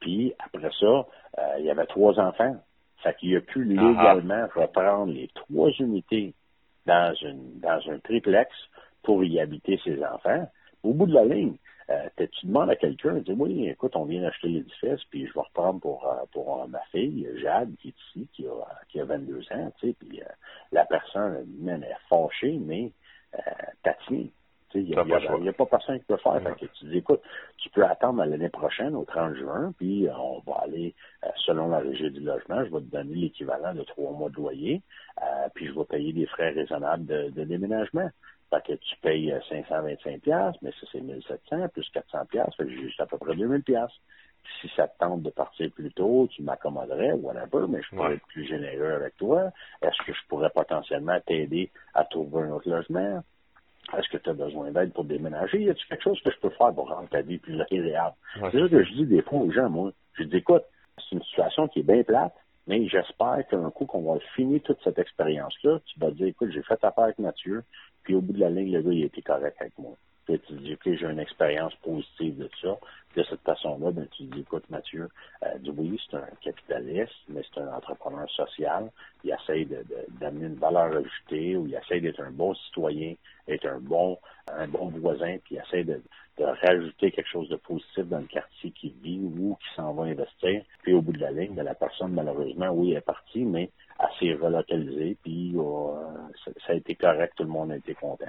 puis 0.00 0.32
après 0.38 0.70
ça, 0.78 0.86
euh, 0.86 1.54
il 1.58 1.64
y 1.64 1.70
avait 1.70 1.86
trois 1.86 2.18
enfants. 2.18 2.56
Fait 3.02 3.16
qu'il 3.16 3.36
a 3.36 3.40
pu 3.40 3.64
légalement 3.64 4.46
reprendre 4.54 5.12
les 5.12 5.28
trois 5.34 5.70
unités 5.78 6.34
dans 6.86 7.14
une 7.22 7.60
dans 7.60 7.80
un 7.90 7.98
triplex 7.98 8.50
pour 9.02 9.22
y 9.24 9.40
habiter 9.40 9.78
ses 9.84 10.02
enfants. 10.04 10.48
Au 10.82 10.92
bout 10.92 11.06
de 11.06 11.14
la 11.14 11.24
ligne, 11.24 11.56
euh, 11.88 12.08
tu 12.32 12.46
demandes 12.46 12.70
à 12.70 12.76
quelqu'un, 12.76 13.14
dis 13.14 13.32
oui, 13.32 13.68
écoute, 13.68 13.94
on 13.94 14.04
vient 14.04 14.22
d'acheter 14.22 14.48
l'édifice, 14.48 15.04
puis 15.10 15.26
je 15.26 15.32
vais 15.32 15.40
reprendre 15.40 15.80
pour 15.80 16.06
euh, 16.06 16.24
pour 16.32 16.62
euh, 16.62 16.66
ma 16.66 16.80
fille, 16.90 17.28
Jade, 17.36 17.74
qui 17.80 17.88
est 17.88 17.94
ici, 18.08 18.28
qui 18.32 18.46
a, 18.46 18.52
qui 18.88 19.00
a 19.00 19.04
22 19.04 19.38
ans, 19.52 19.72
tu 19.78 19.88
sais, 19.88 19.96
puis 19.98 20.20
la 20.72 20.84
personne, 20.84 21.46
elle 21.66 21.84
est 21.84 22.08
fâchée, 22.08 22.58
mais 22.60 22.92
euh, 23.34 23.40
tatine. 23.82 24.30
Il 24.74 24.84
n'y 24.84 24.94
a, 24.94 25.52
pas 25.54 25.64
personne 25.64 25.98
qui 26.00 26.04
peut 26.04 26.18
faire. 26.18 26.42
Fait 26.42 26.66
que 26.66 26.66
tu 26.66 26.84
dis, 26.86 26.98
écoute, 26.98 27.22
tu 27.56 27.70
peux 27.70 27.84
attendre 27.84 28.22
l'année 28.22 28.50
prochaine, 28.50 28.94
au 28.94 29.04
30 29.04 29.36
juin, 29.36 29.72
puis 29.78 30.06
on 30.10 30.40
va 30.40 30.64
aller, 30.64 30.94
selon 31.46 31.68
la 31.68 31.78
régie 31.78 32.10
du 32.10 32.20
logement, 32.20 32.62
je 32.62 32.70
vais 32.70 32.80
te 32.80 32.90
donner 32.90 33.14
l'équivalent 33.14 33.72
de 33.72 33.84
trois 33.84 34.12
mois 34.12 34.28
de 34.28 34.34
loyer, 34.34 34.82
puis 35.54 35.68
je 35.68 35.72
vais 35.72 35.84
payer 35.86 36.12
des 36.12 36.26
frais 36.26 36.50
raisonnables 36.50 37.06
de, 37.06 37.30
de 37.30 37.44
déménagement. 37.44 38.10
Fait 38.50 38.62
que 38.64 38.72
tu 38.74 38.96
payes 39.02 39.34
525 39.48 40.28
euh, 40.28 40.52
mais 40.62 40.70
ça 40.70 40.86
c'est 40.92 41.00
1700 41.00 41.68
plus 41.68 41.88
400 41.92 42.18
fait 42.30 42.64
que 42.64 42.70
j'ai 42.70 42.82
juste 42.82 43.00
à 43.00 43.06
peu 43.06 43.18
près 43.18 43.34
2000 43.34 43.62
Si 44.60 44.68
ça 44.76 44.86
te 44.86 44.98
tente 44.98 45.22
de 45.22 45.30
partir 45.30 45.70
plus 45.72 45.92
tôt, 45.92 46.28
tu 46.30 46.42
m'accommoderais, 46.42 47.12
whatever, 47.12 47.66
mais 47.68 47.82
je 47.82 47.96
pourrais 47.96 48.14
être 48.14 48.26
plus 48.28 48.46
généreux 48.46 48.92
avec 48.92 49.16
toi. 49.16 49.50
Est-ce 49.82 50.06
que 50.06 50.12
je 50.12 50.20
pourrais 50.28 50.50
potentiellement 50.50 51.18
t'aider 51.26 51.70
à 51.94 52.04
trouver 52.04 52.42
un 52.42 52.52
autre 52.52 52.70
logement? 52.70 53.22
Est-ce 53.96 54.08
que 54.08 54.18
tu 54.18 54.30
as 54.30 54.34
besoin 54.34 54.70
d'aide 54.70 54.92
pour 54.92 55.04
déménager? 55.04 55.62
Y 55.62 55.70
a-t-il 55.70 55.86
quelque 55.86 56.02
chose 56.02 56.20
que 56.22 56.30
je 56.30 56.38
peux 56.38 56.50
faire 56.50 56.74
pour 56.74 56.88
rendre 56.88 57.08
ta 57.08 57.22
vie 57.22 57.38
plus 57.38 57.60
agréable? 57.60 58.16
C'est 58.34 58.60
ça 58.60 58.68
que 58.68 58.84
je 58.84 58.92
dis 58.92 59.06
des 59.06 59.22
fois 59.22 59.40
aux 59.40 59.50
gens, 59.50 59.70
moi. 59.70 59.92
Je 60.14 60.24
dis, 60.24 60.36
écoute, 60.36 60.64
c'est 60.98 61.16
une 61.16 61.22
situation 61.22 61.68
qui 61.68 61.80
est 61.80 61.82
bien 61.82 62.02
plate, 62.02 62.34
mais 62.66 62.86
j'espère 62.88 63.46
qu'un 63.48 63.70
coup 63.70 63.86
qu'on 63.86 64.12
va 64.12 64.18
finir 64.34 64.60
toute 64.62 64.82
cette 64.82 64.98
expérience-là, 64.98 65.78
tu 65.86 66.00
vas 66.00 66.10
dire, 66.10 66.26
écoute, 66.26 66.50
j'ai 66.52 66.62
fait 66.62 66.84
affaire 66.84 67.04
avec 67.04 67.18
Mathieu, 67.18 67.62
puis 68.06 68.14
au 68.14 68.20
bout 68.20 68.32
de 68.32 68.40
la 68.40 68.50
ligne, 68.50 68.72
le 68.72 68.82
gars, 68.82 68.92
il 68.92 69.04
était 69.04 69.20
correct 69.20 69.56
avec 69.60 69.76
moi. 69.78 69.96
Puis 70.26 70.40
tu 70.46 70.54
dis, 70.54 70.74
OK, 70.74 70.82
j'ai 70.84 71.06
une 71.06 71.18
expérience 71.18 71.74
positive 71.82 72.38
de 72.38 72.48
ça. 72.62 72.76
de 73.16 73.22
cette 73.24 73.40
façon-là, 73.40 73.90
ben, 73.90 74.06
tu 74.16 74.24
dis, 74.24 74.40
écoute, 74.40 74.62
Mathieu, 74.70 75.08
euh, 75.42 75.72
oui, 75.76 76.00
c'est 76.08 76.16
un 76.16 76.28
capitaliste, 76.40 77.14
mais 77.28 77.42
c'est 77.42 77.60
un 77.60 77.72
entrepreneur 77.72 78.30
social. 78.30 78.90
Il 79.24 79.32
essaie 79.32 79.66
d'amener 80.20 80.46
une 80.46 80.54
valeur 80.54 80.96
ajoutée 80.96 81.56
ou 81.56 81.66
il 81.66 81.74
essaie 81.74 82.00
d'être 82.00 82.20
un 82.20 82.30
bon 82.30 82.54
citoyen, 82.54 83.14
être 83.48 83.66
un 83.66 83.80
bon, 83.80 84.18
un 84.46 84.68
bon 84.68 84.88
voisin, 84.88 85.38
puis 85.44 85.56
il 85.56 85.58
essaie 85.58 85.82
de, 85.82 86.00
de 86.38 86.44
rajouter 86.44 87.10
quelque 87.12 87.28
chose 87.28 87.48
de 87.48 87.56
positif 87.56 88.04
dans 88.06 88.18
le 88.18 88.26
quartier 88.26 88.70
qui 88.70 88.94
vit 89.02 89.18
ou 89.20 89.56
qui 89.60 89.74
s'en 89.74 89.94
va 89.94 90.04
investir. 90.04 90.62
Puis 90.82 90.92
au 90.92 91.00
bout 91.00 91.12
de 91.12 91.20
la 91.20 91.30
ligne, 91.30 91.54
ben, 91.54 91.64
la 91.64 91.74
personne, 91.74 92.12
malheureusement, 92.12 92.70
oui, 92.70 92.92
est 92.92 93.00
partie, 93.00 93.44
mais 93.44 93.70
elle 93.98 94.08
s'est 94.18 94.34
relocalisée, 94.34 95.16
puis 95.22 95.54
euh, 95.56 96.52
ça, 96.66 96.72
a 96.72 96.74
été 96.74 96.94
correct, 96.94 97.32
tout 97.36 97.44
le 97.44 97.48
monde 97.48 97.72
a 97.72 97.76
été 97.76 97.94
content. 97.94 98.26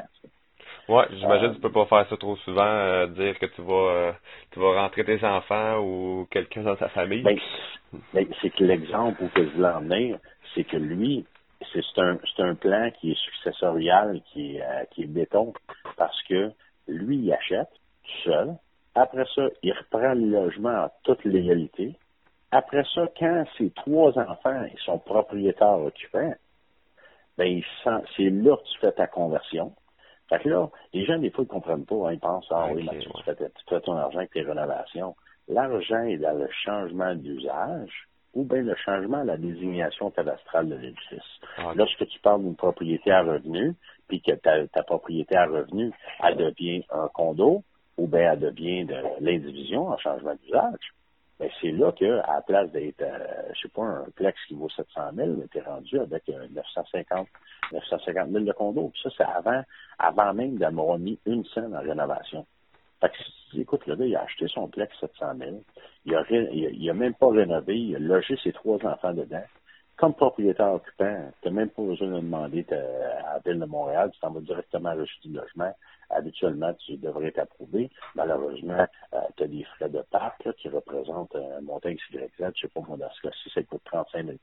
Ouais, 0.87 1.05
j'imagine 1.11 1.49
que 1.49 1.55
tu 1.55 1.61
peux 1.61 1.71
pas 1.71 1.85
faire 1.85 2.07
ça 2.09 2.15
trop 2.15 2.37
souvent, 2.37 2.63
euh, 2.63 3.07
dire 3.07 3.37
que 3.39 3.45
tu 3.47 3.61
vas 3.61 3.73
euh, 3.73 4.11
tu 4.51 4.59
vas 4.59 4.81
rentrer 4.81 5.03
tes 5.03 5.21
enfants 5.25 5.79
ou 5.79 6.27
quelqu'un 6.31 6.63
dans 6.63 6.77
ta 6.77 6.87
famille. 6.89 7.23
Ben, 7.23 7.37
ben, 8.13 8.25
c'est 8.41 8.49
que 8.51 8.63
l'exemple 8.63 9.21
où 9.21 9.27
que 9.27 9.43
je 9.43 9.49
voulais 9.49 9.67
en 9.67 10.17
c'est 10.55 10.63
que 10.63 10.77
lui, 10.77 11.25
c'est 11.73 11.81
un 11.97 12.17
c'est 12.35 12.43
un 12.43 12.55
plan 12.55 12.89
qui 13.01 13.11
est 13.11 13.19
successorial, 13.19 14.21
qui 14.31 14.55
est 14.55 14.63
qui 14.91 15.03
est 15.03 15.07
béton, 15.07 15.53
parce 15.97 16.21
que 16.23 16.51
lui, 16.87 17.17
il 17.17 17.33
achète, 17.33 17.69
seul. 18.23 18.55
Après 18.95 19.25
ça, 19.35 19.43
il 19.61 19.73
reprend 19.73 20.13
le 20.13 20.27
logement 20.27 20.85
en 20.85 20.91
toute 21.03 21.23
légalité. 21.23 21.95
Après 22.51 22.83
ça, 22.95 23.07
quand 23.17 23.43
ses 23.57 23.69
trois 23.71 24.17
enfants 24.17 24.65
sont 24.85 24.99
propriétaires 24.99 25.79
occupants, 25.79 26.33
ben, 27.37 27.61
c'est 28.15 28.29
là 28.29 28.55
que 28.55 28.63
tu 28.63 28.79
fais 28.79 28.91
ta 28.93 29.07
conversion. 29.07 29.73
Fait 30.29 30.39
que 30.39 30.49
là, 30.49 30.69
les 30.93 31.05
gens, 31.05 31.17
des 31.19 31.29
fois, 31.29 31.43
ils 31.43 31.47
comprennent 31.47 31.85
pas. 31.85 32.07
Hein. 32.07 32.13
ils 32.13 32.19
pensent, 32.19 32.47
ah 32.49 32.67
oui, 32.73 32.87
tu, 32.99 33.09
fais, 33.23 33.81
ton 33.81 33.95
argent 33.95 34.17
avec 34.17 34.31
tes 34.31 34.41
rénovations. 34.41 35.15
L'argent 35.47 36.03
est 36.03 36.17
dans 36.17 36.37
le 36.37 36.49
changement 36.65 37.15
d'usage 37.15 38.07
ou 38.33 38.43
bien 38.43 38.61
le 38.61 38.75
changement 38.75 39.19
à 39.19 39.23
la 39.23 39.37
désignation 39.37 40.11
cadastrale 40.11 40.69
de 40.69 40.75
l'édifice. 40.75 41.39
Lorsque 41.75 42.07
tu 42.07 42.19
parles 42.19 42.43
d'une 42.43 42.55
propriété 42.55 43.11
à 43.11 43.23
revenu, 43.23 43.73
puis 44.07 44.21
que 44.21 44.33
ta, 44.33 44.67
ta 44.67 44.83
propriété 44.83 45.35
à 45.35 45.45
revenu, 45.45 45.91
elle 46.23 46.37
devient 46.37 46.83
un 46.91 47.07
condo, 47.07 47.63
ou 47.97 48.07
bien 48.07 48.33
elle 48.33 48.39
devient 48.39 48.85
de 48.85 48.95
l'indivision 49.19 49.87
en 49.89 49.97
changement 49.97 50.35
d'usage, 50.43 50.93
ben 51.39 51.49
c'est 51.61 51.71
là 51.71 51.91
que, 51.91 52.19
à 52.21 52.35
la 52.35 52.41
place 52.41 52.71
d'être, 52.71 53.01
euh, 53.01 53.53
je 53.53 53.61
sais 53.61 53.69
pas, 53.69 53.83
un 53.83 54.05
plex 54.15 54.39
qui 54.47 54.55
vaut 54.55 54.69
700 54.69 55.01
000, 55.15 55.31
tu 55.51 55.57
es 55.57 55.61
rendu 55.61 55.99
avec 55.99 56.27
950, 56.27 57.27
950 57.71 58.31
000 58.31 58.43
de 58.43 58.51
condo. 58.53 58.91
Ça, 59.03 59.09
c'est 59.15 59.23
avant, 59.23 59.61
avant 59.99 60.33
même 60.33 60.57
d'avoir 60.57 60.97
mis 60.97 61.19
une 61.27 61.45
scène 61.45 61.75
en 61.75 61.81
rénovation. 61.81 62.45
Fait 62.99 63.09
que, 63.09 63.59
écoute, 63.59 63.85
le 63.85 63.95
gars, 63.95 64.05
il 64.05 64.15
a 64.15 64.23
acheté 64.23 64.47
son 64.47 64.67
plex 64.67 64.91
700 64.99 65.35
000. 65.37 65.63
Il 66.05 66.15
a, 66.15 66.23
il 66.31 66.89
a, 66.89 66.93
même 66.95 67.13
pas 67.13 67.29
rénové. 67.29 67.77
Il 67.77 67.95
a 67.95 67.99
logé 67.99 68.35
ses 68.43 68.53
trois 68.53 68.83
enfants 68.83 69.13
dedans 69.13 69.43
comme 69.97 70.13
propriétaire 70.13 70.73
occupant, 70.73 71.31
tu 71.41 71.47
n'as 71.47 71.53
même 71.53 71.69
pas 71.69 71.81
besoin 71.81 72.07
de 72.07 72.15
demander 72.17 72.65
à 72.71 73.33
la 73.33 73.41
Ville 73.43 73.59
de 73.59 73.65
Montréal, 73.65 74.11
tu 74.13 74.19
t'en 74.19 74.29
vas 74.29 74.41
directement 74.41 74.89
à 74.89 74.95
du 74.95 75.33
logement. 75.33 75.75
Habituellement, 76.11 76.73
tu 76.85 76.97
devrais 76.97 77.27
être 77.27 77.39
approuvé. 77.39 77.89
Malheureusement, 78.15 78.85
euh, 79.13 79.19
tu 79.35 79.43
as 79.43 79.47
des 79.47 79.63
frais 79.63 79.89
de 79.89 80.01
parc 80.11 80.47
qui 80.57 80.69
représentent 80.69 81.35
un 81.35 81.61
montant 81.61 81.89
XYZ, 81.89 82.29
je 82.39 82.45
ne 82.45 82.51
sais 82.51 82.67
pas, 82.67 82.81
moi, 82.87 82.97
dans 82.97 83.09
ce 83.09 83.21
cas-ci, 83.21 83.49
ça 83.53 83.63
coûte 83.63 83.81
35 83.85 84.25
000 84.25 84.37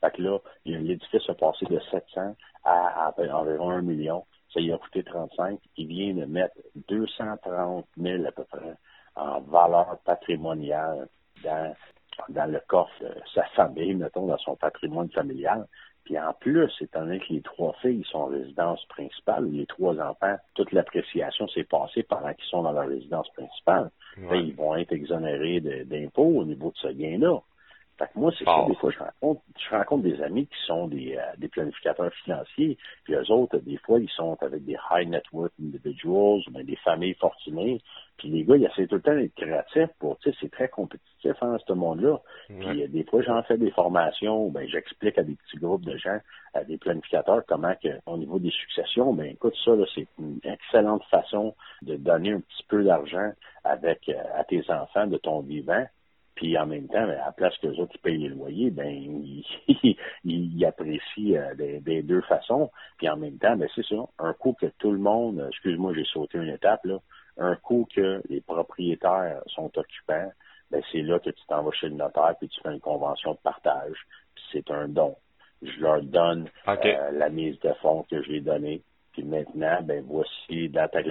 Fait 0.00 0.10
que 0.12 0.22
là, 0.22 0.38
l'édifice 0.64 1.28
a 1.28 1.34
passé 1.34 1.66
de 1.66 1.80
700 1.90 2.36
à, 2.64 3.12
environ 3.18 3.70
1 3.70 3.82
million. 3.82 4.24
Ça 4.54 4.60
y 4.60 4.72
a 4.72 4.78
coûté 4.78 5.02
35. 5.02 5.58
Il 5.76 5.88
vient 5.88 6.14
de 6.14 6.24
mettre 6.24 6.56
230 6.88 7.84
000 7.98 8.24
à 8.24 8.32
peu 8.32 8.44
près 8.44 8.74
en 9.16 9.40
valeur 9.40 9.98
patrimoniale 10.04 11.08
dans 11.42 11.74
dans 12.28 12.50
le 12.50 12.60
coffre 12.66 12.92
de 13.00 13.10
sa 13.34 13.44
famille, 13.54 13.94
mettons, 13.94 14.26
dans 14.26 14.38
son 14.38 14.56
patrimoine 14.56 15.10
familial. 15.10 15.66
Puis 16.04 16.18
en 16.18 16.32
plus, 16.32 16.70
étant 16.80 17.00
donné 17.00 17.18
que 17.20 17.32
les 17.32 17.42
trois 17.42 17.74
filles 17.82 18.04
sont 18.10 18.20
en 18.20 18.26
résidence 18.26 18.82
principale, 18.86 19.50
les 19.50 19.66
trois 19.66 19.94
enfants, 20.00 20.36
toute 20.54 20.72
l'appréciation 20.72 21.46
s'est 21.48 21.64
passée 21.64 22.02
pendant 22.02 22.32
qu'ils 22.32 22.48
sont 22.48 22.62
dans 22.62 22.72
leur 22.72 22.88
résidence 22.88 23.28
principale. 23.34 23.90
ils 24.16 24.54
vont 24.54 24.74
être 24.76 24.92
exonérés 24.92 25.60
d'impôts 25.60 26.40
au 26.40 26.44
niveau 26.44 26.70
de 26.70 26.78
ce 26.78 26.88
gain-là. 26.88 27.40
Fait 27.98 28.06
que 28.06 28.18
moi, 28.18 28.32
c'est 28.38 28.44
ça, 28.44 28.64
des 28.68 28.76
fois, 28.76 28.90
je 28.92 28.98
rencontre, 28.98 29.42
je 29.58 29.70
rencontre 29.70 30.04
des 30.04 30.22
amis 30.22 30.46
qui 30.46 30.66
sont 30.66 30.86
des, 30.86 31.16
euh, 31.16 31.36
des 31.38 31.48
planificateurs 31.48 32.12
financiers, 32.24 32.78
puis 33.02 33.14
eux 33.14 33.32
autres, 33.32 33.58
des 33.58 33.76
fois, 33.78 33.98
ils 33.98 34.10
sont 34.10 34.36
avec 34.40 34.64
des 34.64 34.76
high 34.92 35.08
net 35.08 35.24
worth 35.32 35.52
individuals, 35.60 36.42
ou 36.46 36.62
des 36.62 36.76
familles 36.76 37.14
fortunées, 37.14 37.80
puis 38.16 38.28
les 38.28 38.44
gars, 38.44 38.56
ils 38.56 38.64
essaient 38.66 38.86
tout 38.86 38.96
le 38.96 39.00
temps 39.00 39.16
d'être 39.16 39.34
créatifs 39.34 39.90
pour, 39.98 40.16
tu 40.18 40.30
sais, 40.30 40.36
c'est 40.40 40.50
très 40.50 40.68
compétitif, 40.68 41.32
hein, 41.40 41.56
ce 41.66 41.72
monde-là. 41.72 42.18
Puis 42.46 42.82
euh, 42.84 42.88
des 42.88 43.02
fois, 43.04 43.22
j'en 43.22 43.42
fais 43.42 43.58
des 43.58 43.72
formations, 43.72 44.48
ben, 44.48 44.68
j'explique 44.68 45.18
à 45.18 45.24
des 45.24 45.34
petits 45.34 45.56
groupes 45.56 45.84
de 45.84 45.96
gens, 45.96 46.18
à 46.54 46.62
des 46.62 46.78
planificateurs, 46.78 47.42
comment 47.48 47.74
que, 47.82 47.88
au 48.06 48.16
niveau 48.16 48.38
des 48.38 48.50
successions, 48.50 49.12
ben, 49.12 49.26
écoute, 49.26 49.54
ça, 49.64 49.72
c'est 49.94 50.06
une 50.20 50.38
excellente 50.44 51.02
façon 51.10 51.56
de 51.82 51.96
donner 51.96 52.32
un 52.32 52.40
petit 52.40 52.64
peu 52.68 52.84
d'argent 52.84 53.32
avec, 53.64 54.08
euh, 54.08 54.22
à 54.36 54.44
tes 54.44 54.62
enfants 54.70 55.08
de 55.08 55.16
ton 55.16 55.40
vivant 55.40 55.84
puis 56.38 56.56
en 56.56 56.66
même 56.66 56.86
temps, 56.86 57.04
ben, 57.04 57.18
à 57.18 57.26
la 57.26 57.32
place 57.32 57.58
que 57.58 57.66
les 57.66 57.80
autres 57.80 57.98
payent 58.00 58.16
les 58.16 58.28
loyers, 58.28 58.70
ben 58.70 58.86
ils, 60.24 60.64
apprécient 60.64 61.36
euh, 61.36 61.80
des, 61.80 62.02
deux 62.04 62.20
façons. 62.20 62.70
Puis 62.96 63.08
en 63.08 63.16
même 63.16 63.38
temps, 63.38 63.56
ben 63.56 63.68
c'est 63.74 63.84
ça, 63.84 63.96
un 64.20 64.32
coup 64.34 64.52
que 64.52 64.66
tout 64.78 64.92
le 64.92 64.98
monde, 64.98 65.44
excuse-moi, 65.48 65.94
j'ai 65.96 66.04
sauté 66.04 66.38
une 66.38 66.50
étape 66.50 66.84
là, 66.84 66.98
un 67.38 67.56
coup 67.56 67.88
que 67.92 68.22
les 68.28 68.40
propriétaires 68.40 69.42
sont 69.46 69.76
occupants, 69.76 70.30
ben 70.70 70.80
c'est 70.92 71.02
là 71.02 71.18
que 71.18 71.30
tu 71.30 71.42
t'en 71.48 71.64
vas 71.64 71.72
chez 71.72 71.88
le 71.88 71.96
notaire 71.96 72.36
puis 72.38 72.48
tu 72.48 72.60
fais 72.60 72.72
une 72.72 72.78
convention 72.78 73.32
de 73.32 73.38
partage. 73.38 73.96
Puis 74.36 74.44
c'est 74.52 74.70
un 74.70 74.86
don. 74.86 75.16
Je 75.60 75.80
leur 75.80 76.02
donne 76.02 76.48
euh, 76.68 77.10
la 77.14 77.30
mise 77.30 77.58
de 77.58 77.72
fonds 77.82 78.06
que 78.08 78.22
je 78.22 78.30
ai 78.30 78.40
donnée. 78.40 78.80
Puis 79.18 79.26
maintenant, 79.26 79.82
ben 79.82 80.04
voici 80.06 80.68
dans 80.68 80.86
ta, 80.86 81.02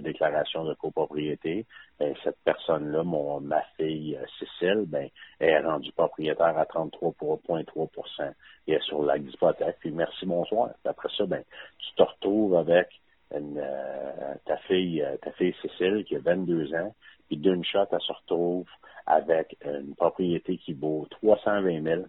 déclaration 0.00 0.64
de 0.64 0.74
copropriété, 0.74 1.66
ben, 2.00 2.12
cette 2.24 2.38
personne-là, 2.44 3.04
mon 3.04 3.40
ma 3.40 3.62
fille 3.76 4.16
euh, 4.16 4.26
Cécile, 4.40 4.86
ben, 4.88 5.08
est 5.38 5.60
rendue 5.60 5.92
propriétaire 5.92 6.58
à 6.58 6.64
33,3 6.64 8.34
et 8.66 8.72
est 8.72 8.82
sur 8.82 9.04
la 9.04 9.20
d'hypothèque. 9.20 9.76
Puis 9.78 9.92
merci, 9.92 10.26
bonsoir. 10.26 10.70
Puis 10.82 10.90
après 10.90 11.10
ça, 11.16 11.26
ben, 11.26 11.44
tu 11.78 11.94
te 11.94 12.02
retrouves 12.02 12.56
avec 12.56 12.88
euh, 13.32 14.34
ta 14.44 14.56
fille, 14.66 15.00
euh, 15.00 15.16
ta 15.18 15.30
fille 15.30 15.54
Cécile 15.62 16.04
qui 16.08 16.16
a 16.16 16.18
22 16.18 16.74
ans, 16.74 16.92
puis 17.28 17.36
d'une 17.36 17.64
shot, 17.64 17.86
elle 17.92 18.00
se 18.00 18.12
retrouve 18.14 18.66
avec 19.06 19.56
une 19.64 19.94
propriété 19.94 20.56
qui 20.56 20.72
vaut 20.72 21.06
320 21.22 21.84
000 21.84 22.02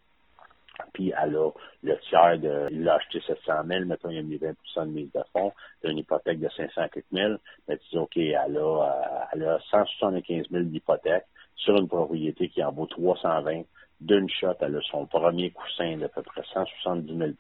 puis 0.94 1.14
elle 1.22 1.36
a 1.36 1.50
le 1.84 1.98
tiers 2.10 2.40
de, 2.40 2.68
il 2.72 2.88
a 2.88 2.96
acheté 2.96 3.22
700 3.22 3.64
000, 3.68 3.86
mettons, 3.86 4.10
il 4.10 4.20
a 4.20 4.22
mis 4.22 4.38
20 4.38 4.52
de 4.86 4.92
mise 4.92 5.12
de 5.12 5.22
fonds, 5.34 5.54
une 5.84 5.98
hypothèque 5.98 6.40
de 6.40 6.50
500 6.50 6.82
000, 7.12 7.34
mais 7.68 7.78
tu 7.78 7.90
dis, 7.92 7.98
OK, 7.98 8.18
elle 8.18 8.58
a, 8.58 9.30
elle 9.34 9.44
a 9.44 9.60
175 9.72 10.50
000 10.50 10.64
d'hypothèque 10.66 11.26
sur 11.56 11.76
une 11.78 11.88
propriété 11.88 12.50
qui 12.50 12.64
en 12.64 12.72
vaut 12.72 12.86
320. 12.86 13.64
D'une 14.02 14.30
shot, 14.30 14.54
elle 14.62 14.78
a 14.78 14.82
son 14.90 15.06
premier 15.06 15.52
coussin 15.52 15.98
d'à 15.98 16.08
peu 16.08 16.22
près 16.22 16.42
170 16.54 17.18
000 17.18 17.32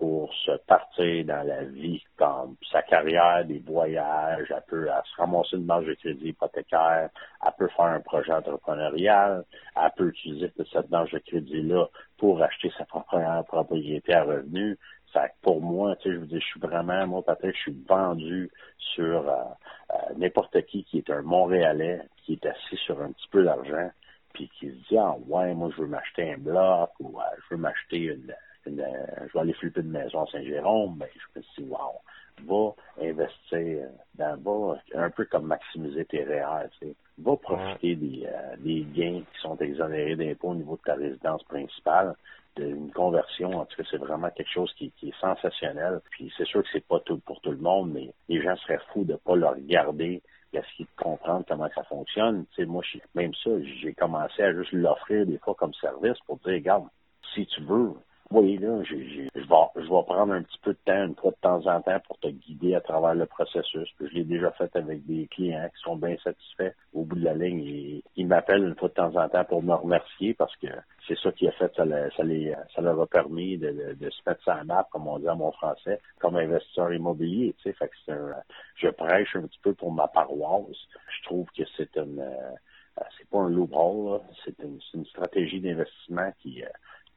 pour 0.00 0.32
se 0.46 0.52
partir 0.66 1.26
dans 1.26 1.46
la 1.46 1.62
vie, 1.64 2.02
comme 2.16 2.56
sa 2.72 2.80
carrière, 2.80 3.44
des 3.44 3.58
voyages, 3.58 4.46
elle 4.48 4.64
peut 4.66 4.86
se 4.86 5.20
ramasser 5.20 5.56
une 5.58 5.66
marge 5.66 5.84
de 5.84 5.92
crédit 5.92 6.28
hypothécaire, 6.28 7.10
elle 7.44 7.52
peut 7.58 7.68
faire 7.76 7.84
un 7.84 8.00
projet 8.00 8.32
entrepreneurial, 8.32 9.44
elle 9.76 9.90
peut 9.98 10.08
utiliser 10.08 10.50
cette 10.72 10.88
marge 10.88 11.12
de 11.12 11.18
crédit-là 11.18 11.84
pour 12.16 12.42
acheter 12.42 12.72
sa 12.78 12.86
propre 12.86 13.44
propriété 13.46 14.14
à 14.14 14.24
revenu. 14.24 14.78
Fait 15.12 15.32
pour 15.42 15.60
moi, 15.60 15.94
tu 15.96 16.08
sais, 16.08 16.14
je 16.14 16.20
vous 16.20 16.26
dis, 16.26 16.40
je 16.40 16.46
suis 16.46 16.60
vraiment, 16.60 17.06
moi, 17.06 17.22
Patrick, 17.22 17.54
je 17.56 17.60
suis 17.60 17.84
vendu 17.86 18.50
sur 18.94 19.28
euh, 19.28 19.34
euh, 19.90 20.14
n'importe 20.16 20.62
qui 20.62 20.84
qui 20.84 20.98
est 20.98 21.10
un 21.10 21.20
Montréalais, 21.20 22.00
qui 22.24 22.34
est 22.34 22.46
assis 22.46 22.76
sur 22.76 23.02
un 23.02 23.12
petit 23.12 23.28
peu 23.30 23.44
d'argent, 23.44 23.90
puis 24.32 24.48
qui 24.58 24.70
se 24.70 24.88
dit, 24.88 24.96
ah 24.96 25.16
ouais, 25.28 25.52
moi, 25.52 25.68
je 25.76 25.82
veux 25.82 25.88
m'acheter 25.88 26.32
un 26.32 26.38
bloc, 26.38 26.90
ou 27.00 27.20
euh, 27.20 27.24
je 27.36 27.54
veux 27.54 27.60
m'acheter 27.60 27.98
une, 27.98 28.32
une, 28.66 28.84
je 29.28 29.32
vais 29.32 29.40
aller 29.40 29.52
flipper 29.54 29.80
une 29.80 29.90
maison 29.90 30.22
à 30.22 30.26
Saint-Jérôme, 30.26 30.96
ben, 30.98 31.08
je 31.14 31.40
me 31.40 31.44
dis, 31.58 31.70
wow, 31.70 32.00
va 32.46 32.74
investir 33.04 33.88
dans, 34.14 34.36
va 34.36 34.80
un 34.94 35.10
peu 35.10 35.24
comme 35.26 35.46
maximiser 35.46 36.04
tes 36.06 36.24
REER, 36.24 36.68
tu 36.80 36.88
sais. 36.88 36.94
Va 37.18 37.36
profiter 37.36 37.96
des, 37.96 38.26
des 38.60 38.86
gains 38.94 39.20
qui 39.20 39.40
sont 39.42 39.56
exonérés 39.58 40.16
d'impôts 40.16 40.50
au 40.50 40.54
niveau 40.54 40.76
de 40.76 40.82
ta 40.82 40.94
résidence 40.94 41.42
principale 41.44 42.14
une 42.58 42.90
conversion. 42.92 43.58
En 43.60 43.64
tout 43.64 43.76
cas, 43.76 43.88
c'est 43.90 43.98
vraiment 43.98 44.30
quelque 44.30 44.50
chose 44.50 44.72
qui, 44.76 44.92
est 45.02 45.20
sensationnel. 45.20 46.00
Puis 46.10 46.32
c'est 46.36 46.46
sûr 46.46 46.62
que 46.62 46.68
c'est 46.72 46.86
pas 46.86 47.00
tout 47.00 47.18
pour 47.18 47.40
tout 47.40 47.50
le 47.50 47.58
monde, 47.58 47.92
mais 47.92 48.12
les 48.28 48.42
gens 48.42 48.56
seraient 48.56 48.80
fous 48.92 49.04
de 49.04 49.14
pas 49.16 49.36
le 49.36 49.46
regarder 49.46 50.22
essayer 50.52 50.84
de 50.84 51.02
comprendre 51.02 51.44
comment 51.46 51.68
ça 51.74 51.84
fonctionne. 51.84 52.44
Tu 52.50 52.62
sais, 52.62 52.66
moi, 52.66 52.82
même 53.14 53.32
ça, 53.44 53.50
j'ai 53.80 53.94
commencé 53.94 54.42
à 54.42 54.52
juste 54.52 54.72
l'offrir 54.72 55.24
des 55.24 55.38
fois 55.38 55.54
comme 55.54 55.72
service 55.74 56.18
pour 56.26 56.38
dire, 56.38 56.54
regarde, 56.54 56.88
si 57.34 57.46
tu 57.46 57.60
veux, 57.62 57.92
oui, 58.32 58.58
là, 58.58 58.80
je, 58.84 58.94
vais, 58.94 59.28
je 59.34 59.40
vais 59.40 60.04
prendre 60.06 60.32
un 60.32 60.42
petit 60.42 60.58
peu 60.62 60.72
de 60.72 60.78
temps, 60.84 61.04
une 61.04 61.16
fois 61.16 61.32
de 61.32 61.36
temps 61.40 61.66
en 61.66 61.80
temps, 61.80 61.98
pour 62.06 62.16
te 62.20 62.28
guider 62.28 62.76
à 62.76 62.80
travers 62.80 63.14
le 63.14 63.26
processus. 63.26 63.88
je 63.98 64.06
l'ai 64.06 64.22
déjà 64.22 64.52
fait 64.52 64.74
avec 64.76 65.04
des 65.04 65.26
clients 65.26 65.68
qui 65.74 65.82
sont 65.82 65.96
bien 65.96 66.16
satisfaits 66.22 66.72
au 66.94 67.02
bout 67.04 67.16
de 67.16 67.24
la 67.24 67.34
ligne. 67.34 67.66
Et 67.66 68.04
ils 68.14 68.28
m'appellent 68.28 68.62
une 68.62 68.76
fois 68.76 68.88
de 68.88 68.94
temps 68.94 69.16
en 69.16 69.28
temps 69.28 69.44
pour 69.44 69.64
me 69.64 69.74
remercier 69.74 70.34
parce 70.34 70.54
que 70.58 70.68
c'est 71.08 71.18
ça 71.18 71.32
qui 71.32 71.48
a 71.48 71.52
fait, 71.52 71.74
ça, 71.74 71.84
les, 71.84 72.54
ça 72.72 72.82
leur 72.82 73.00
a 73.00 73.06
permis 73.08 73.58
de, 73.58 73.96
se 73.98 74.22
mettre 74.24 74.42
sur 74.42 74.54
la 74.54 74.62
map, 74.62 74.86
comme 74.92 75.08
on 75.08 75.18
dit 75.18 75.28
en 75.28 75.34
mon 75.34 75.50
français, 75.50 76.00
comme 76.20 76.36
investisseur 76.36 76.92
immobilier. 76.92 77.52
Tu 77.58 77.64
sais, 77.64 77.72
fait 77.72 77.88
que 77.88 77.96
c'est 78.06 78.12
un, 78.12 78.34
je 78.76 78.88
prêche 78.90 79.34
un 79.34 79.42
petit 79.42 79.58
peu 79.60 79.74
pour 79.74 79.90
ma 79.90 80.06
paroisse. 80.06 80.86
Je 81.18 81.24
trouve 81.24 81.48
que 81.56 81.64
c'est 81.76 81.96
une, 81.96 82.20
euh, 82.20 83.02
c'est 83.18 83.28
pas 83.28 83.38
un 83.38 83.48
loophole, 83.48 84.20
c'est 84.44 84.56
une, 84.60 84.78
une, 84.94 85.06
stratégie 85.06 85.60
d'investissement 85.60 86.30
qui, 86.40 86.62
euh, 86.62 86.68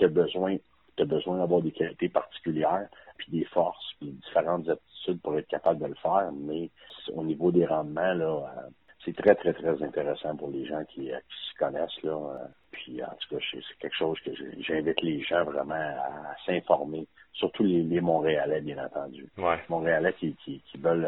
a 0.02 0.08
besoin 0.08 0.58
tu 0.96 1.04
as 1.04 1.06
besoin 1.06 1.38
d'avoir 1.38 1.62
des 1.62 1.72
qualités 1.72 2.10
particulières, 2.10 2.88
puis 3.18 3.32
des 3.32 3.46
forces, 3.46 3.94
puis 4.00 4.12
différentes 4.12 4.68
aptitudes 4.70 5.22
pour 5.22 5.38
être 5.38 5.48
capable 5.48 5.80
de 5.80 5.88
le 5.88 5.96
faire. 5.96 6.32
Mais 6.34 6.70
au 7.14 7.24
niveau 7.24 7.52
des 7.52 7.66
rendements, 7.66 8.14
là, 8.14 8.54
euh, 8.58 8.70
c'est 9.04 9.16
très, 9.16 9.36
très, 9.36 9.54
très 9.54 9.82
intéressant 9.84 10.36
pour 10.36 10.50
les 10.50 10.66
gens 10.66 10.84
qui, 10.86 11.12
euh, 11.12 11.20
qui 11.20 11.52
se 11.52 11.58
connaissent. 11.58 12.04
Là, 12.04 12.12
euh, 12.12 12.48
puis 12.74 13.02
en 13.02 13.16
tout 13.16 13.36
cas, 13.36 13.44
c'est 13.52 13.78
quelque 13.80 13.96
chose 13.96 14.20
que 14.26 14.32
j'invite 14.60 15.02
les 15.02 15.22
gens 15.22 15.46
vraiment 15.46 15.76
à, 15.76 16.36
s'informer, 16.46 17.08
surtout 17.34 17.64
les, 17.64 17.84
les, 17.84 18.02
Montréalais, 18.02 18.62
bien 18.62 18.84
entendu. 18.84 19.26
Ouais. 19.38 19.60
Montréalais 19.70 20.14
qui, 20.20 20.36
qui, 20.44 20.62
qui 20.70 20.78
veulent 20.78 21.08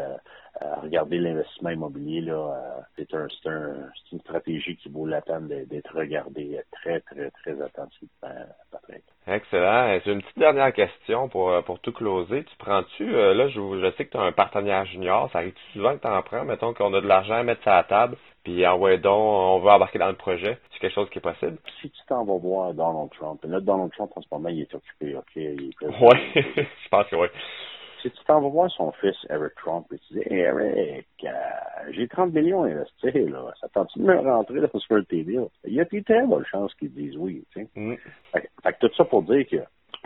regarder 0.82 1.18
l'investissement 1.18 1.70
immobilier, 1.70 2.22
là, 2.22 2.82
c'est 2.96 3.12
un, 3.14 3.26
un, 3.46 3.90
une 4.12 4.20
stratégie 4.20 4.76
qui 4.76 4.88
vaut 4.88 5.06
la 5.06 5.20
peine 5.20 5.48
d'être 5.48 5.94
regardée 5.94 6.60
très, 6.72 7.00
très, 7.00 7.30
très 7.30 7.60
attentivement, 7.60 8.46
Patrick. 8.70 9.02
Excellent. 9.26 9.98
J'ai 10.04 10.12
une 10.12 10.22
petite 10.22 10.38
dernière 10.38 10.72
question 10.72 11.28
pour, 11.28 11.50
euh, 11.50 11.60
pour 11.62 11.80
tout 11.80 11.92
closer. 11.92 12.44
Tu 12.44 12.56
prends-tu, 12.58 13.14
euh, 13.14 13.34
là, 13.34 13.48
je, 13.48 13.58
je 13.60 13.96
sais 13.96 14.06
que 14.06 14.12
tu 14.12 14.16
as 14.16 14.22
un 14.22 14.32
partenaire 14.32 14.84
junior, 14.86 15.28
ça 15.32 15.38
arrive 15.38 15.54
souvent 15.72 15.96
que 15.96 16.02
tu 16.02 16.06
en 16.06 16.22
prends, 16.22 16.44
mettons 16.44 16.72
qu'on 16.74 16.94
a 16.94 17.00
de 17.00 17.06
l'argent 17.08 17.34
à 17.34 17.42
mettre 17.42 17.62
sur 17.62 17.72
la 17.72 17.82
table, 17.82 18.16
puis 18.46 18.64
envoie 18.64 18.96
donc, 18.96 19.18
on 19.18 19.58
veut 19.58 19.70
embarquer 19.70 19.98
dans 19.98 20.06
le 20.06 20.14
projet. 20.14 20.56
C'est 20.70 20.78
quelque 20.78 20.94
chose 20.94 21.10
qui 21.10 21.18
est 21.18 21.20
possible? 21.20 21.58
Si 21.80 21.90
tu 21.90 22.00
t'en 22.06 22.24
vas 22.24 22.38
voir 22.38 22.72
Donald 22.74 23.10
Trump, 23.10 23.44
et 23.44 23.48
là, 23.48 23.58
Donald 23.58 23.90
Trump, 23.90 24.12
en 24.14 24.22
ce 24.22 24.28
moment, 24.30 24.48
il 24.50 24.60
est 24.60 24.72
occupé, 24.72 25.16
OK? 25.16 25.34
Il 25.34 25.74
oui, 25.82 26.18
je 26.36 26.88
pense 26.88 27.08
que 27.08 27.16
oui. 27.16 27.26
Si 28.02 28.10
tu 28.12 28.24
t'en 28.24 28.40
vas 28.40 28.48
voir 28.48 28.70
son 28.70 28.92
fils, 28.92 29.16
Eric 29.30 29.52
Trump, 29.56 29.86
et 29.92 29.98
tu 29.98 30.14
dis, 30.14 30.32
hey, 30.32 30.42
Eric, 30.42 31.08
euh, 31.24 31.30
j'ai 31.90 32.06
30 32.06 32.34
millions 32.34 32.62
à 32.62 32.68
investir, 32.68 33.30
là. 33.30 33.52
Ça 33.60 33.68
tente 33.70 33.88
de 33.98 34.04
me 34.04 34.16
rentrer 34.16 34.60
dans 34.60 34.78
ce 34.78 35.00
TV? 35.00 35.40
Il 35.64 35.74
y 35.74 35.80
a 35.80 35.84
des 35.84 36.04
très 36.04 36.24
bonnes 36.24 36.46
chances 36.46 36.72
qu'ils 36.74 36.94
disent 36.94 37.16
oui, 37.16 37.44
tu 37.50 37.62
sais. 37.62 37.68
Mm. 37.74 37.96
Fait, 38.32 38.72
que 38.74 38.86
tout 38.86 38.94
ça 38.94 39.06
pour 39.06 39.24
dire 39.24 39.44
que 39.50 39.56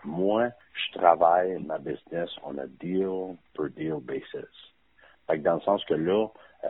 moi, 0.06 0.48
je 0.72 0.98
travaille 0.98 1.62
ma 1.62 1.76
business 1.76 2.30
on 2.46 2.56
a 2.56 2.66
deal 2.80 3.36
per 3.54 3.68
deal 3.76 4.00
basis. 4.00 4.48
Fait 5.26 5.36
que 5.36 5.42
dans 5.42 5.56
le 5.56 5.60
sens 5.60 5.84
que 5.84 5.92
là, 5.92 6.28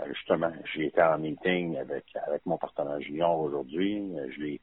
justement, 0.09 0.53
j'ai 0.75 0.87
été 0.87 1.03
en 1.03 1.19
meeting 1.19 1.77
avec, 1.79 2.05
avec 2.27 2.45
mon 2.47 2.59
partenaire 2.59 3.01
junior 3.01 3.39
aujourd'hui. 3.39 4.03
Je 4.31 4.41
l'ai, 4.41 4.61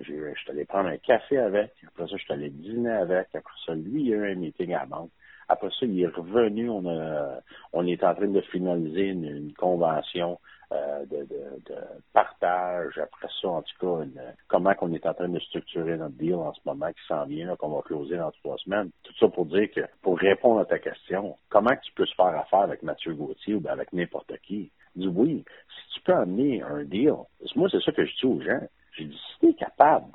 je 0.00 0.40
suis 0.40 0.50
allé 0.50 0.64
prendre 0.64 0.88
un 0.88 0.96
café 0.98 1.38
avec. 1.38 1.72
Après 1.86 2.06
ça, 2.06 2.16
je 2.16 2.22
suis 2.22 2.32
allé 2.32 2.50
dîner 2.50 2.90
avec. 2.90 3.28
Après 3.34 3.54
ça, 3.66 3.74
lui, 3.74 4.04
il 4.04 4.14
a 4.14 4.16
eu 4.16 4.32
un 4.32 4.34
meeting 4.36 4.74
à 4.74 4.80
la 4.80 4.86
banque. 4.86 5.10
Après 5.48 5.68
ça, 5.70 5.86
il 5.86 6.00
est 6.00 6.06
revenu. 6.06 6.70
On, 6.70 6.86
a, 6.88 7.40
on 7.72 7.86
est 7.86 8.02
en 8.04 8.14
train 8.14 8.28
de 8.28 8.40
finaliser 8.42 9.06
une, 9.08 9.52
convention 9.54 10.38
euh, 10.72 11.04
de, 11.06 11.24
de, 11.24 11.76
partage. 12.12 12.98
Après 12.98 13.28
ça, 13.40 13.48
en 13.48 13.62
tout 13.62 13.76
cas, 13.80 14.04
comment 14.48 14.74
qu'on 14.74 14.92
est 14.92 15.04
en 15.06 15.14
train 15.14 15.28
de 15.28 15.38
structurer 15.40 15.96
notre 15.96 16.14
deal 16.16 16.34
en 16.34 16.52
ce 16.52 16.60
moment 16.64 16.88
qui 16.88 17.06
s'en 17.08 17.24
vient, 17.26 17.56
qu'on 17.56 17.70
va 17.70 17.82
closer 17.82 18.16
dans 18.16 18.30
trois 18.30 18.56
semaines. 18.58 18.90
Tout 19.02 19.12
ça 19.18 19.28
pour 19.28 19.46
dire 19.46 19.70
que, 19.74 19.80
pour 20.02 20.18
répondre 20.18 20.60
à 20.60 20.64
ta 20.64 20.78
question, 20.78 21.36
comment 21.48 21.74
tu 21.82 21.92
peux 21.92 22.06
se 22.06 22.14
faire 22.14 22.38
affaire 22.38 22.60
avec 22.60 22.82
Mathieu 22.82 23.14
Gauthier 23.14 23.54
ou 23.54 23.62
avec 23.68 23.92
n'importe 23.92 24.32
qui? 24.46 24.70
Dis 24.94 25.08
oui, 25.08 25.44
si 25.68 25.94
tu 25.94 26.00
peux 26.02 26.14
amener 26.14 26.62
un 26.62 26.84
deal, 26.84 27.14
moi, 27.56 27.68
c'est 27.70 27.82
ça 27.82 27.92
que 27.92 28.04
je 28.04 28.16
dis 28.16 28.26
aux 28.26 28.40
gens. 28.40 28.60
J'ai 28.96 29.04
dit, 29.04 29.20
si 29.32 29.40
tu 29.40 29.48
es 29.50 29.54
capable 29.54 30.06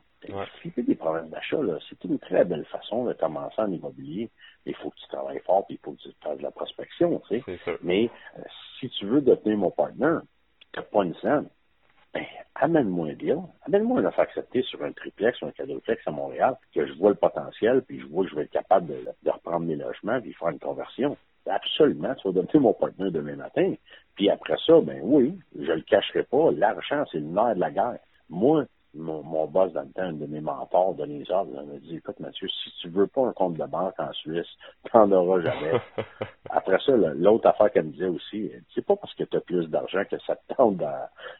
si 0.62 0.72
tu 0.72 0.80
as 0.80 0.84
des 0.84 0.96
problèmes 0.96 1.30
d'achat, 1.30 1.58
c'est 1.90 2.04
une 2.04 2.20
très 2.20 2.46
belle 2.46 2.66
façon 2.66 3.06
de 3.06 3.14
commencer 3.14 3.56
en 3.60 3.72
immobilier. 3.72 4.30
Il 4.66 4.76
faut 4.76 4.90
que 4.90 4.96
tu 4.96 5.08
travailles 5.08 5.42
fort, 5.46 5.66
puis 5.66 5.76
il 5.76 5.84
faut 5.84 5.92
que 5.92 6.02
tu 6.02 6.10
fasses 6.22 6.38
de 6.38 6.44
la 6.44 6.52
prospection, 6.52 7.22
tu 7.28 7.42
sais. 7.42 7.78
Mais 7.84 8.10
euh, 8.38 8.42
si 8.80 8.90
tu 8.90 9.06
veux 9.06 9.22
devenir 9.22 9.58
mon 9.58 9.72
partenaire, 9.72 10.22
tu 10.76 10.82
n'as 10.82 10.86
pas 10.86 11.04
une 11.04 11.16
scène, 11.16 11.48
ben, 12.14 12.26
amène-moi 12.56 13.10
un 13.10 13.14
deal, 13.14 13.38
amène-moi 13.66 14.02
un 14.02 14.06
offre 14.06 14.20
acceptée 14.20 14.62
sur 14.64 14.84
un 14.84 14.92
triplex 14.92 15.42
ou 15.42 15.48
un 15.48 15.52
quadruplex 15.52 16.02
à 16.06 16.12
Montréal, 16.12 16.58
que 16.74 16.86
je 16.86 16.94
vois 16.94 17.10
le 17.10 17.16
potentiel, 17.16 17.82
puis 17.82 18.00
je 18.00 18.06
vois 18.06 18.26
que 18.26 18.32
je 18.32 18.36
vais 18.36 18.44
être 18.44 18.52
capable 18.52 18.88
de, 18.88 19.30
reprendre 19.30 19.66
mes 19.66 19.76
logements, 19.76 20.20
puis 20.20 20.34
faire 20.34 20.50
une 20.50 20.60
conversion. 20.60 21.18
Absolument, 21.48 22.14
tu 22.16 22.28
vas 22.28 22.34
devenir 22.34 22.62
mon 22.62 22.74
partenaire 22.74 23.12
demain 23.12 23.36
matin. 23.36 23.74
Puis 24.16 24.30
après 24.30 24.58
ça, 24.66 24.82
ben 24.82 25.00
oui, 25.04 25.38
je 25.58 25.72
le 25.72 25.82
cacherai 25.82 26.24
pas, 26.24 26.52
l'argent, 26.52 27.06
c'est 27.12 27.20
le 27.20 27.26
nerf 27.26 27.56
de 27.56 27.60
la 27.60 27.72
guerre. 27.72 28.00
Moi, 28.30 28.66
mon, 28.96 29.24
mon, 29.24 29.48
boss 29.48 29.72
dans 29.74 29.82
le 29.82 29.90
temps, 29.90 30.02
un 30.02 30.14
de 30.14 30.26
mes 30.26 30.42
mentors, 30.42 30.96
Denis 30.96 31.26
Ordre, 31.30 31.52
il 31.62 31.68
m'a 31.68 31.80
dit, 31.80 31.98
écoute 31.98 32.20
Mathieu, 32.20 32.48
si 32.48 32.72
tu 32.82 32.90
veux 32.90 33.08
pas 33.08 33.28
un 33.28 33.34
compte 33.34 33.56
de 33.56 33.66
banque 33.66 34.00
en 34.00 34.12
Suisse, 34.14 34.48
t'en 34.92 35.12
auras 35.12 35.42
jamais. 35.42 35.80
Après 36.50 36.78
ça, 36.86 36.94
l'autre 36.96 37.48
affaire 37.48 37.72
qu'elle 37.72 37.86
me 37.86 37.92
disait 37.92 38.08
aussi, 38.08 38.52
c'est 38.74 38.86
pas 38.86 38.96
parce 38.96 39.14
que 39.14 39.24
tu 39.24 39.38
as 39.38 39.42
plus 39.42 39.68
d'argent 39.68 40.04
que 40.10 40.18
ça 40.26 40.36
te 40.36 40.54
tente 40.54 40.82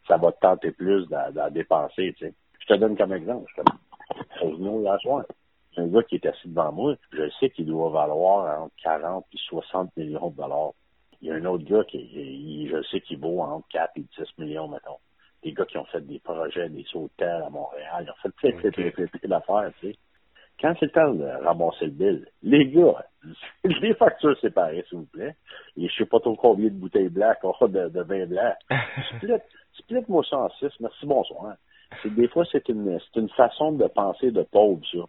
ça 0.08 0.18
va 0.18 0.32
te 0.32 0.40
tenter 0.40 0.72
plus 0.72 1.08
d'en 1.08 1.50
dépenser. 1.52 2.16
Je 2.20 2.66
te 2.68 2.74
donne 2.74 2.98
comme 2.98 3.14
exemple, 3.14 3.52
je 3.56 3.62
te 3.62 4.46
donne 4.46 4.84
la 4.84 4.98
soir. 5.00 5.26
Un 5.78 5.88
gars 5.88 6.04
qui 6.04 6.16
est 6.16 6.26
assis 6.26 6.48
devant 6.48 6.72
moi, 6.72 6.96
je 7.12 7.30
sais 7.40 7.50
qu'il 7.50 7.66
doit 7.66 7.90
valoir 7.90 8.62
entre 8.64 8.76
40 8.84 9.26
et 9.34 9.38
60 9.38 9.98
millions 9.98 10.30
de 10.30 10.38
dollars. 10.38 10.72
Il 11.22 11.28
y 11.28 11.32
a 11.32 11.36
un 11.36 11.46
autre 11.46 11.66
gars 11.66 11.84
qui, 11.84 12.68
je 12.70 12.82
sais 12.84 13.02
qu'il 13.02 13.20
vaut 13.20 13.42
entre 13.42 13.68
4 13.70 13.92
et 13.98 14.02
10 14.02 14.38
millions, 14.38 14.68
mettons 14.68 14.98
des 15.46 15.54
gars 15.54 15.66
qui 15.66 15.78
ont 15.78 15.86
fait 15.86 16.02
des 16.02 16.20
projets, 16.20 16.70
des 16.70 16.86
hôtels 16.96 17.44
à 17.46 17.50
Montréal, 17.50 18.04
ils 18.04 18.10
ont 18.10 18.16
fait 18.24 18.36
plein, 18.36 18.58
plein, 18.60 18.72
plein, 18.72 18.90
plein, 18.90 19.06
plein 19.06 19.30
d'affaires, 19.30 19.72
tu 19.80 19.92
sais. 19.92 19.98
Quand 20.60 20.74
c'est 20.80 20.86
le 20.86 20.92
temps 20.92 21.14
de 21.14 21.26
ramasser 21.46 21.86
le 21.86 21.92
bill, 21.92 22.28
les 22.42 22.68
gars, 22.68 23.06
les 23.64 23.94
factures 23.94 24.40
séparées, 24.40 24.84
s'il 24.90 25.00
vous 25.00 25.06
plaît. 25.06 25.36
Et 25.78 25.88
je 25.88 25.96
sais 25.96 26.06
pas 26.06 26.20
trop 26.20 26.36
combien 26.36 26.70
de 26.70 26.76
bouteilles 26.76 27.10
blancs 27.10 27.38
de, 27.44 27.90
de 27.90 28.02
vin 28.02 28.26
blanc. 28.26 28.54
split, 29.18 29.34
split 29.74 30.04
moi 30.08 30.24
ça 30.28 30.38
en 30.38 30.50
six. 30.52 30.72
Merci, 30.80 31.06
bonsoir. 31.06 31.56
Des 32.06 32.28
fois, 32.30 32.46
c'est 32.52 32.68
une, 32.70 32.98
c'est 33.00 33.20
une 33.20 33.30
façon 33.30 33.74
de 33.74 33.86
penser 33.88 34.32
de 34.32 34.44
pauvre, 34.44 34.82
ça 34.92 35.00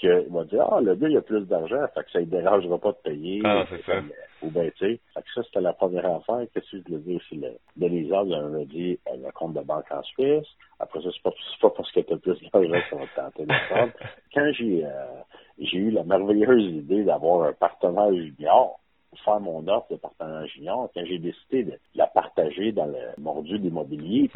qu'il 0.00 0.26
va 0.30 0.44
dire 0.44 0.66
Ah, 0.70 0.80
le 0.80 0.94
gars, 0.94 1.08
il 1.08 1.16
a 1.16 1.22
plus 1.22 1.46
d'argent, 1.46 1.86
fait 1.94 2.04
que 2.04 2.10
ça 2.10 2.20
ne 2.20 2.24
dérangera 2.24 2.78
pas 2.78 2.92
de 2.92 3.10
payer. 3.10 3.42
Ah, 3.44 3.64
c'est 3.68 3.82
ça. 3.84 4.02
Ou 4.42 4.50
bien, 4.50 4.64
tu 4.70 4.78
sais. 4.78 5.00
Fait 5.14 5.20
que 5.20 5.28
ça, 5.34 5.42
c'était 5.44 5.60
la 5.60 5.74
première 5.74 6.06
affaire. 6.06 6.40
Qu'est-ce 6.52 6.70
que 6.70 6.78
je 6.78 6.82
voulais 6.84 7.02
dire? 7.02 7.20
C'est 7.28 7.36
le, 7.36 7.52
Denis 7.76 8.08
il 8.08 8.48
m'a 8.48 8.64
dit 8.64 8.98
euh, 9.08 9.16
le 9.16 9.32
compte 9.32 9.54
de 9.54 9.60
banque 9.60 9.90
en 9.90 10.02
Suisse. 10.02 10.48
Après 10.78 11.00
ça, 11.02 11.08
c'est 11.12 11.22
pas, 11.22 11.32
pas 11.60 11.70
parce 11.70 11.92
que 11.92 12.00
tu 12.00 12.12
as 12.12 12.16
plus 12.16 12.40
d'argent 12.50 12.70
que 12.70 12.90
ça 12.90 12.96
va 12.96 13.06
te 13.06 13.16
tenter 13.16 13.46
de 13.46 13.68
prendre. 13.68 13.92
Quand 14.34 14.52
j'ai, 14.52 14.84
euh, 14.84 15.20
j'ai 15.58 15.78
eu 15.78 15.90
la 15.90 16.04
merveilleuse 16.04 16.64
idée 16.72 17.04
d'avoir 17.04 17.48
un 17.48 17.52
partenaire 17.52 18.12
junior, 18.14 18.80
pour 19.10 19.20
faire 19.20 19.40
mon 19.40 19.66
offre 19.68 19.88
de 19.90 19.96
partenaire 19.96 20.46
junior, 20.46 20.88
quand 20.94 21.04
j'ai 21.04 21.18
décidé 21.18 21.64
de 21.64 21.72
la 21.96 22.06
partager 22.06 22.72
dans 22.72 22.86
le 22.86 22.98
mordu 23.18 23.58
d'immobilier, 23.58 24.30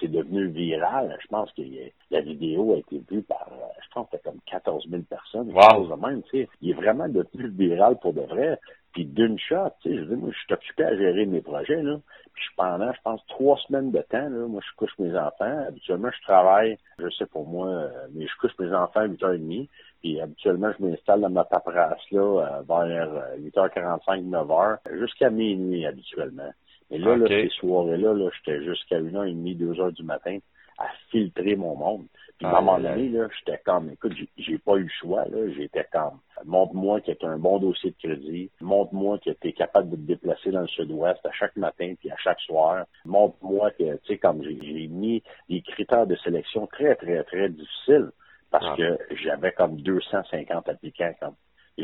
c'est 0.00 0.10
devenu, 0.10 0.48
viral. 0.48 1.16
Je 1.20 1.26
pense 1.28 1.52
que 1.52 1.62
la 2.10 2.20
vidéo 2.20 2.74
a 2.74 2.78
été 2.78 3.02
vue 3.10 3.22
par, 3.22 3.48
je 3.82 3.88
pense 3.92 4.06
que 4.06 4.16
c'était 4.16 4.30
comme 4.30 4.40
14 4.46 4.88
000 4.88 5.02
personnes. 5.02 5.52
Wow. 5.52 5.96
Même, 5.96 6.22
tu 6.24 6.42
sais. 6.42 6.48
Il 6.60 6.70
est 6.70 6.74
vraiment 6.74 7.08
devenu 7.08 7.48
viral 7.48 7.98
pour 8.00 8.12
de 8.12 8.22
vrai. 8.22 8.58
Puis 8.92 9.04
d'une 9.04 9.38
shot, 9.38 9.70
tu 9.82 9.90
sais, 9.90 9.96
je 9.96 10.04
dire, 10.04 10.16
moi, 10.16 10.30
je 10.32 10.38
suis 10.38 10.52
occupé 10.52 10.84
à 10.84 10.96
gérer 10.96 11.26
mes 11.26 11.40
projets, 11.40 11.82
là. 11.82 11.98
Puis 12.32 12.44
pendant, 12.56 12.92
je 12.92 13.00
pense, 13.02 13.20
trois 13.26 13.56
semaines 13.66 13.90
de 13.90 14.00
temps, 14.00 14.28
là, 14.28 14.46
moi, 14.46 14.60
je 14.64 14.76
couche 14.76 14.96
mes 14.98 15.16
enfants. 15.16 15.64
Habituellement, 15.68 16.10
je 16.10 16.22
travaille, 16.22 16.78
je 16.98 17.08
sais 17.10 17.26
pour 17.26 17.46
moi, 17.46 17.68
euh, 17.68 18.06
mais 18.12 18.26
je 18.26 18.36
couche 18.40 18.58
mes 18.58 18.72
enfants 18.72 19.00
à 19.00 19.08
8h30. 19.08 19.68
Puis 20.00 20.20
habituellement, 20.20 20.70
je 20.78 20.84
m'installe 20.84 21.20
dans 21.20 21.30
ma 21.30 21.44
paperasse, 21.44 22.10
là, 22.12 22.20
euh, 22.20 22.62
vers 22.62 23.10
8h45, 23.38 24.24
9h, 24.24 24.78
jusqu'à 24.98 25.30
minuit, 25.30 25.84
habituellement. 25.84 26.50
Et 26.90 26.98
là, 26.98 27.16
là, 27.16 27.26
ces 27.28 27.48
soirées-là, 27.50 28.14
là, 28.14 28.30
j'étais 28.36 28.62
jusqu'à 28.64 29.00
1h30, 29.00 29.56
2h 29.58 29.92
du 29.92 30.02
matin 30.02 30.38
à 30.78 30.86
filtrer 31.10 31.56
mon 31.56 31.74
monde. 31.76 32.06
Puis 32.38 32.46
à 32.46 32.50
un 32.58 32.60
moment 32.60 32.78
donné, 32.78 33.08
là, 33.08 33.26
j'étais 33.36 33.58
comme, 33.64 33.90
écoute, 33.90 34.12
j'ai- 34.36 34.58
pas 34.58 34.76
eu 34.76 34.84
le 34.84 34.88
choix, 35.00 35.24
là, 35.24 35.50
j'étais 35.56 35.84
comme, 35.92 36.20
montre-moi 36.44 37.00
que 37.00 37.10
tu 37.10 37.26
as 37.26 37.30
un 37.30 37.38
bon 37.38 37.58
dossier 37.58 37.90
de 37.90 37.96
crédit, 37.96 38.50
montre-moi 38.60 39.18
que 39.18 39.30
tu 39.30 39.48
es 39.48 39.52
capable 39.52 39.90
de 39.90 39.96
te 39.96 40.00
déplacer 40.02 40.50
dans 40.52 40.60
le 40.60 40.68
sud-ouest 40.68 41.18
à 41.26 41.32
chaque 41.32 41.56
matin 41.56 41.94
puis 41.98 42.10
à 42.12 42.16
chaque 42.18 42.40
soir, 42.42 42.86
montre-moi 43.04 43.72
que, 43.72 43.96
tu 43.96 44.06
sais, 44.06 44.18
comme 44.18 44.42
j'ai 44.44 44.86
mis 44.86 45.20
des 45.48 45.62
critères 45.62 46.06
de 46.06 46.14
sélection 46.16 46.68
très, 46.68 46.94
très, 46.94 47.24
très 47.24 47.48
difficiles 47.48 48.10
parce 48.52 48.64
Ah. 48.66 48.76
que 48.76 48.98
j'avais 49.16 49.50
comme 49.52 49.80
250 49.80 50.68
applicants 50.68 51.12
comme 51.20 51.34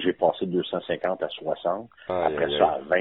j'ai 0.00 0.12
passé 0.12 0.46
250 0.46 1.22
à 1.22 1.28
60, 1.28 1.88
Aïe, 2.08 2.16
après 2.26 2.58
ça 2.58 2.72
à 2.72 2.78
20, 2.78 2.96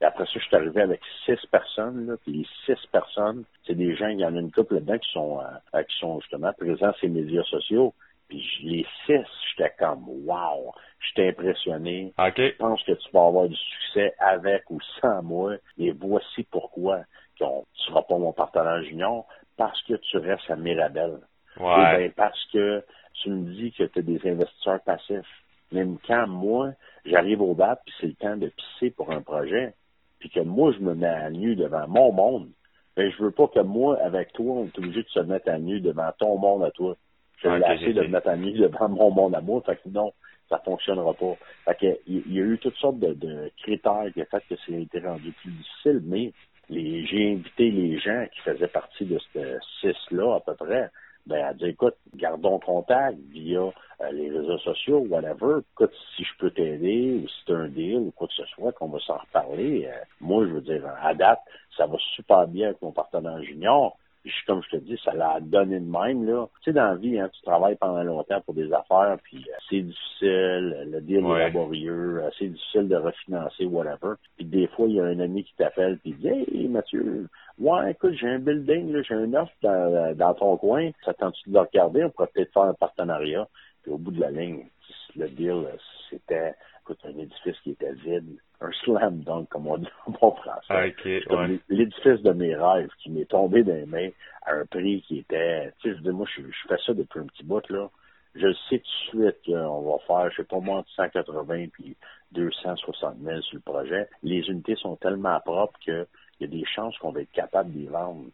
et 0.00 0.04
après 0.04 0.24
ça, 0.26 0.32
je 0.34 0.40
suis 0.40 0.56
arrivé 0.56 0.82
avec 0.82 1.00
six 1.24 1.38
personnes, 1.50 2.06
là, 2.06 2.14
puis 2.22 2.32
les 2.32 2.46
six 2.64 2.86
personnes, 2.88 3.44
c'est 3.66 3.74
des 3.74 3.96
gens, 3.96 4.08
il 4.08 4.20
y 4.20 4.24
en 4.24 4.36
a 4.36 4.40
une 4.40 4.52
couple 4.52 4.74
là-dedans 4.74 4.98
qui 4.98 5.12
sont 5.12 5.40
euh, 5.40 5.82
qui 5.82 5.98
sont 5.98 6.20
justement 6.20 6.52
présents 6.52 6.92
sur 6.94 7.08
les 7.08 7.22
médias 7.22 7.42
sociaux. 7.44 7.94
Puis 8.28 8.44
les 8.64 8.86
six, 9.06 9.24
j'étais 9.50 9.72
comme 9.78 10.04
wow, 10.26 10.74
j'étais 11.00 11.28
impressionné. 11.28 12.12
Je 12.52 12.56
pense 12.56 12.82
que 12.82 12.92
tu 12.92 13.10
vas 13.12 13.26
avoir 13.26 13.48
du 13.48 13.56
succès 13.56 14.14
avec 14.18 14.68
ou 14.70 14.80
sans 15.00 15.22
moi. 15.22 15.54
Et 15.78 15.92
voici 15.92 16.42
pourquoi 16.50 17.02
tu 17.36 17.44
seras 17.86 18.02
pas 18.02 18.18
mon 18.18 18.32
partenaire 18.32 18.82
junior, 18.82 19.26
parce 19.56 19.80
que 19.84 19.94
tu 19.94 20.18
restes 20.18 20.50
à 20.50 20.56
Mirabel. 20.56 21.18
Ouais. 21.58 21.74
Eh 21.94 21.98
bien, 21.98 22.10
parce 22.16 22.44
que 22.52 22.84
tu 23.22 23.30
me 23.30 23.52
dis 23.52 23.72
que 23.72 23.84
tu 23.84 23.98
as 23.98 24.02
des 24.02 24.20
investisseurs 24.28 24.80
passifs. 24.80 25.24
Même 25.72 25.98
quand 26.06 26.26
moi, 26.26 26.72
j'arrive 27.04 27.42
au 27.42 27.54
BAP, 27.54 27.80
puis 27.84 27.94
c'est 28.00 28.06
le 28.06 28.14
temps 28.14 28.36
de 28.36 28.48
pisser 28.48 28.90
pour 28.90 29.10
un 29.10 29.20
projet, 29.20 29.74
puis 30.18 30.30
que 30.30 30.40
moi, 30.40 30.72
je 30.72 30.78
me 30.78 30.94
mets 30.94 31.06
à 31.06 31.30
nu 31.30 31.56
devant 31.56 31.86
mon 31.88 32.12
monde, 32.12 32.48
ben, 32.96 33.10
je 33.10 33.22
veux 33.22 33.30
pas 33.30 33.48
que 33.48 33.60
moi, 33.60 33.98
avec 34.02 34.32
toi, 34.32 34.54
on 34.54 34.66
est 34.66 34.78
obligé 34.78 35.02
de 35.02 35.08
se 35.08 35.20
mettre 35.20 35.50
à 35.50 35.58
nu 35.58 35.80
devant 35.80 36.10
ton 36.18 36.38
monde 36.38 36.64
à 36.64 36.70
toi. 36.70 36.96
Je 37.42 37.48
vais 37.48 37.64
assez 37.64 37.92
de 37.92 38.00
me 38.02 38.08
mettre 38.08 38.28
à 38.28 38.36
nu 38.36 38.52
devant 38.52 38.88
mon 38.88 39.10
monde 39.10 39.34
à 39.34 39.42
moi. 39.42 39.60
Fait 39.66 39.76
que 39.76 39.88
non, 39.90 40.12
ça 40.48 40.58
fonctionnera 40.64 41.12
pas. 41.12 41.36
Fait 41.66 41.74
que, 41.74 42.00
il 42.06 42.32
y 42.32 42.40
a 42.40 42.44
eu 42.44 42.58
toutes 42.58 42.76
sortes 42.76 42.98
de, 42.98 43.12
de 43.12 43.50
critères 43.62 44.06
qui 44.14 44.22
ont 44.22 44.26
fait 44.30 44.42
que 44.48 44.56
ça 44.56 44.72
a 44.72 44.78
été 44.78 45.00
rendu 45.00 45.30
plus 45.32 45.50
difficile, 45.50 46.00
mais 46.04 46.32
j'ai 46.70 47.32
invité 47.32 47.70
les 47.70 47.98
gens 47.98 48.26
qui 48.32 48.40
faisaient 48.40 48.68
partie 48.68 49.04
de 49.04 49.18
ce 49.18 49.58
six-là, 49.82 50.36
à 50.36 50.40
peu 50.40 50.54
près, 50.54 50.90
ben, 51.26 51.44
à 51.44 51.54
dire, 51.54 51.68
écoute, 51.68 51.96
gardons 52.14 52.58
contact 52.58 53.18
via 53.30 53.60
euh, 53.60 54.10
les 54.12 54.30
réseaux 54.30 54.58
sociaux, 54.58 55.06
whatever. 55.08 55.60
Écoute, 55.72 55.92
si 56.14 56.24
je 56.24 56.36
peux 56.38 56.50
t'aider, 56.50 57.20
ou 57.22 57.28
si 57.28 57.44
tu 57.46 57.52
un 57.52 57.68
deal, 57.68 57.98
ou 57.98 58.10
quoi 58.12 58.28
que 58.28 58.34
ce 58.34 58.46
soit, 58.46 58.72
qu'on 58.72 58.88
va 58.88 58.98
s'en 59.00 59.18
reparler. 59.18 59.86
euh, 59.86 60.04
moi, 60.20 60.44
je 60.46 60.52
veux 60.52 60.60
dire, 60.60 60.84
à 61.02 61.14
date, 61.14 61.40
ça 61.76 61.86
va 61.86 61.96
super 62.14 62.46
bien 62.46 62.68
avec 62.68 62.82
mon 62.82 62.92
partenaire 62.92 63.42
junior. 63.42 63.96
Puis, 64.26 64.34
comme 64.44 64.60
je 64.64 64.76
te 64.76 64.82
dis, 64.82 64.98
ça 65.04 65.14
l'a 65.14 65.38
donné 65.40 65.78
de 65.78 65.88
même, 65.88 66.26
là. 66.26 66.46
Tu 66.62 66.64
sais, 66.64 66.72
dans 66.72 66.86
la 66.86 66.96
vie, 66.96 67.16
hein, 67.16 67.30
tu 67.32 67.40
travailles 67.42 67.76
pendant 67.76 68.02
longtemps 68.02 68.40
pour 68.40 68.54
des 68.54 68.72
affaires, 68.72 69.16
puis 69.22 69.38
euh, 69.48 69.54
c'est 69.70 69.82
difficile, 69.82 70.88
le 70.90 71.00
deal 71.00 71.24
Ouais. 71.24 71.36
est 71.38 71.44
laborieux, 71.44 72.22
euh, 72.24 72.30
c'est 72.36 72.48
difficile 72.48 72.88
de 72.88 72.96
refinancer, 72.96 73.66
whatever. 73.66 74.14
Puis 74.36 74.44
des 74.46 74.66
fois, 74.66 74.88
il 74.88 74.94
y 74.96 75.00
a 75.00 75.04
un 75.04 75.20
ami 75.20 75.44
qui 75.44 75.54
t'appelle, 75.54 75.98
puis 75.98 76.10
il 76.10 76.16
dit 76.18 76.26
«Hey, 76.50 76.66
Mathieu, 76.66 77.28
ouais, 77.60 77.92
écoute, 77.92 78.14
j'ai 78.14 78.28
un 78.28 78.40
building, 78.40 78.92
là, 78.92 79.02
j'ai 79.02 79.14
un 79.14 79.32
offre 79.34 79.52
dans, 79.62 80.16
dans 80.16 80.34
ton 80.34 80.56
coin, 80.56 80.90
ça 81.04 81.14
tente-tu 81.14 81.48
de 81.50 81.54
le 81.54 81.60
regarder? 81.60 82.04
On 82.04 82.10
pourrait 82.10 82.28
peut-être 82.34 82.52
faire 82.52 82.62
un 82.64 82.74
partenariat.» 82.74 83.46
Puis 83.84 83.92
au 83.92 83.98
bout 83.98 84.10
de 84.10 84.20
la 84.20 84.32
ligne, 84.32 84.66
le 85.14 85.28
deal, 85.28 85.50
euh, 85.50 85.76
c'était, 86.10 86.54
écoute, 86.82 86.98
un 87.04 87.16
édifice 87.16 87.58
qui 87.62 87.70
était 87.70 87.92
vide, 87.92 88.38
un 88.60 88.70
slam 88.84 89.20
dunk, 89.20 89.48
comme 89.50 89.66
on 89.66 89.78
dit 89.78 89.88
en 90.06 90.12
bon 90.12 90.32
français. 90.32 90.94
Ouais. 91.30 91.60
l'édifice 91.68 92.22
de 92.22 92.32
mes 92.32 92.54
rêves 92.54 92.90
qui 93.02 93.10
m'est 93.10 93.26
tombé 93.26 93.62
dans 93.62 93.74
les 93.74 93.86
mains 93.86 94.08
à 94.46 94.52
un 94.54 94.64
prix 94.66 95.02
qui 95.02 95.18
était, 95.18 95.72
tu 95.80 95.90
sais, 95.90 95.96
je 95.96 96.02
dis, 96.02 96.10
moi, 96.10 96.26
je, 96.34 96.42
je 96.42 96.68
fais 96.68 96.76
ça 96.86 96.94
depuis 96.94 97.20
un 97.20 97.26
petit 97.26 97.44
bout, 97.44 97.68
là. 97.70 97.88
Je 98.34 98.52
sais 98.68 98.78
tout 99.10 99.16
de 99.18 99.30
suite 99.32 99.36
qu'on 99.46 99.80
va 99.82 99.98
faire, 100.06 100.30
je 100.30 100.36
sais 100.36 100.44
pas 100.48 100.58
moi, 100.60 100.78
entre 100.80 100.90
180 100.90 101.66
puis 101.72 101.96
260 102.32 103.16
000 103.22 103.40
sur 103.42 103.56
le 103.56 103.60
projet. 103.62 104.08
Les 104.22 104.40
unités 104.48 104.76
sont 104.76 104.96
tellement 104.96 105.40
propres 105.40 105.78
qu'il 105.80 106.06
y 106.40 106.44
a 106.44 106.46
des 106.46 106.64
chances 106.66 106.96
qu'on 106.98 107.12
va 107.12 107.22
être 107.22 107.32
capable 107.32 107.72
de 107.72 107.78
les 107.80 107.86
vendre 107.86 108.26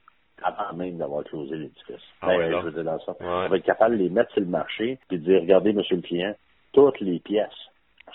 avant 0.43 0.77
même 0.77 0.99
d'avoir 0.99 1.23
closé 1.23 1.55
l'édifice. 1.57 2.03
Ah 2.21 2.29
Ben, 2.29 2.39
ouais, 2.39 2.47
je 2.47 2.51
là. 2.51 2.61
veux 2.63 2.73
dire 2.73 2.85
dans 2.85 2.99
ça. 3.01 3.13
Ouais. 3.13 3.27
On 3.29 3.49
va 3.49 3.57
être 3.57 3.65
capable 3.65 3.97
de 3.97 4.03
les 4.03 4.11
mettre 4.11 4.33
sur 4.33 4.41
le 4.41 4.49
marché 4.49 4.99
puis 5.09 5.19
de 5.21 5.25
dire, 5.25 5.41
regardez, 5.41 5.73
monsieur 5.73 5.95
le 5.97 6.03
client, 6.03 6.35
toutes 6.73 6.99
les 7.01 7.21
pièces 7.21 7.51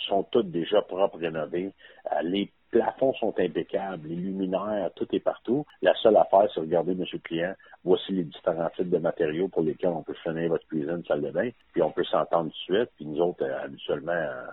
sont 0.05 0.23
toutes 0.23 0.51
déjà 0.51 0.81
propres, 0.81 1.17
rénovées. 1.17 1.71
Euh, 2.11 2.21
les 2.23 2.51
plafonds 2.71 3.13
sont 3.13 3.33
impeccables, 3.39 4.07
les 4.07 4.15
luminaires, 4.15 4.89
tout 4.95 5.07
est 5.13 5.19
partout. 5.19 5.65
La 5.81 5.93
seule 5.95 6.17
affaire, 6.17 6.47
c'est 6.53 6.59
regarder, 6.59 6.95
monsieur 6.95 7.17
le 7.17 7.27
client, 7.27 7.53
voici 7.83 8.11
les 8.11 8.23
différents 8.23 8.69
types 8.75 8.89
de 8.89 8.97
matériaux 8.97 9.47
pour 9.47 9.61
lesquels 9.61 9.89
on 9.91 10.03
peut 10.03 10.15
finir 10.23 10.49
votre 10.49 10.67
cuisine, 10.67 11.03
salle 11.07 11.21
de 11.21 11.31
bain, 11.31 11.49
puis 11.73 11.81
on 11.81 11.91
peut 11.91 12.03
s'entendre 12.03 12.51
tout 12.51 12.73
de 12.73 12.77
suite. 12.77 12.89
Puis 12.97 13.05
nous 13.05 13.21
autres, 13.21 13.43
euh, 13.45 13.63
habituellement, 13.63 14.11
euh, 14.11 14.45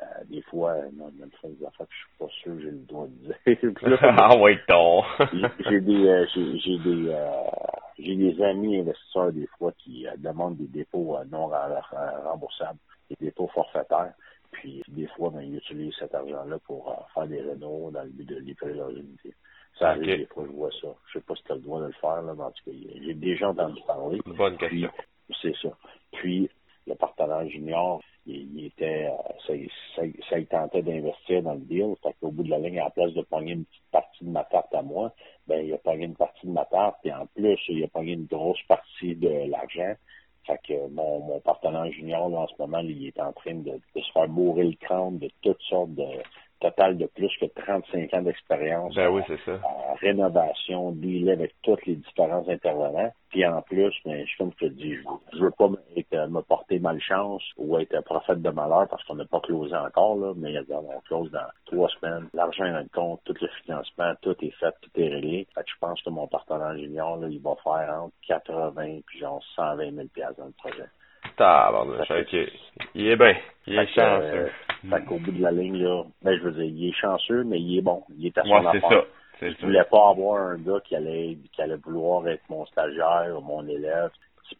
euh, 0.00 0.04
des 0.30 0.42
fois, 0.42 0.76
non, 0.96 1.10
même 1.18 1.30
fois 1.40 1.50
des 1.50 1.66
affaires 1.66 1.86
que 1.86 1.92
je 1.92 1.98
suis 1.98 2.18
pas 2.18 2.28
sûr 2.42 2.54
que 2.54 2.60
j'ai 2.62 2.70
le 2.70 2.86
droit 2.86 3.06
de 3.06 3.26
dire. 3.26 3.98
Ah 4.18 4.36
ouais, 4.38 4.58
ton. 4.66 5.02
j'ai 5.68 5.80
des 5.80 6.26
j'ai 6.34 6.78
des 6.78 7.16
j'ai 7.98 8.14
des 8.16 8.42
amis 8.42 8.78
investisseurs 8.78 9.32
des 9.32 9.46
fois 9.58 9.72
qui 9.78 10.06
demandent 10.18 10.56
des 10.56 10.68
dépôts 10.68 11.16
non 11.30 11.46
rem- 11.46 11.80
rem- 11.90 12.22
remboursables, 12.24 12.78
des 13.10 13.16
dépôts 13.26 13.48
forfaitaires. 13.48 14.12
Puis 14.52 14.82
des 14.88 15.06
fois, 15.08 15.30
ben, 15.30 15.42
ils 15.42 15.56
utilisent 15.56 15.94
cet 15.98 16.14
argent-là 16.14 16.58
pour 16.60 16.90
euh, 16.90 16.94
faire 17.14 17.26
des 17.26 17.40
rénaux 17.40 17.90
dans 17.90 18.02
le 18.02 18.10
but 18.10 18.28
de 18.28 18.36
livrer 18.36 18.74
leurs 18.74 18.90
unités. 18.90 19.34
Ça 19.78 19.90
arrive 19.90 20.06
des 20.06 20.26
fois, 20.26 20.44
je 20.46 20.52
vois 20.52 20.70
ça. 20.80 20.88
Je 21.06 21.18
sais 21.18 21.24
pas 21.24 21.34
si 21.36 21.44
tu 21.44 21.52
as 21.52 21.54
le 21.54 21.60
droit 21.60 21.80
de 21.80 21.86
le 21.86 21.92
faire, 21.92 22.22
là, 22.22 22.34
mais 22.36 22.42
en 22.42 22.50
tout 22.50 22.64
cas, 22.64 22.76
j'ai 23.04 23.14
déjà 23.14 23.48
entendu 23.50 23.80
parler. 23.86 24.20
Bonne 24.26 24.56
question. 24.56 24.90
c'est 25.40 25.54
ça. 25.62 25.68
Puis, 26.12 26.50
le 26.86 26.94
partenaire 26.94 27.48
junior, 27.48 28.00
il, 28.26 28.58
il 28.58 28.66
était, 28.66 29.06
euh, 29.06 29.32
ça, 29.46 29.52
ça, 29.94 30.02
ça, 30.28 30.38
il 30.38 30.46
tentait 30.46 30.82
d'investir 30.82 31.42
dans 31.42 31.54
le 31.54 31.60
deal. 31.60 31.94
Fait 32.02 32.14
qu'au 32.20 32.30
bout 32.30 32.42
de 32.42 32.50
la 32.50 32.58
ligne, 32.58 32.80
à 32.80 32.84
la 32.84 32.90
place 32.90 33.12
de 33.12 33.22
pogner 33.22 33.52
une 33.52 33.64
petite 33.64 33.90
partie 33.92 34.24
de 34.24 34.30
ma 34.30 34.44
tarte 34.44 34.74
à 34.74 34.82
moi, 34.82 35.12
ben, 35.46 35.64
il 35.64 35.72
a 35.72 35.78
pogné 35.78 36.06
une 36.06 36.16
partie 36.16 36.46
de 36.46 36.52
ma 36.52 36.64
tarte, 36.64 36.96
puis 37.02 37.12
en 37.12 37.26
plus, 37.26 37.58
il 37.68 37.84
a 37.84 37.88
pogné 37.88 38.12
une 38.12 38.26
grosse 38.26 38.62
partie 38.66 39.14
de 39.14 39.50
l'argent. 39.50 39.94
Fait 40.48 40.58
que 40.66 40.88
mon, 40.88 41.20
mon 41.20 41.40
partenaire 41.40 41.92
junior, 41.92 42.30
là, 42.30 42.38
en 42.38 42.46
ce 42.46 42.54
moment, 42.58 42.78
il 42.78 43.06
est 43.06 43.20
en 43.20 43.34
train 43.34 43.54
de, 43.54 43.78
se 43.94 44.12
faire 44.14 44.28
mourir 44.28 44.64
le 44.64 44.76
crâne 44.76 45.18
de 45.18 45.30
toutes 45.42 45.60
sortes 45.68 45.94
de 45.94 46.06
total 46.60 46.96
de 46.98 47.06
plus 47.06 47.30
que 47.40 47.46
35 47.46 48.12
ans 48.14 48.22
d'expérience 48.22 48.94
Ben 48.94 49.08
oui, 49.10 49.22
c'est 49.26 49.38
ça. 49.44 49.60
en 49.64 49.94
rénovation, 49.94 50.92
dealer 50.92 51.32
avec 51.32 51.54
tous 51.62 51.76
les 51.86 51.96
différents 51.96 52.48
intervenants. 52.48 53.12
Puis 53.30 53.44
en 53.46 53.60
plus, 53.62 53.92
ben, 54.04 54.26
je, 54.26 54.36
comme 54.38 54.50
je 54.58 54.66
te 54.66 54.72
dis, 54.72 54.94
je, 54.94 55.02
je 55.34 55.38
veux 55.44 55.50
pas 55.50 55.68
me, 55.68 55.76
être- 55.96 56.28
me 56.30 56.40
porter 56.42 56.78
malchance 56.78 57.42
ou 57.56 57.78
être 57.78 57.94
un 57.94 58.02
prophète 58.02 58.40
de 58.42 58.50
malheur 58.50 58.88
parce 58.88 59.04
qu'on 59.04 59.16
n'a 59.16 59.24
pas 59.26 59.40
closé 59.40 59.74
encore, 59.74 60.16
là, 60.16 60.32
mais 60.36 60.58
regarde, 60.58 60.86
on 60.88 61.00
close 61.00 61.30
dans 61.30 61.46
trois 61.66 61.88
semaines. 61.90 62.28
L'argent 62.34 62.64
est 62.64 62.72
dans 62.72 62.78
le 62.78 62.88
compte, 62.94 63.20
tout 63.24 63.34
le 63.40 63.48
financement, 63.64 64.12
tout 64.22 64.36
est 64.40 64.50
fait, 64.58 64.74
tout 64.80 64.90
est 65.00 65.08
réglé. 65.08 65.46
Fait 65.54 65.62
que 65.62 65.70
je 65.70 65.78
pense 65.80 66.00
que 66.02 66.10
mon 66.10 66.26
partenaire 66.26 66.76
junior, 66.78 67.16
là, 67.18 67.28
il 67.28 67.40
va 67.40 67.54
faire 67.62 67.94
entre 68.02 68.14
80 68.26 69.00
puis 69.06 69.18
genre 69.18 69.42
120 69.56 69.94
000 69.94 70.06
piastres 70.08 70.38
dans 70.38 70.46
le 70.46 70.52
projet. 70.52 70.84
Tabarnouche, 71.36 72.10
ok. 72.10 72.36
Il 72.94 73.08
est 73.08 73.16
bien. 73.16 73.34
Il 73.66 73.74
est 73.78 73.86
Fait 73.86 73.94
que, 73.94 74.00
euh, 74.00 74.20
chanceux. 74.48 74.52
fait 74.90 75.04
qu'au 75.04 75.18
bout 75.18 75.32
de 75.32 75.42
la 75.42 75.50
ligne, 75.52 75.82
là, 75.82 76.04
ben, 76.22 76.36
je 76.38 76.42
veux 76.44 76.52
dire, 76.52 76.64
il 76.64 76.88
est 76.88 76.92
chanceux, 76.92 77.44
mais 77.44 77.60
il 77.60 77.78
est 77.78 77.82
bon. 77.82 78.02
Il 78.18 78.26
est 78.26 78.38
à 78.38 78.42
son 78.42 78.48
Moi, 78.48 78.70
c'est 78.72 78.80
ça. 78.80 79.04
Je 79.40 79.50
ça. 79.50 79.56
voulais 79.66 79.84
pas 79.84 80.10
avoir 80.10 80.42
un 80.42 80.56
gars 80.56 80.80
qui 80.84 80.96
allait, 80.96 81.38
qui 81.52 81.62
allait 81.62 81.76
vouloir 81.76 82.26
être 82.28 82.42
mon 82.48 82.66
stagiaire 82.66 83.34
ou 83.36 83.40
mon 83.40 83.66
élève. 83.68 84.10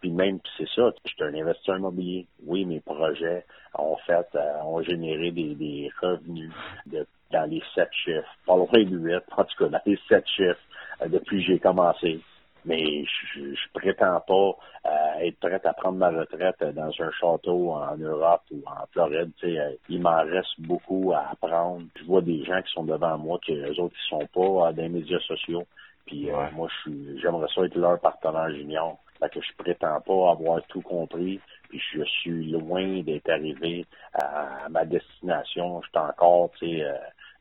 Puis 0.01 0.11
même, 0.11 0.39
c'est 0.59 0.69
ça, 0.69 0.91
je 1.07 1.11
suis 1.11 1.25
un 1.25 1.35
investisseur 1.35 1.79
immobilier. 1.79 2.27
Oui, 2.47 2.67
mes 2.67 2.81
projets 2.81 3.45
ont 3.75 3.97
fait, 4.07 4.27
euh, 4.35 4.61
ont 4.65 4.83
généré 4.83 5.31
des, 5.31 5.55
des 5.55 5.91
revenus 6.03 6.51
de, 6.87 7.07
dans 7.33 7.49
les 7.51 7.63
sept 7.75 7.89
chiffres, 8.05 8.29
pas 8.47 8.55
loin 8.57 8.69
de 8.85 8.97
huit, 8.99 9.23
en 9.35 9.45
tout 9.45 9.57
cas 9.65 9.69
dans 9.71 9.81
les 9.87 9.99
sept 10.07 10.27
chiffres 10.29 10.59
euh, 11.01 11.09
depuis 11.09 11.39
que 11.39 11.53
j'ai 11.53 11.59
commencé. 11.59 12.21
Mais 12.69 13.03
je, 13.35 13.55
je 13.55 13.69
prétends 13.73 14.21
pas 14.21 14.51
euh, 14.87 15.21
être 15.21 15.39
prêt 15.41 15.61
à 15.65 15.73
prendre 15.73 15.97
ma 15.97 16.11
retraite 16.11 16.63
dans 16.75 16.91
un 17.01 17.11
château 17.13 17.73
en 17.73 17.97
Europe 17.97 18.43
ou 18.51 18.61
en 18.67 18.87
Floride. 18.93 19.31
Tu 19.39 19.47
sais, 19.55 19.59
euh, 19.59 19.73
il 19.89 20.03
m'en 20.03 20.23
reste 20.23 20.61
beaucoup 20.61 21.13
à 21.15 21.31
apprendre. 21.33 21.87
Je 21.99 22.05
vois 22.05 22.21
des 22.21 22.45
gens 22.45 22.61
qui 22.61 22.71
sont 22.75 22.85
devant 22.85 23.17
moi, 23.17 23.39
que 23.47 23.53
les 23.53 23.81
autres 23.81 23.97
ils 23.97 24.09
sont 24.11 24.27
pas 24.35 24.69
euh, 24.69 24.73
dans 24.73 24.83
les 24.83 24.89
médias 24.91 25.19
sociaux. 25.21 25.65
Puis 26.07 26.31
euh, 26.31 26.37
Ouais. 26.37 26.51
moi, 26.53 26.69
je 26.71 26.81
suis, 26.83 27.21
j'aimerais 27.23 27.49
ça 27.55 27.63
être 27.65 27.77
leur 27.77 27.99
partenaire 28.01 28.51
junior. 28.51 28.99
Fait 29.19 29.31
que 29.31 29.41
je 29.41 29.53
prétends 29.57 30.01
pas 30.03 30.31
avoir 30.33 30.63
tout 30.69 30.83
compris. 30.83 31.41
puis 31.71 31.81
je 31.95 32.05
suis 32.05 32.51
loin 32.51 33.01
d'être 33.03 33.31
arrivé 33.31 33.87
à, 34.15 34.69
ma 34.69 34.85
destination. 34.85 35.81
Je 35.83 35.89
suis 35.89 35.99
encore, 35.99 36.51
tu 36.59 36.67
sais, 36.67 36.85
euh, 36.85 36.93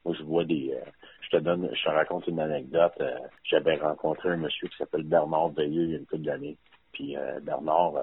moi 0.06 0.16
je 0.18 0.24
vois 0.24 0.44
des, 0.46 0.72
euh, 0.74 0.90
je 1.30 1.38
te 1.38 1.44
donne, 1.44 1.70
je 1.74 1.84
te 1.84 1.90
raconte 1.90 2.28
une 2.28 2.40
anecdote. 2.40 2.94
Euh, 3.02 3.18
j'avais 3.44 3.76
rencontré 3.76 4.30
un 4.30 4.38
monsieur 4.38 4.68
qui 4.68 4.78
s'appelle 4.78 5.04
Bernard 5.04 5.50
Veilleux 5.50 5.84
il 5.84 5.92
y 5.92 5.96
a 5.96 5.98
une 5.98 6.06
couple 6.06 6.24
d'années. 6.24 6.58
Puis 6.98 7.16
euh, 7.16 7.40
Bernard, 7.42 7.96
euh, 7.96 8.02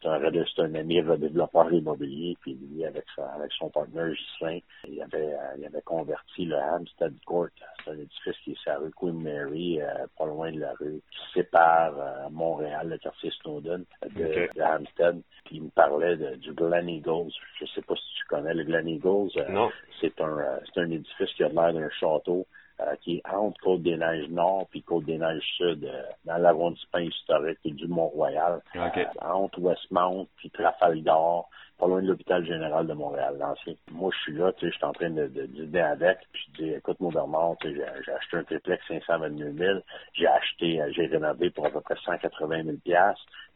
c'est 0.00 0.08
un, 0.08 0.20
c'est 0.22 0.62
un 0.62 0.74
ami 0.76 1.00
redéveloppeur 1.00 1.72
immobilier. 1.72 2.36
Puis 2.40 2.54
lui, 2.54 2.84
avec, 2.84 3.04
avec 3.18 3.50
son 3.52 3.70
partenaire 3.70 4.14
Gislain, 4.14 4.60
il 4.86 5.02
avait, 5.02 5.32
euh, 5.32 5.56
il 5.58 5.66
avait 5.66 5.82
converti 5.82 6.44
le 6.44 6.56
Hampstead 6.56 7.12
Court. 7.24 7.48
C'est 7.84 7.90
un 7.90 7.98
édifice 7.98 8.36
qui 8.44 8.52
est 8.52 8.58
sur 8.58 8.72
la 8.72 8.78
rue 8.78 8.92
Queen 8.92 9.20
Mary, 9.20 9.80
pas 10.16 10.26
loin 10.26 10.52
de 10.52 10.60
la 10.60 10.72
rue, 10.74 11.00
qui 11.10 11.32
sépare 11.34 12.30
Montréal, 12.30 12.88
le 12.88 12.98
quartier 12.98 13.32
Snowden, 13.42 13.84
de, 14.14 14.62
Hampstead. 14.62 15.22
Puis 15.44 15.56
il 15.56 15.64
me 15.64 15.70
parlait 15.70 16.16
de, 16.16 16.36
du 16.36 16.52
Glen 16.52 16.88
Eagles. 16.88 17.32
Je 17.58 17.66
sais 17.66 17.82
pas 17.82 17.94
si 17.96 18.14
tu 18.16 18.26
connais 18.28 18.54
le 18.54 18.62
Glen 18.62 18.86
Eagles. 18.86 19.30
non. 19.48 19.70
C'est 20.00 20.20
un, 20.20 20.60
c'est 20.66 20.80
un 20.80 20.90
édifice 20.90 21.32
qui 21.34 21.42
a 21.42 21.48
l'air 21.48 21.72
d'un 21.72 21.90
château. 21.90 22.46
Euh, 22.78 22.94
qui 23.00 23.16
est 23.16 23.22
entre 23.34 23.58
Côte-des-Neiges 23.62 24.28
Nord 24.28 24.66
puis 24.70 24.82
Côte-des-Neiges 24.82 25.42
Sud, 25.56 25.82
euh, 25.82 26.02
dans 26.26 26.36
l'arrondissement 26.36 26.98
historique 26.98 27.58
du 27.64 27.88
Mont-Royal, 27.88 28.60
okay. 28.74 29.06
euh, 29.06 29.26
entre 29.26 29.58
Westmount 29.60 30.26
puis 30.36 30.50
Trafalgar, 30.50 31.46
pas 31.78 31.86
loin 31.86 32.02
de 32.02 32.08
l'hôpital 32.08 32.44
général 32.44 32.86
de 32.86 32.94
Montréal, 32.94 33.36
l'ancien. 33.38 33.74
Moi, 33.92 34.10
je 34.14 34.18
suis 34.22 34.38
là, 34.38 34.52
tu 34.52 34.66
sais, 34.66 34.72
je 34.72 34.76
suis 34.76 34.84
en 34.84 34.92
train 34.92 35.10
de, 35.10 35.26
de, 35.26 35.46
dîner 35.46 35.80
avec, 35.80 36.18
puis 36.32 36.42
je 36.46 36.62
dis, 36.62 36.70
écoute, 36.70 36.98
mon 37.00 37.10
Bernard, 37.10 37.56
tu 37.60 37.68
sais, 37.68 37.84
j'ai 38.04 38.12
acheté 38.12 38.36
un 38.36 38.44
triplex 38.44 38.82
522 38.88 39.52
000, 39.52 39.78
j'ai 40.14 40.26
acheté, 40.26 40.80
j'ai 40.90 41.06
rénové 41.06 41.50
pour 41.50 41.66
à 41.66 41.70
peu 41.70 41.80
près 41.80 41.96
180 42.04 42.64
000 42.64 42.76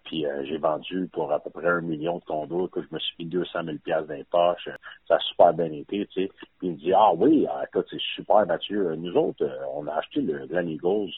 puis 0.05 0.27
euh, 0.27 0.45
j'ai 0.45 0.59
vendu 0.59 1.09
pour 1.13 1.33
à 1.33 1.41
peu 1.41 1.51
près 1.51 1.69
un 1.69 1.81
million 1.81 2.19
de 2.19 2.25
condos, 2.25 2.69
que 2.69 2.81
je 2.83 2.89
me 2.91 2.99
suis 2.99 3.15
mis 3.19 3.27
200 3.27 3.65
000 3.65 3.77
pièces 3.85 4.07
dans 4.07 4.15
les 4.15 4.25
poches. 4.25 4.69
Ça 5.07 5.17
a 5.17 5.19
super 5.21 5.53
bien 5.53 5.71
été, 5.73 6.07
tu 6.07 6.23
sais. 6.23 6.31
Puis 6.59 6.69
il 6.69 6.71
me 6.73 6.77
dit, 6.77 6.93
ah 6.93 7.13
oui, 7.15 7.47
euh, 7.47 7.65
écoute, 7.65 7.87
c'est 7.91 8.01
super, 8.15 8.47
Mathieu. 8.47 8.95
Nous 8.97 9.15
autres, 9.15 9.45
euh, 9.45 9.65
on 9.75 9.87
a 9.87 9.95
acheté 9.95 10.21
le 10.21 10.47
Glen 10.47 10.69
Eagles 10.69 11.13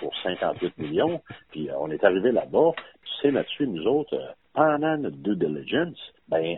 pour 0.00 0.14
58 0.22 0.78
millions, 0.78 1.20
puis 1.50 1.68
on 1.78 1.90
est 1.90 2.02
arrivé 2.02 2.32
là-bas. 2.32 2.72
Tu 3.02 3.12
sais, 3.22 3.30
Mathieu, 3.30 3.66
nous 3.66 3.86
autres, 3.86 4.16
pendant 4.54 4.96
notre 4.96 5.16
due 5.16 5.36
diligence, 5.36 5.98
ben, 6.28 6.56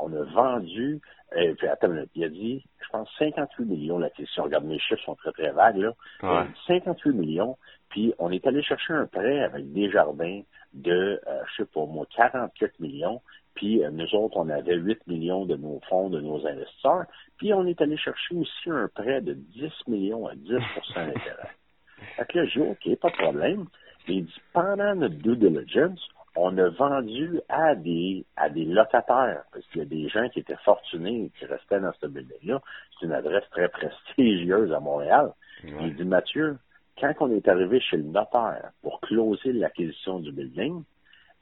on 0.00 0.12
a 0.12 0.22
vendu, 0.24 1.00
et 1.36 1.54
puis 1.54 1.68
attends, 1.68 1.92
il 2.14 2.24
a 2.24 2.28
dit, 2.28 2.64
je 2.80 2.88
pense 2.90 3.08
58 3.18 3.64
millions, 3.64 3.98
là, 3.98 4.08
si 4.16 4.40
on 4.40 4.44
regarde 4.44 4.64
mes 4.64 4.78
chiffres, 4.78 5.02
sont 5.04 5.14
très, 5.14 5.32
très 5.32 5.50
vagues, 5.50 5.76
là. 5.76 5.92
Ouais. 6.22 6.46
58 6.66 7.12
millions, 7.12 7.56
puis 7.90 8.14
on 8.18 8.30
est 8.30 8.46
allé 8.46 8.62
chercher 8.62 8.94
un 8.94 9.06
prêt 9.06 9.42
avec 9.42 9.72
des 9.72 9.90
jardins 9.90 10.42
de, 10.72 11.20
euh, 11.26 11.42
je 11.50 11.62
sais 11.62 11.68
pas 11.72 11.84
moi, 11.86 12.06
44 12.14 12.80
millions. 12.80 13.20
Puis 13.54 13.82
euh, 13.82 13.90
nous 13.90 14.14
autres, 14.14 14.36
on 14.36 14.48
avait 14.48 14.76
8 14.76 15.06
millions 15.06 15.44
de 15.44 15.56
nos 15.56 15.80
fonds, 15.88 16.10
de 16.10 16.20
nos 16.20 16.46
investisseurs. 16.46 17.06
Puis 17.38 17.52
on 17.52 17.66
est 17.66 17.80
allé 17.80 17.96
chercher 17.96 18.34
aussi 18.34 18.70
un 18.70 18.88
prêt 18.88 19.20
de 19.20 19.34
10 19.34 19.70
millions 19.88 20.26
à 20.26 20.34
10% 20.34 20.60
d'intérêt. 20.94 21.50
fait 22.16 22.26
que 22.26 22.38
là, 22.38 22.46
j'ai 22.46 22.60
OK, 22.60 22.96
pas 23.00 23.10
de 23.10 23.16
problème. 23.16 23.66
Il 24.06 24.26
dit, 24.26 24.40
pendant 24.52 24.94
notre 24.94 25.16
due 25.16 25.36
diligence, 25.36 26.00
on 26.40 26.56
a 26.56 26.68
vendu 26.68 27.40
à 27.48 27.74
des 27.74 28.24
à 28.36 28.48
des 28.48 28.64
locataires, 28.64 29.42
parce 29.52 29.66
qu'il 29.66 29.82
y 29.82 29.84
a 29.84 29.88
des 29.88 30.08
gens 30.08 30.28
qui 30.28 30.40
étaient 30.40 30.56
fortunés 30.64 31.30
qui 31.38 31.46
restaient 31.46 31.80
dans 31.80 31.92
ce 32.00 32.06
building-là. 32.06 32.60
C'est 32.98 33.06
une 33.06 33.12
adresse 33.12 33.44
très 33.50 33.68
prestigieuse 33.68 34.72
à 34.72 34.80
Montréal. 34.80 35.32
Il 35.64 35.96
dit, 35.96 36.04
Mathieu, 36.04 36.58
quand 37.00 37.12
on 37.20 37.32
est 37.32 37.48
arrivé 37.48 37.80
chez 37.80 37.96
le 37.96 38.04
notaire 38.04 38.70
pour 38.82 39.00
closer 39.00 39.52
l'acquisition 39.52 40.20
du 40.20 40.30
building, 40.30 40.82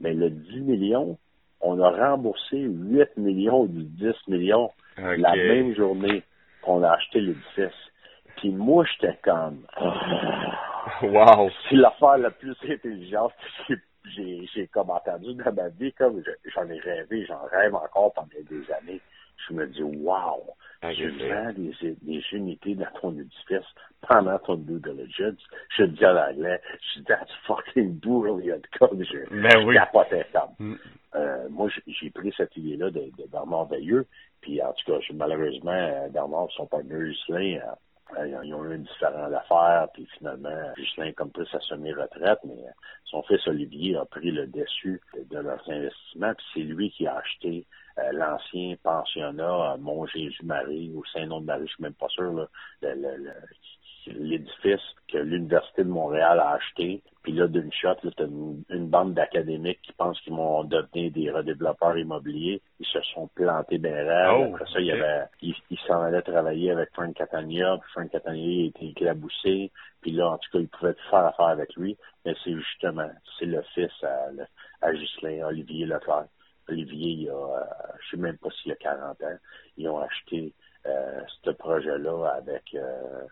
ben, 0.01 0.19
le 0.19 0.31
10 0.31 0.61
millions, 0.61 1.19
on 1.61 1.79
a 1.81 1.91
remboursé 1.91 2.57
8 2.57 3.17
millions 3.19 3.65
du 3.67 3.85
10 3.85 4.15
millions 4.29 4.71
la 4.97 5.37
même 5.37 5.75
journée 5.75 6.23
qu'on 6.63 6.83
a 6.83 6.93
acheté 6.93 7.21
l'édifice. 7.21 7.93
Puis 8.37 8.51
moi, 8.51 8.85
j'étais 8.85 9.19
comme... 9.23 9.67
wow! 11.03 11.51
C'est 11.69 11.77
l'affaire 11.77 12.19
la 12.19 12.31
plus 12.31 12.57
intelligente 12.69 13.33
que 13.69 13.75
j'ai, 13.75 13.81
j'ai 14.15 14.67
comme 14.69 14.91
entendu 14.91 15.35
dans 15.35 15.53
ma 15.53 15.69
vie, 15.69 15.93
comme 15.93 16.23
j'en 16.55 16.69
ai 16.69 16.79
rêvé, 16.81 17.25
j'en 17.27 17.45
rêve 17.51 17.75
encore 17.75 18.13
pendant 18.15 18.29
des 18.29 18.73
années. 18.73 19.01
Je 19.49 19.55
me 19.55 19.67
dis, 19.67 19.83
wow! 19.83 20.43
Tu 20.95 21.09
vends 21.11 21.53
des, 21.53 21.97
des 22.03 22.23
unités 22.33 22.75
dans 22.75 22.91
ton 23.01 23.13
édifice 23.13 23.67
pendant 24.07 24.39
ton 24.39 24.57
due 24.57 24.81
diligence. 24.81 25.41
Je 25.77 25.85
dis 25.85 26.07
en 26.07 26.17
anglais, 26.17 26.61
je 26.95 27.01
dis, 27.01 27.07
that's 27.07 27.33
fucking 27.47 27.99
brilliant, 27.99 28.61
comme 28.79 29.03
je, 29.05 29.19
ben 29.31 29.67
oui. 29.67 29.75
capotais 29.75 30.27
comme. 30.33 30.55
Mm. 30.59 30.77
Euh, 31.17 31.49
moi, 31.51 31.69
j'ai 31.87 32.11
pris 32.11 32.33
cette 32.37 32.57
idée-là 32.57 32.91
de, 32.91 33.11
de 33.19 33.27
Bernard 33.31 33.67
Veilleux, 33.67 34.07
puis 34.41 34.63
en 34.63 34.73
tout 34.73 34.93
cas, 34.93 34.99
malheureusement, 35.15 35.71
euh, 35.73 36.09
Bernard, 36.09 36.49
son 36.57 36.67
partenaire 36.67 37.07
Gislain, 37.11 37.57
euh, 37.57 37.73
ils 38.25 38.55
ont 38.55 38.65
eu 38.65 38.77
une 38.77 38.85
différente 38.85 39.33
affaire, 39.33 39.89
puis 39.93 40.07
finalement, 40.19 40.75
Gislain 40.77 41.13
comme 41.13 41.31
pris 41.31 41.47
sa 41.51 41.61
semi-retraite, 41.61 42.39
mais 42.45 42.65
son 43.05 43.23
fils 43.25 43.47
Olivier 43.47 43.97
a 43.97 44.05
pris 44.05 44.31
le 44.31 44.47
dessus 44.47 45.01
de 45.15 45.39
leurs 45.39 45.69
investissements, 45.69 46.35
puis 46.35 46.47
c'est 46.55 46.61
lui 46.61 46.91
qui 46.91 47.07
a 47.07 47.17
acheté 47.17 47.67
euh, 47.99 48.13
l'ancien 48.13 48.77
pensionnat 48.83 49.73
à 49.73 49.77
Mont-Jésus-Marie 49.77 50.93
ou 50.95 51.05
Saint-Nom-de-Marie, 51.07 51.67
je 51.67 51.75
suis 51.75 51.83
même 51.83 51.95
pas 51.95 52.09
sûr, 52.09 52.49
l'édifice 54.07 54.81
que 55.09 55.19
l'Université 55.19 55.85
de 55.85 55.89
Montréal 55.89 56.41
a 56.41 56.53
acheté. 56.53 57.03
Puis 57.23 57.33
là, 57.33 57.47
d'une 57.49 57.73
shot, 57.73 57.95
tu 58.03 58.09
une, 58.23 58.63
une, 58.71 58.89
bande 58.89 59.15
d'académiques 59.15 59.81
qui 59.83 59.93
pensent 59.93 60.21
qu'ils 60.21 60.35
vont 60.35 60.65
devenir 60.65 61.11
des 61.13 61.31
redéveloppeurs 61.31 61.99
immobiliers. 61.99 62.63
Ils 62.79 62.87
se 62.87 63.01
sont 63.15 63.29
plantés 63.29 63.81
rêves. 63.83 64.33
Oh, 64.37 64.55
Après 64.55 64.67
ça, 64.73 64.81
il 64.81 64.87
y 64.87 64.93
avait, 64.93 65.25
ils 65.43 65.79
s'en 65.87 66.03
allaient 66.03 66.23
travailler 66.23 66.71
avec 66.71 66.91
Frank 66.93 67.15
Catania. 67.15 67.79
Puis 67.79 67.91
Frank 67.93 68.11
Catania 68.11 68.67
était 68.67 68.87
éclaboussé. 68.87 69.73
Puis 70.01 70.13
là, 70.13 70.31
en 70.31 70.39
tout 70.39 70.51
cas, 70.53 70.59
ils 70.61 70.69
pouvaient 70.69 70.95
faire 71.11 71.27
affaire 71.27 71.47
avec 71.47 71.75
lui. 71.77 71.97
Mais 72.25 72.35
c'est 72.45 72.55
justement, 72.55 73.11
c'est 73.39 73.47
le 73.47 73.63
fils 73.75 73.93
à, 74.05 74.29
à 74.83 74.93
Ghislain, 74.93 75.47
Olivier 75.47 75.87
Leclerc. 75.87 76.27
Olivier, 76.69 77.13
il 77.13 77.31
a, 77.31 77.33
euh, 77.33 77.65
je 78.01 78.11
sais 78.11 78.23
même 78.23 78.39
pas 78.39 78.49
s'il 78.51 78.73
a 78.73 78.77
40 78.77 79.23
ans, 79.23 79.39
ils 79.77 79.89
ont 79.89 79.99
acheté 79.99 80.53
euh, 80.87 81.21
ce 81.45 81.51
projet-là 81.51 82.35
avec 82.37 82.75
euh, 82.75 83.23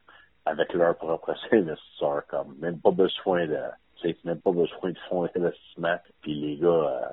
avec 0.47 0.73
leur 0.75 0.97
propre 0.97 1.35
investisseurs, 1.53 2.27
comme 2.29 2.57
même 2.59 2.81
pas 2.81 2.91
besoin 2.91 3.47
de 3.47 3.61
c'est 4.03 4.23
même 4.25 4.41
pas 4.41 4.53
besoin 4.53 4.91
de 4.91 4.99
fonds 5.09 5.27
d'investissement. 5.27 5.97
Puis 6.21 6.35
les 6.35 6.57
gars, 6.57 6.69
euh, 6.69 7.09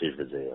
je 0.00 0.10
veux 0.10 0.24
dire, 0.24 0.52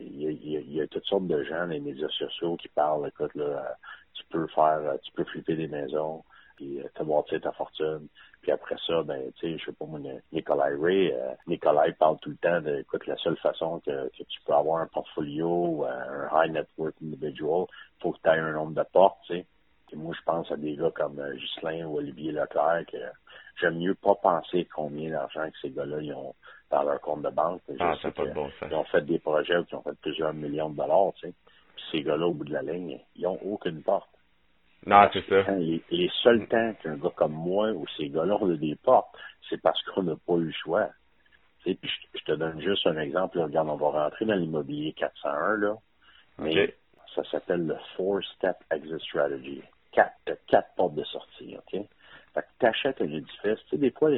il 0.00 0.72
y, 0.72 0.80
a, 0.80 0.86
toutes 0.86 1.04
sortes 1.04 1.26
de 1.26 1.42
gens 1.44 1.66
les 1.66 1.80
médias 1.80 2.08
sociaux 2.08 2.56
qui 2.56 2.68
parlent, 2.68 3.08
écoute, 3.08 3.34
là, 3.34 3.76
tu 4.14 4.24
peux 4.30 4.46
faire, 4.48 4.80
tu 5.02 5.12
peux 5.12 5.24
flipper 5.24 5.56
des 5.56 5.66
maisons, 5.66 6.22
puis 6.56 6.80
te 6.94 7.02
voir 7.02 7.24
ta 7.24 7.52
fortune. 7.52 8.08
Puis 8.42 8.52
après 8.52 8.76
ça, 8.86 9.02
ben, 9.02 9.32
tu 9.36 9.52
sais, 9.52 9.58
je 9.58 9.64
sais 9.64 9.72
pas 9.72 9.86
moi, 9.86 9.98
Nikolai 10.32 10.76
Ray, 10.80 11.12
euh, 11.12 11.32
Nikolai 11.46 11.92
parle 11.98 12.18
tout 12.20 12.30
le 12.30 12.36
temps 12.36 12.60
de, 12.60 12.80
écoute, 12.80 13.06
la 13.06 13.16
seule 13.16 13.36
façon 13.38 13.80
que, 13.80 14.10
tu 14.10 14.40
peux 14.46 14.52
avoir 14.52 14.82
un 14.82 14.86
portfolio, 14.86 15.86
euh, 15.86 16.28
un 16.30 16.44
high 16.44 16.52
net 16.52 16.68
worth 16.76 16.94
individual, 17.02 17.66
faut 18.00 18.12
que 18.12 18.18
tu 18.22 18.28
aies 18.28 18.38
un 18.38 18.52
nombre 18.52 18.74
de 18.74 18.86
portes, 18.92 19.18
tu 19.26 19.34
sais. 19.34 19.46
Moi, 19.92 20.14
je 20.18 20.24
pense 20.24 20.50
à 20.50 20.56
des 20.56 20.76
gars 20.76 20.90
comme 20.94 21.18
euh, 21.20 21.34
Ghislain 21.34 21.84
ou 21.84 21.98
Olivier 21.98 22.32
Leclerc 22.32 22.86
que 22.90 22.98
j'aime 23.60 23.78
mieux 23.78 23.94
pas 23.94 24.14
penser 24.16 24.66
combien 24.74 25.10
d'argent 25.10 25.48
que 25.48 25.58
ces 25.62 25.70
gars-là 25.70 26.00
ils 26.00 26.12
ont 26.12 26.34
dans 26.70 26.82
leur 26.82 27.00
compte 27.00 27.22
de 27.22 27.30
banque. 27.30 27.60
Ah, 27.78 27.94
c'est 28.02 28.14
pas 28.14 28.24
bon, 28.26 28.50
Ils 28.68 28.74
ont 28.74 28.84
fait 28.84 29.02
des 29.02 29.18
projets 29.18 29.62
qui 29.68 29.74
ont 29.74 29.82
fait 29.82 29.98
plusieurs 30.00 30.32
millions 30.32 30.70
de 30.70 30.76
dollars, 30.76 31.12
tu 31.14 31.28
sais. 31.28 31.34
Puis 31.76 31.84
ces 31.92 32.02
gars-là, 32.02 32.26
au 32.26 32.34
bout 32.34 32.44
de 32.44 32.52
la 32.52 32.62
ligne, 32.62 32.98
ils 33.16 33.26
ont 33.26 33.38
aucune 33.42 33.82
porte. 33.82 34.08
Non, 34.86 35.08
c'est 35.12 35.26
ça. 35.28 35.50
Les, 35.52 35.82
les, 35.90 36.10
seuls 36.22 36.46
temps 36.48 36.74
qu'un 36.82 36.96
gars 36.96 37.12
comme 37.14 37.32
moi 37.32 37.70
ou 37.70 37.86
ces 37.96 38.08
gars-là 38.08 38.36
ont 38.36 38.48
des 38.48 38.76
portes, 38.76 39.14
c'est 39.48 39.60
parce 39.60 39.82
qu'on 39.82 40.02
n'a 40.02 40.16
pas 40.26 40.34
eu 40.34 40.46
le 40.46 40.52
choix. 40.52 40.88
puis 41.64 41.78
je, 41.82 42.24
te 42.24 42.32
donne 42.32 42.60
juste 42.60 42.86
un 42.86 42.98
exemple. 42.98 43.38
regarde, 43.38 43.68
on 43.68 43.76
va 43.76 44.04
rentrer 44.04 44.24
dans 44.24 44.34
l'immobilier 44.34 44.92
401, 44.92 45.56
là. 45.58 45.76
Mais 46.38 46.74
ça 47.14 47.22
s'appelle 47.30 47.66
le 47.66 47.76
Four-Step 47.96 48.56
Exit 48.72 49.00
Strategy. 49.00 49.62
Quatre, 49.94 50.38
quatre 50.48 50.74
portes 50.76 50.94
de 50.94 51.04
sortie, 51.04 51.56
OK? 51.56 51.80
Fait 52.34 52.40
que 52.42 52.46
t'achètes 52.58 53.00
un 53.00 53.04
édifice. 53.04 53.60
Tu 53.64 53.70
sais, 53.70 53.76
des 53.76 53.92
fois, 53.92 54.10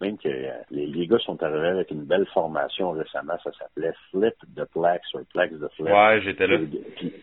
même 0.00 0.18
que 0.18 0.28
euh, 0.28 0.52
les, 0.70 0.86
les, 0.86 1.06
gars 1.06 1.18
sont 1.20 1.42
arrivés 1.42 1.68
avec 1.68 1.90
une 1.90 2.04
belle 2.04 2.26
formation 2.26 2.90
récemment, 2.90 3.38
ça 3.42 3.50
s'appelait 3.52 3.94
Flip 4.10 4.34
de 4.48 4.64
Plex 4.64 5.14
ou 5.14 5.24
Plex 5.32 5.54
de 5.54 5.68
Flip. 5.68 5.86
Ouais, 5.86 6.20
j'étais 6.22 6.46
là. 6.46 6.58
Puis, 6.96 7.14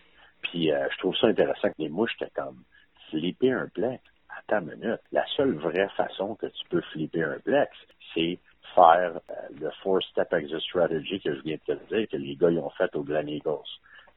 puis 0.42 0.72
euh, 0.72 0.88
je 0.92 0.98
trouve 0.98 1.16
ça 1.16 1.28
intéressant 1.28 1.68
que 1.68 1.74
les 1.78 1.88
mouches, 1.88 2.16
j'étais 2.18 2.32
comme 2.34 2.64
flipper 3.10 3.52
un 3.52 3.68
plex. 3.68 4.02
Attends 4.38 4.66
une 4.66 4.76
minute. 4.76 5.00
La 5.12 5.24
seule 5.36 5.54
vraie 5.54 5.88
façon 5.96 6.34
que 6.34 6.46
tu 6.46 6.68
peux 6.68 6.80
flipper 6.92 7.22
un 7.22 7.38
plex, 7.38 7.70
c'est 8.14 8.38
faire 8.74 9.20
euh, 9.30 9.34
le 9.60 9.70
four-step 9.82 10.32
exit 10.32 10.60
strategy 10.60 11.20
que 11.20 11.34
je 11.34 11.40
viens 11.42 11.56
de 11.66 11.74
te 11.74 11.94
dire, 11.94 12.08
que 12.08 12.16
les 12.16 12.36
gars 12.36 12.50
ils 12.50 12.58
ont 12.58 12.70
fait 12.70 12.94
au 12.96 13.02
Glen 13.02 13.28
Eagles. 13.28 13.70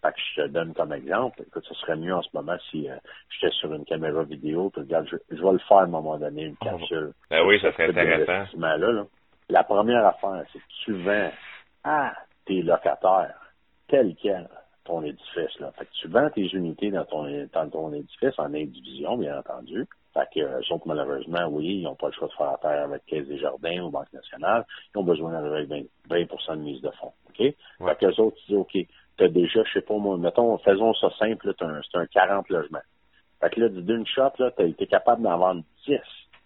Fait 0.04 0.12
que 0.12 0.20
je 0.20 0.42
te 0.42 0.48
donne 0.50 0.74
comme 0.74 0.92
exemple. 0.92 1.42
Écoute, 1.48 1.64
ce 1.66 1.74
serait 1.76 1.96
mieux 1.96 2.14
en 2.14 2.22
ce 2.22 2.30
moment 2.34 2.58
si 2.70 2.90
euh, 2.90 2.96
j'étais 3.30 3.54
sur 3.56 3.74
une 3.74 3.86
caméra 3.86 4.24
vidéo. 4.24 4.70
Puis 4.70 4.82
regarde, 4.82 5.08
je, 5.10 5.16
je, 5.34 5.42
vais 5.42 5.52
le 5.54 5.60
faire 5.60 5.78
à 5.78 5.84
un 5.84 5.88
moment 5.88 6.18
donné, 6.18 6.44
une 6.44 6.58
capsule. 6.58 7.14
Ben 7.30 7.46
oui, 7.48 7.58
ça 7.62 7.72
serait 7.72 7.90
intéressant. 7.90 8.58
Là, 8.58 8.78
là. 8.78 9.06
La 9.50 9.64
première 9.64 10.06
affaire, 10.06 10.44
c'est 10.52 10.60
que 10.60 10.84
tu 10.84 10.94
vends 11.04 11.32
à 11.86 12.14
tes 12.46 12.62
locataires 12.62 13.40
tel 13.88 14.16
quel 14.22 14.50
ton 14.84 15.04
édifice. 15.04 15.60
Là. 15.60 15.72
Fait 15.78 15.86
que 15.86 15.92
tu 16.02 16.08
vends 16.10 16.30
tes 16.30 16.48
unités 16.48 16.92
dans 16.92 17.06
ton, 17.06 17.26
dans 17.54 17.70
ton 17.70 17.94
édifice 17.94 18.38
en 18.38 18.54
indivision, 18.54 19.18
bien 19.18 19.38
entendu. 19.38 19.88
Fait 20.14 20.28
que, 20.34 20.42
euh, 20.42 20.62
sauf 20.68 20.82
malheureusement, 20.86 21.48
oui, 21.50 21.80
ils 21.80 21.84
n'ont 21.84 21.96
pas 21.96 22.08
le 22.08 22.14
choix 22.14 22.28
de 22.28 22.34
faire 22.34 22.50
affaire 22.50 22.84
avec 22.84 23.06
Caisse 23.06 23.28
des 23.28 23.40
Jardins 23.40 23.84
ou 23.84 23.90
Banque 23.90 24.12
nationale. 24.14 24.66
Ils 24.94 25.00
ont 25.00 25.04
besoin 25.04 25.32
d'avoir 25.32 25.64
20, 25.64 25.84
20 26.10 26.56
de 26.56 26.62
mise 26.62 26.82
de 26.82 26.92
fonds. 26.92 27.14
OK? 27.30 27.38
Fait 27.38 27.96
que 28.00 28.06
les 28.06 28.20
autres, 28.20 28.38
tu 28.46 28.52
dis, 28.52 28.56
OK, 28.56 28.78
tu 29.18 29.24
as 29.24 29.28
déjà, 29.28 29.64
je 29.64 29.74
sais 29.74 29.82
pas 29.82 29.96
moi, 29.96 30.18
mettons, 30.18 30.58
faisons 30.60 30.94
ça 30.96 31.10
simple, 31.20 31.54
c'est 31.58 31.98
un, 31.98 32.06
40 32.06 32.50
logements. 32.50 32.80
Fait 33.42 33.50
que 33.50 33.60
là, 33.62 33.70
d'une 33.70 34.06
shot, 34.08 34.32
là, 34.40 34.52
tu 34.52 34.64
as 34.64 34.66
été 34.66 34.88
capable 34.88 35.24
d'en 35.24 35.38
vendre 35.38 35.64
10 35.86 35.98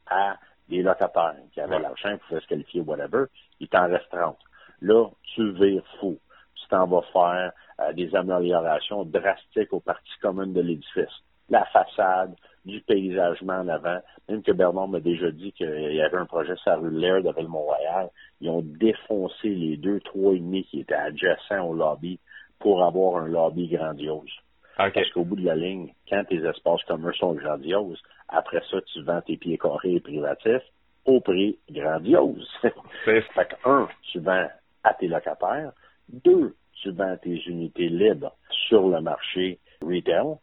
à 0.08 0.38
des 0.70 0.82
locataires 0.82 1.36
qui 1.54 1.62
avaient 1.62 1.80
l'argent, 1.80 2.18
qui 2.18 2.24
pouvaient 2.28 2.42
se 2.42 2.48
qualifier, 2.48 2.82
whatever. 2.82 3.26
Il 3.60 3.68
t'en 3.68 3.88
reste 3.88 4.10
30. 4.12 4.38
Là, 4.82 5.06
tu 5.36 5.52
vires 5.54 5.86
fou. 6.00 6.20
Tu 6.56 6.68
t'en 6.70 6.88
vas 6.88 7.02
faire 7.14 7.52
euh, 7.80 7.94
des 7.94 8.14
améliorations 8.16 9.06
drastiques 9.06 9.72
aux 9.72 9.80
parties 9.80 10.18
communes 10.22 10.54
de 10.54 10.62
l'édifice. 10.62 11.24
La 11.50 11.66
façade, 11.66 12.36
du 12.68 12.82
paysagement 12.82 13.62
en 13.62 13.68
avant. 13.70 14.00
Même 14.30 14.44
que 14.44 14.52
Bernard 14.52 14.90
m'a 14.90 15.00
déjà 15.00 15.32
dit 15.32 15.54
qu'il 15.54 15.94
y 15.94 16.02
avait 16.02 16.18
un 16.18 16.26
projet 16.26 16.56
sur 16.58 16.72
la 16.72 16.78
rue 16.78 16.92
Lair 16.92 17.24
de 17.24 17.32
Ville-Mont-Royal. 17.32 18.10
Ils 18.42 18.50
ont 18.50 18.62
défoncé 18.62 19.48
les 19.48 19.78
deux, 19.78 20.00
trois 20.02 20.34
et 20.34 20.40
demi 20.40 20.66
qui 20.66 20.82
étaient 20.82 20.94
adjacents 20.94 21.66
au 21.66 21.74
lobby 21.74 22.20
pour 22.60 22.84
avoir 22.84 23.24
un 23.24 23.28
lobby 23.28 23.68
grandiose. 23.68 24.32
Parce 24.78 25.10
qu'au 25.12 25.24
bout 25.24 25.36
de 25.36 25.46
la 25.46 25.56
ligne, 25.56 25.94
quand 26.08 26.24
tes 26.26 26.38
espaces 26.38 26.84
communs 26.84 27.14
sont 27.14 27.34
grandioses, 27.34 28.02
après 28.30 28.62
ça, 28.70 28.78
tu 28.94 29.02
vends 29.02 29.22
tes 29.22 29.38
pieds 29.38 29.58
carrés 29.58 29.96
et 29.96 30.00
privatifs 30.00 30.64
au 31.06 31.20
prix 31.20 31.58
grandiose. 31.72 32.48
fait 33.06 33.24
que, 33.34 33.70
un, 33.70 33.88
tu 34.12 34.20
vends 34.20 34.48
à 34.84 34.94
tes 34.94 35.08
locataires. 35.08 35.72
Deux, 36.10 36.56
tu 36.74 36.92
vends 36.92 37.18
tes 37.18 37.38
unités 37.48 37.90
libres 37.90 38.36
sur 38.68 38.88
le 38.88 39.02
marché 39.02 39.60
retail 39.82 40.36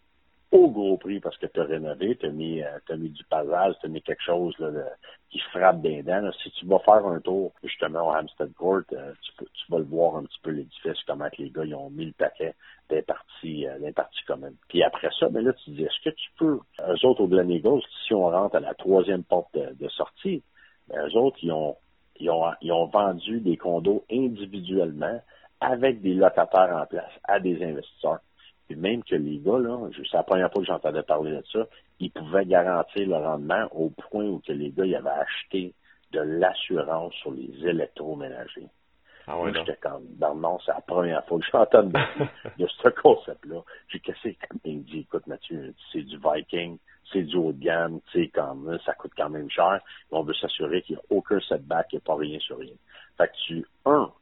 au 0.54 0.70
gros 0.70 0.96
prix 0.96 1.18
parce 1.18 1.36
que 1.36 1.46
tu 1.46 1.60
as 1.60 1.64
rénové, 1.64 2.16
tu 2.16 2.26
as 2.26 2.30
mis, 2.30 2.62
euh, 2.62 2.96
mis 2.96 3.10
du 3.10 3.24
pavage, 3.24 3.74
tu 3.80 3.86
as 3.86 3.88
mis 3.88 4.00
quelque 4.00 4.22
chose 4.22 4.54
qui 5.30 5.40
frappe 5.50 5.80
des 5.80 6.02
dents. 6.04 6.30
Si 6.42 6.50
tu 6.52 6.66
vas 6.66 6.78
faire 6.78 7.04
un 7.06 7.20
tour 7.20 7.52
justement 7.64 8.08
au 8.08 8.14
Hampstead 8.14 8.52
Court, 8.54 8.82
euh, 8.92 9.12
tu, 9.20 9.44
tu, 9.52 9.72
vas 9.72 9.78
le 9.78 9.84
voir 9.84 10.16
un 10.16 10.22
petit 10.22 10.38
peu 10.42 10.50
l'édifice, 10.50 11.02
comment 11.08 11.28
les 11.38 11.50
gars 11.50 11.64
ils 11.64 11.74
ont 11.74 11.90
mis 11.90 12.06
le 12.06 12.12
paquet 12.12 12.54
des 12.88 13.02
parties, 13.02 13.66
euh. 13.66 13.90
Puis 14.68 14.82
après 14.82 15.08
ça, 15.18 15.28
ben 15.28 15.44
là, 15.44 15.52
tu 15.54 15.70
dis, 15.70 15.82
est-ce 15.82 16.08
que 16.08 16.14
tu 16.14 16.30
peux, 16.38 16.60
eux 16.80 17.06
autres 17.06 17.22
au 17.22 17.28
Glen 17.28 17.50
Eagles, 17.50 17.82
si 18.06 18.14
on 18.14 18.28
rentre 18.30 18.56
à 18.56 18.60
la 18.60 18.74
troisième 18.74 19.24
porte 19.24 19.56
de, 19.56 19.88
sortie, 19.88 20.42
ben, 20.88 21.04
eux 21.08 21.16
autres, 21.16 21.38
ils 21.42 21.50
ont, 21.50 21.76
ils 22.20 22.30
ont, 22.30 22.44
ils 22.60 22.72
ont 22.72 22.86
vendu 22.86 23.40
des 23.40 23.56
condos 23.56 24.04
individuellement 24.10 25.20
avec 25.60 26.00
des 26.00 26.14
locataires 26.14 26.76
en 26.76 26.86
place 26.86 27.12
à 27.24 27.40
des 27.40 27.62
investisseurs. 27.64 28.20
Et 28.70 28.76
même 28.76 29.02
que 29.04 29.14
les 29.14 29.38
gars, 29.38 29.58
là, 29.58 29.78
c'est 29.94 30.16
la 30.16 30.22
première 30.22 30.50
fois 30.50 30.62
que 30.62 30.66
j'entendais 30.66 31.02
parler 31.02 31.32
de 31.32 31.42
ça, 31.52 31.66
ils 32.00 32.10
pouvaient 32.10 32.46
garantir 32.46 33.06
le 33.06 33.16
rendement 33.16 33.68
au 33.72 33.90
point 33.90 34.24
où 34.24 34.40
que 34.40 34.52
les 34.52 34.70
gars 34.70 34.86
ils 34.86 34.96
avaient 34.96 35.10
acheté 35.10 35.74
de 36.12 36.20
l'assurance 36.20 37.12
sur 37.14 37.32
les 37.32 37.50
électroménagers. 37.66 38.68
Ah 39.26 39.38
ouais, 39.38 39.52
J'étais 39.54 39.76
comme, 39.76 40.04
dans 40.18 40.34
le 40.34 40.58
c'est 40.64 40.72
la 40.72 40.80
première 40.82 41.24
fois 41.26 41.38
que 41.38 41.44
j'entends 41.50 41.82
de, 41.82 41.92
de 42.58 42.66
ce 42.66 42.88
concept-là. 42.90 43.62
J'ai 43.88 44.00
cassé 44.00 44.36
comme 44.48 44.60
il 44.64 44.84
dit, 44.84 45.00
écoute 45.00 45.26
Mathieu, 45.26 45.74
c'est 45.92 46.02
du 46.02 46.18
Viking, 46.18 46.78
c'est 47.10 47.22
du 47.22 47.36
haut 47.36 47.52
de 47.52 47.62
gamme, 47.62 48.00
tu 48.12 48.24
sais, 48.24 48.28
comme 48.28 48.78
ça 48.84 48.92
coûte 48.94 49.12
quand 49.16 49.30
même 49.30 49.50
cher. 49.50 49.80
On 50.10 50.22
veut 50.22 50.34
s'assurer 50.34 50.82
qu'il 50.82 50.96
n'y 50.96 51.00
a 51.00 51.04
aucun 51.16 51.40
setback, 51.40 51.88
qu'il 51.88 51.98
n'y 51.98 52.02
a 52.02 52.06
pas 52.06 52.16
rien 52.16 52.38
sur 52.38 52.58
rien. 52.58 52.74
Fait 53.16 53.28
que 53.28 53.32
tu, 53.46 53.66
un, 53.86 54.12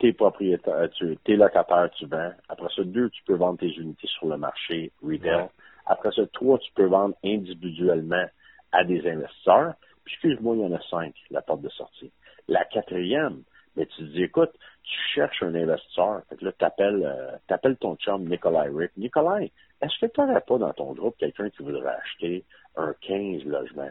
t'es 0.00 0.12
propriétaire, 0.12 0.88
tu, 0.96 1.16
t'es 1.24 1.36
locataire, 1.36 1.90
tu 1.96 2.06
vends. 2.06 2.32
Après 2.48 2.68
ça, 2.74 2.82
deux, 2.82 3.10
tu 3.10 3.22
peux 3.24 3.36
vendre 3.36 3.58
tes 3.58 3.70
unités 3.70 4.08
sur 4.08 4.26
le 4.26 4.36
marché 4.36 4.90
retail. 5.02 5.48
Après 5.86 6.10
ça, 6.12 6.22
trois, 6.32 6.58
tu 6.58 6.72
peux 6.74 6.86
vendre 6.86 7.14
individuellement 7.24 8.24
à 8.72 8.84
des 8.84 9.06
investisseurs. 9.06 9.74
Puis, 10.04 10.14
excuse-moi, 10.14 10.56
il 10.56 10.62
y 10.62 10.64
en 10.64 10.72
a 10.72 10.80
cinq, 10.90 11.14
la 11.30 11.42
porte 11.42 11.60
de 11.60 11.68
sortie. 11.68 12.10
La 12.48 12.64
quatrième, 12.64 13.42
mais 13.76 13.86
tu 13.86 13.96
te 13.98 14.02
dis, 14.10 14.22
écoute, 14.22 14.52
tu 14.82 14.98
cherches 15.14 15.42
un 15.42 15.54
investisseur. 15.54 16.22
Fait 16.28 16.36
que 16.36 16.44
là, 16.46 16.52
t'appelles, 16.52 17.04
euh, 17.04 17.36
t'appelles 17.46 17.76
ton 17.76 17.96
chum 17.96 18.26
Nikolai 18.28 18.70
Rick. 18.74 18.92
Nikolai, 18.96 19.52
est-ce 19.82 19.98
que 20.00 20.10
tu 20.10 20.20
n'aurais 20.20 20.40
pas 20.40 20.58
dans 20.58 20.72
ton 20.72 20.92
groupe 20.94 21.16
quelqu'un 21.18 21.50
qui 21.50 21.62
voudrait 21.62 21.94
acheter 21.94 22.44
un 22.76 22.94
15 23.02 23.44
logements? 23.44 23.90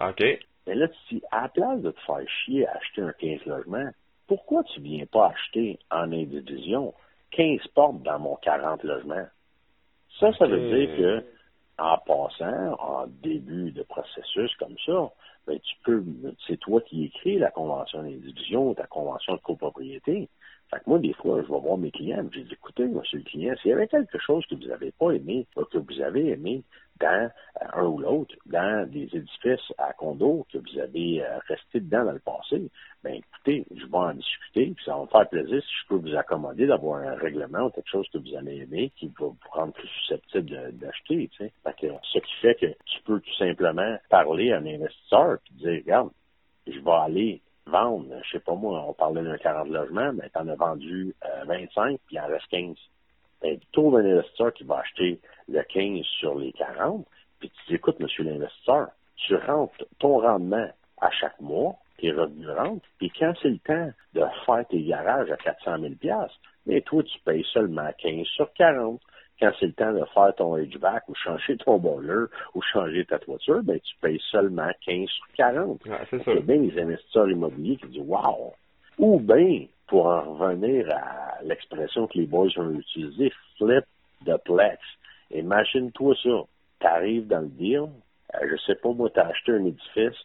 OK. 0.00 0.22
Mais 0.66 0.74
là, 0.74 0.88
tu 0.88 1.14
dis, 1.14 1.22
à 1.30 1.42
la 1.42 1.48
place 1.48 1.80
de 1.80 1.90
te 1.90 2.00
faire 2.00 2.28
chier 2.28 2.66
à 2.66 2.76
acheter 2.76 3.02
un 3.02 3.12
15 3.12 3.46
logements, 3.46 3.90
pourquoi 4.26 4.62
tu 4.64 4.80
viens 4.80 5.06
pas 5.06 5.28
acheter 5.28 5.78
en 5.90 6.12
indivision 6.12 6.94
15 7.32 7.66
portes 7.74 8.02
dans 8.02 8.18
mon 8.18 8.36
40 8.36 8.82
logements? 8.84 9.26
Ça, 10.18 10.32
ça 10.32 10.46
veut 10.46 10.68
dire 10.70 10.96
que, 10.96 11.24
en 11.78 11.98
passant, 11.98 12.74
en 12.80 13.06
début 13.06 13.70
de 13.70 13.82
processus 13.82 14.54
comme 14.56 14.76
ça, 14.84 15.10
ben, 15.46 15.58
tu 15.60 15.76
peux, 15.84 16.04
c'est 16.46 16.58
toi 16.58 16.80
qui 16.80 17.04
écris 17.04 17.38
la 17.38 17.50
convention 17.50 18.02
d'indivision 18.02 18.70
ou 18.70 18.74
ta 18.74 18.86
convention 18.86 19.34
de 19.34 19.40
copropriété. 19.40 20.28
Fait 20.70 20.78
que 20.78 20.90
moi, 20.90 20.98
des 20.98 21.12
fois, 21.14 21.42
je 21.42 21.52
vais 21.52 21.60
voir 21.60 21.78
mes 21.78 21.92
clients, 21.92 22.26
je 22.32 22.40
dis, 22.40 22.52
écoutez, 22.52 22.86
monsieur 22.86 23.18
le 23.18 23.24
client, 23.24 23.54
s'il 23.62 23.70
y 23.70 23.74
avait 23.74 23.86
quelque 23.86 24.18
chose 24.18 24.44
que 24.46 24.56
vous 24.56 24.66
n'avez 24.66 24.92
pas 24.92 25.12
aimé, 25.12 25.46
ou 25.56 25.64
que 25.64 25.78
vous 25.78 26.00
avez 26.00 26.30
aimé 26.30 26.64
dans 26.98 27.30
euh, 27.62 27.66
un 27.74 27.84
ou 27.86 27.98
l'autre, 27.98 28.34
dans 28.46 28.88
des 28.90 29.08
édifices 29.12 29.72
à 29.78 29.92
condo 29.92 30.44
que 30.52 30.58
vous 30.58 30.78
avez 30.80 31.22
euh, 31.22 31.38
resté 31.46 31.80
dedans 31.80 32.06
dans 32.06 32.12
le 32.12 32.18
passé, 32.18 32.70
ben 33.04 33.14
écoutez, 33.14 33.64
je 33.74 33.86
vais 33.86 33.96
en 33.96 34.14
discuter, 34.14 34.72
puis 34.74 34.84
ça 34.84 34.96
va 34.96 35.02
me 35.02 35.06
faire 35.06 35.28
plaisir 35.28 35.62
si 35.62 35.74
je 35.82 35.88
peux 35.88 35.96
vous 35.96 36.16
accommoder 36.16 36.66
d'avoir 36.66 37.00
un 37.00 37.14
règlement 37.14 37.66
ou 37.66 37.70
quelque 37.70 37.90
chose 37.90 38.08
que 38.12 38.18
vous 38.18 38.34
allez 38.36 38.62
aimer 38.62 38.90
qui 38.96 39.06
va 39.06 39.26
vous 39.26 39.36
rendre 39.52 39.72
plus 39.72 39.88
susceptible 39.88 40.72
d'acheter, 40.72 41.30
ce 41.38 42.18
qui 42.18 42.34
fait 42.40 42.54
que 42.56 42.66
tu 42.66 43.02
peux 43.04 43.20
tout 43.20 43.34
simplement 43.38 43.98
parler 44.08 44.52
à 44.52 44.58
un 44.58 44.66
investisseur 44.66 45.38
et 45.50 45.54
dire, 45.54 45.82
regarde, 45.84 46.10
je 46.66 46.80
vais 46.80 46.90
aller 46.90 47.42
vendre, 47.66 48.06
je 48.24 48.32
sais 48.32 48.40
pas 48.40 48.54
moi, 48.54 48.84
on 48.88 48.92
parlait 48.92 49.22
d'un 49.22 49.36
40 49.36 49.68
logements, 49.68 50.12
mais 50.12 50.30
tu 50.30 50.38
en 50.38 50.48
as 50.48 50.54
vendu 50.54 51.14
25, 51.46 51.82
euh, 51.82 51.96
puis 52.06 52.16
il 52.16 52.20
en 52.20 52.26
reste 52.26 52.46
15. 52.50 52.76
Ben, 53.42 53.58
tu 53.58 53.66
trouves 53.72 53.96
un 53.96 54.04
investisseur 54.04 54.52
qui 54.54 54.64
va 54.64 54.78
acheter 54.78 55.20
le 55.48 55.62
15 55.62 56.04
sur 56.18 56.38
les 56.38 56.52
40, 56.52 57.06
puis 57.40 57.50
tu 57.50 57.66
dis, 57.68 57.74
écoute, 57.74 58.00
monsieur 58.00 58.24
l'investisseur, 58.24 58.88
tu 59.16 59.36
rentres 59.36 59.84
ton 59.98 60.20
rendement 60.20 60.68
à 61.00 61.10
chaque 61.10 61.40
mois, 61.40 61.76
tes 61.98 62.12
revenus 62.12 62.48
rentrent, 62.50 62.86
puis 62.98 63.10
quand 63.18 63.32
c'est 63.42 63.48
le 63.48 63.58
temps 63.58 63.90
de 64.14 64.24
faire 64.44 64.66
tes 64.68 64.82
garages 64.82 65.30
à 65.30 65.36
400 65.36 65.78
000 65.78 65.94
mais 66.66 66.80
toi, 66.80 67.02
tu 67.02 67.18
payes 67.20 67.46
seulement 67.52 67.88
15 67.98 68.26
sur 68.26 68.52
40 68.54 69.00
quand 69.40 69.50
c'est 69.58 69.66
le 69.66 69.72
temps 69.72 69.92
de 69.92 70.04
faire 70.14 70.34
ton 70.36 70.56
HVAC 70.56 71.08
ou 71.08 71.14
changer 71.14 71.56
ton 71.58 71.78
boiler 71.78 72.26
ou 72.54 72.62
changer 72.62 73.04
ta 73.04 73.18
toiture, 73.18 73.62
ben, 73.62 73.78
tu 73.80 73.94
payes 74.00 74.20
seulement 74.30 74.70
15 74.84 75.08
sur 75.08 75.26
40. 75.36 75.80
c'est 76.10 76.22
ça. 76.22 76.34
bien 76.34 76.56
les 76.56 76.80
investisseurs 76.80 77.30
immobiliers 77.30 77.76
qui 77.76 77.88
disent 77.88 78.02
Wow! 78.06 78.54
Ou 78.98 79.20
bien, 79.20 79.66
pour 79.88 80.06
en 80.06 80.34
revenir 80.34 80.90
à 80.90 81.42
l'expression 81.42 82.06
que 82.06 82.18
les 82.18 82.26
boys 82.26 82.48
ont 82.56 82.70
utilisée, 82.70 83.32
flip 83.58 83.84
the 84.24 84.36
plex. 84.44 84.78
Imagine-toi 85.30 86.14
ça. 86.22 86.44
Tu 86.80 86.86
arrives 86.86 87.26
dans 87.26 87.40
le 87.40 87.48
deal, 87.48 87.88
euh, 88.34 88.48
je 88.50 88.56
sais 88.66 88.74
pas, 88.76 88.90
moi, 88.92 89.10
tu 89.10 89.20
as 89.20 89.26
acheté 89.26 89.52
un 89.52 89.64
édifice, 89.64 90.16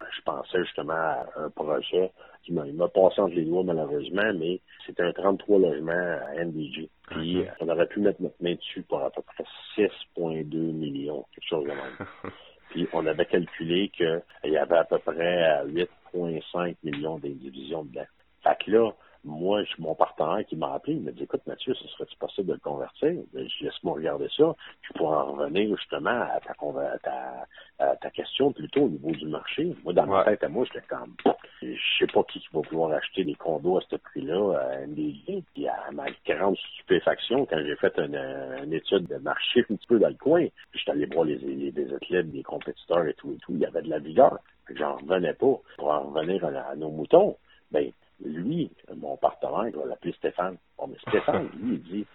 je 0.00 0.20
pensais 0.24 0.64
justement 0.64 0.92
à 0.92 1.26
un 1.36 1.50
projet 1.50 2.12
qui 2.48 2.54
m'a 2.54 2.88
passé 2.88 3.20
entre 3.20 3.34
les 3.34 3.44
doigts 3.44 3.62
malheureusement, 3.62 4.32
mais 4.38 4.60
c'était 4.86 5.02
un 5.02 5.12
33 5.12 5.58
logements 5.58 5.92
à 5.92 6.44
NDG. 6.44 6.88
Puis 7.10 7.44
on 7.60 7.68
aurait 7.68 7.86
pu 7.86 8.00
mettre 8.00 8.22
notre 8.22 8.42
main 8.42 8.54
dessus 8.54 8.82
pour 8.82 9.00
à 9.00 9.10
peu 9.10 9.22
près 9.22 9.44
6,2 9.76 10.56
millions, 10.56 11.24
quelque 11.34 11.48
chose 11.48 11.64
de 11.64 11.70
même. 11.70 12.06
Puis 12.70 12.86
on 12.92 13.06
avait 13.06 13.26
calculé 13.26 13.90
qu'il 13.90 14.22
y 14.44 14.56
avait 14.56 14.76
à 14.76 14.84
peu 14.84 14.98
près 14.98 15.64
8,5 15.66 16.76
millions 16.82 17.18
d'indivisions 17.18 17.84
dedans. 17.84 18.06
Fait 18.42 18.56
que 18.64 18.70
là, 18.70 18.92
moi, 19.28 19.62
je, 19.64 19.74
mon 19.78 19.94
partenaire 19.94 20.44
qui 20.46 20.56
m'a 20.56 20.72
appelé, 20.74 20.94
il 20.94 21.02
m'a 21.02 21.12
dit 21.12 21.22
Écoute, 21.22 21.42
Mathieu, 21.46 21.74
ce 21.74 21.86
serait-tu 21.88 22.16
possible 22.16 22.48
de 22.48 22.52
le 22.54 22.58
convertir? 22.58 23.12
Je 23.34 23.64
laisse-moi 23.64 23.94
regarder 23.94 24.28
ça. 24.36 24.54
Puis 24.82 24.92
pour 24.94 25.10
en 25.10 25.32
revenir 25.32 25.76
justement 25.76 26.10
à 26.10 26.40
ta, 26.40 26.54
ta, 27.02 27.96
ta, 27.96 28.10
question 28.10 28.52
plutôt 28.52 28.82
au 28.82 28.88
niveau 28.88 29.10
du 29.10 29.26
marché, 29.26 29.76
moi, 29.84 29.92
dans 29.92 30.06
ma 30.06 30.24
tête 30.24 30.42
à 30.42 30.48
moi, 30.48 30.64
j'étais 30.64 30.86
comme 30.88 31.14
Je 31.62 31.76
sais 31.98 32.06
pas 32.06 32.22
qui 32.24 32.42
va 32.52 32.62
pouvoir 32.62 32.92
acheter 32.92 33.24
des 33.24 33.34
condos 33.34 33.78
à 33.78 33.80
ce 33.88 33.96
prix-là 33.96 34.58
à 34.58 34.86
MDG. 34.86 35.44
Puis 35.54 35.68
à 35.68 35.90
ma 35.92 36.06
grande 36.26 36.56
stupéfaction, 36.56 37.46
quand 37.46 37.58
j'ai 37.58 37.76
fait 37.76 37.98
une, 37.98 38.72
étude 38.72 39.06
de 39.06 39.16
marché 39.16 39.60
un 39.70 39.74
petit 39.74 39.86
peu 39.86 39.98
dans 39.98 40.08
le 40.08 40.14
coin, 40.14 40.46
puis 40.70 40.80
j'étais 40.80 40.92
allé 40.92 41.06
voir 41.06 41.24
les, 41.24 41.36
les, 41.36 41.94
athlètes, 41.94 42.30
des 42.30 42.42
compétiteurs 42.42 43.06
et 43.06 43.14
tout 43.14 43.32
et 43.32 43.36
tout, 43.38 43.52
il 43.54 43.60
y 43.60 43.66
avait 43.66 43.82
de 43.82 43.90
la 43.90 43.98
vigueur. 43.98 44.38
J'en 44.74 44.96
revenais 44.96 45.34
pas. 45.34 45.56
Pour 45.76 45.90
en 45.90 46.10
revenir 46.10 46.44
à, 46.44 46.70
à 46.70 46.76
nos 46.76 46.90
moutons, 46.90 47.36
ben 47.70 47.90
lui, 48.24 48.70
mon 48.96 49.16
partenaire, 49.16 49.68
il 49.68 49.76
va 49.76 49.86
l'appeler 49.86 50.12
Stéphane. 50.14 50.56
Bon, 50.76 50.86
mais 50.88 50.98
Stéphane, 51.08 51.48
lui, 51.62 51.74
il 51.74 51.82
dit, 51.82 52.06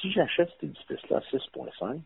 si 0.00 0.10
j'achète 0.12 0.50
cet 0.50 0.64
édifice-là 0.64 1.20
6,5, 1.32 2.00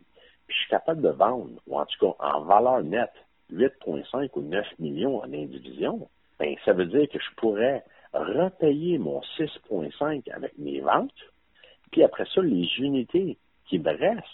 puis 0.47 0.57
je 0.57 0.63
suis 0.63 0.71
capable 0.71 1.03
de 1.03 1.11
vendre, 1.11 1.51
ou 1.67 1.79
en 1.79 1.87
tout 1.87 1.99
cas 2.01 2.25
en 2.25 2.43
valeur 2.43 2.83
nette, 2.83 3.13
8,5 3.53 4.31
ou 4.35 4.43
9 4.43 4.67
millions 4.79 5.19
en 5.19 5.33
indivision, 5.33 6.09
ben, 6.39 6.55
ça 6.65 6.73
veut 6.73 6.87
dire 6.87 7.09
que 7.09 7.19
je 7.19 7.35
pourrais 7.37 7.85
repayer 8.13 8.99
mon 8.99 9.21
6,5 9.39 10.31
avec 10.33 10.57
mes 10.59 10.81
ventes, 10.81 11.13
puis 11.91 12.03
après 12.03 12.27
ça, 12.35 12.43
les 12.43 12.69
unités 12.79 13.39
qui 13.67 13.79
me 13.79 13.91
restent, 13.91 14.25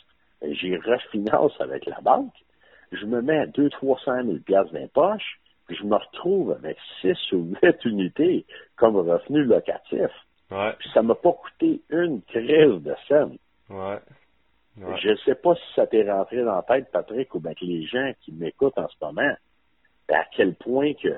ben, 0.40 0.52
j'y 0.54 0.76
refinance 0.76 1.52
avec 1.60 1.86
la 1.86 2.00
banque, 2.00 2.34
je 2.92 3.06
me 3.06 3.22
mets 3.22 3.38
à 3.38 3.46
200-300 3.46 4.26
000 4.26 4.38
piastres 4.44 4.72
dans 4.72 4.78
les 4.78 4.88
poches, 4.88 5.40
je 5.68 5.82
me 5.84 5.96
retrouve 5.96 6.52
avec 6.52 6.76
6 7.00 7.32
ou 7.32 7.54
8 7.62 7.84
unités 7.84 8.44
comme 8.76 8.96
revenu 8.96 9.44
locatif. 9.44 10.10
Ouais. 10.50 10.72
Puis 10.78 10.90
ça 10.92 11.02
m'a 11.02 11.14
pas 11.14 11.32
coûté 11.32 11.82
une 11.90 12.22
crise 12.22 12.82
de 12.82 12.94
scène. 13.08 13.38
Ouais. 13.70 13.98
Ouais. 14.76 14.96
Je 15.00 15.10
ne 15.10 15.16
sais 15.16 15.36
pas 15.36 15.54
si 15.54 15.74
ça 15.74 15.86
t'est 15.86 16.10
rentré 16.10 16.42
dans 16.42 16.56
la 16.56 16.62
tête, 16.62 16.90
Patrick, 16.90 17.34
ou 17.34 17.40
bien 17.40 17.54
que 17.54 17.64
les 17.64 17.86
gens 17.86 18.12
qui 18.20 18.32
m'écoutent 18.32 18.78
en 18.78 18.88
ce 18.88 18.96
moment, 19.00 19.34
à 20.12 20.24
quel 20.36 20.54
point 20.54 20.92
que 20.94 21.14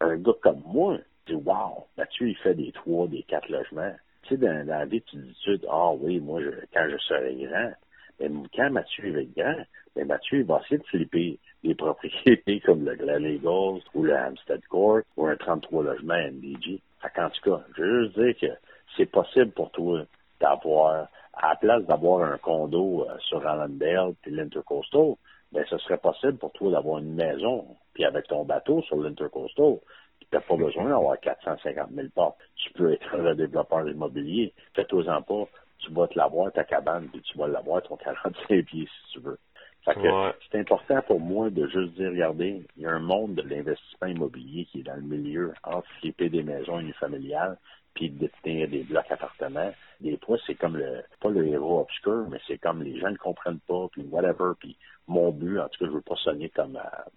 un 0.00 0.16
gars 0.16 0.32
comme 0.42 0.62
moi 0.66 0.98
dit 1.26 1.34
Wow, 1.34 1.86
Mathieu, 1.96 2.28
il 2.28 2.36
fait 2.36 2.54
des 2.54 2.72
trois, 2.72 3.06
des 3.06 3.22
quatre 3.22 3.48
logements. 3.48 3.94
Tu 4.22 4.30
sais, 4.30 4.36
dans, 4.36 4.66
dans 4.66 4.78
la 4.78 4.84
vie, 4.86 5.02
tu 5.02 5.16
dis 5.16 5.66
Ah 5.70 5.92
oui, 5.92 6.20
moi, 6.20 6.40
je, 6.42 6.50
quand 6.72 6.86
je 6.90 6.98
serai 6.98 7.34
grand, 7.36 7.72
mais 8.20 8.28
quand 8.54 8.70
Mathieu 8.70 9.12
va 9.12 9.20
être 9.20 9.36
grand, 9.36 9.64
ben 9.94 10.06
Mathieu, 10.06 10.40
il 10.40 10.44
va 10.44 10.60
essayer 10.64 10.78
de 10.78 10.84
flipper 10.84 11.38
des 11.66 11.74
propriétés 11.74 12.60
comme 12.64 12.84
le 12.84 12.94
Glen 12.94 13.24
Eagles 13.24 13.82
ou 13.94 14.02
le 14.02 14.14
Hampstead 14.14 14.64
Court 14.68 15.00
ou 15.16 15.26
un 15.26 15.36
33 15.36 15.82
logements 15.82 16.14
MDG. 16.14 16.80
Fait 17.02 17.10
qu'en 17.14 17.28
tout 17.30 17.50
cas, 17.50 17.64
je 17.76 17.82
veux 17.82 18.04
juste 18.04 18.18
dire 18.18 18.36
que 18.40 18.56
c'est 18.96 19.06
possible 19.06 19.50
pour 19.50 19.70
toi 19.72 20.04
d'avoir, 20.40 21.08
à 21.34 21.50
la 21.50 21.56
place 21.56 21.84
d'avoir 21.84 22.32
un 22.32 22.38
condo 22.38 23.06
euh, 23.08 23.18
sur 23.20 23.46
Allendale 23.46 24.14
puis 24.22 24.30
l'Intercoastal, 24.32 25.14
ben 25.52 25.64
ce 25.68 25.78
serait 25.78 25.98
possible 25.98 26.38
pour 26.38 26.52
toi 26.52 26.70
d'avoir 26.70 26.98
une 26.98 27.14
maison, 27.14 27.66
puis 27.94 28.04
avec 28.04 28.26
ton 28.26 28.44
bateau 28.44 28.82
sur 28.82 28.96
l'Intercoastal, 28.96 29.78
tu 30.20 30.26
n'as 30.32 30.40
pas 30.40 30.56
besoin 30.56 30.88
d'avoir 30.88 31.18
450 31.20 31.90
000 31.94 32.08
portes. 32.14 32.38
Tu 32.56 32.72
peux 32.72 32.92
être 32.92 33.14
un 33.14 33.34
développeur 33.34 33.88
immobilier. 33.88 34.52
Fais-toi-en 34.74 35.22
pas. 35.22 35.44
Tu 35.78 35.92
vas 35.92 36.08
te 36.08 36.18
l'avoir, 36.18 36.52
ta 36.52 36.64
cabane, 36.64 37.08
puis 37.08 37.20
tu 37.22 37.38
vas 37.38 37.46
l'avoir, 37.46 37.82
ton 37.82 37.96
45 38.04 38.64
pieds, 38.64 38.86
si 38.86 39.12
tu 39.12 39.20
veux. 39.20 39.38
Fait 39.86 39.94
que 39.94 40.00
Ouais. 40.00 40.34
c'est 40.50 40.58
important 40.58 41.00
pour 41.06 41.20
moi 41.20 41.48
de 41.48 41.64
juste 41.68 41.94
dire, 41.94 42.10
regardez, 42.10 42.64
il 42.76 42.82
y 42.82 42.86
a 42.86 42.90
un 42.90 42.98
monde 42.98 43.36
de 43.36 43.42
l'investissement 43.42 44.08
immobilier 44.08 44.64
qui 44.64 44.80
est 44.80 44.82
dans 44.82 44.96
le 44.96 45.02
milieu 45.02 45.54
entre 45.62 45.86
flipper 46.00 46.28
des 46.28 46.42
maisons 46.42 46.80
unifamiliales 46.80 47.56
puis 47.94 48.10
de 48.10 48.28
tenir 48.42 48.68
des 48.68 48.82
blocs 48.82 49.10
appartements. 49.10 49.72
Des 50.00 50.18
fois, 50.18 50.36
c'est 50.46 50.56
comme 50.56 50.76
le, 50.76 51.02
pas 51.20 51.30
le 51.30 51.46
héros 51.46 51.80
obscur, 51.80 52.26
mais 52.28 52.38
c'est 52.48 52.58
comme 52.58 52.82
les 52.82 52.98
gens 52.98 53.10
ne 53.10 53.16
comprennent 53.16 53.60
pas, 53.60 53.86
puis 53.92 54.02
whatever, 54.10 54.52
puis 54.58 54.76
mon 55.06 55.30
but, 55.30 55.60
en 55.60 55.68
tout 55.68 55.78
cas, 55.84 55.86
je 55.90 55.94
veux 55.96 56.02
pas 56.02 56.16
sonner 56.16 56.50
comme, 56.50 56.76
euh, 56.76 57.10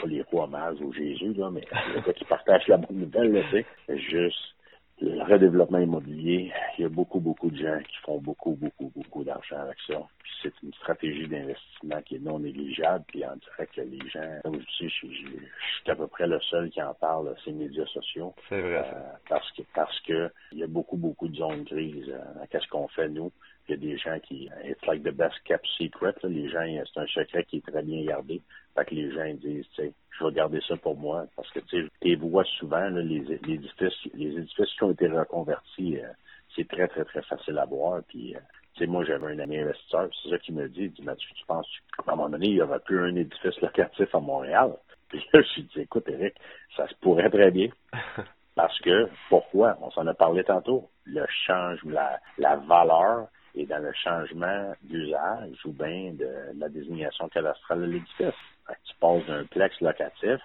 pas 0.00 0.06
les 0.06 0.22
rois 0.22 0.46
mages 0.46 0.80
ou 0.80 0.92
Jésus, 0.92 1.34
là, 1.34 1.50
mais 1.50 1.64
le 1.94 2.00
gars 2.00 2.12
qui 2.14 2.24
partage 2.24 2.66
la 2.66 2.78
bonne 2.78 2.96
nouvelle, 2.98 3.32
là, 3.32 3.42
sais, 3.52 3.66
juste 3.98 4.56
le 5.00 5.22
redéveloppement 5.24 5.78
immobilier, 5.80 6.52
il 6.78 6.82
y 6.82 6.84
a 6.84 6.88
beaucoup, 6.88 7.20
beaucoup 7.20 7.50
de 7.50 7.56
gens 7.56 7.78
qui 7.80 7.96
font 8.04 8.18
beaucoup, 8.20 8.54
beaucoup, 8.54 8.92
beaucoup 8.94 9.24
d'argent 9.24 9.58
avec 9.58 9.76
ça. 9.86 10.00
Puis 10.22 10.32
c'est 10.42 10.52
une 10.62 10.72
stratégie 10.74 11.26
d'investissement 11.26 12.00
qui 12.02 12.16
est 12.16 12.20
non 12.20 12.38
négligeable. 12.38 13.04
Puis 13.08 13.22
on 13.24 13.36
dirait 13.36 13.66
que 13.74 13.80
les 13.80 14.08
gens, 14.08 14.40
comme 14.44 14.60
je 14.60 14.84
dis, 14.84 14.88
je, 14.90 15.06
je- 15.08 15.26
je 15.26 15.82
suis 15.82 15.90
à 15.90 15.96
peu 15.96 16.06
près 16.06 16.26
le 16.26 16.40
seul 16.42 16.70
qui 16.70 16.80
en 16.82 16.94
parle, 16.94 17.34
ces 17.44 17.52
médias 17.52 17.86
sociaux. 17.86 18.34
C'est 18.48 18.60
vrai. 18.60 18.84
Euh, 18.94 19.00
parce 19.28 19.50
que 19.52 19.62
parce 19.74 20.00
que 20.00 20.30
il 20.52 20.58
y 20.58 20.62
a 20.62 20.68
beaucoup, 20.68 20.96
beaucoup 20.96 21.28
de 21.28 21.36
zones 21.36 21.64
grises. 21.64 22.08
Euh, 22.08 22.44
Qu'est-ce 22.50 22.68
qu'on 22.68 22.88
fait, 22.88 23.08
nous? 23.08 23.32
Il 23.68 23.70
y 23.70 23.74
a 23.74 23.76
des 23.76 23.96
gens 23.96 24.18
qui. 24.20 24.50
It's 24.64 24.84
like 24.86 25.02
the 25.02 25.12
best 25.12 25.42
kept 25.44 25.66
secret. 25.78 26.14
là. 26.22 26.28
Les 26.28 26.48
gens, 26.48 26.64
c'est 26.92 27.00
un 27.00 27.06
secret 27.06 27.44
qui 27.44 27.58
est 27.58 27.66
très 27.66 27.82
bien 27.82 28.04
gardé. 28.04 28.42
Fait 28.74 28.84
que 28.84 28.94
les 28.94 29.10
gens 29.12 29.32
disent, 29.34 29.66
tu 29.74 29.82
sais, 29.82 29.92
je 30.18 30.24
vais 30.24 30.32
garder 30.32 30.60
ça 30.66 30.76
pour 30.76 30.96
moi. 30.96 31.26
Parce 31.36 31.50
que 31.50 31.60
tu 31.60 31.88
sais, 32.02 32.14
vois 32.16 32.44
souvent, 32.58 32.88
là, 32.90 33.00
les, 33.00 33.20
les 33.20 33.54
édifices, 33.54 34.04
les 34.14 34.36
édifices 34.36 34.72
qui 34.76 34.82
ont 34.82 34.90
été 34.90 35.08
reconvertis, 35.08 35.98
euh, 35.98 36.08
c'est 36.54 36.68
très, 36.68 36.88
très, 36.88 37.04
très 37.04 37.22
facile 37.22 37.58
à 37.58 37.64
voir. 37.64 38.02
Puis 38.08 38.34
euh, 38.36 38.40
tu 38.74 38.80
sais, 38.80 38.86
moi, 38.86 39.04
j'avais 39.04 39.32
un 39.32 39.38
ami 39.38 39.58
investisseur, 39.58 40.08
c'est 40.22 40.30
ça 40.30 40.38
qu'il 40.38 40.56
me 40.56 40.68
dit. 40.68 40.84
Il 40.84 40.92
dit, 40.92 41.02
Mathieu, 41.02 41.28
tu 41.36 41.46
penses 41.46 41.68
qu'à 41.96 42.12
un 42.12 42.16
moment 42.16 42.28
donné, 42.28 42.48
il 42.48 42.56
y 42.56 42.62
aurait 42.62 42.80
plus 42.80 42.98
un 42.98 43.14
édifice 43.14 43.60
locatif 43.60 44.12
à 44.14 44.20
Montréal? 44.20 44.72
Puis 45.08 45.24
là, 45.32 45.40
je 45.42 45.60
lui 45.60 45.68
dis, 45.74 45.80
écoute, 45.82 46.08
Eric, 46.08 46.34
ça 46.76 46.88
se 46.88 46.94
pourrait 46.96 47.30
très 47.30 47.50
bien. 47.52 47.68
Parce 48.56 48.78
que, 48.80 49.08
pourquoi? 49.28 49.78
On 49.80 49.90
s'en 49.90 50.06
a 50.06 50.14
parlé 50.14 50.42
tantôt. 50.44 50.88
Le 51.04 51.24
change, 51.46 51.78
la, 51.84 52.20
la 52.38 52.56
valeur 52.56 53.28
est 53.54 53.66
dans 53.66 53.82
le 53.82 53.92
changement 53.92 54.72
d'usage 54.82 55.64
ou 55.64 55.72
bien 55.72 56.12
de 56.12 56.28
la 56.58 56.68
désignation 56.68 57.28
cadastrale 57.28 57.80
de 57.80 57.86
l'édifice. 57.86 58.34
Tu 58.84 58.94
passes 59.00 59.26
d'un 59.26 59.44
plex 59.44 59.80
locatif 59.80 60.40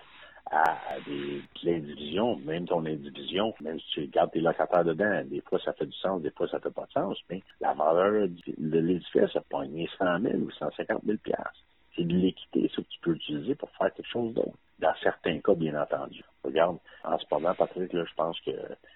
à 0.52 0.78
des 1.06 1.42
de 1.42 1.70
l'indivision, 1.70 2.38
même 2.38 2.66
ton 2.66 2.86
indivision, 2.86 3.54
même 3.62 3.80
si 3.80 3.88
tu 3.92 4.08
gardes 4.08 4.32
tes 4.32 4.42
locataires 4.42 4.84
dedans, 4.84 5.24
des 5.26 5.42
fois 5.42 5.60
ça 5.60 5.74
fait 5.74 5.86
du 5.86 5.98
sens, 5.98 6.22
des 6.22 6.32
fois 6.32 6.48
ça 6.48 6.60
fait 6.60 6.74
pas 6.74 6.86
de 6.86 6.92
sens, 6.92 7.18
mais 7.30 7.42
la 7.62 7.74
valeur 7.74 8.28
de 8.58 8.80
l'édifice 8.80 9.36
a 9.36 9.42
pogné 9.42 9.88
100 9.98 10.22
000 10.22 10.36
ou 10.38 10.52
150 10.52 11.04
000 11.06 11.18
piastres. 11.24 11.54
C'est 11.96 12.06
de 12.06 12.16
l'équité, 12.16 12.70
ça 12.70 12.82
que 12.82 12.88
tu 12.88 13.00
peux 13.02 13.14
utiliser 13.14 13.56
pour 13.56 13.70
faire 13.72 13.94
quelque 13.94 14.10
chose 14.10 14.34
d'autre. 14.34 14.58
Dans 14.80 14.94
certains 15.04 15.40
cas, 15.40 15.54
bien 15.54 15.80
entendu. 15.80 16.24
Regarde, 16.44 16.78
en 17.04 17.18
ce 17.18 17.26
moment, 17.30 17.54
Patrick, 17.54 17.92
là, 17.92 18.06
je 18.06 18.14
pense 18.16 18.40
que 18.42 18.52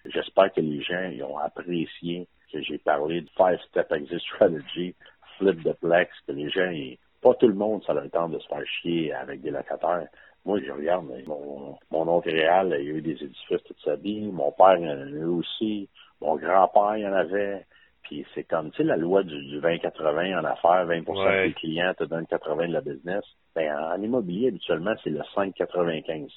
j'espère 0.06 0.54
que 0.54 0.62
les 0.62 0.82
gens 0.82 1.10
ils 1.12 1.24
ont 1.24 1.38
apprécié 1.38 2.28
j'ai 2.62 2.78
parlé 2.78 3.22
de 3.22 3.30
Five 3.38 3.60
Step 3.70 3.92
Exit 3.92 4.20
Strategy, 4.20 4.96
Flip 5.38 5.64
the 5.64 5.74
Plex, 5.80 6.12
que 6.28 6.32
les 6.34 6.50
gens, 6.50 6.70
ils- 6.70 6.98
pas 7.22 7.34
tout 7.36 7.48
le 7.48 7.54
monde, 7.56 7.84
ça 7.86 7.94
a 7.94 7.96
le 8.02 8.10
temps 8.10 8.28
de 8.30 8.38
se 8.40 8.48
faire 8.48 8.66
chier 8.66 9.14
avec 9.14 9.42
des 9.42 9.50
locataires. 9.52 10.08
Moi, 10.46 10.60
je 10.66 10.72
regarde, 10.72 11.06
mon, 11.26 11.78
mon 11.90 12.08
oncle 12.10 12.30
réal, 12.30 12.68
il 12.68 12.74
a 12.74 12.80
eu 12.80 13.02
des 13.02 13.12
édifices 13.24 13.64
toute 13.64 13.80
sa 13.80 13.96
vie. 13.96 14.22
Mon 14.30 14.52
père, 14.52 14.76
il 14.78 14.86
en 14.90 15.02
a 15.02 15.06
eu 15.06 15.24
aussi. 15.26 15.88
Mon 16.20 16.36
grand-père, 16.36 16.98
il 16.98 17.08
en 17.08 17.14
avait. 17.14 17.66
Puis 18.04 18.26
c'est 18.36 18.44
comme, 18.44 18.70
tu 18.72 18.78
sais, 18.78 18.84
la 18.84 18.98
loi 18.98 19.24
du, 19.24 19.42
du 19.46 19.62
20-80 19.62 20.38
en 20.38 20.44
affaires, 20.44 20.86
20 20.86 21.08
Ouais. 21.08 21.48
des 21.48 21.54
clients 21.54 21.94
te 21.94 22.04
donnent 22.04 22.28
80 22.28 22.68
de 22.68 22.74
la 22.74 22.82
business. 22.82 23.24
Ben, 23.56 23.74
en, 23.74 23.94
en 23.98 24.02
immobilier, 24.02 24.50
habituellement, 24.50 24.94
c'est 25.02 25.10
le 25.10 25.22
5-95. 25.34 26.28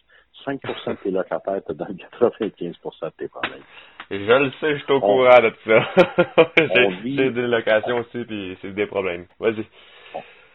5 0.44 0.62
de 0.62 1.02
tes 1.02 1.10
locataires 1.10 1.64
te 1.64 1.72
donnent 1.72 1.98
95% 2.20 3.06
de 3.06 3.10
tes 3.18 3.26
problèmes. 3.28 3.62
Je 4.10 4.16
le 4.16 4.50
sais, 4.60 4.78
je 4.78 4.84
suis 4.84 4.92
au 4.92 4.96
On- 4.96 5.00
courant 5.00 5.40
de 5.42 5.52
ça. 5.64 5.88
On 6.58 6.90
j'ai 7.04 7.30
des 7.30 7.46
locations 7.46 7.98
aussi, 7.98 8.24
puis 8.24 8.56
c'est 8.62 8.72
des 8.74 8.86
problèmes. 8.86 9.26
Vas-y. 9.40 9.64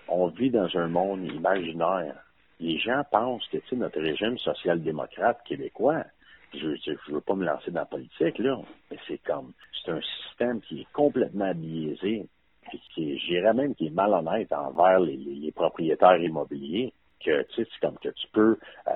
on 0.07 0.27
vit 0.27 0.49
dans 0.49 0.69
un 0.77 0.87
monde 0.87 1.25
imaginaire. 1.25 2.15
Les 2.59 2.77
gens 2.77 3.01
pensent 3.11 3.47
que 3.47 3.57
tu 3.57 3.67
sais, 3.69 3.75
notre 3.75 3.99
régime 3.99 4.37
social-démocrate 4.37 5.39
québécois, 5.45 6.03
je 6.53 6.67
ne 6.67 7.13
veux 7.13 7.21
pas 7.21 7.33
me 7.35 7.45
lancer 7.45 7.71
dans 7.71 7.79
la 7.81 7.85
politique, 7.85 8.37
là, 8.39 8.57
mais 8.89 8.97
c'est 9.07 9.21
comme 9.23 9.51
c'est 9.83 9.91
un 9.91 10.01
système 10.27 10.61
qui 10.61 10.81
est 10.81 10.91
complètement 10.93 11.51
biaisé, 11.55 12.25
puis 12.69 12.81
qui 12.93 13.13
est, 13.13 13.17
je 13.17 13.25
dirais 13.27 13.53
même 13.53 13.73
qui 13.73 13.87
est 13.87 13.93
malhonnête 13.95 14.51
envers 14.53 14.99
les, 14.99 15.15
les- 15.17 15.35
les 15.35 15.51
propriétaires 15.51 16.17
immobiliers. 16.21 16.93
Que 17.23 17.43
tu 17.43 17.65
c'est 17.65 17.79
comme 17.81 17.97
que 17.99 18.09
tu 18.09 18.27
peux 18.33 18.57
euh, 18.87 18.91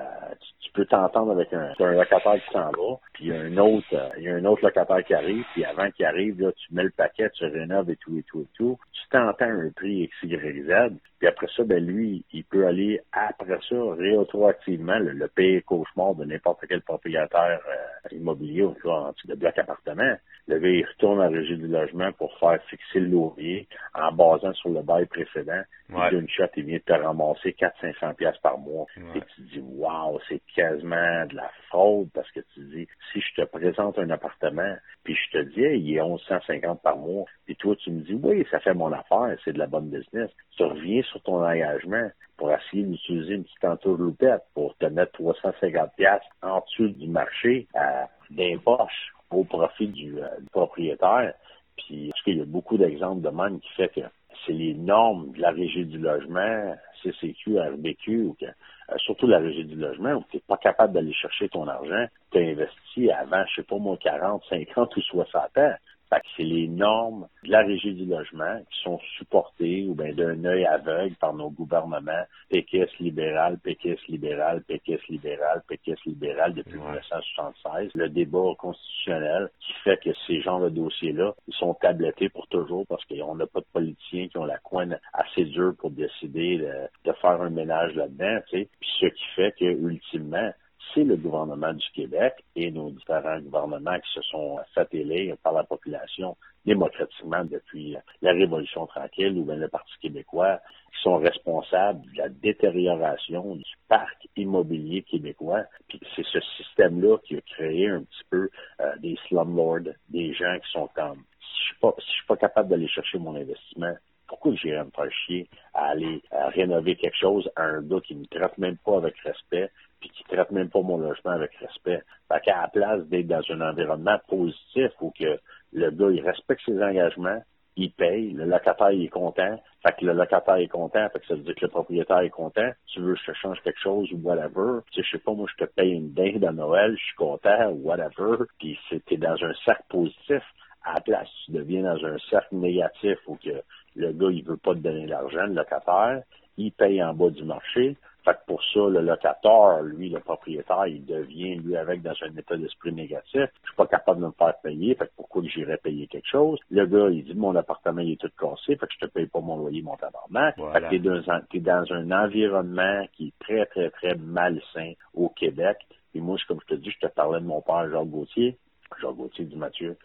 tu, 0.60 0.70
peux 0.72 0.84
t'entendre 0.84 1.32
avec 1.32 1.52
un, 1.52 1.72
un 1.78 1.92
locataire 1.92 2.34
qui 2.44 2.52
s'en 2.52 2.70
va, 2.70 2.98
puis 3.12 3.26
il 3.26 3.28
y 3.28 3.32
a 3.32 3.40
un 3.40 3.56
autre 3.56 3.86
euh, 3.92 4.08
il 4.18 4.24
y 4.24 4.28
a 4.28 4.34
un 4.34 4.44
autre 4.44 4.64
locataire 4.64 5.04
qui 5.04 5.14
arrive, 5.14 5.44
puis 5.52 5.64
avant 5.64 5.90
qu'il 5.92 6.04
arrive, 6.04 6.40
là, 6.40 6.50
tu 6.52 6.74
mets 6.74 6.82
le 6.82 6.90
paquet, 6.90 7.30
tu 7.30 7.44
rénoves 7.44 7.90
et 7.90 7.96
tout 7.96 8.18
et 8.18 8.24
tout 8.24 8.42
et 8.42 8.48
tout. 8.54 8.78
Tu 8.92 9.08
t'entends 9.10 9.44
un 9.44 9.70
prix 9.70 10.10
XYZ, 10.22 10.90
puis 11.18 11.28
après 11.28 11.46
ça, 11.56 11.64
ben 11.64 11.84
lui, 11.84 12.24
il 12.32 12.44
peut 12.44 12.66
aller 12.66 13.00
après 13.12 13.58
ça 13.68 13.76
rétroactivement 13.96 14.98
le, 14.98 15.12
le 15.12 15.28
pire 15.28 15.62
cauchemar 15.64 16.14
de 16.14 16.24
n'importe 16.24 16.64
quel 16.68 16.82
propriétaire 16.82 17.60
euh, 17.68 18.14
immobilier 18.14 18.64
en 18.64 19.12
dessous 19.12 19.28
de 19.28 19.34
bloc 19.34 19.56
appartement. 19.56 20.16
Le 20.48 20.64
il 20.64 20.84
retourne 20.84 21.20
à 21.20 21.28
la 21.28 21.38
régie 21.38 21.56
du 21.56 21.66
logement 21.66 22.12
pour 22.12 22.38
faire 22.38 22.62
fixer 22.70 23.00
le 23.00 23.08
loyer 23.08 23.66
en 23.94 24.12
basant 24.12 24.52
sur 24.52 24.68
le 24.68 24.80
bail 24.82 25.06
précédent. 25.06 25.62
Ouais. 25.90 26.10
D'une 26.10 26.28
shot, 26.28 26.44
il 26.56 26.64
vient 26.64 26.78
de 26.78 26.82
te 26.82 26.92
ramasser 26.92 27.50
400-500 27.58 28.14
pièces 28.14 28.38
par 28.38 28.56
mois. 28.56 28.86
Ouais. 28.96 29.18
Et 29.18 29.20
tu 29.20 29.42
te 29.42 29.54
dis, 29.54 29.60
wow, 29.60 30.20
c'est 30.28 30.40
quasiment 30.54 31.26
de 31.26 31.34
la 31.34 31.50
fraude 31.68 32.10
parce 32.14 32.30
que 32.30 32.40
tu 32.54 32.60
dis, 32.60 32.86
si 33.12 33.20
je 33.20 33.42
te 33.42 33.46
présente 33.46 33.98
un 33.98 34.08
appartement, 34.10 34.76
puis 35.02 35.16
je 35.16 35.38
te 35.38 35.44
dis, 35.52 35.64
hey, 35.64 35.80
il 35.80 35.96
est 35.96 36.02
1150 36.02 36.80
par 36.80 36.96
mois, 36.96 37.24
puis 37.44 37.56
toi, 37.56 37.74
tu 37.76 37.90
me 37.90 38.02
dis, 38.02 38.14
oui, 38.14 38.46
ça 38.50 38.60
fait 38.60 38.74
mon 38.74 38.92
affaire, 38.92 39.36
c'est 39.44 39.52
de 39.52 39.58
la 39.58 39.66
bonne 39.66 39.90
business. 39.90 40.30
Tu 40.56 40.62
reviens 40.62 41.02
sur 41.02 41.20
ton 41.22 41.44
engagement 41.44 42.08
pour 42.36 42.52
essayer 42.52 42.84
d'utiliser 42.84 43.34
une 43.34 43.44
petite 43.44 43.64
entourloupette 43.64 44.42
pour 44.54 44.76
te 44.76 44.86
mettre 44.86 45.12
350 45.12 45.90
pièces 45.96 46.22
en 46.42 46.60
dessous 46.60 46.88
du 46.90 47.08
marché 47.08 47.66
à 47.74 48.08
des 48.30 48.58
poches 48.64 49.15
au 49.30 49.44
profit 49.44 49.88
du, 49.88 50.18
euh, 50.18 50.28
propriétaire. 50.52 51.34
Puis, 51.76 52.10
parce 52.10 52.22
qu'il 52.22 52.38
y 52.38 52.40
a 52.40 52.44
beaucoup 52.44 52.78
d'exemples 52.78 53.22
de 53.22 53.28
même 53.28 53.60
qui 53.60 53.68
fait 53.74 53.88
que 53.88 54.00
c'est 54.46 54.52
les 54.52 54.74
normes 54.74 55.32
de 55.32 55.40
la 55.40 55.50
régie 55.50 55.84
du 55.84 55.98
logement, 55.98 56.74
CCQ, 57.02 57.58
RBQ, 57.58 58.22
ou 58.22 58.36
que, 58.40 58.46
euh, 58.46 58.96
surtout 58.98 59.26
la 59.26 59.38
régie 59.38 59.64
du 59.64 59.76
logement, 59.76 60.14
où 60.14 60.24
tu 60.30 60.36
n'es 60.36 60.42
pas 60.46 60.56
capable 60.56 60.92
d'aller 60.92 61.12
chercher 61.12 61.48
ton 61.48 61.66
argent, 61.66 62.06
tu 62.30 62.38
as 62.38 62.42
investi 62.42 63.10
avant, 63.10 63.44
je 63.48 63.56
sais 63.56 63.66
pas 63.66 63.76
moi, 63.76 63.96
40, 64.00 64.42
50 64.48 64.96
ou 64.96 65.00
60 65.02 65.58
ans. 65.58 65.74
Fait 66.08 66.20
que 66.20 66.26
c'est 66.36 66.44
les 66.44 66.68
normes 66.68 67.26
de 67.44 67.50
la 67.50 67.62
régie 67.62 67.94
du 67.94 68.06
logement 68.06 68.60
qui 68.70 68.82
sont 68.82 69.00
supportées 69.18 69.86
ou 69.88 69.94
bien 69.94 70.12
d'un 70.12 70.44
œil 70.44 70.64
aveugle 70.64 71.16
par 71.16 71.34
nos 71.34 71.50
gouvernements 71.50 72.24
péquistes 72.48 72.98
libéral, 73.00 73.58
péquistes 73.58 74.06
libéral, 74.08 74.62
péquistes 74.62 75.08
libéral, 75.08 75.62
péquistes 75.68 76.04
libéral 76.04 76.54
depuis 76.54 76.78
1976. 76.78 77.90
Le 77.94 78.08
débat 78.08 78.54
constitutionnel 78.58 79.50
qui 79.60 79.72
fait 79.84 79.96
que 80.02 80.10
ces 80.26 80.40
genres 80.42 80.60
de 80.60 80.68
dossiers-là, 80.68 81.34
ils 81.48 81.54
sont 81.54 81.74
tablettés 81.74 82.28
pour 82.28 82.46
toujours 82.48 82.86
parce 82.86 83.04
qu'on 83.06 83.34
n'a 83.34 83.46
pas 83.46 83.60
de 83.60 83.66
politiciens 83.72 84.28
qui 84.28 84.38
ont 84.38 84.44
la 84.44 84.58
coine 84.58 84.98
assez 85.12 85.44
dure 85.44 85.74
pour 85.76 85.90
décider 85.90 86.58
de, 86.58 87.12
faire 87.20 87.40
un 87.40 87.50
ménage 87.50 87.94
là-dedans, 87.94 88.38
tu 88.48 88.58
sais. 88.58 88.68
Puis 88.78 88.90
ce 89.00 89.06
qui 89.06 89.24
fait 89.34 89.52
que, 89.58 89.64
ultimement, 89.64 90.52
c'est 90.94 91.04
le 91.04 91.16
gouvernement 91.16 91.72
du 91.72 91.86
Québec 91.94 92.34
et 92.54 92.70
nos 92.70 92.90
différents 92.90 93.40
gouvernements 93.40 93.98
qui 93.98 94.12
se 94.14 94.22
sont 94.22 94.58
fait 94.74 94.88
élire 94.92 95.36
par 95.38 95.52
la 95.52 95.64
population 95.64 96.36
démocratiquement 96.64 97.44
depuis 97.44 97.96
la 98.22 98.32
Révolution 98.32 98.86
tranquille 98.86 99.38
ou 99.38 99.44
bien 99.44 99.56
le 99.56 99.68
Parti 99.68 99.92
québécois, 100.02 100.60
qui 100.92 101.02
sont 101.02 101.16
responsables 101.16 102.02
de 102.12 102.18
la 102.18 102.28
détérioration 102.28 103.54
du 103.54 103.74
parc 103.88 104.26
immobilier 104.36 105.02
québécois. 105.02 105.64
Puis 105.88 106.00
c'est 106.14 106.26
ce 106.26 106.40
système-là 106.56 107.18
qui 107.24 107.36
a 107.36 107.40
créé 107.40 107.88
un 107.88 108.02
petit 108.02 108.24
peu 108.30 108.48
euh, 108.80 108.96
des 108.98 109.16
slumlords, 109.28 109.92
des 110.08 110.32
gens 110.34 110.58
qui 110.58 110.70
sont 110.72 110.88
comme 110.94 111.22
si 111.40 111.60
je 111.60 111.64
suis 111.66 111.80
pas, 111.80 111.94
si 111.98 112.06
je 112.06 112.12
suis 112.12 112.26
pas 112.26 112.36
capable 112.36 112.68
d'aller 112.68 112.88
chercher 112.88 113.18
mon 113.18 113.36
investissement, 113.36 113.94
pourquoi 114.28 114.54
j'irais 114.54 114.84
me 114.84 114.90
faire 114.90 115.10
chier 115.26 115.48
à 115.74 115.90
aller 115.90 116.22
rénover 116.54 116.96
quelque 116.96 117.16
chose 117.16 117.50
à 117.56 117.64
un 117.64 117.82
gars 117.82 118.00
qui 118.00 118.14
me 118.14 118.26
traite 118.26 118.58
même 118.58 118.76
pas 118.78 118.96
avec 118.98 119.16
respect, 119.18 119.70
puis 120.00 120.10
qui 120.10 120.24
traite 120.24 120.50
même 120.50 120.70
pas 120.70 120.82
mon 120.82 120.98
logement 120.98 121.32
avec 121.32 121.54
respect? 121.56 122.02
Fait 122.28 122.40
qu'à 122.40 122.62
la 122.62 122.68
place 122.68 123.06
d'être 123.06 123.28
dans 123.28 123.42
un 123.50 123.60
environnement 123.60 124.18
positif 124.28 124.92
où 125.00 125.12
que 125.18 125.38
le 125.72 125.90
gars, 125.90 126.10
il 126.10 126.20
respecte 126.20 126.62
ses 126.64 126.82
engagements, 126.82 127.42
il 127.76 127.92
paye, 127.92 128.32
le 128.32 128.46
locataire 128.46 128.88
est 128.88 129.08
content, 129.08 129.62
fait 129.86 129.92
que 129.98 130.06
le 130.06 130.14
locataire 130.14 130.56
est 130.56 130.68
content, 130.68 131.08
fait 131.10 131.20
que 131.20 131.26
ça 131.26 131.34
veut 131.34 131.42
dire 131.42 131.54
que 131.54 131.66
le 131.66 131.70
propriétaire 131.70 132.20
est 132.20 132.30
content, 132.30 132.70
tu 132.86 133.00
veux 133.00 133.14
que 133.14 133.20
je 133.20 133.32
te 133.32 133.36
change 133.36 133.60
quelque 133.62 133.80
chose 133.80 134.10
ou 134.12 134.18
whatever, 134.22 134.80
tu 134.90 135.02
sais, 135.02 135.06
je 135.06 135.16
sais 135.16 135.22
pas, 135.22 135.32
moi 135.32 135.46
je 135.50 135.64
te 135.64 135.70
paye 135.70 135.92
une 135.92 136.12
dinde 136.14 136.44
à 136.44 136.52
Noël, 136.52 136.96
je 136.96 137.04
suis 137.04 137.16
content 137.16 137.68
whatever, 137.82 138.44
puis 138.58 138.78
c'était 138.88 139.18
dans 139.18 139.36
un 139.42 139.52
cercle 139.64 139.84
positif, 139.90 140.42
à 140.84 140.94
la 140.94 141.00
place, 141.00 141.28
tu 141.44 141.52
deviens 141.52 141.82
dans 141.82 142.02
un 142.06 142.16
cercle 142.30 142.56
négatif 142.56 143.18
où 143.26 143.36
que 143.36 143.62
le 143.96 144.12
gars, 144.12 144.30
il 144.30 144.44
veut 144.44 144.56
pas 144.56 144.74
te 144.74 144.80
donner 144.80 145.06
l'argent, 145.06 145.46
le 145.46 145.54
locataire, 145.54 146.22
il 146.56 146.72
paye 146.72 147.02
en 147.02 147.14
bas 147.14 147.30
du 147.30 147.44
marché, 147.44 147.96
fait 148.26 148.34
que 148.34 148.46
pour 148.46 148.62
ça, 148.72 148.80
le 148.80 149.00
locataire, 149.02 149.82
lui, 149.82 150.08
le 150.08 150.18
propriétaire, 150.18 150.88
il 150.88 151.04
devient, 151.04 151.54
lui, 151.56 151.76
avec 151.76 152.02
dans 152.02 152.14
un 152.22 152.36
état 152.36 152.56
d'esprit 152.56 152.92
négatif. 152.92 153.42
Je 153.62 153.68
suis 153.68 153.76
pas 153.76 153.86
capable 153.86 154.20
de 154.20 154.26
me 154.26 154.32
faire 154.32 154.54
payer, 154.64 154.96
fait 154.96 155.06
que 155.06 155.12
pourquoi 155.16 155.42
j'irais 155.44 155.76
payer 155.76 156.08
quelque 156.08 156.28
chose? 156.28 156.58
Le 156.70 156.86
gars, 156.86 157.08
il 157.08 157.24
dit, 157.24 157.34
mon 157.34 157.54
appartement, 157.54 158.00
il 158.00 158.12
est 158.12 158.20
tout 158.20 158.30
cassé, 158.36 158.74
fait 158.76 158.86
que 158.86 158.94
je 158.98 159.06
te 159.06 159.12
paye 159.12 159.26
pas 159.26 159.40
mon 159.40 159.58
loyer, 159.58 159.80
mon 159.80 159.96
tabarnak. 159.96 160.56
Fait 160.56 160.80
que 160.80 160.90
t'es 160.90 160.98
dans, 160.98 161.22
es 161.52 161.60
dans 161.60 161.92
un 161.92 162.10
environnement 162.10 163.06
qui 163.12 163.28
est 163.28 163.44
très, 163.44 163.64
très, 163.66 163.90
très 163.90 164.16
malsain 164.16 164.94
au 165.14 165.28
Québec. 165.28 165.78
Et 166.14 166.20
moi, 166.20 166.36
comme 166.48 166.58
je 166.68 166.74
te 166.74 166.80
dis, 166.80 166.90
je 166.90 167.06
te 167.06 167.12
parlais 167.12 167.40
de 167.40 167.46
mon 167.46 167.60
père, 167.60 167.88
Jacques 167.88 168.08
Gauthier. 168.08 168.58
Jacques 169.00 169.14
Gauthier 169.14 169.44
dit, 169.44 169.56
Mathieu, 169.56 169.96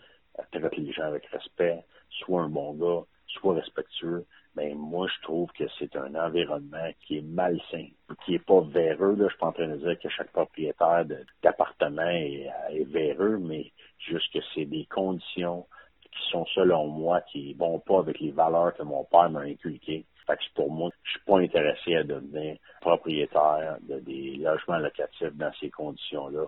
traite 0.51 0.77
les 0.77 0.91
gens 0.91 1.05
avec 1.05 1.25
respect, 1.27 1.83
sois 2.09 2.43
un 2.43 2.49
bon 2.49 2.73
gars, 2.73 3.03
sois 3.39 3.55
respectueux 3.55 4.25
ben 4.55 4.75
moi 4.75 5.07
je 5.07 5.21
trouve 5.23 5.49
que 5.53 5.63
c'est 5.79 5.95
un 5.95 6.13
environnement 6.15 6.89
qui 7.05 7.19
est 7.19 7.21
malsain, 7.21 7.87
qui 8.25 8.35
est 8.35 8.45
pas 8.45 8.61
véreux. 8.61 9.15
Là. 9.15 9.25
Je 9.25 9.29
suis 9.29 9.39
pas 9.39 9.47
en 9.47 9.51
train 9.53 9.67
de 9.67 9.77
dire 9.77 9.97
que 9.99 10.09
chaque 10.09 10.31
propriétaire 10.31 11.05
d'appartement 11.41 12.09
est, 12.09 12.49
est 12.71 12.83
véreux, 12.83 13.37
mais 13.37 13.71
juste 13.99 14.31
que 14.33 14.39
c'est 14.53 14.65
des 14.65 14.85
conditions 14.85 15.65
qui 16.03 16.29
sont 16.31 16.45
selon 16.53 16.87
moi 16.87 17.21
qui 17.31 17.53
vont 17.53 17.79
pas 17.79 17.99
avec 17.99 18.19
les 18.19 18.31
valeurs 18.31 18.73
que 18.75 18.83
mon 18.83 19.05
père 19.05 19.29
m'a 19.29 19.41
inculquées. 19.41 20.05
Fait 20.27 20.35
que 20.35 20.43
pour 20.53 20.69
moi, 20.69 20.89
je 21.03 21.11
suis 21.11 21.19
pas 21.21 21.39
intéressé 21.39 21.95
à 21.95 22.03
devenir 22.03 22.57
propriétaire 22.81 23.77
de 23.81 23.99
des 23.99 24.35
logements 24.35 24.77
locatifs 24.77 25.33
dans 25.35 25.51
ces 25.59 25.69
conditions-là. 25.69 26.45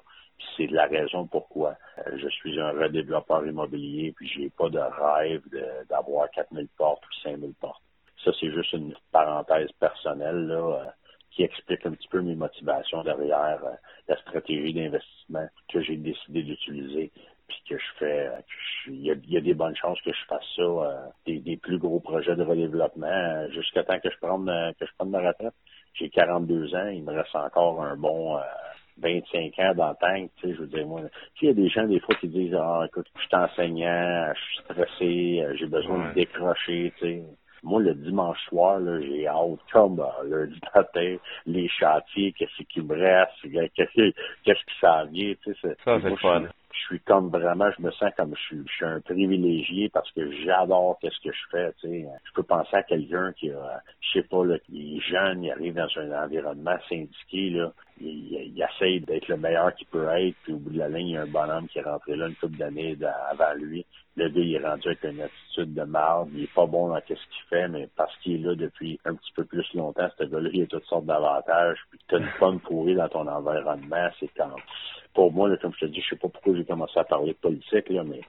C'est 0.56 0.68
la 0.68 0.86
raison 0.86 1.28
pourquoi 1.28 1.76
euh, 1.98 2.18
je 2.18 2.28
suis 2.28 2.60
un 2.60 2.72
redéveloppeur 2.72 3.46
immobilier, 3.46 4.14
puis 4.16 4.28
j'ai 4.28 4.50
pas 4.50 4.70
de 4.70 4.80
rêve 4.80 5.42
d'avoir 5.90 6.30
4000 6.32 6.68
portes 6.78 7.04
ou 7.06 7.14
5000 7.24 7.54
portes. 7.56 7.82
Ça, 8.24 8.32
c'est 8.40 8.52
juste 8.52 8.74
une 8.74 8.94
parenthèse 9.12 9.72
personnelle 9.80 10.48
là, 10.48 10.56
euh, 10.56 10.86
qui 11.32 11.44
explique 11.44 11.86
un 11.86 11.92
petit 11.92 12.08
peu 12.08 12.22
mes 12.22 12.36
motivations 12.36 13.04
derrière 13.04 13.60
euh, 13.64 13.72
la 14.08 14.18
stratégie 14.18 14.74
d'investissement 14.74 15.48
que 15.72 15.82
j'ai 15.82 15.98
décidé 15.98 16.44
d'utiliser 16.44 17.12
puis 17.48 17.58
que 17.70 17.78
je 17.78 17.86
fais 18.00 18.30
il 18.88 19.02
y, 19.02 19.38
a, 19.38 19.42
des 19.42 19.54
bonnes 19.54 19.76
chances 19.76 20.02
que 20.02 20.14
je 20.14 20.26
fasse 20.30 20.46
ça 20.56 21.12
des, 21.26 21.58
plus 21.58 21.78
gros 21.78 22.00
projets 22.00 22.38
de 22.38 22.44
redéveloppement 22.44 23.50
jusqu'à 23.50 23.84
temps 23.84 24.00
que 24.00 24.10
je 24.10 24.18
prenne 24.18 24.74
que 24.80 24.86
je 24.86 24.92
prenne 24.98 25.10
ma 25.10 25.20
retraite. 25.20 25.54
J'ai 25.94 26.10
42 26.10 26.74
ans, 26.74 26.88
il 26.88 27.04
me 27.04 27.12
reste 27.12 27.36
encore 27.36 27.84
un 27.84 27.98
bon 27.98 28.40
25 28.98 29.60
ans 29.60 29.74
dans 29.76 29.90
le 29.90 29.96
tank, 30.00 30.32
tu 30.38 30.48
sais, 30.48 30.56
je 30.56 30.62
veux 30.62 30.68
dire, 30.68 30.86
moi, 30.86 31.02
il 31.42 31.48
y 31.48 31.52
a 31.52 31.54
des 31.54 31.70
gens, 31.70 31.86
des 31.86 32.00
fois, 32.00 32.16
qui 32.16 32.28
disent, 32.28 32.56
ah, 32.56 32.84
écoute, 32.86 33.08
je 33.16 33.22
suis 33.22 33.36
enseignant, 33.36 34.34
je 34.34 34.42
suis 34.42 34.64
stressé, 34.64 35.46
j'ai 35.58 35.68
besoin 35.68 36.10
de 36.10 36.14
décrocher, 36.14 36.94
tu 37.00 37.06
sais. 37.06 37.24
Moi, 37.64 37.82
le 37.82 37.96
dimanche 37.96 38.40
soir, 38.50 38.82
j'ai 39.02 39.26
hâte 39.26 39.60
comme 39.72 40.02
euh, 40.02 40.46
lundi 40.46 40.60
matin, 40.76 41.16
les 41.46 41.70
chantiers, 41.70 42.34
qu'est-ce 42.34 42.64
qui 42.64 42.82
me 42.82 42.94
reste, 42.94 43.32
qu'est-ce 43.74 44.66
qui 44.66 44.80
s'en 44.82 45.06
vient, 45.06 45.34
tu 45.44 45.56
sais. 45.62 45.76
Ça, 45.86 45.98
c'est 46.02 46.20
fun 46.20 46.44
je 46.74 46.80
suis 46.88 47.00
comme 47.02 47.30
vraiment, 47.30 47.70
je 47.78 47.82
me 47.82 47.92
sens 47.92 48.12
comme 48.18 48.36
je 48.36 48.42
suis, 48.42 48.64
je 48.68 48.74
suis 48.74 48.86
un 48.86 49.00
privilégié 49.00 49.90
parce 49.90 50.12
que 50.12 50.32
j'adore 50.44 50.98
qu'est-ce 51.00 51.20
que 51.24 51.34
je 51.34 51.42
fais. 51.52 51.74
Tu 51.80 51.88
sais. 51.88 52.08
Je 52.26 52.34
peux 52.34 52.44
penser 52.44 52.76
à 52.76 52.84
quelqu'un 52.84 53.32
qui 53.34 53.52
a, 53.52 53.82
je 54.02 54.20
sais 54.20 54.28
pas, 54.28 54.44
là, 54.44 54.58
qui 54.60 54.98
est 54.98 55.02
jeune, 55.02 55.44
il 55.44 55.52
arrive 55.52 55.76
dans 55.76 55.88
un 55.98 56.24
environnement 56.24 56.78
syndiqué, 56.90 57.52
là, 57.52 57.72
il, 58.00 58.54
il, 58.56 58.62
essaye 58.62 59.02
d'être 59.02 59.28
le 59.28 59.38
meilleur 59.38 59.74
qu'il 59.76 59.88
peut 59.88 60.08
être, 60.10 60.36
puis 60.44 60.54
au 60.54 60.58
bout 60.58 60.72
de 60.72 60.80
la 60.80 60.90
ligne, 60.90 61.08
il 61.08 61.14
y 61.14 61.18
a 61.18 61.22
un 61.22 61.28
bonhomme 61.28 61.68
qui 61.68 61.80
est 61.80 61.84
rentré 61.84 62.16
là 62.16 62.28
une 62.28 62.36
couple 62.36 62.58
d'années 62.58 62.98
avant 63.32 63.54
lui. 63.56 63.86
Le 64.16 64.30
gars, 64.30 64.42
il 64.42 64.56
est 64.56 64.66
rendu 64.66 64.88
avec 64.88 65.04
une 65.04 65.22
attitude 65.22 65.74
de 65.74 65.84
marde, 65.84 66.30
il 66.34 66.44
est 66.44 66.54
pas 66.54 66.68
bon 66.68 66.90
dans 66.90 67.00
ce 67.00 67.14
qu'il 67.14 67.44
fait, 67.50 67.68
mais 67.68 67.90
parce 67.96 68.16
qu'il 68.18 68.36
est 68.36 68.46
là 68.46 68.56
depuis 68.56 69.00
un 69.06 69.16
petit 69.16 69.32
peu 69.36 69.44
plus 69.46 69.66
longtemps, 69.74 70.08
ce 70.18 70.24
gars-là, 70.24 70.50
il 70.54 70.64
a 70.64 70.68
toutes 70.68 70.86
sortes 70.86 71.06
d'avantages, 71.06 71.80
puis 71.90 72.00
t'as 72.08 72.20
une 72.20 72.30
bonne 72.40 72.60
pourrie 72.60 72.96
dans 72.96 73.10
ton 73.10 73.28
environnement, 73.28 74.10
c'est 74.20 74.30
quand 74.38 74.52
pour 75.14 75.32
moi, 75.32 75.48
là, 75.48 75.58
comme 75.58 75.74
je 75.74 75.86
te 75.86 75.92
dis, 75.92 76.02
je 76.02 76.10
sais 76.10 76.16
pas 76.16 76.28
pourquoi 76.28 76.56
j'ai 76.56 76.66
commencé 76.66 77.00
à 77.00 77.04
parler 77.04 77.34
de 77.34 77.38
politique, 77.38 77.90
là, 77.90 78.04
mais 78.04 78.22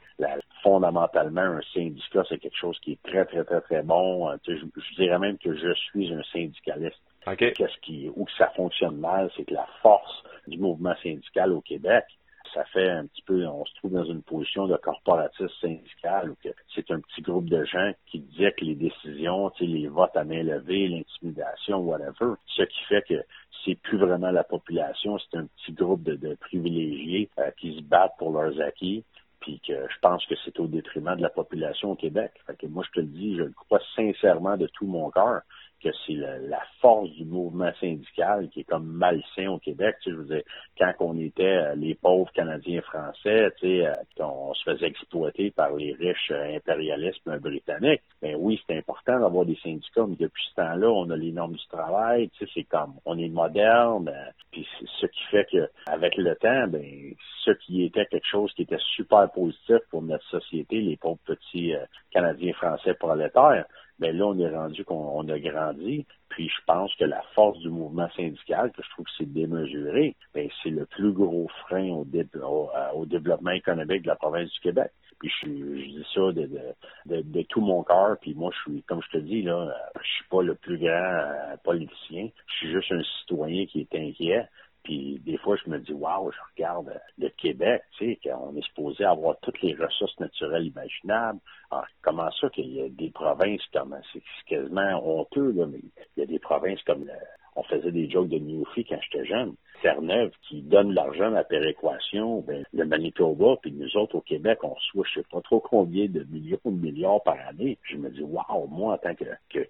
fondamentalement, 0.63 1.41
un 1.41 1.61
syndicat, 1.73 2.25
c'est 2.29 2.39
quelque 2.39 2.57
chose 2.57 2.79
qui 2.81 2.93
est 2.93 3.03
très, 3.03 3.25
très, 3.25 3.45
très, 3.45 3.61
très 3.63 3.83
bon. 3.83 4.31
Euh, 4.31 4.37
je, 4.47 4.55
je, 4.55 4.95
dirais 4.97 5.19
même 5.19 5.39
que 5.39 5.55
je 5.55 5.73
suis 5.75 6.13
un 6.13 6.23
syndicaliste. 6.33 7.01
Qu'est-ce 7.37 7.79
qui, 7.81 8.11
où 8.15 8.27
ça 8.37 8.49
fonctionne 8.51 8.99
mal, 8.99 9.31
c'est 9.37 9.45
que 9.45 9.55
la 9.55 9.67
force 9.83 10.23
du 10.47 10.59
mouvement 10.59 10.95
syndical 11.03 11.53
au 11.53 11.61
Québec, 11.61 12.05
ça 12.53 12.65
fait 12.67 12.89
un 12.89 13.07
petit 13.07 13.23
peu, 13.23 13.47
on 13.47 13.65
se 13.65 13.75
trouve 13.77 13.93
dans 13.93 14.05
une 14.05 14.23
position 14.23 14.69
de 14.69 14.77
corporatisme 14.77 15.49
syndical 15.61 16.31
où 16.31 16.37
c'est 16.75 16.91
un 16.91 17.01
petit 17.01 17.23
groupe 17.23 17.49
de 17.49 17.65
gens 17.65 17.93
qui 18.07 18.21
disaient 18.21 18.53
que 18.53 18.65
les 18.65 18.77
décisions, 18.77 19.51
les 19.61 19.89
votes 19.89 20.17
à 20.17 20.25
main 20.25 20.43
levée, 20.43 20.87
l'intimidation, 20.89 21.79
whatever, 21.79 22.35
ce 22.47 22.63
qui 22.63 22.81
fait 22.89 23.03
que 23.09 23.25
c'est 23.65 23.75
plus 23.77 23.99
vraiment 23.99 24.31
la 24.31 24.45
population, 24.45 25.19
c'est 25.19 25.39
un 25.39 25.47
petit 25.47 25.73
groupe 25.73 26.03
de, 26.03 26.35
privilégiés 26.37 27.29
euh, 27.39 27.51
qui 27.59 27.77
se 27.77 27.83
battent 27.83 28.17
pour 28.19 28.31
leurs 28.31 28.61
acquis 28.61 29.05
puis 29.41 29.61
que 29.61 29.75
je 29.75 29.99
pense 30.01 30.25
que 30.25 30.35
c'est 30.43 30.59
au 30.59 30.67
détriment 30.67 31.17
de 31.17 31.23
la 31.23 31.29
population 31.29 31.91
au 31.91 31.97
Québec. 31.97 32.33
Fait 32.47 32.57
que 32.57 32.67
moi, 32.67 32.83
je 32.87 32.93
te 32.93 33.01
le 33.01 33.09
dis, 33.09 33.37
je 33.37 33.43
le 33.43 33.53
crois 33.53 33.81
sincèrement 33.95 34.57
de 34.57 34.67
tout 34.69 34.87
mon 34.87 35.11
cœur 35.11 35.43
que 35.85 35.91
c'est 36.07 36.15
la 36.15 36.63
force 36.81 37.11
du 37.11 37.27
mouvement 37.27 37.71
syndical 37.79 38.49
qui 38.49 38.61
est 38.61 38.65
comme 38.65 38.87
malsain 38.87 39.49
au 39.49 39.59
Québec. 39.59 39.97
Tu 40.01 40.11
sais, 40.11 40.17
je 40.17 40.21
veux 40.21 40.35
dire, 40.35 40.43
quand 40.79 40.93
on 41.01 41.19
était 41.19 41.45
euh, 41.45 41.75
les 41.75 41.95
pauvres 41.95 42.31
Canadiens 42.33 42.81
français, 42.81 43.51
tu 43.61 43.67
sais, 43.67 43.87
euh, 43.87 43.93
on 44.21 44.55
se 44.55 44.65
faisait 44.65 44.87
exploiter 44.87 45.51
par 45.51 45.75
les 45.75 45.93
riches 45.93 46.31
euh, 46.31 46.57
impérialismes 46.57 47.39
britanniques, 47.39 48.03
ben 48.23 48.35
oui, 48.39 48.59
c'est 48.67 48.79
important 48.79 49.21
d'avoir 49.21 49.45
des 49.45 49.59
syndicats, 49.63 50.07
mais 50.09 50.17
depuis 50.17 50.45
ce 50.51 50.55
temps-là, 50.55 50.89
on 50.89 51.11
a 51.11 51.17
les 51.17 51.33
normes 51.33 51.55
du 51.55 51.67
travail, 51.69 52.31
tu 52.31 52.47
sais, 52.47 52.53
c'est 52.55 52.65
comme, 52.65 52.95
on 53.05 53.19
est 53.19 53.29
moderne, 53.29 54.11
puis 54.51 54.67
ce 55.01 55.07
qui 55.07 55.23
fait 55.31 55.47
que, 55.53 55.69
avec 55.87 56.17
le 56.17 56.35
temps, 56.37 56.67
ben, 56.69 57.15
ce 57.45 57.51
qui 57.51 57.85
était 57.85 58.07
quelque 58.07 58.27
chose 58.27 58.53
qui 58.55 58.63
était 58.63 58.79
super 58.97 59.31
positif 59.31 59.79
pour 59.91 60.01
notre 60.01 60.25
société, 60.29 60.81
les 60.81 60.97
pauvres 60.97 61.19
petits 61.27 61.75
Canadiens 62.11 62.55
français 62.55 62.95
prolétaires, 62.95 63.67
mais 63.99 64.13
ben 64.13 64.19
là, 64.19 64.27
on 64.27 64.39
est 64.39 64.49
rendu 64.49 64.85
qu'on 64.85 65.29
a 65.29 65.39
grandi. 65.39 66.07
Puis 66.29 66.49
je 66.49 66.65
pense 66.67 66.95
que 66.97 67.05
la 67.05 67.23
force 67.35 67.59
du 67.61 67.69
mouvement 67.69 68.09
syndical, 68.17 68.73
que 68.73 68.83
je 68.83 68.91
trouve 68.91 69.05
que 69.07 69.13
c'est 69.19 69.33
démesuré, 69.33 70.17
ben, 70.35 70.49
c'est 70.63 70.71
le 70.71 70.85
plus 70.87 71.13
gros 71.13 71.49
frein 71.67 71.89
au, 71.91 72.05
euh, 72.05 72.91
au, 72.95 73.07
développement 73.07 73.53
économique 73.53 74.03
de 74.03 74.09
la 74.09 74.17
province 74.17 74.51
du 74.51 74.61
Québec. 74.61 74.91
Puis 75.21 75.31
je, 75.41 75.47
je 75.47 75.87
dis 75.87 76.07
ça 76.13 76.33
de, 76.33 76.51
de, 77.07 77.23
de, 77.23 77.43
tout 77.43 77.61
mon 77.61 77.85
cœur. 77.85 78.17
Puis 78.21 78.35
moi, 78.35 78.51
je 78.53 78.73
suis, 78.73 78.83
comme 78.83 79.01
je 79.03 79.19
te 79.19 79.23
dis, 79.23 79.43
là, 79.43 79.73
je 80.01 80.09
suis 80.09 80.29
pas 80.29 80.43
le 80.43 80.57
plus 80.57 80.79
grand 80.79 80.89
euh, 80.89 81.57
politicien. 81.63 82.29
Je 82.47 82.55
suis 82.57 82.73
juste 82.73 82.91
un 82.91 83.03
citoyen 83.21 83.67
qui 83.67 83.81
est 83.81 83.95
inquiet. 83.97 84.49
Puis 84.85 85.19
des 85.25 85.39
fois, 85.39 85.57
je 85.57 85.71
me 85.71 85.79
dis, 85.79 85.93
waouh, 85.93 86.31
je 86.31 86.39
regarde 86.53 86.93
le 87.19 87.29
Québec, 87.31 87.83
tu 87.97 88.05
sais, 88.05 88.21
qu'on 88.23 88.55
est 88.55 88.65
supposé 88.67 89.05
avoir 89.05 89.37
toutes 89.41 89.61
les 89.63 89.75
ressources 89.75 90.19
naturelles 90.21 90.67
imaginables. 90.67 91.41
Alors, 91.71 91.87
comment 92.03 92.31
ça 92.41 92.51
qu'il 92.51 92.73
y 92.73 92.83
a 92.83 92.89
des 92.91 93.11
provinces 93.11 93.65
comme, 93.73 93.97
c'est 94.13 94.23
quasiment 94.47 95.03
honteux, 95.03 95.53
là, 95.53 95.67
mais 95.67 95.81
il 96.17 96.21
y 96.21 96.23
a 96.23 96.27
des 96.27 96.39
provinces 96.39 96.83
comme 96.83 97.05
le, 97.05 97.13
on 97.57 97.63
faisait 97.63 97.93
des 97.93 98.11
jokes 98.11 98.29
de 98.29 98.39
Newfie 98.39 98.85
quand 98.85 98.99
j'étais 99.01 99.25
jeune. 99.27 99.55
Terre-Neuve 99.83 100.33
qui 100.49 100.63
donne 100.63 100.95
l'argent 100.95 101.27
à 101.27 101.31
la 101.31 101.45
péréquation, 101.45 102.41
ben, 102.41 102.65
le 102.73 102.85
Manitoba, 102.87 103.57
puis 103.61 103.73
nous 103.73 103.97
autres 103.97 104.17
au 104.17 104.21
Québec, 104.21 104.59
on 104.63 104.73
reçoit 104.75 105.05
je 105.07 105.21
sais 105.21 105.27
pas 105.31 105.41
trop 105.43 105.61
combien 105.61 106.07
de 106.07 106.25
millions 106.31 106.59
de 106.65 106.71
milliards 106.71 107.23
par 107.23 107.37
année. 107.49 107.79
Je 107.83 107.97
me 107.97 108.09
dis, 108.11 108.23
waouh, 108.23 108.67
moi, 108.69 108.95
en 108.95 108.99
tant 108.99 109.15
que, 109.15 109.25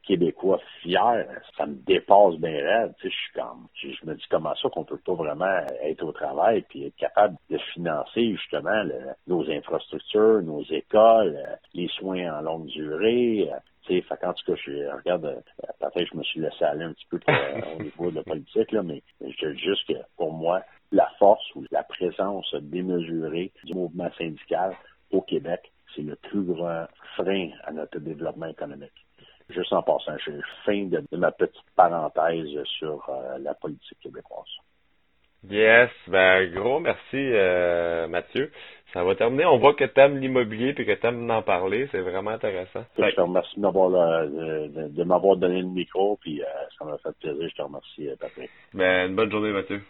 Québécois 0.04 0.60
fier, 0.82 1.26
ça 1.56 1.66
me 1.66 1.74
dépasse 1.74 2.36
bien 2.36 2.52
raide. 2.52 2.94
Tu 3.00 3.08
sais, 3.08 3.14
je 3.14 3.22
suis 3.22 3.32
comme, 3.34 3.66
je, 3.74 4.06
me 4.06 4.14
dis 4.14 4.24
comment 4.30 4.54
ça 4.54 4.68
qu'on 4.68 4.84
peut 4.84 5.00
pas 5.04 5.14
vraiment 5.14 5.58
être 5.82 6.04
au 6.04 6.12
travail 6.12 6.64
puis 6.68 6.86
être 6.86 6.96
capable 6.96 7.36
de 7.50 7.58
financer 7.74 8.32
justement 8.36 8.84
nos 9.26 9.50
infrastructures, 9.50 10.42
nos 10.42 10.62
écoles, 10.64 11.38
les 11.74 11.88
soins 11.88 12.38
en 12.38 12.40
longue 12.42 12.66
durée, 12.66 13.50
fait 13.86 14.16
quand 14.20 14.32
tout 14.32 14.44
cas, 14.46 14.60
je 14.64 14.96
regarde, 14.96 15.24
euh, 15.24 15.40
peut-être 15.78 16.08
je 16.10 16.16
me 16.16 16.22
suis 16.22 16.40
laissé 16.40 16.64
aller 16.64 16.84
un 16.84 16.92
petit 16.92 17.06
peu 17.10 17.18
euh, 17.28 17.60
au 17.78 17.82
niveau 17.82 18.10
de 18.10 18.16
la 18.16 18.22
politique, 18.22 18.72
là, 18.72 18.82
mais 18.82 19.02
je 19.20 19.48
dis 19.48 19.62
juste 19.62 19.86
que 19.86 19.94
pour 20.16 20.32
moi, 20.32 20.62
la 20.92 21.08
force 21.18 21.44
ou 21.54 21.64
la 21.70 21.82
présence 21.82 22.54
démesurée 22.54 23.52
du 23.64 23.74
mouvement 23.74 24.10
syndical 24.16 24.76
au 25.10 25.22
Québec, 25.22 25.70
c'est 25.94 26.02
le 26.02 26.16
plus 26.16 26.42
grand 26.42 26.86
frein 27.16 27.50
à 27.64 27.72
notre 27.72 27.98
développement 27.98 28.46
économique. 28.46 28.92
Juste 29.50 29.72
en 29.72 29.82
passant, 29.82 30.16
je 30.24 30.32
fin 30.64 30.84
de, 30.84 31.04
ma 31.12 31.30
petite 31.30 31.70
parenthèse 31.76 32.62
sur 32.78 33.08
euh, 33.08 33.38
la 33.38 33.54
politique 33.54 33.98
québécoise. 34.00 34.48
Yes, 35.50 35.90
ben 36.08 36.50
gros 36.54 36.80
merci 36.80 37.18
Mathieu. 38.08 38.50
Ça 38.94 39.02
va 39.02 39.16
terminer. 39.16 39.44
On 39.44 39.58
voit 39.58 39.74
que 39.74 39.84
tu 39.84 40.00
aimes 40.00 40.18
l'immobilier 40.18 40.68
et 40.68 40.86
que 40.86 40.92
tu 40.92 41.06
aimes 41.06 41.28
en 41.28 41.42
parler. 41.42 41.88
C'est 41.90 42.00
vraiment 42.00 42.30
intéressant. 42.30 42.84
Je 42.96 43.10
te 43.10 43.20
remercie 43.20 43.58
de, 43.58 44.86
de, 44.86 45.02
m'avoir 45.02 45.36
donné 45.36 45.62
le 45.62 45.66
micro. 45.66 46.16
Puis 46.22 46.40
euh, 46.40 46.44
ça 46.78 46.84
m'a 46.84 46.96
fait 46.98 47.10
plaisir. 47.18 47.48
Je 47.50 47.56
te 47.56 47.62
remercie, 47.62 48.08
euh, 48.08 48.14
Patrick. 48.20 48.48
Ben, 48.72 49.10
une 49.10 49.16
bonne 49.16 49.32
journée, 49.32 49.50
Mathieu. 49.50 49.80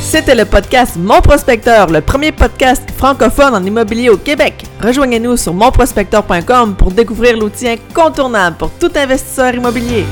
C'était 0.00 0.36
le 0.36 0.44
podcast 0.44 0.96
Mon 0.96 1.20
Prospecteur, 1.20 1.88
le 1.88 2.00
premier 2.00 2.30
podcast 2.30 2.88
francophone 2.92 3.52
en 3.52 3.64
immobilier 3.64 4.10
au 4.10 4.16
Québec. 4.16 4.54
Rejoignez-nous 4.80 5.36
sur 5.36 5.54
monprospecteur.com 5.54 6.76
pour 6.76 6.92
découvrir 6.92 7.36
l'outil 7.36 7.66
incontournable 7.68 8.56
pour 8.56 8.70
tout 8.78 8.92
investisseur 8.94 9.52
immobilier. 9.56 10.04